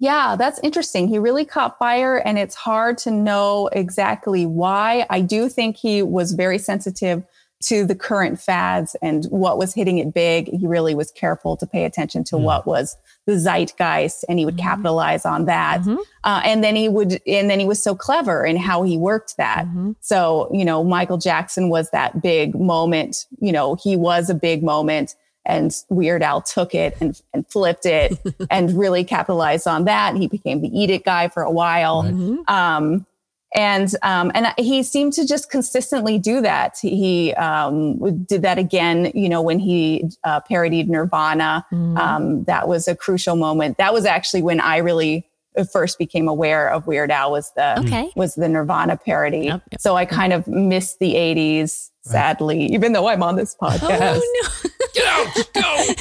Yeah, 0.00 0.34
that's 0.36 0.58
interesting. 0.62 1.08
He 1.08 1.18
really 1.18 1.44
caught 1.44 1.78
fire, 1.78 2.16
and 2.16 2.38
it's 2.38 2.54
hard 2.54 2.96
to 2.98 3.10
know 3.10 3.68
exactly 3.72 4.46
why. 4.46 5.06
I 5.10 5.20
do 5.20 5.48
think 5.50 5.76
he 5.76 6.02
was 6.02 6.32
very 6.32 6.56
sensitive 6.56 7.22
to 7.64 7.84
the 7.84 7.94
current 7.94 8.40
fads 8.40 8.96
and 9.02 9.26
what 9.26 9.58
was 9.58 9.74
hitting 9.74 9.98
it 9.98 10.14
big. 10.14 10.48
He 10.48 10.66
really 10.66 10.94
was 10.94 11.10
careful 11.10 11.58
to 11.58 11.66
pay 11.66 11.84
attention 11.84 12.24
to 12.24 12.36
mm. 12.36 12.42
what 12.42 12.66
was 12.66 12.96
the 13.26 13.34
zeitgeist, 13.34 14.24
and 14.26 14.38
he 14.38 14.46
would 14.46 14.56
mm-hmm. 14.56 14.66
capitalize 14.66 15.26
on 15.26 15.44
that. 15.44 15.82
Mm-hmm. 15.82 15.96
Uh, 16.24 16.40
and 16.46 16.64
then 16.64 16.76
he 16.76 16.88
would, 16.88 17.20
and 17.26 17.50
then 17.50 17.60
he 17.60 17.66
was 17.66 17.82
so 17.82 17.94
clever 17.94 18.46
in 18.46 18.56
how 18.56 18.82
he 18.82 18.96
worked 18.96 19.36
that. 19.36 19.66
Mm-hmm. 19.66 19.92
So, 20.00 20.48
you 20.50 20.64
know, 20.64 20.82
Michael 20.82 21.18
Jackson 21.18 21.68
was 21.68 21.90
that 21.90 22.22
big 22.22 22.58
moment. 22.58 23.26
You 23.38 23.52
know, 23.52 23.74
he 23.74 23.96
was 23.96 24.30
a 24.30 24.34
big 24.34 24.62
moment 24.62 25.14
and 25.44 25.72
Weird 25.88 26.22
Al 26.22 26.42
took 26.42 26.74
it 26.74 26.96
and, 27.00 27.20
and 27.32 27.46
flipped 27.48 27.86
it 27.86 28.18
and 28.50 28.76
really 28.78 29.04
capitalized 29.04 29.66
on 29.66 29.84
that. 29.84 30.16
He 30.16 30.26
became 30.26 30.60
the 30.60 30.68
Eat 30.68 30.90
It 30.90 31.04
guy 31.04 31.28
for 31.28 31.42
a 31.42 31.50
while. 31.50 32.02
Mm-hmm. 32.04 32.52
Um, 32.52 33.06
and 33.54 33.92
um, 34.02 34.30
and 34.34 34.54
he 34.58 34.82
seemed 34.82 35.12
to 35.14 35.26
just 35.26 35.50
consistently 35.50 36.18
do 36.18 36.40
that. 36.40 36.78
He 36.80 37.34
um, 37.34 38.24
did 38.24 38.42
that 38.42 38.58
again, 38.58 39.10
you 39.14 39.28
know, 39.28 39.42
when 39.42 39.58
he 39.58 40.08
uh, 40.22 40.40
parodied 40.40 40.88
Nirvana. 40.88 41.66
Mm-hmm. 41.72 41.96
Um, 41.96 42.44
that 42.44 42.68
was 42.68 42.86
a 42.86 42.94
crucial 42.94 43.34
moment. 43.34 43.76
That 43.78 43.92
was 43.92 44.04
actually 44.04 44.42
when 44.42 44.60
I 44.60 44.76
really 44.76 45.26
first 45.72 45.98
became 45.98 46.28
aware 46.28 46.68
of 46.70 46.86
Weird 46.86 47.10
Al 47.10 47.32
was 47.32 47.52
the 47.56 47.80
okay. 47.80 48.10
was 48.16 48.34
the 48.34 48.48
Nirvana 48.48 48.96
parody. 48.96 49.46
Yep, 49.46 49.62
yep. 49.72 49.80
So 49.80 49.96
I 49.96 50.04
kind 50.04 50.32
of 50.32 50.46
missed 50.46 50.98
the 50.98 51.14
'80s, 51.14 51.90
sadly, 52.02 52.60
right. 52.60 52.70
even 52.70 52.92
though 52.92 53.08
I'm 53.08 53.22
on 53.22 53.36
this 53.36 53.56
podcast. 53.60 54.20
Oh, 54.22 54.60
no. 54.64 54.70
Get 54.94 55.06
out, 55.06 55.52
go. 55.54 55.94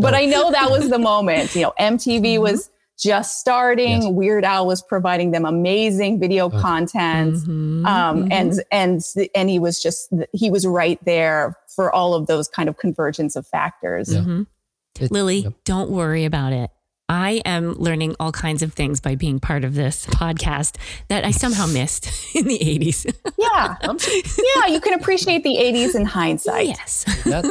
but 0.00 0.14
I 0.14 0.24
know 0.24 0.50
that 0.50 0.70
was 0.70 0.88
the 0.88 0.98
moment. 0.98 1.54
You 1.54 1.62
know, 1.62 1.74
MTV 1.80 2.22
mm-hmm. 2.22 2.42
was 2.42 2.70
just 2.98 3.40
starting. 3.40 4.02
Yes. 4.02 4.12
Weird 4.12 4.44
Al 4.44 4.66
was 4.66 4.82
providing 4.82 5.30
them 5.32 5.44
amazing 5.44 6.20
video 6.20 6.48
uh, 6.48 6.60
content, 6.60 7.34
mm-hmm, 7.34 7.86
um, 7.86 8.24
mm-hmm. 8.24 8.32
and 8.32 8.62
and 8.70 9.02
and 9.34 9.50
he 9.50 9.58
was 9.58 9.82
just 9.82 10.12
he 10.32 10.50
was 10.50 10.66
right 10.66 11.02
there 11.04 11.56
for 11.74 11.92
all 11.92 12.14
of 12.14 12.26
those 12.26 12.48
kind 12.48 12.68
of 12.68 12.76
convergence 12.76 13.36
of 13.36 13.46
factors. 13.46 14.12
Yeah. 14.12 14.20
Mm-hmm. 14.20 14.42
Lily, 15.10 15.38
yeah. 15.38 15.50
don't 15.64 15.90
worry 15.90 16.24
about 16.24 16.52
it. 16.52 16.70
I 17.12 17.42
am 17.44 17.74
learning 17.74 18.16
all 18.18 18.32
kinds 18.32 18.62
of 18.62 18.72
things 18.72 18.98
by 18.98 19.16
being 19.16 19.38
part 19.38 19.64
of 19.64 19.74
this 19.74 20.06
podcast 20.06 20.76
that 21.08 21.26
I 21.26 21.30
somehow 21.30 21.66
missed 21.72 22.10
in 22.34 22.46
the 22.46 22.58
80s. 22.58 23.04
yeah. 23.38 23.76
yeah, 23.82 24.72
you 24.72 24.80
can 24.80 24.94
appreciate 24.94 25.42
the 25.42 25.56
80s 25.56 25.94
in 25.94 26.06
hindsight. 26.06 26.68
Yes. 26.68 27.04
That, 27.24 27.44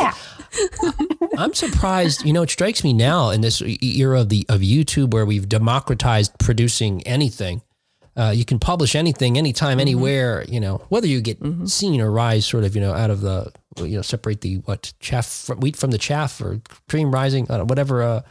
yeah. 0.00 1.38
I'm 1.38 1.54
surprised. 1.54 2.24
You 2.24 2.32
know, 2.32 2.42
it 2.42 2.50
strikes 2.50 2.82
me 2.82 2.92
now 2.92 3.30
in 3.30 3.42
this 3.42 3.62
era 3.62 4.22
of 4.22 4.28
the 4.28 4.44
of 4.48 4.60
YouTube 4.60 5.12
where 5.12 5.24
we've 5.24 5.48
democratized 5.48 6.36
producing 6.40 7.06
anything. 7.06 7.62
Uh, 8.16 8.32
you 8.34 8.44
can 8.44 8.58
publish 8.58 8.96
anything, 8.96 9.38
anytime, 9.38 9.72
mm-hmm. 9.72 9.80
anywhere. 9.80 10.44
You 10.48 10.58
know, 10.58 10.78
whether 10.88 11.06
you 11.06 11.20
get 11.20 11.40
mm-hmm. 11.40 11.66
seen 11.66 12.00
or 12.00 12.10
rise, 12.10 12.44
sort 12.44 12.64
of, 12.64 12.74
you 12.74 12.80
know, 12.80 12.94
out 12.94 13.10
of 13.10 13.20
the, 13.20 13.52
you 13.76 13.96
know, 13.96 14.02
separate 14.02 14.40
the 14.40 14.56
what 14.64 14.92
chaff 14.98 15.26
from, 15.26 15.60
wheat 15.60 15.76
from 15.76 15.92
the 15.92 15.98
chaff 15.98 16.40
or 16.40 16.60
cream 16.88 17.12
rising, 17.12 17.48
uh, 17.48 17.64
whatever. 17.64 18.02
Uh, 18.02 18.22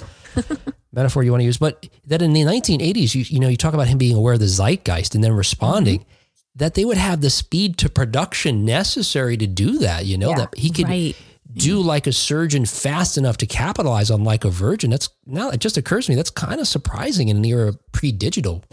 metaphor 0.95 1.23
you 1.23 1.31
want 1.31 1.41
to 1.41 1.45
use, 1.45 1.57
but 1.57 1.88
that 2.05 2.21
in 2.21 2.33
the 2.33 2.41
1980s, 2.41 3.13
you, 3.13 3.25
you 3.27 3.39
know, 3.39 3.49
you 3.49 3.57
talk 3.57 3.73
about 3.73 3.88
him 3.88 3.97
being 3.97 4.15
aware 4.15 4.33
of 4.33 4.39
the 4.39 4.47
zeitgeist 4.47 5.13
and 5.13 5.23
then 5.23 5.33
responding, 5.33 5.99
mm-hmm. 5.99 6.09
that 6.55 6.73
they 6.73 6.86
would 6.86 6.97
have 6.97 7.21
the 7.21 7.29
speed 7.29 7.77
to 7.79 7.89
production 7.89 8.65
necessary 8.65 9.38
to 9.38 9.45
do 9.45 9.77
that, 9.79 10.05
you 10.05 10.17
know, 10.17 10.29
yeah, 10.29 10.38
that 10.38 10.57
he 10.57 10.69
could 10.69 10.88
right. 10.88 11.15
do 11.53 11.79
like 11.81 12.07
a 12.07 12.13
surgeon 12.13 12.65
fast 12.65 13.17
enough 13.17 13.38
to 13.38 13.45
capitalize 13.45 14.09
on 14.09 14.23
like 14.23 14.45
a 14.45 14.49
virgin. 14.49 14.89
That's 14.89 15.09
now 15.25 15.49
it 15.49 15.59
just 15.59 15.77
occurs 15.77 16.05
to 16.05 16.13
me, 16.13 16.15
that's 16.15 16.31
kind 16.31 16.59
of 16.59 16.67
surprising 16.67 17.27
in 17.27 17.38
an 17.38 17.45
era 17.45 17.73
pre-digital. 17.91 18.63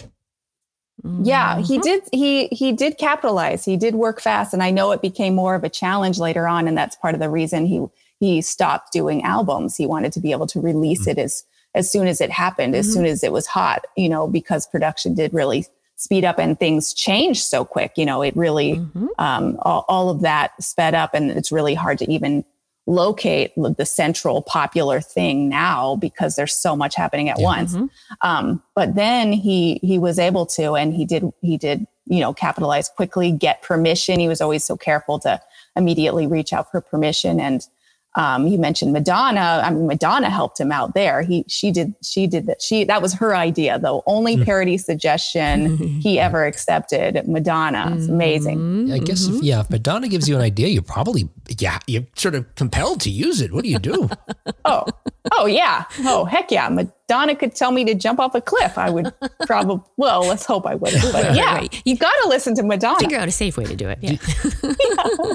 Yeah, 1.23 1.61
he 1.61 1.79
mm-hmm. 1.79 1.83
did 1.83 2.03
he 2.13 2.47
he 2.49 2.71
did 2.71 2.97
capitalize. 2.97 3.65
He 3.65 3.77
did 3.77 3.97
work 3.97 4.21
fast 4.21 4.55
and 4.55 4.63
I 4.63 4.71
know 4.71 4.93
it 4.93 5.03
became 5.03 5.35
more 5.35 5.57
of 5.57 5.65
a 5.65 5.69
challenge 5.69 6.19
later 6.19 6.47
on 6.47 6.69
and 6.69 6.79
that's 6.79 6.95
part 6.95 7.15
of 7.15 7.21
the 7.21 7.29
reason 7.29 7.67
he 7.67 7.85
he 8.21 8.41
stopped 8.41 8.93
doing 8.93 9.25
albums. 9.25 9.77
He 9.77 9.85
wanted 9.85 10.13
to 10.13 10.21
be 10.21 10.31
able 10.31 10.47
to 10.47 10.61
release 10.61 11.03
mm-hmm. 11.09 11.19
it 11.19 11.25
as 11.25 11.43
as 11.75 11.91
soon 11.91 12.07
as 12.07 12.21
it 12.21 12.31
happened, 12.31 12.75
mm-hmm. 12.75 12.81
as 12.81 12.93
soon 12.93 13.07
as 13.07 13.23
it 13.23 13.33
was 13.33 13.47
hot, 13.47 13.87
you 13.97 14.09
know, 14.09 14.27
because 14.27 14.67
production 14.67 15.15
did 15.15 15.33
really 15.33 15.67
speed 15.97 16.25
up 16.25 16.39
and 16.39 16.59
things 16.59 16.93
changed 16.93 17.43
so 17.43 17.65
quick. 17.65 17.93
You 17.97 18.07
know, 18.07 18.23
it 18.23 18.37
really, 18.37 18.75
mm-hmm. 18.75 19.07
um, 19.19 19.59
all, 19.63 19.85
all, 19.89 20.11
of 20.11 20.21
that 20.23 20.51
sped 20.63 20.95
up 20.95 21.15
and 21.15 21.31
it's 21.31 21.53
really 21.53 21.75
hard 21.75 21.99
to 21.99 22.11
even 22.11 22.45
locate 22.87 23.53
the 23.57 23.87
central 23.87 24.43
popular 24.43 25.01
thing 25.01 25.49
now 25.49 25.95
because 25.97 26.35
there's 26.35 26.55
so 26.55 26.75
much 26.75 26.97
happening 26.97 27.29
at 27.29 27.39
yeah. 27.39 27.45
once. 27.45 27.75
Mm-hmm. 27.75 27.87
Um, 28.23 28.63
but 28.75 28.97
then 28.97 29.33
he, 29.33 29.79
he 29.83 29.99
was 29.99 30.19
able 30.19 30.47
to, 30.47 30.73
and 30.75 30.93
he 30.93 31.05
did, 31.05 31.33
he 31.41 31.57
did, 31.57 31.87
you 32.07 32.19
know, 32.19 32.35
capitalize 32.35 32.89
quickly, 32.89 33.31
get 33.31 33.63
permission. 33.63 34.19
He 34.19 34.27
was 34.27 34.41
always 34.41 34.65
so 34.65 34.77
careful 34.77 35.21
to 35.21 35.41
immediately 35.77 36.27
reach 36.27 36.53
out 36.53 36.71
for 36.71 36.81
permission 36.81 37.39
and, 37.39 37.67
um, 38.15 38.47
you 38.47 38.59
mentioned 38.59 38.93
Madonna. 38.93 39.63
I 39.65 39.71
mean, 39.71 39.87
Madonna 39.87 40.29
helped 40.29 40.61
him 40.61 40.71
out 40.71 40.95
there. 40.95 41.23
He, 41.23 41.45
she 41.49 41.71
did, 41.71 41.95
she 42.03 42.27
did 42.27 42.47
that. 42.47 42.61
She, 42.61 42.85
that 42.85 43.01
was 43.01 43.15
her 43.15 43.35
idea, 43.35 43.79
though. 43.79 44.03
only 44.07 44.37
hmm. 44.37 44.43
parody 44.43 44.77
suggestion 44.79 45.79
he 45.79 46.19
ever 46.21 46.45
accepted. 46.45 47.27
Madonna. 47.27 47.95
It's 47.97 48.09
amazing. 48.09 48.93
I 48.93 48.99
guess 48.99 49.27
if, 49.27 49.43
yeah, 49.43 49.61
if 49.61 49.71
Madonna 49.71 50.09
gives 50.09 50.29
you 50.29 50.37
an 50.37 50.43
idea, 50.43 50.69
you're 50.69 50.83
probably, 50.83 51.29
yeah, 51.59 51.79
you're 51.87 52.07
sort 52.15 52.35
of 52.35 52.55
compelled 52.55 53.01
to 53.03 53.11
use 53.11 53.41
it. 53.41 53.53
What 53.53 53.65
do 53.65 53.71
you 53.71 53.79
do? 53.79 54.11
oh, 54.65 54.85
oh 55.33 55.47
yeah. 55.47 55.85
Oh, 56.01 56.25
heck 56.25 56.51
yeah. 56.51 56.69
Madonna 56.69 57.35
could 57.35 57.55
tell 57.55 57.71
me 57.73 57.85
to 57.85 57.95
jump 57.95 58.21
off 58.21 58.35
a 58.35 58.41
cliff. 58.41 58.77
I 58.77 58.91
would 58.91 59.13
probably, 59.47 59.81
well, 59.97 60.21
let's 60.27 60.45
hope 60.45 60.67
I 60.67 60.75
wouldn't, 60.75 61.13
but 61.13 61.35
yeah, 61.35 61.57
right. 61.57 61.83
you've 61.85 61.99
got 61.99 62.13
to 62.23 62.29
listen 62.29 62.55
to 62.57 62.63
Madonna. 62.63 62.99
Figure 62.99 63.19
out 63.19 63.29
a 63.29 63.33
safe 63.33 63.57
way 63.57 63.65
to 63.65 63.77
do 63.77 63.89
it. 63.89 63.99
Yeah. 64.03 64.13
yeah. 64.13 64.69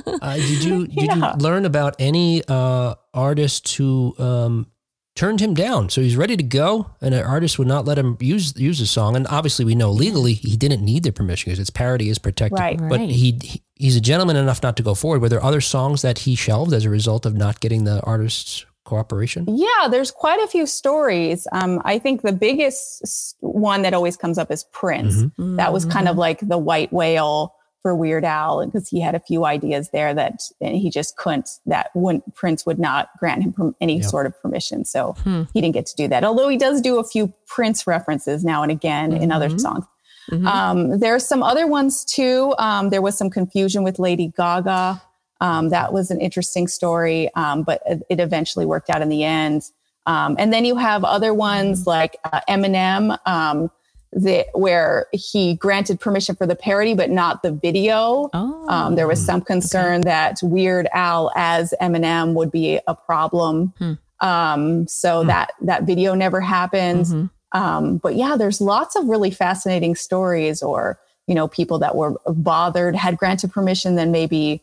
Uh, 0.20 0.36
did 0.36 0.64
you, 0.64 0.88
did 0.88 1.06
yeah. 1.06 1.16
you 1.16 1.38
learn 1.40 1.66
about 1.66 1.96
any, 2.00 2.44
uh, 2.48 2.58
uh, 2.68 2.96
artist 3.14 3.76
who 3.76 4.16
um, 4.20 4.68
turned 5.16 5.40
him 5.40 5.54
down. 5.54 5.90
So 5.90 6.02
he's 6.02 6.16
ready 6.16 6.38
to 6.38 6.44
go, 6.44 6.92
and 7.02 7.14
an 7.14 7.24
artist 7.24 7.58
would 7.58 7.68
not 7.68 7.86
let 7.86 7.98
him 7.98 8.18
use 8.20 8.54
use 8.58 8.80
the 8.80 8.86
song. 8.86 9.16
And 9.16 9.28
obviously, 9.28 9.66
we 9.66 9.76
know 9.76 9.92
legally 9.92 10.34
he 10.34 10.58
didn't 10.58 10.84
need 10.84 11.04
their 11.04 11.12
permission 11.12 11.50
because 11.50 11.60
its 11.60 11.70
parody 11.70 12.10
is 12.10 12.20
protected. 12.20 12.60
Right, 12.60 12.78
but 12.78 13.00
right. 13.00 13.10
he, 13.10 13.40
he 13.42 13.64
he's 13.76 13.96
a 13.96 14.02
gentleman 14.02 14.36
enough 14.36 14.62
not 14.62 14.78
to 14.78 14.84
go 14.84 14.94
forward. 14.96 15.22
Were 15.22 15.30
there 15.30 15.44
other 15.44 15.62
songs 15.62 16.02
that 16.02 16.20
he 16.20 16.36
shelved 16.36 16.74
as 16.74 16.86
a 16.86 16.90
result 16.90 17.26
of 17.26 17.36
not 17.36 17.60
getting 17.60 17.84
the 17.84 18.02
artist's 18.02 18.66
cooperation? 18.88 19.46
Yeah, 19.48 19.88
there's 19.92 20.10
quite 20.10 20.42
a 20.42 20.48
few 20.48 20.66
stories. 20.66 21.48
Um, 21.52 21.82
I 21.86 22.00
think 22.00 22.24
the 22.24 22.34
biggest 22.34 23.36
one 23.42 23.84
that 23.84 23.94
always 23.94 24.18
comes 24.18 24.40
up 24.40 24.50
is 24.50 24.64
Prince. 24.72 25.16
Mm-hmm. 25.16 25.58
That 25.58 25.72
was 25.72 25.86
kind 25.86 26.08
of 26.08 26.14
mm-hmm. 26.14 26.22
like 26.22 26.40
the 26.42 26.58
white 26.58 26.92
whale 26.92 27.54
for 27.84 27.94
Weird 27.94 28.26
Al 28.26 28.66
because 28.66 28.90
he 28.90 29.00
had 29.00 29.14
a 29.14 29.20
few 29.20 29.46
ideas 29.46 29.90
there 29.92 30.14
that 30.14 30.42
he 30.60 30.90
just 30.90 31.16
couldn't, 31.18 31.50
that 31.68 31.92
wouldn't, 31.94 32.34
Prince 32.34 32.66
would 32.66 32.80
not 32.80 33.10
grant 33.20 33.44
him 33.44 33.76
any 33.80 33.98
yep. 33.98 34.06
sort 34.06 34.26
of 34.26 34.42
permission. 34.42 34.84
So 34.84 35.14
hmm. 35.20 35.44
he 35.54 35.62
didn't 35.62 35.74
get 35.74 35.86
to 35.86 35.96
do 35.96 36.08
that. 36.08 36.24
Although 36.24 36.50
he 36.50 36.58
does 36.58 36.82
do 36.82 36.98
a 36.98 37.04
few 37.04 37.32
Prince 37.46 37.86
references 37.86 38.44
now 38.44 38.64
and 38.64 38.72
again 38.72 39.12
mm-hmm. 39.12 39.24
in 39.24 39.32
other 39.32 39.50
mm-hmm. 39.50 39.60
songs. 39.60 39.86
Mm-hmm. 40.32 40.48
Um, 40.48 41.00
there's 41.00 41.26
some 41.26 41.44
other 41.44 41.68
ones 41.68 42.04
too. 42.04 42.54
Um, 42.58 42.90
there 42.90 43.02
was 43.02 43.18
some 43.18 43.30
confusion 43.30 43.84
with 43.84 44.00
Lady 44.00 44.34
Gaga. 44.36 45.02
Um, 45.40 45.70
that 45.70 45.94
was 45.94 46.12
an 46.12 46.20
interesting 46.20 46.68
story, 46.68 47.30
um, 47.36 47.64
but 47.64 47.82
it 48.10 48.20
eventually 48.20 48.66
worked 48.66 48.90
out 48.90 49.02
in 49.02 49.10
the 49.10 49.24
end. 49.24 49.64
Um, 50.06 50.36
and 50.40 50.54
then 50.54 50.66
you 50.66 50.78
have 50.78 51.04
other 51.04 51.34
ones 51.34 51.82
mm-hmm. 51.82 51.90
like 51.90 52.18
uh, 52.24 52.40
Eminem 52.50 53.18
um, 53.28 53.70
the, 54.14 54.46
where 54.54 55.08
he 55.12 55.56
granted 55.56 56.00
permission 56.00 56.36
for 56.36 56.48
the 56.48 56.56
parody, 56.56 56.96
but 56.96 57.10
not 57.10 57.44
the 57.44 57.52
video. 57.52 58.30
Oh, 58.34 58.66
um, 58.70 58.96
there 58.96 59.08
was 59.08 59.24
some 59.24 59.42
concern 59.42 60.00
okay. 60.00 60.10
that 60.10 60.38
Weird 60.42 60.88
Al 60.94 61.32
as 61.36 61.74
Eminem 61.82 62.34
would 62.34 62.52
be 62.52 62.80
a 62.88 62.96
problem. 62.96 63.74
Hmm. 63.78 63.94
Um, 64.20 64.88
so 64.88 65.22
hmm. 65.22 65.28
that 65.28 65.52
that 65.62 65.84
video 65.84 66.16
never 66.16 66.42
happened. 66.42 67.06
Mm-hmm. 67.06 67.58
Um, 67.58 67.98
but 67.98 68.16
yeah, 68.16 68.36
there's 68.38 68.60
lots 68.62 68.96
of 68.96 69.08
really 69.08 69.32
fascinating 69.32 69.96
stories, 69.96 70.62
or 70.62 71.00
you 71.28 71.36
know, 71.36 71.48
people 71.48 71.80
that 71.80 71.96
were 71.96 72.16
bothered 72.28 72.96
had 72.96 73.18
granted 73.18 73.52
permission, 73.52 73.96
then 73.96 74.12
maybe 74.12 74.62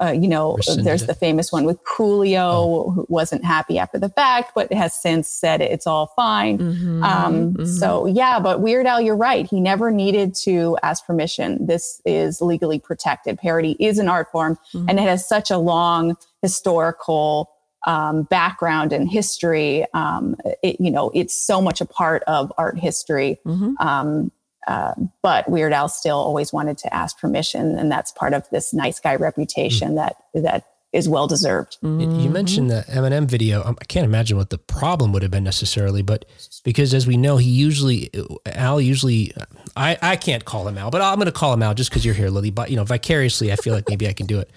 uh, 0.00 0.10
you 0.10 0.28
know, 0.28 0.58
there's 0.82 1.06
the 1.06 1.14
famous 1.14 1.50
one 1.50 1.64
with 1.64 1.82
Coolio, 1.84 2.50
oh. 2.52 2.90
who 2.90 3.06
wasn't 3.08 3.44
happy 3.44 3.78
after 3.78 3.98
the 3.98 4.10
fact, 4.10 4.52
but 4.54 4.70
has 4.72 4.92
since 4.94 5.26
said 5.28 5.60
it's 5.60 5.86
all 5.86 6.08
fine. 6.08 6.58
Mm-hmm, 6.58 7.02
um, 7.02 7.34
mm-hmm. 7.54 7.64
So, 7.64 8.06
yeah, 8.06 8.38
but 8.38 8.60
Weird 8.60 8.86
Al, 8.86 9.00
you're 9.00 9.16
right. 9.16 9.46
He 9.46 9.60
never 9.60 9.90
needed 9.90 10.34
to 10.42 10.76
ask 10.82 11.06
permission. 11.06 11.66
This 11.66 12.02
is 12.04 12.42
legally 12.42 12.78
protected. 12.78 13.38
Parody 13.38 13.76
is 13.80 13.98
an 13.98 14.08
art 14.08 14.30
form, 14.30 14.58
mm-hmm. 14.74 14.88
and 14.88 14.98
it 14.98 15.02
has 15.02 15.26
such 15.26 15.50
a 15.50 15.58
long 15.58 16.16
historical 16.42 17.50
um, 17.86 18.24
background 18.24 18.92
and 18.92 19.08
history. 19.08 19.86
Um, 19.94 20.36
it, 20.62 20.78
you 20.80 20.90
know, 20.90 21.10
it's 21.14 21.34
so 21.34 21.62
much 21.62 21.80
a 21.80 21.86
part 21.86 22.22
of 22.24 22.52
art 22.58 22.78
history. 22.78 23.38
Mm-hmm. 23.46 23.74
Um, 23.78 24.32
uh, 24.66 24.94
but 25.22 25.48
Weird 25.48 25.72
Al 25.72 25.88
still 25.88 26.18
always 26.18 26.52
wanted 26.52 26.78
to 26.78 26.94
ask 26.94 27.18
permission, 27.18 27.78
and 27.78 27.90
that's 27.90 28.12
part 28.12 28.34
of 28.34 28.48
this 28.50 28.74
nice 28.74 29.00
guy 29.00 29.16
reputation 29.16 29.92
mm. 29.92 29.96
that 29.96 30.16
that 30.34 30.64
is 30.92 31.08
well 31.08 31.26
deserved. 31.26 31.78
Mm-hmm. 31.82 32.20
You 32.20 32.30
mentioned 32.30 32.70
the 32.70 32.84
Eminem 32.88 33.26
video. 33.26 33.62
Um, 33.62 33.76
I 33.80 33.84
can't 33.84 34.06
imagine 34.06 34.36
what 34.36 34.50
the 34.50 34.58
problem 34.58 35.12
would 35.12 35.22
have 35.22 35.30
been 35.30 35.44
necessarily, 35.44 36.02
but 36.02 36.24
because 36.64 36.94
as 36.94 37.06
we 37.06 37.16
know, 37.16 37.36
he 37.36 37.50
usually 37.50 38.10
Al 38.46 38.80
usually 38.80 39.32
I 39.76 39.98
I 40.00 40.16
can't 40.16 40.44
call 40.44 40.66
him 40.66 40.78
Al, 40.78 40.90
but 40.90 41.02
I'm 41.02 41.16
going 41.16 41.26
to 41.26 41.32
call 41.32 41.52
him 41.52 41.62
Al 41.62 41.74
just 41.74 41.90
because 41.90 42.04
you're 42.04 42.14
here, 42.14 42.30
Lily. 42.30 42.50
But 42.50 42.70
you 42.70 42.76
know, 42.76 42.84
vicariously, 42.84 43.52
I 43.52 43.56
feel 43.56 43.74
like 43.74 43.88
maybe 43.88 44.08
I 44.08 44.12
can 44.12 44.26
do 44.26 44.40
it. 44.40 44.50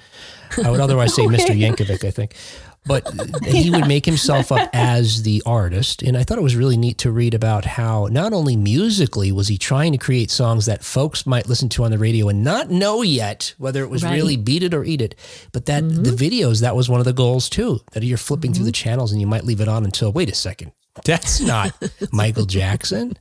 I 0.63 0.71
would 0.71 0.79
otherwise 0.79 1.13
say 1.13 1.23
Mr. 1.23 1.55
Yankovic. 1.55 2.03
I 2.03 2.11
think 2.11 2.35
but 2.85 3.07
he 3.43 3.69
would 3.69 3.87
make 3.87 4.05
himself 4.05 4.51
up 4.51 4.69
as 4.73 5.23
the 5.23 5.41
artist. 5.45 6.01
And 6.01 6.17
I 6.17 6.23
thought 6.23 6.37
it 6.37 6.43
was 6.43 6.55
really 6.55 6.77
neat 6.77 6.97
to 6.99 7.11
read 7.11 7.33
about 7.33 7.65
how 7.65 8.07
not 8.11 8.33
only 8.33 8.55
musically 8.55 9.31
was 9.31 9.47
he 9.47 9.57
trying 9.57 9.91
to 9.91 9.97
create 9.97 10.31
songs 10.31 10.65
that 10.65 10.83
folks 10.83 11.25
might 11.25 11.47
listen 11.47 11.69
to 11.69 11.83
on 11.83 11.91
the 11.91 11.97
radio 11.97 12.29
and 12.29 12.43
not 12.43 12.69
know 12.69 13.01
yet 13.01 13.53
whether 13.57 13.83
it 13.83 13.89
was 13.89 14.03
right. 14.03 14.13
really 14.13 14.37
beat 14.37 14.63
it 14.63 14.73
or 14.73 14.83
eat 14.83 15.01
it, 15.01 15.15
but 15.51 15.65
that 15.65 15.83
mm-hmm. 15.83 16.03
the 16.03 16.11
videos, 16.11 16.61
that 16.61 16.75
was 16.75 16.89
one 16.89 16.99
of 16.99 17.05
the 17.05 17.13
goals 17.13 17.49
too, 17.49 17.79
that 17.91 18.03
you're 18.03 18.17
flipping 18.17 18.51
mm-hmm. 18.51 18.57
through 18.57 18.65
the 18.65 18.71
channels 18.71 19.11
and 19.11 19.21
you 19.21 19.27
might 19.27 19.43
leave 19.43 19.61
it 19.61 19.67
on 19.67 19.85
until, 19.85 20.11
wait 20.11 20.29
a 20.29 20.35
second, 20.35 20.71
that's 21.05 21.39
not 21.39 21.73
Michael 22.11 22.45
Jackson. 22.45 23.17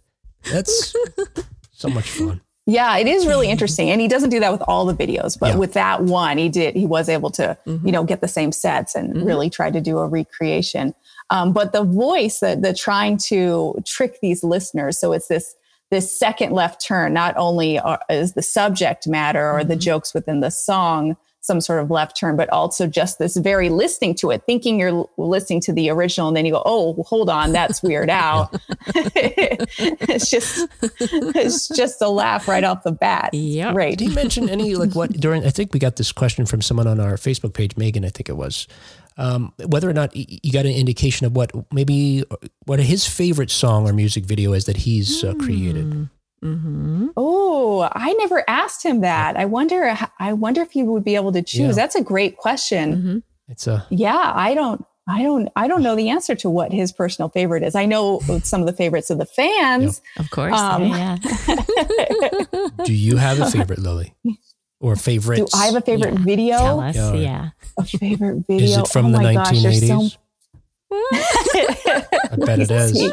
That's 0.50 0.94
so 1.72 1.88
much 1.88 2.10
fun. 2.10 2.40
Yeah, 2.68 2.98
it 2.98 3.06
is 3.06 3.26
really 3.26 3.48
interesting. 3.48 3.88
And 3.88 3.98
he 3.98 4.08
doesn't 4.08 4.28
do 4.28 4.40
that 4.40 4.52
with 4.52 4.60
all 4.68 4.84
the 4.84 4.92
videos, 4.92 5.38
but 5.40 5.52
yeah. 5.52 5.56
with 5.56 5.72
that 5.72 6.02
one, 6.02 6.36
he 6.36 6.50
did, 6.50 6.76
he 6.76 6.84
was 6.84 7.08
able 7.08 7.30
to, 7.30 7.56
mm-hmm. 7.66 7.86
you 7.86 7.90
know, 7.90 8.04
get 8.04 8.20
the 8.20 8.28
same 8.28 8.52
sets 8.52 8.94
and 8.94 9.14
mm-hmm. 9.14 9.24
really 9.24 9.48
try 9.48 9.70
to 9.70 9.80
do 9.80 9.96
a 9.96 10.06
recreation. 10.06 10.94
Um, 11.30 11.54
but 11.54 11.72
the 11.72 11.82
voice, 11.82 12.40
the, 12.40 12.56
the 12.60 12.74
trying 12.74 13.16
to 13.28 13.82
trick 13.86 14.18
these 14.20 14.44
listeners. 14.44 14.98
So 15.00 15.14
it's 15.14 15.28
this, 15.28 15.54
this 15.90 16.16
second 16.18 16.52
left 16.52 16.84
turn, 16.86 17.14
not 17.14 17.34
only 17.38 17.78
are, 17.78 18.00
is 18.10 18.34
the 18.34 18.42
subject 18.42 19.08
matter 19.08 19.50
or 19.50 19.60
mm-hmm. 19.60 19.70
the 19.70 19.76
jokes 19.76 20.12
within 20.12 20.40
the 20.40 20.50
song, 20.50 21.16
some 21.40 21.60
sort 21.60 21.80
of 21.80 21.90
left 21.90 22.18
turn, 22.18 22.36
but 22.36 22.48
also 22.50 22.86
just 22.86 23.18
this 23.18 23.36
very 23.36 23.68
listening 23.68 24.14
to 24.16 24.30
it, 24.30 24.42
thinking 24.46 24.78
you're 24.78 25.08
listening 25.16 25.60
to 25.62 25.72
the 25.72 25.90
original, 25.90 26.28
and 26.28 26.36
then 26.36 26.44
you 26.44 26.52
go, 26.52 26.62
"Oh, 26.64 27.02
hold 27.04 27.30
on, 27.30 27.52
that's 27.52 27.82
Weird 27.82 28.10
Al." 28.10 28.50
it's 28.94 30.30
just 30.30 30.68
it's 30.80 31.68
just 31.68 32.02
a 32.02 32.08
laugh 32.08 32.48
right 32.48 32.64
off 32.64 32.82
the 32.84 32.92
bat. 32.92 33.30
Yeah, 33.32 33.72
right. 33.72 33.96
Did 33.96 34.08
he 34.08 34.14
mention 34.14 34.48
any 34.48 34.74
like 34.74 34.94
what 34.94 35.12
during? 35.20 35.44
I 35.44 35.50
think 35.50 35.72
we 35.72 35.80
got 35.80 35.96
this 35.96 36.12
question 36.12 36.46
from 36.46 36.62
someone 36.62 36.86
on 36.86 37.00
our 37.00 37.14
Facebook 37.14 37.54
page, 37.54 37.76
Megan. 37.76 38.04
I 38.04 38.10
think 38.10 38.28
it 38.28 38.36
was. 38.36 38.66
Um, 39.16 39.52
whether 39.66 39.90
or 39.90 39.92
not 39.92 40.14
you 40.14 40.52
got 40.52 40.64
an 40.64 40.72
indication 40.72 41.26
of 41.26 41.34
what 41.34 41.50
maybe 41.72 42.22
what 42.66 42.78
his 42.78 43.04
favorite 43.04 43.50
song 43.50 43.88
or 43.88 43.92
music 43.92 44.24
video 44.24 44.52
is 44.52 44.66
that 44.66 44.76
he's 44.76 45.24
uh, 45.24 45.34
created. 45.34 46.08
Hmm. 46.40 46.54
Mm-hmm. 46.54 47.06
Oh, 47.16 47.88
I 47.92 48.12
never 48.14 48.44
asked 48.48 48.84
him 48.84 49.00
that. 49.00 49.36
I 49.36 49.44
wonder. 49.44 49.96
I 50.18 50.32
wonder 50.32 50.62
if 50.62 50.70
he 50.72 50.82
would 50.82 51.04
be 51.04 51.14
able 51.14 51.32
to 51.32 51.42
choose. 51.42 51.76
Yeah. 51.76 51.82
That's 51.82 51.94
a 51.94 52.02
great 52.02 52.36
question. 52.36 52.96
Mm-hmm. 52.96 53.18
It's 53.48 53.66
a 53.66 53.86
yeah. 53.90 54.32
I 54.34 54.54
don't. 54.54 54.84
I 55.08 55.22
don't. 55.22 55.48
I 55.56 55.68
don't 55.68 55.82
know 55.82 55.96
the 55.96 56.08
answer 56.10 56.34
to 56.36 56.50
what 56.50 56.72
his 56.72 56.92
personal 56.92 57.28
favorite 57.28 57.62
is. 57.62 57.74
I 57.74 57.86
know 57.86 58.20
some 58.42 58.60
of 58.60 58.66
the 58.66 58.72
favorites 58.72 59.10
of 59.10 59.18
the 59.18 59.26
fans, 59.26 60.00
yep. 60.16 60.24
of 60.24 60.30
course. 60.30 60.54
Um, 60.54 60.84
yeah. 60.84 61.16
Do 62.84 62.94
you 62.94 63.16
have 63.16 63.40
a 63.40 63.50
favorite, 63.50 63.78
Lily? 63.78 64.14
Or 64.80 64.94
favorite? 64.94 65.38
Do 65.38 65.46
I 65.54 65.66
have 65.66 65.74
a 65.74 65.80
favorite 65.80 66.14
yeah. 66.14 66.24
video? 66.24 66.58
Tell 66.58 66.80
us. 66.80 66.96
Yeah. 66.96 67.14
yeah. 67.14 67.50
A 67.78 67.84
favorite 67.84 68.46
video. 68.46 68.64
Is 68.64 68.76
it 68.76 68.88
from 68.88 69.06
oh 69.06 69.12
the 69.12 69.18
1980s? 69.18 69.88
Gosh, 69.88 70.12
so... 70.12 70.18
I 72.32 72.36
bet 72.36 72.60
it 72.60 72.70
is. 72.70 73.12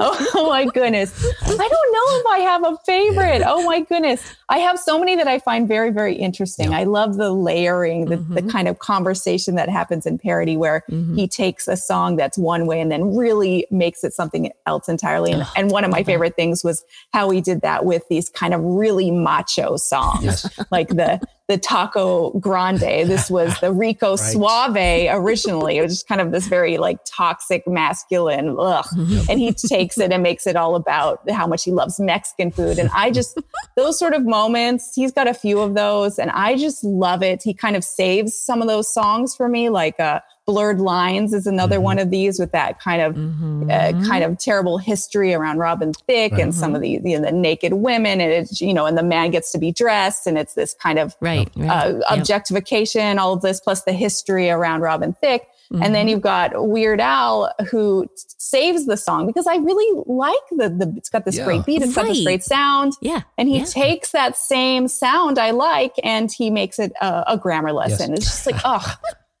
Oh, 0.00 0.48
my 0.48 0.66
goodness. 0.66 1.12
I 1.42 1.46
don't 1.46 1.58
know 1.58 2.18
if 2.20 2.26
I 2.26 2.38
have 2.40 2.64
a 2.64 2.76
favorite. 2.86 3.42
Oh 3.46 3.64
my 3.64 3.80
goodness. 3.80 4.34
I 4.48 4.58
have 4.58 4.78
so 4.78 4.98
many 4.98 5.16
that 5.16 5.26
I 5.26 5.38
find 5.38 5.66
very, 5.66 5.90
very 5.90 6.14
interesting. 6.14 6.70
Yeah. 6.70 6.78
I 6.78 6.84
love 6.84 7.16
the 7.16 7.32
layering, 7.32 8.06
the, 8.06 8.16
mm-hmm. 8.16 8.34
the 8.34 8.42
kind 8.42 8.68
of 8.68 8.78
conversation 8.78 9.54
that 9.56 9.68
happens 9.68 10.06
in 10.06 10.18
parody 10.18 10.56
where 10.56 10.84
mm-hmm. 10.90 11.14
he 11.16 11.28
takes 11.28 11.68
a 11.68 11.76
song 11.76 12.16
that's 12.16 12.38
one 12.38 12.66
way 12.66 12.80
and 12.80 12.90
then 12.90 13.16
really 13.16 13.66
makes 13.70 14.04
it 14.04 14.12
something 14.12 14.52
else 14.66 14.88
entirely. 14.88 15.32
And, 15.32 15.46
and 15.56 15.70
one 15.70 15.84
of 15.84 15.90
my 15.90 16.02
favorite 16.02 16.36
things 16.36 16.62
was 16.62 16.84
how 17.12 17.30
he 17.30 17.40
did 17.40 17.62
that 17.62 17.84
with 17.84 18.02
these 18.08 18.28
kind 18.30 18.54
of 18.54 18.60
really 18.60 19.10
macho 19.10 19.76
songs, 19.76 20.24
yes. 20.24 20.60
like 20.70 20.88
the 20.88 21.20
the 21.48 21.58
Taco 21.58 22.30
Grande. 22.38 22.80
This 22.80 23.30
was 23.30 23.58
the 23.60 23.72
Rico 23.72 24.10
right. 24.10 24.18
Suave 24.18 24.76
originally. 25.10 25.76
It 25.76 25.82
was 25.82 25.92
just 25.92 26.08
kind 26.08 26.20
of 26.20 26.32
this 26.32 26.46
very 26.46 26.78
like 26.78 26.98
toxic 27.04 27.66
masculine, 27.66 28.56
ugh. 28.58 28.86
Yep. 29.04 29.26
And 29.28 29.38
he 29.38 29.52
takes 29.52 29.98
it 29.98 30.12
and 30.12 30.22
makes 30.22 30.46
it 30.46 30.56
all 30.56 30.76
about 30.76 31.28
how 31.30 31.46
much 31.46 31.64
he 31.64 31.70
loves 31.70 32.00
Mexican 32.00 32.50
food. 32.50 32.78
And 32.78 32.90
I 32.94 33.10
just, 33.10 33.38
those 33.76 33.98
sort 33.98 34.14
of 34.14 34.24
moments, 34.24 34.94
he's 34.94 35.12
got 35.12 35.28
a 35.28 35.34
few 35.34 35.60
of 35.60 35.74
those 35.74 36.18
and 36.18 36.30
I 36.30 36.56
just 36.56 36.82
love 36.82 37.22
it. 37.22 37.42
He 37.42 37.52
kind 37.52 37.76
of 37.76 37.84
saves 37.84 38.34
some 38.34 38.62
of 38.62 38.68
those 38.68 38.92
songs 38.92 39.36
for 39.36 39.48
me, 39.48 39.68
like, 39.68 40.00
uh, 40.00 40.20
Blurred 40.46 40.80
Lines 40.80 41.32
is 41.32 41.46
another 41.46 41.76
mm-hmm. 41.76 41.84
one 41.84 41.98
of 41.98 42.10
these 42.10 42.38
with 42.38 42.52
that 42.52 42.78
kind 42.78 43.00
of 43.00 43.14
mm-hmm. 43.14 43.70
uh, 43.70 44.06
kind 44.06 44.22
of 44.22 44.38
terrible 44.38 44.76
history 44.76 45.32
around 45.32 45.58
Robin 45.58 45.92
Thicke 45.92 46.32
mm-hmm. 46.32 46.40
and 46.40 46.54
some 46.54 46.74
of 46.74 46.82
the 46.82 46.90
you 46.90 47.18
know, 47.18 47.20
the 47.20 47.32
naked 47.32 47.72
women 47.72 48.20
and 48.20 48.30
it's 48.30 48.60
you 48.60 48.74
know 48.74 48.84
and 48.84 48.98
the 48.98 49.02
man 49.02 49.30
gets 49.30 49.50
to 49.52 49.58
be 49.58 49.72
dressed 49.72 50.26
and 50.26 50.36
it's 50.36 50.54
this 50.54 50.74
kind 50.74 50.98
of 50.98 51.16
right, 51.20 51.50
right. 51.56 51.70
Uh, 51.70 52.00
objectification, 52.10 53.18
all 53.18 53.32
of 53.32 53.40
this 53.40 53.60
plus 53.60 53.84
the 53.84 53.92
history 53.92 54.50
around 54.50 54.82
Robin 54.82 55.14
Thicke. 55.14 55.46
Mm-hmm. 55.72 55.82
And 55.82 55.94
then 55.94 56.02
mm-hmm. 56.02 56.08
you've 56.10 56.20
got 56.20 56.68
Weird 56.68 57.00
Al 57.00 57.50
who 57.70 58.06
saves 58.16 58.84
the 58.84 58.98
song 58.98 59.26
because 59.26 59.46
I 59.46 59.56
really 59.56 60.02
like 60.06 60.34
the, 60.50 60.68
the 60.68 60.92
it's 60.98 61.08
got 61.08 61.24
this 61.24 61.38
yeah. 61.38 61.46
great 61.46 61.64
beat, 61.64 61.80
it's 61.80 61.96
right. 61.96 62.06
got 62.06 62.12
this 62.12 62.22
great 62.22 62.44
sound. 62.44 62.92
Yeah. 63.00 63.22
And 63.38 63.48
he 63.48 63.60
yeah. 63.60 63.64
takes 63.64 64.12
that 64.12 64.36
same 64.36 64.88
sound 64.88 65.38
I 65.38 65.52
like 65.52 65.94
and 66.04 66.30
he 66.30 66.50
makes 66.50 66.78
it 66.78 66.92
a, 67.00 67.24
a 67.28 67.38
grammar 67.38 67.72
lesson. 67.72 68.10
Yes. 68.10 68.18
It's 68.18 68.26
just 68.26 68.46
like, 68.46 68.60
oh, 68.64 68.94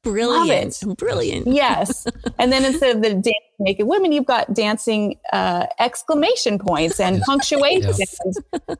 Brilliant. 0.04 0.82
Brilliant. 0.98 1.46
Yes. 1.46 2.06
and 2.38 2.52
then 2.52 2.64
instead 2.64 2.96
of 2.96 3.02
the 3.02 3.14
dance 3.14 3.34
naked 3.58 3.86
women, 3.86 4.12
you've 4.12 4.26
got 4.26 4.54
dancing 4.54 5.18
uh, 5.32 5.66
exclamation 5.78 6.58
points 6.58 7.00
and 7.00 7.20
punctuation. 7.22 7.92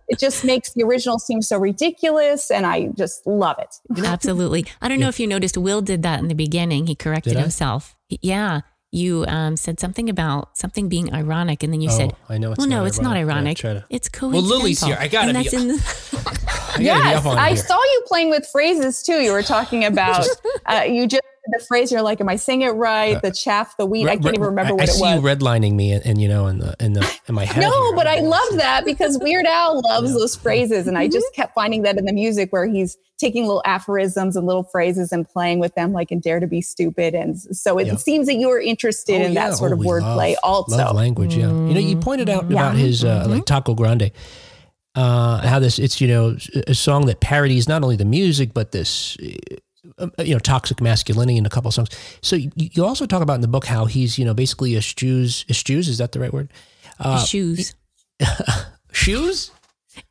It 0.08 0.18
just 0.18 0.44
makes 0.44 0.72
the 0.74 0.84
original 0.84 1.18
seem 1.18 1.42
so 1.42 1.58
ridiculous. 1.58 2.50
And 2.50 2.66
I 2.66 2.88
just 2.88 3.26
love 3.26 3.56
it. 3.58 3.74
Absolutely. 4.04 4.66
I 4.80 4.88
don't 4.88 5.00
know 5.00 5.08
if 5.08 5.18
you 5.18 5.26
noticed, 5.26 5.56
Will 5.56 5.82
did 5.82 6.02
that 6.02 6.20
in 6.20 6.28
the 6.28 6.34
beginning. 6.34 6.86
He 6.86 6.94
corrected 6.94 7.36
himself. 7.36 7.96
Yeah 8.08 8.60
you 8.94 9.24
um, 9.26 9.56
said 9.56 9.80
something 9.80 10.08
about 10.08 10.56
something 10.56 10.88
being 10.88 11.12
ironic, 11.12 11.64
and 11.64 11.72
then 11.72 11.80
you 11.80 11.90
oh, 11.90 11.96
said, 11.96 12.12
"I 12.28 12.38
know 12.38 12.52
it's 12.52 12.60
well, 12.60 12.68
no, 12.68 12.84
it's 12.84 13.00
not 13.00 13.16
ironic. 13.16 13.60
Yeah, 13.60 13.74
to... 13.74 13.84
It's 13.90 14.08
coincidental." 14.08 14.50
Well, 14.50 14.58
Lily's 14.60 14.82
here. 14.82 14.96
I 14.98 15.08
got 15.08 15.26
to 15.26 15.32
be. 15.32 15.56
In 15.56 15.68
the... 15.68 16.40
I 16.78 16.80
yes, 16.80 17.26
I 17.26 17.48
here. 17.48 17.56
saw 17.56 17.76
you 17.76 18.02
playing 18.06 18.30
with 18.30 18.46
phrases 18.46 19.02
too. 19.02 19.20
You 19.20 19.32
were 19.32 19.42
talking 19.42 19.84
about 19.84 20.26
uh, 20.66 20.84
you 20.88 21.06
just 21.06 21.22
the 21.46 21.64
phrase 21.66 21.92
you're 21.92 22.02
like, 22.02 22.20
am 22.20 22.28
I 22.28 22.36
saying 22.36 22.62
it 22.62 22.70
right? 22.70 23.16
Uh, 23.16 23.20
the 23.20 23.30
chaff, 23.30 23.76
the 23.76 23.84
wheat. 23.86 24.06
Re- 24.06 24.12
I 24.12 24.16
can't 24.16 24.34
even 24.34 24.40
remember 24.40 24.72
I, 24.72 24.72
what 24.72 24.80
I 24.80 24.84
it 24.84 24.88
was. 24.88 25.02
I 25.02 25.14
see 25.14 25.20
you 25.20 25.20
redlining 25.22 25.74
me, 25.74 25.92
and, 25.92 26.04
and, 26.06 26.20
you 26.20 26.28
know, 26.28 26.46
in 26.46 26.58
the 26.58 26.74
in 26.80 26.94
the 26.94 27.20
in 27.28 27.34
my 27.34 27.44
head. 27.44 27.60
no, 27.60 27.70
here. 27.70 27.96
but 27.96 28.06
I 28.06 28.20
love 28.20 28.56
that 28.56 28.84
because 28.84 29.18
Weird 29.18 29.46
Al 29.46 29.82
loves 29.82 30.10
yeah. 30.10 30.18
those 30.18 30.36
phrases, 30.36 30.86
and 30.86 30.96
I 30.96 31.06
just 31.06 31.26
mm-hmm. 31.26 31.42
kept 31.42 31.54
finding 31.54 31.82
that 31.82 31.98
in 31.98 32.06
the 32.06 32.12
music 32.12 32.52
where 32.52 32.66
he's 32.66 32.96
taking 33.18 33.44
little 33.44 33.62
aphorisms 33.64 34.36
and 34.36 34.46
little 34.46 34.64
phrases 34.64 35.12
and 35.12 35.28
playing 35.28 35.58
with 35.58 35.74
them, 35.74 35.92
like 35.92 36.10
in 36.10 36.20
Dare 36.20 36.40
to 36.40 36.46
Be 36.46 36.60
Stupid. 36.60 37.14
And 37.14 37.38
so 37.38 37.78
it 37.78 37.98
seems 38.00 38.26
that 38.26 38.34
you 38.34 38.50
are 38.50 38.60
interested 38.60 39.20
oh, 39.20 39.24
in 39.24 39.32
yeah. 39.32 39.50
that 39.50 39.56
sort 39.56 39.72
oh, 39.72 39.74
of 39.74 39.80
wordplay 39.80 40.34
also. 40.42 40.76
Love 40.76 40.96
language, 40.96 41.36
yeah. 41.36 41.46
Mm. 41.46 41.68
You 41.68 41.74
know, 41.74 41.80
you 41.80 41.96
pointed 41.96 42.28
out 42.28 42.50
yeah. 42.50 42.58
about 42.58 42.76
his 42.76 43.04
uh, 43.04 43.22
mm-hmm. 43.22 43.30
like 43.32 43.44
Taco 43.44 43.74
Grande. 43.74 44.10
Uh, 44.94 45.46
how 45.46 45.58
this 45.58 45.78
it's 45.78 46.00
you 46.00 46.06
know 46.06 46.36
a 46.68 46.74
song 46.74 47.06
that 47.06 47.20
parodies 47.20 47.68
not 47.68 47.82
only 47.82 47.96
the 47.96 48.04
music 48.04 48.54
but 48.54 48.70
this 48.70 49.16
uh, 49.98 50.08
you 50.20 50.32
know 50.32 50.38
toxic 50.38 50.80
masculinity 50.80 51.36
in 51.36 51.46
a 51.46 51.50
couple 51.50 51.68
of 51.68 51.74
songs. 51.74 51.88
So 52.22 52.36
you, 52.36 52.50
you, 52.54 52.84
also 52.84 53.04
talk 53.04 53.20
about 53.20 53.34
in 53.34 53.40
the 53.40 53.48
book 53.48 53.66
how 53.66 53.86
he's 53.86 54.18
you 54.18 54.24
know 54.24 54.34
basically 54.34 54.76
eschews 54.76 55.44
eschews 55.48 55.88
is 55.88 55.98
that 55.98 56.12
the 56.12 56.20
right 56.20 56.32
word? 56.32 56.52
Uh, 57.00 57.18
shoes. 57.24 57.74
shoes. 58.92 59.50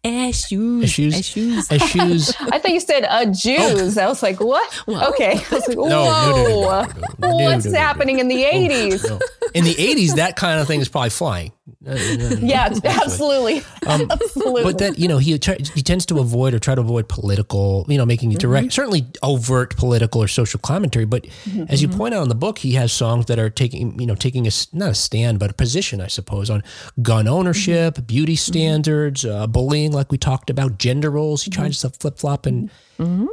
Shoes. 0.06 0.92
Shoes. 0.92 1.26
Shoes. 1.26 1.68
Shoes. 1.68 2.36
I 2.40 2.60
thought 2.60 2.72
you 2.72 2.80
said 2.80 3.06
a 3.10 3.26
Jews. 3.26 3.98
Oh. 3.98 4.02
I 4.04 4.08
was 4.08 4.24
like, 4.24 4.40
what? 4.40 4.84
Okay. 4.88 5.32
I 5.52 5.56
was 5.56 5.68
like, 5.68 5.78
whoa. 5.78 6.86
What's 7.20 7.72
happening 7.72 8.20
in 8.20 8.28
the 8.28 8.44
80s? 8.44 9.22
In 9.54 9.64
the 9.64 9.76
80s, 9.76 10.16
that 10.16 10.36
kind 10.36 10.60
of 10.60 10.68
thing 10.68 10.80
is 10.80 10.90
probably 10.90 11.10
flying. 11.10 11.52
Yeah, 11.86 12.70
absolutely. 12.84 13.62
Um, 13.86 14.08
absolutely. 14.12 14.64
But 14.64 14.78
that, 14.80 14.98
you 15.00 15.08
know, 15.08 15.18
he, 15.18 15.32
he 15.32 15.82
tends 15.82 16.06
to 16.08 16.20
avoid 16.20 16.54
or 16.54 16.60
try 16.60 16.76
to 16.76 16.82
avoid 16.82 17.10
political, 17.10 17.86
you 17.90 17.98
know, 17.98 18.06
making 18.06 18.32
it 18.32 18.40
direct, 18.40 18.68
mm-hmm. 18.68 18.72
certainly 18.72 19.08
overt 19.22 19.76
political 19.76 20.22
or 20.22 20.28
social 20.28 20.60
commentary. 20.60 21.06
But 21.06 21.24
mm-hmm. 21.24 21.66
as 21.70 21.82
you 21.82 21.88
mm-hmm. 21.88 21.98
point 21.98 22.14
out 22.14 22.24
in 22.24 22.30
the 22.30 22.36
book, 22.36 22.60
he 22.60 22.74
has 22.74 22.94
songs 22.94 23.26
that 23.26 23.40
are 23.40 23.50
taking, 23.50 24.00
you 24.00 24.06
know, 24.06 24.16
taking 24.16 24.48
a, 24.48 24.52
not 24.72 24.92
a 24.92 24.96
stand, 24.96 25.40
but 25.40 25.52
a 25.52 25.54
position, 25.54 26.00
I 26.00 26.08
suppose, 26.08 26.50
on 26.50 26.64
gun 27.02 27.28
ownership, 27.28 27.96
mm-hmm. 27.96 28.06
beauty 28.06 28.34
mm-hmm. 28.34 28.52
standards, 28.52 29.26
uh, 29.26 29.48
bullying, 29.48 29.92
like 29.92 30.12
we 30.12 30.18
talked 30.18 30.50
about, 30.50 30.78
gender 30.78 31.12
roles. 31.12 31.44
He 31.44 31.52
tries 31.52 31.80
to 31.82 31.90
flip 31.90 32.18
flop. 32.18 32.46
And 32.46 32.72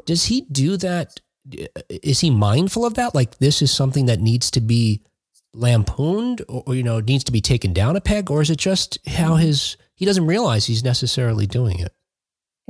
does 0.07 0.25
he 0.25 0.43
do 0.53 0.77
that? 0.79 1.21
Is 1.89 2.21
he 2.21 2.31
mindful 2.31 2.85
of 2.85 2.95
that? 2.95 3.15
Like, 3.15 3.39
this 3.39 3.63
is 3.63 3.71
something 3.71 4.07
that 4.07 4.21
needs 4.21 4.51
to 4.53 4.61
be 4.61 5.03
lampooned 5.53 6.43
or, 6.49 6.63
or, 6.67 6.75
you 6.75 6.83
know 6.83 7.01
needs 7.01 7.25
to 7.25 7.33
be 7.33 7.41
taken 7.41 7.73
down 7.73 7.97
a 7.97 8.01
peg 8.01 8.31
or 8.31 8.41
is 8.41 8.51
it 8.51 8.59
just 8.59 8.99
how 9.09 9.35
his 9.35 9.77
he 9.95 10.05
doesn't 10.05 10.27
realize 10.27 10.67
he's 10.67 10.85
necessarily 10.85 11.47
doing 11.47 11.81
it 11.81 11.93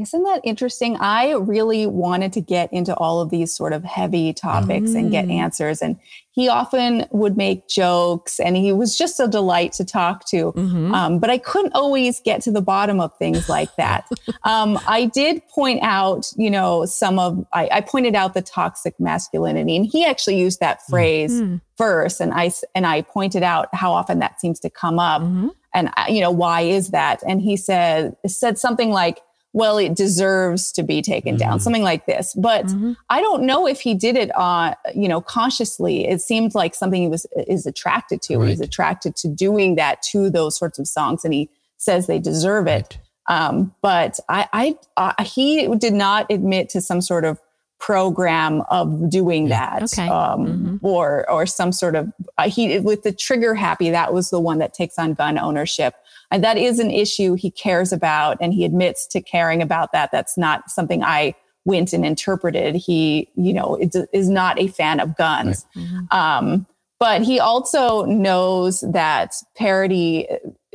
isn't 0.00 0.22
that 0.22 0.40
interesting? 0.44 0.96
I 0.98 1.32
really 1.32 1.86
wanted 1.86 2.32
to 2.34 2.40
get 2.40 2.72
into 2.72 2.94
all 2.96 3.20
of 3.20 3.30
these 3.30 3.52
sort 3.52 3.72
of 3.72 3.84
heavy 3.84 4.32
topics 4.32 4.90
mm. 4.90 4.98
and 4.98 5.10
get 5.10 5.26
mm. 5.26 5.34
answers. 5.34 5.82
And 5.82 5.98
he 6.32 6.48
often 6.48 7.06
would 7.10 7.36
make 7.36 7.68
jokes 7.68 8.40
and 8.40 8.56
he 8.56 8.72
was 8.72 8.96
just 8.96 9.20
a 9.20 9.28
delight 9.28 9.72
to 9.72 9.84
talk 9.84 10.24
to. 10.28 10.52
Mm-hmm. 10.52 10.94
Um, 10.94 11.18
but 11.18 11.28
I 11.28 11.38
couldn't 11.38 11.74
always 11.74 12.20
get 12.20 12.40
to 12.42 12.50
the 12.50 12.62
bottom 12.62 13.00
of 13.00 13.14
things 13.18 13.48
like 13.48 13.74
that. 13.76 14.08
um, 14.44 14.78
I 14.86 15.06
did 15.06 15.46
point 15.48 15.80
out, 15.82 16.26
you 16.36 16.50
know, 16.50 16.86
some 16.86 17.18
of, 17.18 17.44
I, 17.52 17.68
I, 17.72 17.80
pointed 17.80 18.14
out 18.14 18.34
the 18.34 18.42
toxic 18.42 18.98
masculinity 19.00 19.76
and 19.76 19.84
he 19.84 20.04
actually 20.04 20.38
used 20.38 20.60
that 20.60 20.78
mm. 20.78 20.90
phrase 20.90 21.32
mm-hmm. 21.32 21.56
First. 21.80 22.20
And 22.20 22.32
I, 22.32 22.52
and 22.74 22.86
I 22.86 23.02
pointed 23.02 23.42
out 23.42 23.74
how 23.74 23.92
often 23.92 24.18
that 24.18 24.40
seems 24.40 24.60
to 24.60 24.70
come 24.70 24.98
up. 24.98 25.22
Mm-hmm. 25.22 25.48
And, 25.72 25.88
uh, 25.96 26.04
you 26.08 26.20
know, 26.20 26.30
why 26.30 26.60
is 26.62 26.90
that? 26.90 27.22
And 27.26 27.40
he 27.40 27.56
said, 27.56 28.16
said 28.26 28.58
something 28.58 28.90
like, 28.90 29.20
well, 29.52 29.78
it 29.78 29.94
deserves 29.94 30.72
to 30.72 30.82
be 30.82 31.02
taken 31.02 31.36
mm-hmm. 31.36 31.48
down, 31.48 31.60
something 31.60 31.82
like 31.82 32.06
this. 32.06 32.34
But 32.34 32.66
mm-hmm. 32.66 32.92
I 33.08 33.20
don't 33.20 33.44
know 33.44 33.66
if 33.66 33.80
he 33.80 33.94
did 33.94 34.16
it, 34.16 34.30
uh, 34.36 34.74
you 34.94 35.08
know, 35.08 35.20
consciously. 35.20 36.06
It 36.06 36.20
seemed 36.20 36.54
like 36.54 36.74
something 36.74 37.02
he 37.02 37.08
was 37.08 37.26
is 37.48 37.66
attracted 37.66 38.22
to. 38.22 38.38
Right. 38.38 38.50
He's 38.50 38.60
attracted 38.60 39.16
to 39.16 39.28
doing 39.28 39.76
that 39.76 40.02
to 40.12 40.30
those 40.30 40.56
sorts 40.56 40.78
of 40.78 40.86
songs, 40.86 41.24
and 41.24 41.34
he 41.34 41.48
says 41.78 42.06
they 42.06 42.20
deserve 42.20 42.68
it. 42.68 42.98
Right. 43.28 43.46
Um, 43.48 43.74
but 43.82 44.20
I, 44.28 44.48
I 44.52 44.78
uh, 44.96 45.24
he 45.24 45.66
did 45.76 45.94
not 45.94 46.26
admit 46.30 46.68
to 46.70 46.80
some 46.80 47.00
sort 47.00 47.24
of 47.24 47.40
program 47.80 48.62
of 48.70 49.10
doing 49.10 49.48
that 49.48 49.82
okay. 49.82 50.06
um, 50.08 50.46
mm-hmm. 50.46 50.86
or 50.86 51.28
or 51.30 51.46
some 51.46 51.72
sort 51.72 51.96
of 51.96 52.12
uh, 52.38 52.48
he 52.48 52.78
with 52.78 53.02
the 53.02 53.12
trigger 53.12 53.54
happy 53.54 53.90
that 53.90 54.12
was 54.12 54.30
the 54.30 54.38
one 54.38 54.58
that 54.58 54.72
takes 54.74 54.98
on 54.98 55.14
gun 55.14 55.38
ownership 55.38 55.94
and 56.30 56.44
that 56.44 56.56
is 56.56 56.78
an 56.78 56.90
issue 56.90 57.34
he 57.34 57.50
cares 57.50 57.92
about. 57.92 58.38
And 58.40 58.54
he 58.54 58.64
admits 58.64 59.06
to 59.08 59.20
caring 59.20 59.62
about 59.62 59.92
that. 59.92 60.10
That's 60.12 60.38
not 60.38 60.70
something 60.70 61.02
I 61.02 61.34
went 61.64 61.92
and 61.92 62.06
interpreted. 62.06 62.74
He, 62.76 63.28
you 63.34 63.52
know, 63.52 63.76
is 64.12 64.28
not 64.28 64.58
a 64.58 64.68
fan 64.68 65.00
of 65.00 65.16
guns. 65.16 65.66
Right. 65.74 65.84
Mm-hmm. 65.84 66.16
Um, 66.16 66.66
but 66.98 67.22
he 67.22 67.40
also 67.40 68.04
knows 68.04 68.82
that 68.82 69.34
parody, 69.56 70.28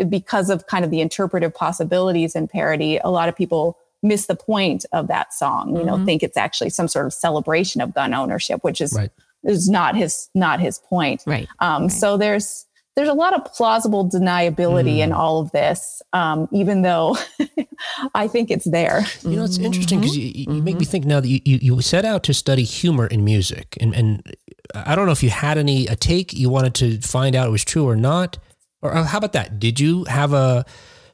because 0.09 0.49
of 0.49 0.65
kind 0.67 0.83
of 0.83 0.91
the 0.91 0.99
interpretive 0.99 1.53
possibilities 1.53 2.35
in 2.35 2.47
parody, 2.47 2.97
a 3.03 3.09
lot 3.09 3.29
of 3.29 3.35
people 3.35 3.77
miss 4.05 4.27
the 4.27 4.35
point 4.35 4.85
of 4.91 5.07
that 5.07 5.33
song. 5.33 5.75
You 5.75 5.83
know, 5.83 5.95
mm-hmm. 5.95 6.05
think 6.05 6.23
it's 6.23 6.37
actually 6.37 6.69
some 6.69 6.87
sort 6.87 7.05
of 7.05 7.13
celebration 7.13 7.81
of 7.81 7.93
gun 7.93 8.13
ownership, 8.13 8.63
which 8.63 8.81
is 8.81 8.93
right. 8.93 9.11
is 9.43 9.69
not 9.69 9.95
his 9.95 10.29
not 10.35 10.59
his 10.59 10.79
point. 10.79 11.23
Right. 11.25 11.47
Um, 11.59 11.83
right. 11.83 11.91
So 11.91 12.17
there's 12.17 12.65
there's 12.95 13.09
a 13.09 13.13
lot 13.13 13.33
of 13.33 13.53
plausible 13.53 14.09
deniability 14.09 14.97
mm. 14.97 15.03
in 15.03 15.11
all 15.11 15.41
of 15.41 15.51
this, 15.51 16.01
um, 16.13 16.47
even 16.53 16.81
though 16.81 17.17
I 18.15 18.27
think 18.27 18.49
it's 18.49 18.65
there. 18.65 19.05
You 19.23 19.35
know, 19.35 19.43
it's 19.43 19.57
interesting 19.57 19.99
because 19.99 20.15
you, 20.15 20.31
you 20.33 20.47
mm-hmm. 20.47 20.63
make 20.63 20.79
me 20.79 20.85
think 20.85 21.05
now 21.05 21.19
that 21.19 21.27
you, 21.27 21.41
you, 21.43 21.59
you, 21.61 21.81
set 21.81 22.05
out 22.05 22.23
to 22.23 22.33
study 22.33 22.63
humor 22.63 23.05
in 23.07 23.25
music. 23.25 23.77
And, 23.81 23.93
and 23.93 24.35
I 24.73 24.95
don't 24.95 25.07
know 25.07 25.11
if 25.11 25.23
you 25.23 25.29
had 25.29 25.57
any, 25.57 25.87
a 25.87 25.95
take 25.97 26.31
you 26.31 26.49
wanted 26.49 26.73
to 26.75 27.01
find 27.01 27.35
out 27.35 27.47
it 27.47 27.51
was 27.51 27.65
true 27.65 27.85
or 27.85 27.97
not. 27.97 28.37
Or 28.81 28.95
uh, 28.95 29.03
how 29.03 29.17
about 29.17 29.33
that? 29.33 29.59
Did 29.59 29.79
you 29.79 30.05
have 30.05 30.31
a 30.31 30.65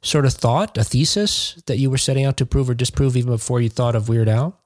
sort 0.01 0.25
of 0.25 0.33
thought, 0.33 0.77
a 0.77 0.83
thesis 0.83 1.61
that 1.67 1.77
you 1.77 1.89
were 1.89 1.97
setting 1.97 2.25
out 2.25 2.37
to 2.37 2.45
prove 2.45 2.69
or 2.69 2.73
disprove 2.73 3.15
even 3.15 3.31
before 3.31 3.61
you 3.61 3.69
thought 3.69 3.95
of 3.95 4.09
Weird 4.09 4.27
Al? 4.27 4.59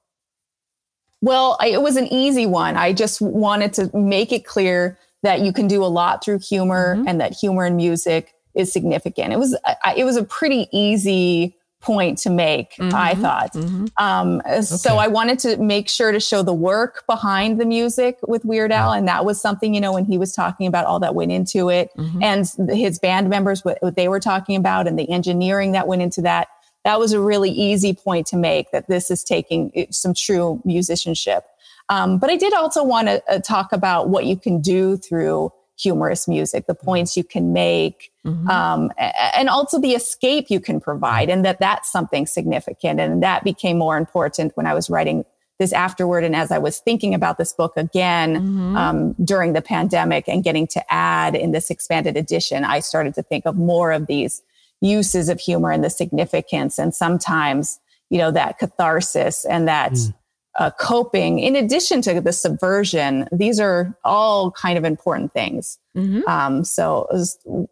Well, 1.21 1.57
I, 1.59 1.67
it 1.67 1.81
was 1.81 1.95
an 1.95 2.11
easy 2.11 2.45
one. 2.45 2.77
I 2.77 2.93
just 2.93 3.21
wanted 3.21 3.73
to 3.73 3.95
make 3.97 4.31
it 4.31 4.45
clear 4.45 4.97
that 5.23 5.41
you 5.41 5.51
can 5.51 5.67
do 5.67 5.83
a 5.83 5.87
lot 5.87 6.23
through 6.23 6.39
humor 6.39 6.95
mm-hmm. 6.95 7.07
and 7.07 7.19
that 7.19 7.33
humor 7.33 7.65
and 7.65 7.75
music 7.75 8.33
is 8.53 8.71
significant. 8.71 9.33
It 9.33 9.39
was 9.39 9.57
it 9.97 10.03
was 10.03 10.17
a 10.17 10.23
pretty 10.23 10.67
easy 10.71 11.57
point 11.85 12.17
to 12.19 12.29
make, 12.29 12.75
mm-hmm. 12.75 12.95
I 12.95 13.15
thought. 13.15 13.53
Mm-hmm. 13.53 13.85
Um, 13.97 14.41
okay. 14.45 14.61
So 14.61 14.97
I 14.97 15.07
wanted 15.07 15.39
to 15.39 15.57
make 15.57 15.87
sure 15.87 16.11
to 16.11 16.19
show 16.19 16.41
the 16.41 16.53
work 16.53 17.05
behind 17.07 17.59
the 17.59 17.65
music 17.65 18.17
with 18.27 18.43
Weird 18.43 18.71
Al, 18.71 18.91
and 18.91 19.07
that 19.07 19.23
was 19.25 19.39
something 19.39 19.73
you 19.73 19.81
know 19.81 19.93
when 19.93 20.05
he 20.05 20.17
was 20.17 20.33
talking 20.33 20.67
about 20.67 20.85
all 20.85 20.99
that 20.99 21.15
went 21.15 21.31
into 21.31 21.69
it, 21.69 21.91
mm-hmm. 21.97 22.21
and 22.23 22.69
his 22.69 22.99
band 22.99 23.29
members 23.29 23.63
what, 23.63 23.77
what 23.81 23.95
they 23.95 24.07
were 24.07 24.19
talking 24.19 24.55
about, 24.55 24.87
and 24.87 24.97
the 24.97 25.09
engineering 25.09 25.71
that 25.73 25.87
went 25.87 26.01
into 26.01 26.21
that. 26.23 26.47
That 26.83 26.99
was 26.99 27.13
a 27.13 27.19
really 27.19 27.49
easy 27.49 27.93
point 27.93 28.27
to 28.27 28.37
make 28.37 28.71
that 28.71 28.87
this 28.87 29.09
is 29.09 29.23
taking 29.23 29.71
eh, 29.75 29.85
some 29.89 30.13
true 30.13 30.61
musicianship. 30.65 31.43
Um, 31.89 32.17
but 32.17 32.29
I 32.29 32.35
did 32.35 32.53
also 32.53 32.83
want 32.83 33.07
to 33.07 33.23
uh, 33.29 33.39
talk 33.39 33.71
about 33.71 34.09
what 34.09 34.25
you 34.25 34.37
can 34.37 34.61
do 34.61 34.97
through 34.97 35.51
humorous 35.77 36.27
music, 36.27 36.67
the 36.67 36.73
mm-hmm. 36.73 36.85
points 36.85 37.17
you 37.17 37.23
can 37.23 37.53
make, 37.53 38.11
mm-hmm. 38.25 38.49
um, 38.49 38.91
and 38.97 39.49
also 39.49 39.79
the 39.79 39.91
escape 39.91 40.47
you 40.49 40.59
can 40.59 40.79
provide, 40.79 41.29
and 41.29 41.43
that 41.45 41.59
that's 41.59 41.91
something 41.91 42.25
significant. 42.25 42.99
And 42.99 43.21
that 43.23 43.43
became 43.43 43.77
more 43.77 43.97
important 43.97 44.55
when 44.55 44.65
I 44.65 44.73
was 44.73 44.89
writing 44.89 45.25
this 45.57 45.71
afterward, 45.71 46.23
and 46.23 46.35
as 46.35 46.51
I 46.51 46.57
was 46.57 46.79
thinking 46.79 47.13
about 47.13 47.37
this 47.37 47.53
book 47.53 47.73
again 47.77 48.35
mm-hmm. 48.35 48.75
um, 48.75 49.13
during 49.23 49.53
the 49.53 49.61
pandemic 49.61 50.27
and 50.27 50.43
getting 50.43 50.67
to 50.67 50.93
add 50.93 51.35
in 51.35 51.51
this 51.51 51.69
expanded 51.69 52.17
edition, 52.17 52.65
I 52.65 52.79
started 52.79 53.15
to 53.15 53.23
think 53.23 53.45
of 53.45 53.55
more 53.55 53.91
of 53.91 54.07
these 54.07 54.41
uses 54.81 55.29
of 55.29 55.39
humor 55.39 55.71
and 55.71 55.83
the 55.83 55.89
significance, 55.89 56.77
and 56.77 56.93
sometimes 56.93 57.79
you 58.09 58.17
know 58.17 58.31
that 58.31 58.59
catharsis 58.59 59.45
and 59.45 59.67
that. 59.67 59.91
Mm 59.91 60.13
uh, 60.57 60.71
coping, 60.79 61.39
in 61.39 61.55
addition 61.55 62.01
to 62.03 62.21
the 62.21 62.31
subversion, 62.31 63.27
these 63.31 63.59
are 63.59 63.97
all 64.05 64.51
kind 64.51 64.77
of 64.77 64.85
important 64.85 65.33
things. 65.33 65.77
Mm-hmm. 65.97 66.27
Um, 66.27 66.63
so, 66.63 67.07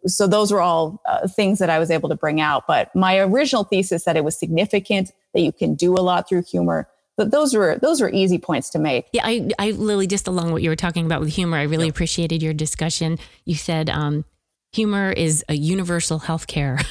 so 0.06 0.26
those 0.26 0.52
were 0.52 0.60
all 0.60 1.00
uh, 1.06 1.26
things 1.26 1.58
that 1.58 1.70
I 1.70 1.78
was 1.78 1.90
able 1.90 2.08
to 2.10 2.14
bring 2.14 2.40
out. 2.40 2.66
But 2.66 2.94
my 2.94 3.18
original 3.18 3.64
thesis 3.64 4.04
that 4.04 4.16
it 4.16 4.24
was 4.24 4.38
significant, 4.38 5.12
that 5.32 5.40
you 5.40 5.52
can 5.52 5.74
do 5.74 5.94
a 5.94 6.02
lot 6.02 6.28
through 6.28 6.42
humor, 6.42 6.88
but 7.16 7.30
those 7.30 7.54
were 7.54 7.78
those 7.80 8.00
were 8.00 8.10
easy 8.10 8.38
points 8.38 8.70
to 8.70 8.78
make. 8.78 9.06
Yeah, 9.12 9.22
I, 9.24 9.48
I 9.58 9.70
Lily, 9.70 10.06
just 10.06 10.26
along 10.26 10.52
what 10.52 10.62
you 10.62 10.68
were 10.68 10.76
talking 10.76 11.06
about 11.06 11.20
with 11.20 11.30
humor, 11.30 11.56
I 11.56 11.62
really 11.62 11.86
yep. 11.86 11.94
appreciated 11.94 12.42
your 12.42 12.54
discussion. 12.54 13.18
You 13.44 13.54
said 13.54 13.88
um, 13.88 14.24
humor 14.72 15.12
is 15.12 15.44
a 15.48 15.54
universal 15.54 16.18
healthcare, 16.18 16.84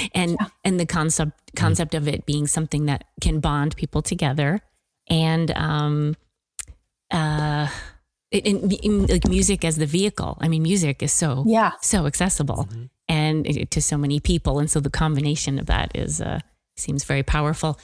and 0.14 0.32
yeah. 0.40 0.46
and 0.64 0.80
the 0.80 0.86
concept 0.86 1.54
concept 1.54 1.92
mm-hmm. 1.92 2.08
of 2.08 2.14
it 2.14 2.26
being 2.26 2.46
something 2.46 2.86
that 2.86 3.04
can 3.20 3.40
bond 3.40 3.76
people 3.76 4.02
together, 4.02 4.60
and 5.10 5.50
um, 5.50 6.16
uh, 7.10 7.68
in, 8.30 8.70
in, 8.70 9.06
like 9.06 9.28
music 9.28 9.64
as 9.64 9.76
the 9.76 9.86
vehicle. 9.86 10.38
I 10.40 10.48
mean, 10.48 10.62
music 10.62 11.02
is 11.02 11.12
so 11.12 11.44
yeah 11.46 11.72
so 11.82 12.06
accessible 12.06 12.68
mm-hmm. 12.70 12.84
and 13.08 13.46
it, 13.46 13.70
to 13.72 13.82
so 13.82 13.98
many 13.98 14.20
people, 14.20 14.58
and 14.58 14.70
so 14.70 14.80
the 14.80 14.90
combination 14.90 15.58
of 15.58 15.66
that 15.66 15.90
is 15.94 16.20
uh, 16.20 16.40
seems 16.76 17.04
very 17.04 17.22
powerful. 17.22 17.78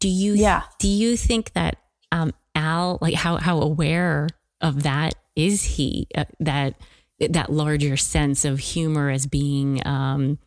Do 0.00 0.08
you 0.08 0.34
yeah. 0.34 0.62
do 0.78 0.88
you 0.88 1.16
think 1.16 1.52
that 1.52 1.76
um, 2.10 2.32
Al 2.54 2.98
like 3.00 3.14
how 3.14 3.36
how 3.36 3.60
aware 3.60 4.28
of 4.60 4.82
that 4.84 5.14
is 5.36 5.62
he 5.62 6.08
uh, 6.16 6.24
that 6.40 6.74
that 7.20 7.52
larger 7.52 7.96
sense 7.96 8.44
of 8.44 8.58
humor 8.58 9.10
as 9.10 9.26
being 9.26 9.86
um, 9.86 10.38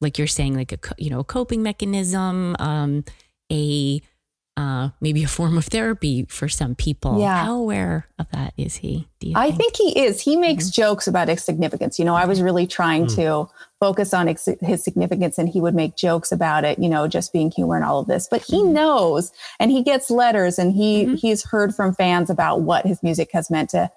like 0.00 0.18
you're 0.18 0.26
saying 0.26 0.56
like 0.56 0.72
a 0.72 0.78
you 0.98 1.10
know 1.10 1.20
a 1.20 1.24
coping 1.24 1.62
mechanism 1.62 2.56
um, 2.58 3.04
a 3.50 4.00
uh, 4.58 4.90
maybe 5.00 5.22
a 5.22 5.28
form 5.28 5.56
of 5.56 5.66
therapy 5.66 6.26
for 6.28 6.48
some 6.48 6.74
people. 6.74 7.20
Yeah. 7.20 7.44
How 7.44 7.54
aware 7.54 8.08
of 8.18 8.28
that 8.32 8.54
is 8.56 8.74
he? 8.74 9.06
Do 9.20 9.28
you 9.28 9.34
I 9.36 9.52
think? 9.52 9.76
think 9.76 9.76
he 9.76 10.04
is. 10.04 10.20
He 10.20 10.36
makes 10.36 10.64
mm-hmm. 10.64 10.82
jokes 10.82 11.06
about 11.06 11.28
its 11.28 11.44
significance. 11.44 11.96
You 11.96 12.04
know, 12.04 12.16
I 12.16 12.24
was 12.24 12.42
really 12.42 12.66
trying 12.66 13.06
mm. 13.06 13.14
to 13.14 13.48
focus 13.78 14.12
on 14.12 14.26
ex- 14.26 14.48
his 14.60 14.82
significance 14.82 15.38
and 15.38 15.48
he 15.48 15.60
would 15.60 15.76
make 15.76 15.96
jokes 15.96 16.32
about 16.32 16.64
it, 16.64 16.80
you 16.80 16.88
know, 16.88 17.06
just 17.06 17.32
being 17.32 17.52
humor 17.52 17.76
and 17.76 17.84
all 17.84 18.00
of 18.00 18.08
this. 18.08 18.26
But 18.28 18.42
he 18.42 18.56
mm-hmm. 18.56 18.72
knows 18.72 19.30
and 19.60 19.70
he 19.70 19.84
gets 19.84 20.10
letters 20.10 20.58
and 20.58 20.72
he 20.72 21.04
mm-hmm. 21.04 21.14
he's 21.14 21.44
heard 21.44 21.72
from 21.72 21.94
fans 21.94 22.28
about 22.28 22.62
what 22.62 22.84
his 22.84 23.00
music 23.00 23.30
has 23.32 23.52
meant 23.52 23.70
to 23.70 23.92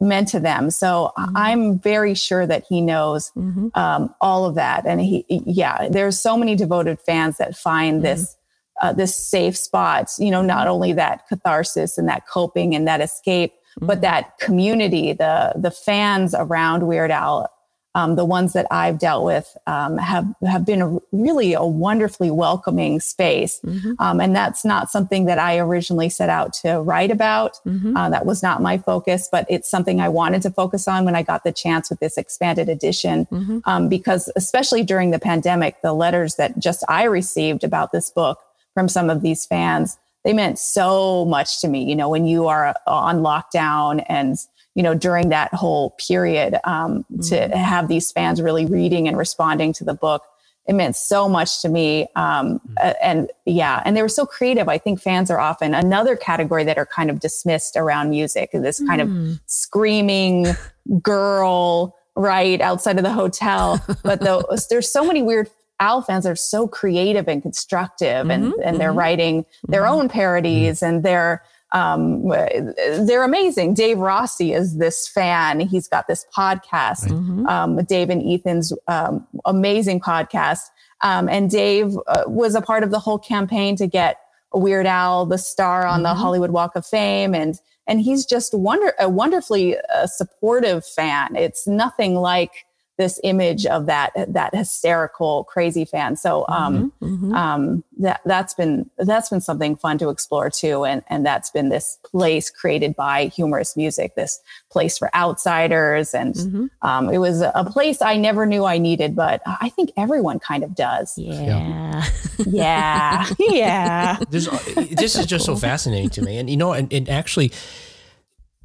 meant 0.00 0.28
to 0.28 0.40
them. 0.40 0.70
So 0.70 1.12
mm-hmm. 1.18 1.36
I'm 1.36 1.78
very 1.78 2.14
sure 2.14 2.46
that 2.46 2.64
he 2.66 2.80
knows 2.80 3.32
mm-hmm. 3.36 3.68
um, 3.74 4.14
all 4.22 4.46
of 4.46 4.54
that. 4.54 4.86
And 4.86 5.00
he, 5.00 5.26
yeah, 5.28 5.88
there's 5.90 6.18
so 6.18 6.38
many 6.38 6.56
devoted 6.56 7.00
fans 7.00 7.36
that 7.36 7.54
find 7.54 7.96
mm-hmm. 7.96 8.04
this 8.04 8.36
uh, 8.80 8.92
this 8.92 9.14
safe 9.14 9.56
spot. 9.56 10.10
You 10.18 10.30
know, 10.30 10.42
not 10.42 10.66
only 10.66 10.92
that 10.94 11.26
catharsis 11.28 11.98
and 11.98 12.08
that 12.08 12.26
coping 12.26 12.74
and 12.74 12.86
that 12.86 13.00
escape, 13.00 13.52
mm-hmm. 13.52 13.86
but 13.86 14.00
that 14.00 14.38
community, 14.38 15.12
the 15.12 15.52
the 15.56 15.70
fans 15.70 16.34
around 16.36 16.86
Weird 16.86 17.10
Al. 17.10 17.50
Um, 17.96 18.14
the 18.14 18.24
ones 18.24 18.52
that 18.52 18.68
I've 18.70 19.00
dealt 19.00 19.24
with 19.24 19.56
um, 19.66 19.98
have 19.98 20.24
have 20.46 20.64
been 20.64 20.80
a, 20.80 20.98
really 21.10 21.54
a 21.54 21.64
wonderfully 21.64 22.30
welcoming 22.30 23.00
space, 23.00 23.58
mm-hmm. 23.64 23.94
um, 23.98 24.20
and 24.20 24.34
that's 24.34 24.64
not 24.64 24.92
something 24.92 25.24
that 25.24 25.40
I 25.40 25.58
originally 25.58 26.08
set 26.08 26.28
out 26.28 26.52
to 26.62 26.80
write 26.82 27.10
about. 27.10 27.58
Mm-hmm. 27.66 27.96
Uh, 27.96 28.08
that 28.10 28.26
was 28.26 28.44
not 28.44 28.62
my 28.62 28.78
focus, 28.78 29.28
but 29.32 29.44
it's 29.50 29.68
something 29.68 30.00
I 30.00 30.08
wanted 30.08 30.40
to 30.42 30.52
focus 30.52 30.86
on 30.86 31.04
when 31.04 31.16
I 31.16 31.24
got 31.24 31.42
the 31.42 31.50
chance 31.50 31.90
with 31.90 31.98
this 31.98 32.16
expanded 32.16 32.68
edition, 32.68 33.26
mm-hmm. 33.26 33.58
Um, 33.64 33.88
because 33.88 34.30
especially 34.36 34.84
during 34.84 35.10
the 35.10 35.18
pandemic, 35.18 35.82
the 35.82 35.92
letters 35.92 36.36
that 36.36 36.60
just 36.60 36.84
I 36.88 37.02
received 37.02 37.64
about 37.64 37.90
this 37.90 38.08
book 38.08 38.38
from 38.74 38.88
some 38.88 39.10
of 39.10 39.22
these 39.22 39.46
fans. 39.46 39.98
They 40.24 40.32
meant 40.32 40.58
so 40.58 41.24
much 41.24 41.60
to 41.62 41.68
me, 41.68 41.82
you 41.84 41.96
know, 41.96 42.08
when 42.08 42.26
you 42.26 42.46
are 42.46 42.74
on 42.86 43.20
lockdown 43.20 44.04
and, 44.08 44.36
you 44.74 44.82
know, 44.82 44.94
during 44.94 45.30
that 45.30 45.52
whole 45.54 45.90
period, 45.92 46.58
um, 46.64 47.04
mm-hmm. 47.10 47.20
to 47.22 47.56
have 47.56 47.88
these 47.88 48.12
fans 48.12 48.42
really 48.42 48.66
reading 48.66 49.08
and 49.08 49.16
responding 49.16 49.72
to 49.74 49.84
the 49.84 49.94
book. 49.94 50.22
It 50.66 50.74
meant 50.74 50.94
so 50.94 51.26
much 51.28 51.62
to 51.62 51.68
me. 51.70 52.06
Um, 52.16 52.60
mm-hmm. 52.60 52.92
and 53.02 53.30
yeah, 53.46 53.82
and 53.84 53.96
they 53.96 54.02
were 54.02 54.08
so 54.08 54.26
creative. 54.26 54.68
I 54.68 54.76
think 54.76 55.00
fans 55.00 55.30
are 55.30 55.40
often 55.40 55.74
another 55.74 56.16
category 56.16 56.64
that 56.64 56.76
are 56.76 56.86
kind 56.86 57.10
of 57.10 57.18
dismissed 57.18 57.76
around 57.76 58.10
music, 58.10 58.50
this 58.52 58.78
kind 58.86 59.00
mm. 59.00 59.32
of 59.32 59.40
screaming 59.46 60.46
girl, 61.02 61.96
right 62.16 62.60
outside 62.60 62.98
of 62.98 63.04
the 63.04 63.12
hotel. 63.12 63.84
But 64.02 64.20
those, 64.20 64.66
there's 64.70 64.90
so 64.90 65.04
many 65.04 65.22
weird 65.22 65.48
Al 65.80 66.02
fans 66.02 66.26
are 66.26 66.36
so 66.36 66.68
creative 66.68 67.26
and 67.26 67.42
constructive 67.42 68.26
mm-hmm, 68.26 68.30
and, 68.30 68.44
and 68.44 68.54
mm-hmm. 68.54 68.78
they're 68.78 68.92
writing 68.92 69.44
their 69.66 69.82
mm-hmm. 69.82 70.00
own 70.00 70.08
parodies 70.08 70.82
and 70.82 71.02
they're 71.02 71.42
um, 71.72 72.28
they're 72.28 73.22
amazing. 73.22 73.74
Dave 73.74 73.98
Rossi 73.98 74.52
is 74.52 74.78
this 74.78 75.06
fan. 75.06 75.60
He's 75.60 75.86
got 75.86 76.08
this 76.08 76.26
podcast, 76.36 77.06
mm-hmm. 77.06 77.46
um, 77.46 77.76
Dave 77.84 78.10
and 78.10 78.22
Ethan's 78.28 78.72
um, 78.88 79.26
amazing 79.44 80.00
podcast. 80.00 80.62
Um, 81.02 81.28
and 81.28 81.48
Dave 81.48 81.96
uh, 82.08 82.24
was 82.26 82.54
a 82.54 82.60
part 82.60 82.82
of 82.82 82.90
the 82.90 82.98
whole 82.98 83.18
campaign 83.18 83.76
to 83.76 83.86
get 83.86 84.18
Weird 84.52 84.86
Al 84.86 85.26
the 85.26 85.38
star 85.38 85.86
on 85.86 86.02
the 86.02 86.08
mm-hmm. 86.08 86.18
Hollywood 86.18 86.50
Walk 86.50 86.74
of 86.74 86.84
Fame, 86.84 87.34
and 87.34 87.60
and 87.86 88.00
he's 88.00 88.26
just 88.26 88.52
wonder 88.52 88.92
a 88.98 89.08
wonderfully 89.08 89.76
uh, 89.94 90.06
supportive 90.06 90.84
fan. 90.84 91.36
It's 91.36 91.68
nothing 91.68 92.16
like 92.16 92.66
this 93.00 93.18
image 93.24 93.64
of 93.64 93.86
that 93.86 94.12
that 94.28 94.54
hysterical 94.54 95.44
crazy 95.44 95.86
fan. 95.86 96.16
So 96.16 96.44
um, 96.48 96.92
mm-hmm, 97.00 97.14
mm-hmm. 97.14 97.34
um, 97.34 97.84
that 97.98 98.20
that's 98.26 98.52
been 98.52 98.90
that's 98.98 99.30
been 99.30 99.40
something 99.40 99.74
fun 99.74 99.96
to 99.98 100.10
explore 100.10 100.50
too. 100.50 100.84
And 100.84 101.02
and 101.08 101.24
that's 101.24 101.48
been 101.48 101.70
this 101.70 101.98
place 102.04 102.50
created 102.50 102.94
by 102.94 103.26
humorous 103.26 103.74
music 103.74 104.16
this 104.16 104.38
place 104.70 104.98
for 104.98 105.08
outsiders. 105.16 106.12
And 106.12 106.34
mm-hmm. 106.34 106.66
um, 106.82 107.08
it 107.08 107.18
was 107.18 107.40
a 107.40 107.66
place 107.72 108.02
i 108.02 108.16
never 108.16 108.44
knew 108.44 108.64
i 108.64 108.76
needed 108.76 109.16
but 109.16 109.40
i 109.46 109.70
think 109.70 109.90
everyone 109.96 110.38
kind 110.38 110.62
of 110.62 110.74
does. 110.74 111.16
Yeah. 111.16 112.04
Yeah. 112.46 113.26
Yeah. 113.38 114.18
This, 114.30 114.46
this 114.92 115.16
is 115.16 115.26
just 115.26 115.44
so 115.44 115.56
fascinating 115.56 116.10
to 116.10 116.22
me. 116.22 116.38
And 116.38 116.48
you 116.50 116.56
know 116.56 116.72
and, 116.72 116.92
and 116.92 117.08
actually 117.08 117.50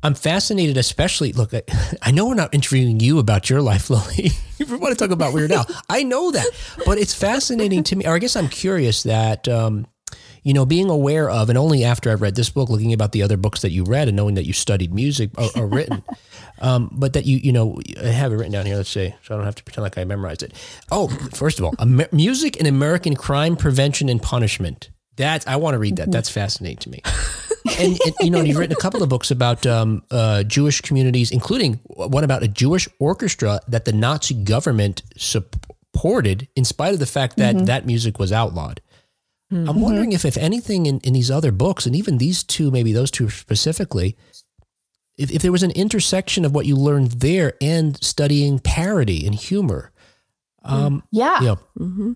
I'm 0.06 0.14
fascinated, 0.14 0.78
especially. 0.78 1.34
Look, 1.34 1.56
I, 1.56 1.64
I, 2.04 2.12
know 2.12 2.28
we're 2.28 2.36
not 2.36 2.54
interviewing 2.54 3.00
you 3.00 3.18
about 3.18 3.50
your 3.50 3.60
life, 3.60 3.90
Lily. 3.90 4.30
you 4.60 4.78
want 4.78 4.96
to 4.96 4.96
talk 4.96 5.10
about 5.10 5.34
Weird 5.34 5.52
Al, 5.52 5.66
I 5.90 6.04
know 6.04 6.30
that, 6.30 6.48
but 6.86 7.00
it's 7.00 7.16
fascinating 7.16 7.84
to 7.86 7.96
me. 7.96 8.06
Or 8.06 8.14
I 8.14 8.20
guess 8.20 8.36
I'm 8.36 8.48
curious 8.48 9.02
that, 9.02 9.48
um, 9.48 9.88
you 10.44 10.54
know, 10.54 10.64
being 10.64 10.92
aware 10.92 11.28
of, 11.28 11.50
and 11.50 11.58
only 11.58 11.84
after 11.84 12.12
I've 12.12 12.22
read 12.22 12.36
this 12.36 12.52
book, 12.52 12.70
looking 12.70 12.94
about 12.94 13.14
the 13.14 13.24
other 13.24 13.36
books 13.36 13.62
that 13.62 13.72
you 13.72 13.84
read, 13.84 14.08
and 14.08 14.16
knowing 14.16 14.36
that 14.36 14.46
you 14.46 14.54
studied 14.54 14.94
music 14.94 15.32
or, 15.40 15.50
or 15.56 15.66
written, 15.66 16.04
um, 16.62 16.92
but 16.92 17.14
that 17.14 17.26
you, 17.26 17.38
you 17.38 17.52
know, 17.52 17.80
I 18.00 18.10
have 18.10 18.32
it 18.32 18.36
written 18.36 18.52
down 18.52 18.68
here. 18.68 18.76
Let's 18.76 18.92
see, 18.92 19.16
so 19.24 19.34
I 19.34 19.38
don't 19.38 19.46
have 19.46 19.56
to 19.56 19.64
pretend 19.64 19.82
like 19.82 19.98
I 19.98 20.04
memorized 20.04 20.44
it. 20.44 20.54
Oh, 20.92 21.08
first 21.34 21.58
of 21.58 21.66
all, 21.66 21.74
Amer- 21.80 22.10
music 22.12 22.60
and 22.60 22.68
American 22.68 23.16
crime 23.16 23.56
prevention 23.56 24.08
and 24.08 24.22
punishment. 24.22 24.92
That 25.18 25.48
I 25.48 25.56
want 25.56 25.76
to 25.76 25.80
read 25.80 25.98
that. 25.98 26.12
That's 26.12 26.30
fascinating 26.30 26.78
to 26.78 26.90
me 26.90 27.02
and, 27.80 28.00
and, 28.06 28.16
you 28.22 28.30
know, 28.30 28.42
you've 28.42 28.58
written 28.58 28.76
a 28.76 28.82
couple 28.82 29.02
of 29.02 29.10
books 29.10 29.32
about 29.32 29.66
um, 29.66 30.04
uh, 30.12 30.44
Jewish 30.44 30.82
communities, 30.82 31.32
including 31.32 31.76
one 31.88 32.24
about 32.24 32.44
a 32.44 32.48
Jewish 32.48 32.88
orchestra 33.00 33.60
that 33.68 33.86
the 33.86 33.94
Nazi 33.94 34.34
government 34.34 35.02
supported, 35.18 36.48
in 36.56 36.66
spite 36.66 36.94
of 36.94 37.00
the 37.00 37.06
fact 37.06 37.38
that 37.38 37.56
mm-hmm. 37.56 37.66
that 37.66 37.86
music 37.86 38.20
was 38.20 38.32
outlawed. 38.32 38.82
Mm-hmm. 39.52 39.70
I'm 39.70 39.82
wondering 39.82 40.12
if, 40.12 40.26
if 40.26 40.38
anything 40.38 40.86
in, 40.86 41.00
in 41.02 41.14
these 41.14 41.32
other 41.32 41.52
books, 41.52 41.86
and 41.86 41.96
even 41.96 42.18
these 42.18 42.44
two, 42.44 42.72
maybe 42.72 42.94
those 42.94 43.12
two 43.12 43.30
specifically, 43.30 44.18
if, 45.18 45.32
if 45.32 45.42
there 45.42 45.52
was 45.52 45.64
an 45.64 45.72
intersection 45.72 46.46
of 46.46 46.54
what 46.54 46.66
you 46.66 46.76
learned 46.76 47.12
there 47.14 47.54
and 47.62 48.02
studying 48.04 48.60
parody 48.60 49.26
and 49.26 49.36
humor. 49.36 49.92
Um, 50.64 51.04
yeah. 51.12 51.42
Yeah. 51.42 51.56
Mm-hmm. 51.80 52.14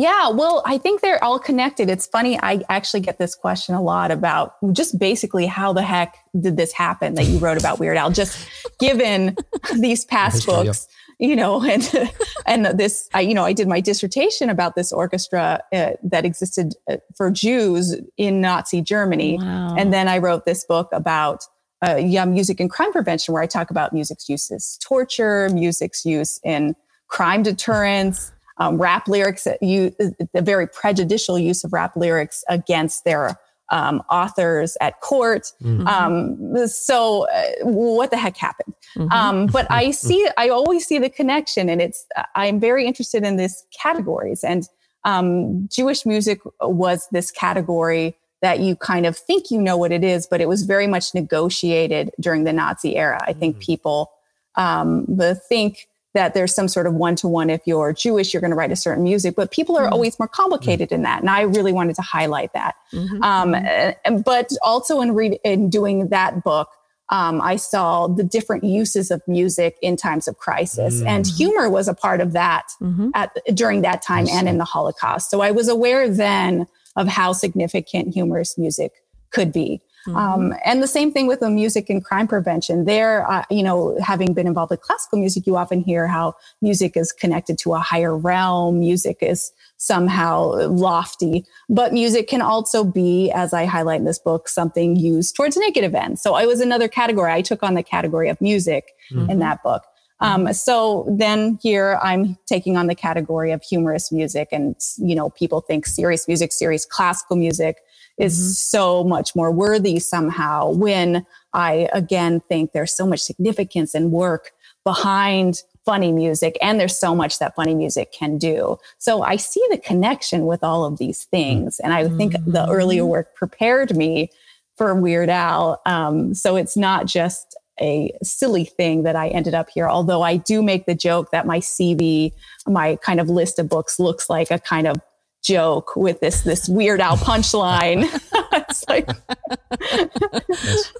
Yeah, 0.00 0.30
well, 0.30 0.62
I 0.64 0.78
think 0.78 1.02
they're 1.02 1.22
all 1.22 1.38
connected. 1.38 1.90
It's 1.90 2.06
funny. 2.06 2.40
I 2.42 2.62
actually 2.70 3.00
get 3.00 3.18
this 3.18 3.34
question 3.34 3.74
a 3.74 3.82
lot 3.82 4.10
about 4.10 4.54
just 4.72 4.98
basically 4.98 5.44
how 5.44 5.74
the 5.74 5.82
heck 5.82 6.16
did 6.40 6.56
this 6.56 6.72
happen 6.72 7.16
that 7.16 7.26
you 7.26 7.36
wrote 7.36 7.58
about 7.58 7.78
Weird 7.78 7.98
Al, 7.98 8.10
just 8.10 8.48
given 8.78 9.36
these 9.78 10.06
past 10.06 10.36
history, 10.36 10.54
books, 10.54 10.88
yeah. 11.18 11.28
you 11.28 11.36
know, 11.36 11.62
and 11.62 12.10
and 12.46 12.64
this, 12.78 13.10
I, 13.12 13.20
you 13.20 13.34
know, 13.34 13.44
I 13.44 13.52
did 13.52 13.68
my 13.68 13.82
dissertation 13.82 14.48
about 14.48 14.74
this 14.74 14.90
orchestra 14.90 15.62
uh, 15.70 15.90
that 16.02 16.24
existed 16.24 16.76
uh, 16.88 16.96
for 17.14 17.30
Jews 17.30 17.94
in 18.16 18.40
Nazi 18.40 18.80
Germany, 18.80 19.36
wow. 19.36 19.74
and 19.76 19.92
then 19.92 20.08
I 20.08 20.16
wrote 20.16 20.46
this 20.46 20.64
book 20.64 20.88
about 20.92 21.44
uh, 21.86 21.96
yeah, 21.96 22.24
music 22.24 22.58
and 22.58 22.70
crime 22.70 22.92
prevention, 22.92 23.34
where 23.34 23.42
I 23.42 23.46
talk 23.46 23.70
about 23.70 23.92
music's 23.92 24.30
use 24.30 24.50
as 24.50 24.78
torture, 24.78 25.50
music's 25.50 26.06
use 26.06 26.40
in 26.42 26.74
crime 27.08 27.42
deterrence 27.42 28.32
um, 28.60 28.80
rap 28.80 29.08
lyrics, 29.08 29.48
you, 29.60 29.94
the 29.98 30.42
very 30.42 30.68
prejudicial 30.68 31.38
use 31.38 31.64
of 31.64 31.72
rap 31.72 31.96
lyrics 31.96 32.44
against 32.48 33.04
their 33.04 33.38
um, 33.70 34.02
authors 34.10 34.76
at 34.80 35.00
court. 35.00 35.52
Mm-hmm. 35.62 35.86
Um, 35.86 36.68
so, 36.68 37.26
uh, 37.28 37.42
what 37.62 38.10
the 38.10 38.18
heck 38.18 38.36
happened? 38.36 38.74
Mm-hmm. 38.96 39.12
Um, 39.12 39.46
but 39.46 39.66
I 39.70 39.90
see, 39.92 40.28
I 40.36 40.50
always 40.50 40.86
see 40.86 40.98
the 40.98 41.10
connection, 41.10 41.68
and 41.68 41.80
it's. 41.80 42.04
I'm 42.36 42.60
very 42.60 42.86
interested 42.86 43.24
in 43.24 43.36
these 43.36 43.64
categories, 43.82 44.44
and 44.44 44.68
um, 45.04 45.68
Jewish 45.68 46.04
music 46.04 46.40
was 46.60 47.08
this 47.10 47.30
category 47.30 48.16
that 48.42 48.60
you 48.60 48.76
kind 48.76 49.06
of 49.06 49.16
think 49.16 49.50
you 49.50 49.60
know 49.60 49.76
what 49.76 49.92
it 49.92 50.04
is, 50.04 50.26
but 50.26 50.40
it 50.40 50.48
was 50.48 50.64
very 50.64 50.86
much 50.86 51.14
negotiated 51.14 52.10
during 52.20 52.44
the 52.44 52.52
Nazi 52.52 52.96
era. 52.96 53.22
I 53.26 53.32
think 53.32 53.56
mm-hmm. 53.56 53.64
people 53.64 54.10
um, 54.56 55.06
think 55.48 55.88
that 56.14 56.34
there's 56.34 56.54
some 56.54 56.68
sort 56.68 56.86
of 56.86 56.94
one 56.94 57.14
to 57.16 57.28
one. 57.28 57.50
If 57.50 57.60
you're 57.66 57.92
Jewish, 57.92 58.34
you're 58.34 58.40
going 58.40 58.50
to 58.50 58.56
write 58.56 58.72
a 58.72 58.76
certain 58.76 59.04
music, 59.04 59.34
but 59.36 59.50
people 59.50 59.76
are 59.76 59.84
mm-hmm. 59.84 59.92
always 59.92 60.18
more 60.18 60.28
complicated 60.28 60.88
mm-hmm. 60.88 60.96
in 60.96 61.02
that. 61.02 61.20
And 61.20 61.30
I 61.30 61.42
really 61.42 61.72
wanted 61.72 61.96
to 61.96 62.02
highlight 62.02 62.52
that. 62.52 62.74
Mm-hmm. 62.92 63.22
Um, 63.22 64.22
but 64.24 64.50
also 64.62 65.00
in, 65.00 65.14
re- 65.14 65.38
in 65.44 65.70
doing 65.70 66.08
that 66.08 66.42
book, 66.42 66.68
um, 67.10 67.40
I 67.40 67.56
saw 67.56 68.06
the 68.06 68.22
different 68.22 68.62
uses 68.64 69.10
of 69.10 69.20
music 69.26 69.76
in 69.82 69.96
times 69.96 70.28
of 70.28 70.38
crisis, 70.38 71.02
and 71.02 71.24
mm-hmm. 71.24 71.36
humor 71.36 71.68
was 71.68 71.88
a 71.88 71.94
part 71.94 72.20
of 72.20 72.32
that 72.32 72.68
mm-hmm. 72.80 73.10
at, 73.14 73.36
during 73.52 73.82
that 73.82 74.00
time 74.00 74.28
and 74.30 74.48
in 74.48 74.58
the 74.58 74.64
Holocaust. 74.64 75.28
So 75.28 75.40
I 75.40 75.50
was 75.50 75.66
aware 75.66 76.08
then 76.08 76.66
of 76.94 77.08
how 77.08 77.32
significant 77.32 78.14
humorous 78.14 78.56
music 78.56 78.92
could 79.30 79.52
be. 79.52 79.80
Mm-hmm. 80.06 80.16
Um, 80.16 80.54
and 80.64 80.82
the 80.82 80.88
same 80.88 81.12
thing 81.12 81.26
with 81.26 81.40
the 81.40 81.50
music 81.50 81.90
and 81.90 82.04
crime 82.04 82.26
prevention. 82.26 82.84
There, 82.84 83.30
uh, 83.30 83.44
you 83.50 83.62
know, 83.62 83.98
having 84.02 84.32
been 84.32 84.46
involved 84.46 84.70
with 84.70 84.80
classical 84.80 85.18
music, 85.18 85.46
you 85.46 85.56
often 85.56 85.80
hear 85.80 86.06
how 86.06 86.34
music 86.62 86.96
is 86.96 87.12
connected 87.12 87.58
to 87.58 87.74
a 87.74 87.78
higher 87.78 88.16
realm. 88.16 88.80
Music 88.80 89.18
is 89.20 89.52
somehow 89.76 90.68
lofty, 90.68 91.44
but 91.68 91.92
music 91.92 92.28
can 92.28 92.42
also 92.42 92.84
be, 92.84 93.30
as 93.30 93.52
I 93.52 93.64
highlight 93.64 94.00
in 94.00 94.04
this 94.04 94.18
book, 94.18 94.48
something 94.48 94.96
used 94.96 95.36
towards 95.36 95.56
negative 95.56 95.94
ends. 95.94 96.22
So 96.22 96.34
I 96.34 96.46
was 96.46 96.60
another 96.60 96.88
category. 96.88 97.32
I 97.32 97.42
took 97.42 97.62
on 97.62 97.74
the 97.74 97.82
category 97.82 98.28
of 98.28 98.40
music 98.40 98.92
mm-hmm. 99.10 99.30
in 99.30 99.38
that 99.40 99.62
book. 99.62 99.82
Um, 100.22 100.52
so 100.52 101.06
then 101.08 101.58
here 101.62 101.98
I'm 102.02 102.36
taking 102.46 102.76
on 102.76 102.88
the 102.88 102.94
category 102.94 103.52
of 103.52 103.62
humorous 103.62 104.12
music 104.12 104.48
and, 104.52 104.76
you 104.98 105.14
know, 105.14 105.30
people 105.30 105.62
think 105.62 105.86
serious 105.86 106.28
music, 106.28 106.52
serious 106.52 106.84
classical 106.84 107.36
music 107.36 107.78
is 108.20 108.36
mm-hmm. 108.36 108.52
so 108.52 109.04
much 109.04 109.34
more 109.34 109.50
worthy 109.50 109.98
somehow 109.98 110.70
when 110.70 111.26
I 111.52 111.88
again 111.92 112.40
think 112.40 112.72
there's 112.72 112.94
so 112.94 113.06
much 113.06 113.20
significance 113.20 113.94
and 113.94 114.12
work 114.12 114.52
behind 114.84 115.62
funny 115.84 116.12
music 116.12 116.56
and 116.60 116.78
there's 116.78 116.96
so 116.96 117.14
much 117.14 117.38
that 117.38 117.54
funny 117.56 117.74
music 117.74 118.12
can 118.12 118.38
do. 118.38 118.76
So 118.98 119.22
I 119.22 119.36
see 119.36 119.64
the 119.70 119.78
connection 119.78 120.46
with 120.46 120.62
all 120.62 120.84
of 120.84 120.98
these 120.98 121.24
things. 121.24 121.80
And 121.80 121.92
I 121.92 122.08
think 122.08 122.34
mm-hmm. 122.34 122.50
the 122.52 122.68
earlier 122.68 123.04
work 123.04 123.34
prepared 123.34 123.96
me 123.96 124.30
for 124.76 124.94
Weird 124.94 125.30
Al. 125.30 125.80
Um, 125.86 126.34
so 126.34 126.56
it's 126.56 126.76
not 126.76 127.06
just 127.06 127.56
a 127.80 128.12
silly 128.22 128.64
thing 128.64 129.04
that 129.04 129.16
I 129.16 129.28
ended 129.28 129.54
up 129.54 129.70
here. 129.70 129.88
Although 129.88 130.22
I 130.22 130.36
do 130.36 130.62
make 130.62 130.86
the 130.86 130.94
joke 130.94 131.30
that 131.30 131.46
my 131.46 131.60
CV, 131.60 132.32
my 132.66 132.96
kind 132.96 133.20
of 133.20 133.30
list 133.30 133.58
of 133.58 133.68
books 133.68 133.98
looks 133.98 134.28
like 134.28 134.50
a 134.50 134.58
kind 134.58 134.86
of 134.86 134.96
joke 135.42 135.96
with 135.96 136.20
this 136.20 136.42
this 136.42 136.68
weird 136.68 137.00
Al 137.00 137.16
punchline. 137.16 138.04
it's 138.52 138.84
like, 138.88 139.06
but 139.06 139.20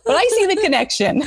I 0.07 0.27
see 0.37 0.47
the 0.47 0.59
connection. 0.62 1.23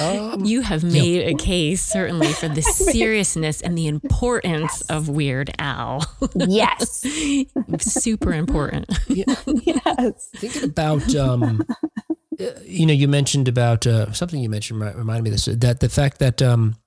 Um, 0.00 0.44
you 0.44 0.62
have 0.62 0.82
made 0.82 1.28
a 1.28 1.34
case 1.34 1.82
certainly 1.82 2.28
for 2.28 2.48
the 2.48 2.62
seriousness 2.92 3.60
and 3.60 3.76
the 3.76 3.86
importance 3.86 4.82
yes. 4.82 4.90
of 4.90 5.08
Weird 5.08 5.50
Al. 5.58 6.04
yes, 6.34 7.04
super 7.78 8.32
important. 8.32 8.86
Yeah. 9.08 9.34
yes. 9.46 10.30
Thinking 10.36 10.64
about. 10.64 11.14
Um, 11.14 11.66
you 12.64 12.86
know, 12.86 12.94
you 12.94 13.08
mentioned 13.08 13.46
about 13.46 13.86
uh, 13.86 14.10
something 14.12 14.40
you 14.40 14.48
mentioned 14.48 14.80
reminded 14.80 15.22
me 15.22 15.30
of 15.30 15.34
this 15.34 15.44
that 15.44 15.80
the 15.80 15.88
fact 15.88 16.18
that 16.18 16.40
um, 16.42 16.74
uh, 16.74 16.81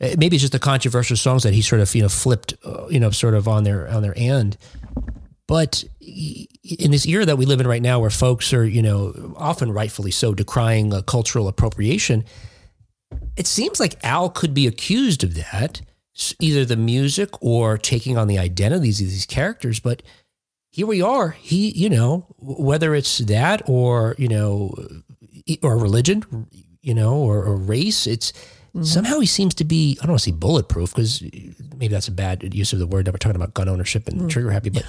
maybe 0.00 0.36
it's 0.36 0.42
just 0.42 0.52
the 0.52 0.58
controversial 0.58 1.16
songs 1.16 1.42
that 1.42 1.54
he 1.54 1.62
sort 1.62 1.80
of 1.80 1.94
you 1.94 2.02
know 2.02 2.08
flipped 2.08 2.54
uh, 2.64 2.86
you 2.88 3.00
know 3.00 3.10
sort 3.10 3.34
of 3.34 3.48
on 3.48 3.64
their 3.64 3.88
on 3.88 4.02
their 4.02 4.14
end. 4.16 4.56
But 5.46 5.84
in 6.00 6.90
this 6.90 7.06
era 7.06 7.24
that 7.24 7.36
we 7.36 7.46
live 7.46 7.60
in 7.60 7.66
right 7.66 7.82
now 7.82 8.00
where 8.00 8.10
folks 8.10 8.52
are 8.52 8.66
you 8.66 8.82
know 8.82 9.34
often 9.36 9.72
rightfully 9.72 10.10
so 10.10 10.34
decrying 10.34 10.92
uh, 10.92 11.02
cultural 11.02 11.48
appropriation 11.48 12.24
it 13.36 13.46
seems 13.46 13.80
like 13.80 13.96
al 14.04 14.28
could 14.28 14.52
be 14.52 14.66
accused 14.66 15.24
of 15.24 15.34
that 15.34 15.80
either 16.40 16.64
the 16.64 16.76
music 16.76 17.30
or 17.40 17.78
taking 17.78 18.18
on 18.18 18.26
the 18.26 18.38
identities 18.38 19.00
of 19.00 19.06
these 19.06 19.26
characters. 19.26 19.78
But 19.80 20.02
here 20.70 20.86
we 20.86 21.00
are 21.00 21.30
he 21.30 21.70
you 21.70 21.88
know 21.88 22.26
whether 22.38 22.94
it's 22.94 23.18
that 23.18 23.62
or 23.66 24.14
you 24.18 24.28
know 24.28 24.74
or 25.62 25.78
religion 25.78 26.46
you 26.82 26.94
know 26.94 27.16
or, 27.16 27.42
or 27.42 27.56
race 27.56 28.06
it's 28.06 28.32
Mm-hmm. 28.68 28.82
Somehow 28.82 29.20
he 29.20 29.26
seems 29.26 29.54
to 29.54 29.64
be, 29.64 29.96
I 30.00 30.04
don't 30.04 30.12
want 30.12 30.20
to 30.22 30.30
say 30.30 30.36
bulletproof 30.36 30.94
because 30.94 31.22
maybe 31.22 31.88
that's 31.88 32.08
a 32.08 32.12
bad 32.12 32.54
use 32.54 32.72
of 32.72 32.78
the 32.78 32.86
word 32.86 33.06
that 33.06 33.12
we're 33.12 33.18
talking 33.18 33.36
about 33.36 33.54
gun 33.54 33.68
ownership 33.68 34.06
and 34.08 34.22
mm. 34.22 34.28
trigger 34.28 34.50
happy, 34.50 34.70
but 34.70 34.84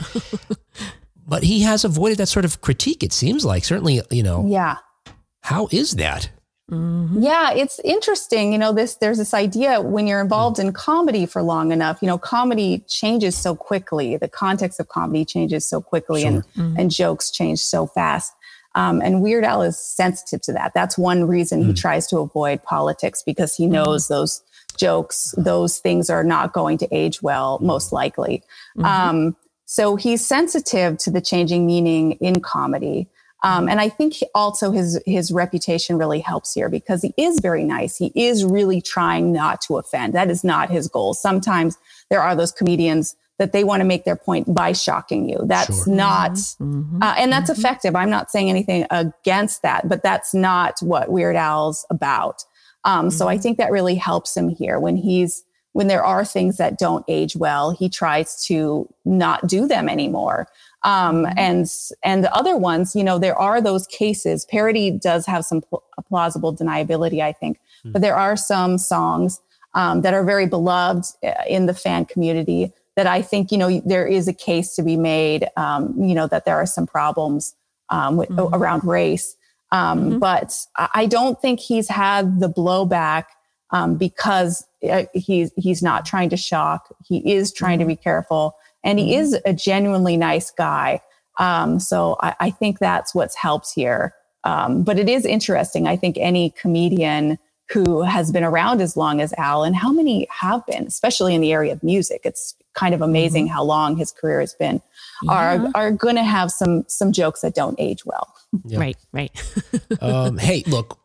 but 1.27 1.43
he 1.43 1.61
has 1.61 1.85
avoided 1.85 2.17
that 2.17 2.27
sort 2.27 2.45
of 2.45 2.61
critique, 2.61 3.03
it 3.03 3.13
seems 3.13 3.45
like. 3.45 3.63
Certainly, 3.63 4.01
you 4.11 4.23
know. 4.23 4.45
Yeah. 4.47 4.77
How 5.41 5.69
is 5.71 5.93
that? 5.93 6.29
Mm-hmm. 6.69 7.23
Yeah, 7.23 7.51
it's 7.51 7.79
interesting. 7.79 8.51
You 8.51 8.59
know, 8.59 8.73
this 8.73 8.95
there's 8.95 9.17
this 9.17 9.33
idea 9.33 9.81
when 9.81 10.05
you're 10.05 10.21
involved 10.21 10.57
mm. 10.57 10.65
in 10.65 10.73
comedy 10.73 11.25
for 11.25 11.41
long 11.41 11.71
enough, 11.71 11.99
you 12.01 12.07
know, 12.07 12.17
comedy 12.17 12.83
changes 12.87 13.35
so 13.35 13.55
quickly. 13.55 14.17
The 14.17 14.27
context 14.27 14.79
of 14.79 14.87
comedy 14.87 15.25
changes 15.25 15.65
so 15.65 15.81
quickly 15.81 16.21
sure. 16.21 16.29
and, 16.29 16.43
mm-hmm. 16.53 16.75
and 16.77 16.91
jokes 16.91 17.31
change 17.31 17.59
so 17.59 17.87
fast 17.87 18.33
um, 18.75 19.01
and 19.01 19.21
Weird 19.21 19.43
Al 19.43 19.61
is 19.61 19.79
sensitive 19.79 20.41
to 20.41 20.53
that. 20.53 20.73
That's 20.73 20.97
one 20.97 21.27
reason 21.27 21.61
he 21.61 21.67
hmm. 21.67 21.73
tries 21.73 22.07
to 22.07 22.19
avoid 22.19 22.63
politics 22.63 23.23
because 23.23 23.55
he 23.55 23.65
knows 23.65 24.05
mm. 24.05 24.09
those 24.09 24.43
jokes, 24.77 25.33
those 25.37 25.79
things 25.79 26.09
are 26.09 26.23
not 26.23 26.53
going 26.53 26.77
to 26.77 26.87
age 26.95 27.21
well, 27.21 27.59
most 27.61 27.91
likely. 27.91 28.43
Mm-hmm. 28.77 28.85
Um, 28.85 29.35
so 29.65 29.95
he's 29.95 30.25
sensitive 30.25 30.97
to 30.99 31.11
the 31.11 31.21
changing 31.21 31.65
meaning 31.65 32.13
in 32.13 32.41
comedy. 32.41 33.07
Um, 33.43 33.69
and 33.69 33.79
I 33.79 33.87
think 33.87 34.15
also 34.35 34.71
his 34.71 35.01
his 35.05 35.31
reputation 35.31 35.97
really 35.97 36.19
helps 36.19 36.53
here 36.53 36.67
because 36.67 37.01
he 37.01 37.13
is 37.17 37.39
very 37.39 37.63
nice. 37.63 37.95
He 37.95 38.11
is 38.15 38.43
really 38.43 38.81
trying 38.81 39.31
not 39.31 39.61
to 39.61 39.77
offend. 39.77 40.13
That 40.13 40.29
is 40.29 40.43
not 40.43 40.69
his 40.69 40.89
goal. 40.89 41.13
Sometimes 41.13 41.77
there 42.09 42.21
are 42.21 42.35
those 42.35 42.51
comedians 42.51 43.15
that 43.39 43.53
they 43.53 43.63
want 43.63 43.79
to 43.79 43.85
make 43.85 44.03
their 44.03 44.17
point 44.17 44.53
by 44.53 44.73
shocking 44.73 45.27
you. 45.27 45.39
That's 45.45 45.85
sure. 45.85 45.95
not, 45.95 46.31
mm-hmm. 46.31 47.01
uh, 47.01 47.15
and 47.17 47.31
that's 47.31 47.49
mm-hmm. 47.49 47.59
effective. 47.59 47.95
I'm 47.95 48.09
not 48.09 48.29
saying 48.29 48.49
anything 48.49 48.85
against 48.91 49.63
that, 49.63 49.87
but 49.89 50.03
that's 50.03 50.33
not 50.33 50.79
what 50.81 51.09
Weird 51.09 51.37
Al's 51.37 51.85
about. 51.89 52.43
Um, 52.83 53.07
mm-hmm. 53.07 53.17
So 53.17 53.27
I 53.27 53.35
mm-hmm. 53.35 53.41
think 53.41 53.57
that 53.57 53.71
really 53.71 53.95
helps 53.95 54.35
him 54.35 54.49
here 54.49 54.79
when 54.79 54.97
he's, 54.97 55.43
when 55.71 55.87
there 55.87 56.03
are 56.03 56.25
things 56.25 56.57
that 56.57 56.77
don't 56.77 57.05
age 57.07 57.35
well, 57.35 57.71
he 57.71 57.87
tries 57.87 58.45
to 58.47 58.87
not 59.05 59.47
do 59.47 59.67
them 59.67 59.87
anymore. 59.87 60.47
Um, 60.83 61.23
mm-hmm. 61.23 61.39
and, 61.39 61.71
and 62.03 62.23
the 62.23 62.33
other 62.35 62.57
ones, 62.57 62.93
you 62.93 63.05
know, 63.05 63.19
there 63.19 63.39
are 63.39 63.61
those 63.61 63.87
cases. 63.87 64.45
Parody 64.45 64.91
does 64.91 65.25
have 65.25 65.45
some 65.45 65.61
pl- 65.61 65.83
plausible 66.09 66.53
deniability, 66.53 67.21
I 67.21 67.31
think, 67.31 67.59
but 67.85 68.01
there 68.01 68.15
are 68.15 68.35
some 68.35 68.77
songs 68.77 69.39
um, 69.73 70.01
that 70.01 70.13
are 70.13 70.25
very 70.25 70.47
beloved 70.47 71.05
uh, 71.23 71.33
in 71.47 71.65
the 71.67 71.73
fan 71.73 72.03
community 72.03 72.73
that 72.95 73.07
I 73.07 73.21
think, 73.21 73.51
you 73.51 73.57
know, 73.57 73.81
there 73.85 74.05
is 74.05 74.27
a 74.27 74.33
case 74.33 74.75
to 74.75 74.83
be 74.83 74.97
made, 74.97 75.47
um, 75.57 75.93
you 75.97 76.13
know, 76.13 76.27
that 76.27 76.45
there 76.45 76.55
are 76.55 76.65
some 76.65 76.85
problems 76.85 77.55
um, 77.89 78.17
with, 78.17 78.29
mm-hmm. 78.29 78.53
around 78.53 78.83
race. 78.83 79.35
Um, 79.71 79.99
mm-hmm. 79.99 80.19
But 80.19 80.57
I 80.77 81.05
don't 81.05 81.39
think 81.41 81.59
he's 81.59 81.87
had 81.87 82.39
the 82.39 82.49
blowback 82.49 83.25
um, 83.71 83.95
because 83.95 84.65
uh, 84.89 85.03
he's, 85.13 85.51
he's 85.55 85.81
not 85.81 86.05
trying 86.05 86.29
to 86.29 86.37
shock. 86.37 86.93
He 87.05 87.31
is 87.31 87.53
trying 87.53 87.79
mm-hmm. 87.79 87.89
to 87.89 87.95
be 87.95 88.01
careful 88.01 88.55
and 88.83 88.99
he 88.99 89.13
mm-hmm. 89.13 89.21
is 89.21 89.39
a 89.45 89.53
genuinely 89.53 90.17
nice 90.17 90.51
guy. 90.51 91.01
Um, 91.37 91.79
so 91.79 92.17
I, 92.21 92.35
I, 92.39 92.49
think 92.49 92.79
that's 92.79 93.15
what's 93.15 93.35
helped 93.35 93.71
here. 93.73 94.13
Um, 94.43 94.83
but 94.83 94.99
it 94.99 95.07
is 95.07 95.25
interesting. 95.25 95.87
I 95.87 95.95
think 95.95 96.17
any 96.19 96.49
comedian 96.51 97.37
who 97.71 98.01
has 98.01 98.31
been 98.31 98.43
around 98.43 98.81
as 98.81 98.97
long 98.97 99.21
as 99.21 99.33
Al, 99.37 99.63
and 99.63 99.75
how 99.75 99.91
many 99.91 100.27
have 100.31 100.65
been, 100.65 100.85
especially 100.85 101.35
in 101.35 101.41
the 101.41 101.51
area 101.51 101.71
of 101.71 101.83
music. 101.83 102.21
It's 102.23 102.55
kind 102.73 102.93
of 102.93 103.01
amazing 103.01 103.45
mm-hmm. 103.45 103.53
how 103.53 103.63
long 103.63 103.97
his 103.97 104.11
career 104.11 104.39
has 104.39 104.53
been. 104.53 104.81
Yeah. 105.23 105.31
Are 105.31 105.71
are 105.75 105.91
going 105.91 106.15
to 106.15 106.23
have 106.23 106.51
some 106.51 106.85
some 106.87 107.11
jokes 107.11 107.41
that 107.41 107.53
don't 107.53 107.75
age 107.79 108.05
well. 108.05 108.33
Yeah. 108.65 108.79
Right, 108.79 108.97
right. 109.11 109.31
um, 110.01 110.37
hey, 110.37 110.63
look, 110.65 110.97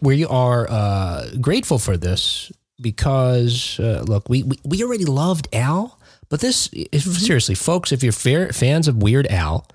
we 0.00 0.24
are 0.24 0.66
uh, 0.68 1.30
grateful 1.40 1.78
for 1.78 1.96
this 1.96 2.50
because 2.80 3.78
uh, 3.78 4.02
look, 4.06 4.28
we, 4.28 4.42
we 4.42 4.56
we 4.64 4.82
already 4.82 5.04
loved 5.04 5.48
Al, 5.52 5.98
but 6.28 6.40
this 6.40 6.68
if, 6.72 7.04
mm-hmm. 7.04 7.12
seriously, 7.12 7.54
folks, 7.54 7.92
if 7.92 8.02
you're 8.02 8.12
fair, 8.12 8.52
fans 8.52 8.88
of 8.88 8.96
Weird 9.02 9.26
Al, 9.28 9.66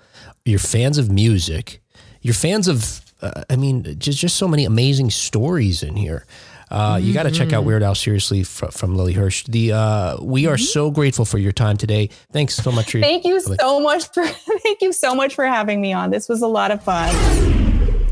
you're 0.44 0.58
fans 0.58 0.98
of 0.98 1.10
music, 1.10 1.80
you're 2.20 2.34
fans 2.34 2.68
of 2.68 3.05
uh, 3.22 3.44
I 3.48 3.56
mean, 3.56 3.96
just 3.98 4.18
just 4.18 4.36
so 4.36 4.48
many 4.48 4.64
amazing 4.64 5.10
stories 5.10 5.82
in 5.82 5.96
here. 5.96 6.26
Uh, 6.70 6.96
mm-hmm. 6.96 7.06
You 7.06 7.14
got 7.14 7.24
to 7.24 7.30
check 7.30 7.52
out 7.52 7.60
mm-hmm. 7.60 7.66
Weird 7.68 7.82
Al 7.82 7.94
seriously 7.94 8.42
from, 8.42 8.70
from 8.70 8.96
Lily 8.96 9.12
Hirsch. 9.12 9.44
The 9.44 9.72
uh, 9.72 10.16
we 10.20 10.46
are 10.46 10.56
mm-hmm. 10.56 10.64
so 10.64 10.90
grateful 10.90 11.24
for 11.24 11.38
your 11.38 11.52
time 11.52 11.76
today. 11.76 12.10
Thanks 12.32 12.56
so 12.56 12.72
much. 12.72 12.90
For 12.90 13.00
thank 13.00 13.24
you 13.24 13.40
so 13.40 13.80
much 13.80 14.12
for 14.12 14.26
thank 14.62 14.82
you 14.82 14.92
so 14.92 15.14
much 15.14 15.34
for 15.34 15.46
having 15.46 15.80
me 15.80 15.92
on. 15.92 16.10
This 16.10 16.28
was 16.28 16.42
a 16.42 16.48
lot 16.48 16.70
of 16.70 16.82
fun. 16.82 17.14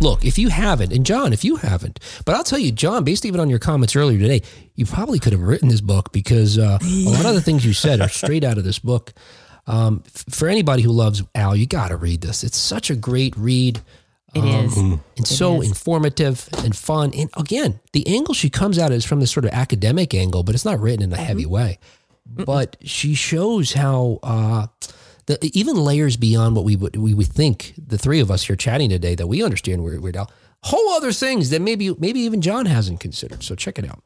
Look, 0.00 0.24
if 0.24 0.38
you 0.38 0.50
haven't, 0.50 0.92
and 0.92 1.06
John, 1.06 1.32
if 1.32 1.44
you 1.44 1.56
haven't, 1.56 1.98
but 2.24 2.34
I'll 2.34 2.44
tell 2.44 2.58
you, 2.58 2.72
John, 2.72 3.04
based 3.04 3.24
even 3.24 3.40
on 3.40 3.48
your 3.48 3.58
comments 3.58 3.96
earlier 3.96 4.18
today, 4.18 4.42
you 4.74 4.84
probably 4.84 5.18
could 5.18 5.32
have 5.32 5.40
written 5.40 5.68
this 5.68 5.80
book 5.80 6.12
because 6.12 6.58
uh, 6.58 6.78
a 6.82 7.10
lot 7.10 7.24
of 7.24 7.34
the 7.34 7.40
things 7.40 7.64
you 7.64 7.72
said 7.72 8.00
are 8.00 8.08
straight 8.08 8.44
out 8.44 8.58
of 8.58 8.64
this 8.64 8.78
book. 8.78 9.14
Um, 9.66 10.02
f- 10.06 10.26
for 10.28 10.48
anybody 10.48 10.82
who 10.82 10.90
loves 10.90 11.22
Al, 11.34 11.56
you 11.56 11.66
got 11.66 11.88
to 11.88 11.96
read 11.96 12.20
this. 12.20 12.44
It's 12.44 12.58
such 12.58 12.90
a 12.90 12.96
great 12.96 13.34
read. 13.36 13.80
It 14.34 14.40
um, 14.40 14.46
is. 14.46 14.76
And 14.76 15.00
it 15.16 15.26
so 15.26 15.60
is. 15.60 15.68
informative 15.68 16.48
and 16.58 16.76
fun. 16.76 17.12
And 17.14 17.30
again, 17.36 17.80
the 17.92 18.06
angle 18.06 18.34
she 18.34 18.50
comes 18.50 18.78
at 18.78 18.92
is 18.92 19.04
from 19.04 19.20
this 19.20 19.30
sort 19.30 19.44
of 19.44 19.52
academic 19.52 20.14
angle, 20.14 20.42
but 20.42 20.54
it's 20.54 20.64
not 20.64 20.80
written 20.80 21.02
in 21.02 21.12
a 21.12 21.16
mm-hmm. 21.16 21.24
heavy 21.24 21.46
way. 21.46 21.78
But 22.26 22.76
she 22.82 23.14
shows 23.14 23.74
how 23.74 24.18
uh, 24.22 24.66
the 25.26 25.38
even 25.52 25.76
layers 25.76 26.16
beyond 26.16 26.56
what 26.56 26.64
we 26.64 26.74
would 26.74 26.96
we 26.96 27.14
would 27.14 27.26
think. 27.26 27.74
The 27.76 27.98
three 27.98 28.20
of 28.20 28.30
us 28.30 28.44
here 28.44 28.56
chatting 28.56 28.90
today 28.90 29.14
that 29.14 29.26
we 29.26 29.42
understand 29.42 29.84
Weird, 29.84 30.00
Weird 30.00 30.16
Al, 30.16 30.30
whole 30.62 30.90
other 30.92 31.12
things 31.12 31.50
that 31.50 31.60
maybe 31.60 31.94
maybe 31.98 32.20
even 32.20 32.40
John 32.40 32.66
hasn't 32.66 33.00
considered. 33.00 33.42
So 33.42 33.54
check 33.54 33.78
it 33.78 33.88
out. 33.88 34.02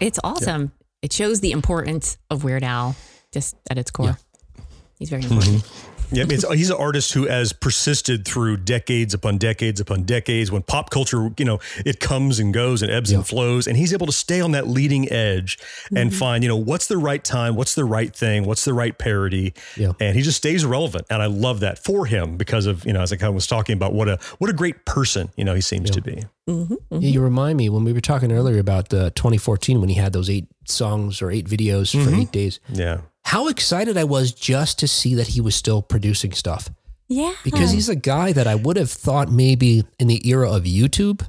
It's 0.00 0.18
awesome. 0.24 0.62
Yeah. 0.62 0.84
It 1.02 1.12
shows 1.12 1.40
the 1.40 1.52
importance 1.52 2.16
of 2.30 2.44
Weird 2.44 2.64
Al 2.64 2.96
just 3.30 3.56
at 3.70 3.78
its 3.78 3.90
core. 3.90 4.06
Yeah. 4.06 4.64
He's 4.98 5.10
very 5.10 5.22
important. 5.22 5.62
Mm-hmm. 5.62 5.93
Yeah, 6.10 6.24
he's 6.26 6.70
an 6.70 6.76
artist 6.76 7.12
who 7.12 7.26
has 7.26 7.52
persisted 7.52 8.24
through 8.24 8.58
decades 8.58 9.14
upon 9.14 9.38
decades 9.38 9.80
upon 9.80 10.04
decades. 10.04 10.50
When 10.50 10.62
pop 10.62 10.90
culture, 10.90 11.30
you 11.38 11.44
know, 11.44 11.60
it 11.84 12.00
comes 12.00 12.38
and 12.38 12.52
goes 12.52 12.82
and 12.82 12.90
ebbs 12.90 13.10
yeah. 13.10 13.18
and 13.18 13.26
flows, 13.26 13.66
and 13.66 13.76
he's 13.76 13.92
able 13.92 14.06
to 14.06 14.12
stay 14.12 14.40
on 14.40 14.52
that 14.52 14.66
leading 14.68 15.10
edge 15.10 15.58
mm-hmm. 15.58 15.96
and 15.96 16.14
find, 16.14 16.44
you 16.44 16.48
know, 16.48 16.56
what's 16.56 16.86
the 16.86 16.98
right 16.98 17.22
time, 17.22 17.56
what's 17.56 17.74
the 17.74 17.84
right 17.84 18.14
thing, 18.14 18.44
what's 18.44 18.64
the 18.64 18.74
right 18.74 18.96
parody, 18.96 19.54
yeah. 19.76 19.92
and 20.00 20.16
he 20.16 20.22
just 20.22 20.36
stays 20.36 20.64
relevant. 20.64 21.06
And 21.10 21.22
I 21.22 21.26
love 21.26 21.60
that 21.60 21.78
for 21.78 22.06
him 22.06 22.36
because 22.36 22.66
of, 22.66 22.84
you 22.84 22.92
know, 22.92 23.00
as 23.00 23.12
I 23.12 23.16
kind 23.16 23.28
of 23.28 23.34
was 23.34 23.46
talking 23.46 23.74
about, 23.74 23.92
what 23.92 24.08
a 24.08 24.18
what 24.38 24.50
a 24.50 24.54
great 24.54 24.84
person, 24.84 25.30
you 25.36 25.44
know, 25.44 25.54
he 25.54 25.60
seems 25.60 25.90
yeah. 25.90 25.94
to 25.94 26.02
be. 26.02 26.24
Mm-hmm, 26.48 26.74
mm-hmm. 26.74 27.00
You 27.00 27.22
remind 27.22 27.56
me 27.56 27.68
when 27.68 27.84
we 27.84 27.92
were 27.92 28.00
talking 28.00 28.30
earlier 28.30 28.58
about 28.58 28.92
uh, 28.92 29.10
2014 29.14 29.80
when 29.80 29.88
he 29.88 29.94
had 29.94 30.12
those 30.12 30.28
eight 30.28 30.46
songs 30.66 31.22
or 31.22 31.30
eight 31.30 31.46
videos 31.46 31.92
for 31.92 32.10
mm-hmm. 32.10 32.20
eight 32.20 32.32
days. 32.32 32.60
Yeah 32.68 33.00
how 33.24 33.48
excited 33.48 33.96
I 33.96 34.04
was 34.04 34.32
just 34.32 34.78
to 34.80 34.88
see 34.88 35.14
that 35.14 35.28
he 35.28 35.40
was 35.40 35.54
still 35.56 35.82
producing 35.82 36.32
stuff. 36.32 36.70
Yeah. 37.08 37.34
Because 37.42 37.70
he's 37.70 37.88
a 37.88 37.96
guy 37.96 38.32
that 38.32 38.46
I 38.46 38.54
would 38.54 38.76
have 38.76 38.90
thought 38.90 39.30
maybe 39.30 39.84
in 39.98 40.08
the 40.08 40.26
era 40.28 40.50
of 40.50 40.64
YouTube, 40.64 41.26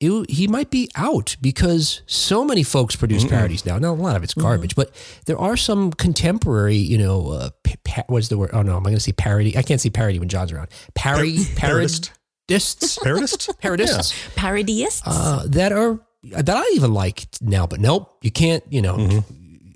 it, 0.00 0.30
he 0.30 0.48
might 0.48 0.70
be 0.70 0.90
out 0.96 1.36
because 1.40 2.02
so 2.06 2.44
many 2.44 2.62
folks 2.62 2.96
produce 2.96 3.24
mm-hmm. 3.24 3.34
parodies 3.34 3.64
now. 3.64 3.78
Now, 3.78 3.92
a 3.92 3.94
lot 3.94 4.16
of 4.16 4.22
it's 4.22 4.34
garbage, 4.34 4.74
mm-hmm. 4.74 4.82
but 4.82 5.22
there 5.26 5.38
are 5.38 5.56
some 5.56 5.92
contemporary, 5.92 6.76
you 6.76 6.98
know, 6.98 7.30
uh, 7.30 7.50
pa- 7.84 8.04
what's 8.08 8.28
the 8.28 8.36
word? 8.36 8.50
Oh, 8.52 8.62
no, 8.62 8.76
am 8.76 8.80
I 8.80 8.90
going 8.90 8.96
to 8.96 9.00
say 9.00 9.12
parody? 9.12 9.56
I 9.56 9.62
can't 9.62 9.80
say 9.80 9.90
parody 9.90 10.18
when 10.18 10.28
John's 10.28 10.52
around. 10.52 10.68
Parody, 10.94 11.38
parodists. 11.38 12.10
Parodists? 12.48 12.98
Parodists. 12.98 14.12
Yeah. 14.36 14.42
Parodyists. 14.42 15.02
Uh, 15.06 15.44
that 15.48 15.72
are, 15.72 16.00
that 16.22 16.56
I 16.56 16.70
even 16.74 16.92
like 16.92 17.26
now, 17.40 17.66
but 17.66 17.80
nope, 17.80 18.18
you 18.22 18.30
can't, 18.30 18.62
you 18.70 18.82
know, 18.82 18.96
mm-hmm. 18.96 19.18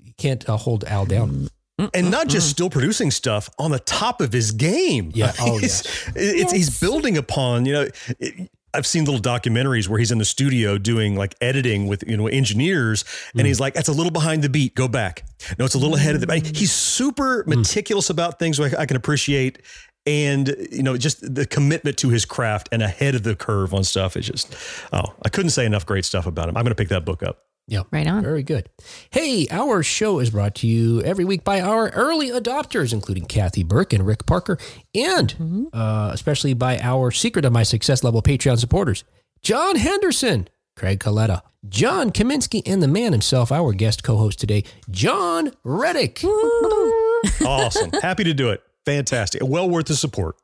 you 0.05 0.13
can't 0.17 0.47
uh, 0.47 0.57
hold 0.57 0.83
Al 0.83 1.05
down 1.05 1.49
and 1.93 2.11
not 2.11 2.27
just 2.27 2.49
still 2.49 2.69
producing 2.69 3.11
stuff 3.11 3.49
on 3.57 3.71
the 3.71 3.79
top 3.79 4.21
of 4.21 4.33
his 4.33 4.51
game. 4.51 5.11
Yeah, 5.13 5.33
oh, 5.39 5.45
yeah. 5.59 5.65
it's, 5.65 6.13
yes. 6.15 6.51
he's 6.51 6.79
building 6.79 7.17
upon 7.17 7.65
you 7.65 7.73
know. 7.73 7.87
It, 8.19 8.49
I've 8.71 8.85
seen 8.85 9.03
little 9.03 9.19
documentaries 9.19 9.87
where 9.87 9.97
he's 9.97 10.11
in 10.11 10.19
the 10.19 10.25
studio 10.25 10.77
doing 10.77 11.15
like 11.15 11.33
editing 11.41 11.87
with 11.87 12.03
you 12.07 12.15
know 12.15 12.27
engineers, 12.27 13.03
and 13.33 13.41
mm. 13.41 13.47
he's 13.47 13.59
like, 13.59 13.73
"That's 13.73 13.89
a 13.89 13.93
little 13.93 14.11
behind 14.11 14.43
the 14.43 14.49
beat. 14.49 14.75
Go 14.75 14.87
back. 14.87 15.23
No, 15.57 15.65
it's 15.65 15.73
a 15.73 15.79
little 15.79 15.95
ahead 15.95 16.13
of 16.13 16.21
the." 16.21 16.27
beat. 16.27 16.55
He's 16.55 16.71
super 16.71 17.43
mm. 17.43 17.57
meticulous 17.57 18.11
about 18.11 18.37
things 18.37 18.59
I 18.59 18.85
can 18.85 18.95
appreciate, 18.95 19.59
and 20.05 20.55
you 20.71 20.83
know 20.83 20.97
just 20.97 21.33
the 21.33 21.45
commitment 21.45 21.97
to 21.97 22.09
his 22.09 22.25
craft 22.25 22.69
and 22.71 22.81
ahead 22.81 23.15
of 23.15 23.23
the 23.23 23.35
curve 23.35 23.73
on 23.73 23.83
stuff 23.83 24.15
is 24.15 24.25
just 24.25 24.55
oh 24.93 25.13
i 25.23 25.29
couldn't 25.29 25.51
say 25.51 25.65
enough 25.65 25.85
great 25.85 26.05
stuff 26.05 26.25
about 26.25 26.49
him 26.49 26.57
i'm 26.57 26.63
going 26.63 26.71
to 26.71 26.75
pick 26.75 26.89
that 26.89 27.05
book 27.05 27.21
up 27.21 27.45
yeah. 27.69 27.83
Right 27.91 28.07
on. 28.07 28.23
Very 28.23 28.41
good. 28.41 28.67
Hey, 29.11 29.47
our 29.51 29.83
show 29.83 30.17
is 30.19 30.31
brought 30.31 30.55
to 30.55 30.67
you 30.67 31.01
every 31.03 31.23
week 31.23 31.43
by 31.43 31.61
our 31.61 31.89
early 31.89 32.29
adopters, 32.29 32.91
including 32.91 33.25
Kathy 33.25 33.63
Burke 33.63 33.93
and 33.93 34.07
Rick 34.07 34.25
Parker, 34.25 34.57
and 34.95 35.33
mm-hmm. 35.35 35.65
uh, 35.71 36.09
especially 36.11 36.55
by 36.55 36.79
our 36.79 37.11
Secret 37.11 37.45
of 37.45 37.53
My 37.53 37.61
Success 37.61 38.03
level 38.03 38.23
Patreon 38.23 38.57
supporters, 38.57 39.03
John 39.43 39.75
Henderson, 39.75 40.49
Craig 40.75 40.99
Coletta, 40.99 41.43
John 41.67 42.09
Kaminsky, 42.09 42.63
and 42.65 42.81
the 42.81 42.87
man 42.87 43.11
himself, 43.11 43.51
our 43.51 43.71
guest 43.73 44.03
co 44.03 44.17
host 44.17 44.39
today, 44.39 44.63
John 44.89 45.51
Reddick. 45.63 46.23
awesome. 47.45 47.91
Happy 48.01 48.23
to 48.23 48.33
do 48.33 48.49
it. 48.49 48.63
Fantastic. 48.85 49.43
Well 49.45 49.69
worth 49.69 49.85
the 49.85 49.95
support. 49.95 50.37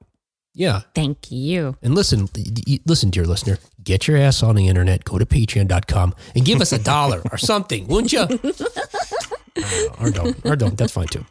Yeah. 0.53 0.81
Thank 0.93 1.31
you. 1.31 1.75
And 1.81 1.95
listen, 1.95 2.29
listen, 2.85 3.09
dear 3.09 3.25
listener, 3.25 3.57
get 3.85 4.07
your 4.07 4.17
ass 4.17 4.43
on 4.43 4.55
the 4.55 4.67
internet, 4.67 5.05
go 5.05 5.17
to 5.17 5.25
patreon.com 5.25 6.13
and 6.35 6.43
give 6.43 6.59
us 6.59 6.73
a 6.73 6.79
dollar 6.79 7.21
or 7.31 7.37
something, 7.51 7.87
wouldn't 7.87 8.11
you? 8.11 8.25
Uh, 9.57 9.87
or 10.01 10.11
don't, 10.11 10.45
or 10.45 10.57
don't. 10.57 10.77
That's 10.77 10.91
fine 10.91 11.07
too. 11.07 11.23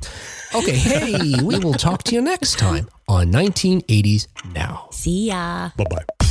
Okay. 0.55 0.75
Hey, 0.75 1.35
we 1.43 1.59
will 1.59 1.75
talk 1.75 2.05
to 2.05 2.15
you 2.15 2.23
next 2.23 2.59
time 2.59 2.89
on 3.07 3.31
1980s 3.31 4.29
Now. 4.55 4.89
See 4.93 5.27
ya. 5.29 5.69
Bye 5.77 5.85
bye. 5.91 6.24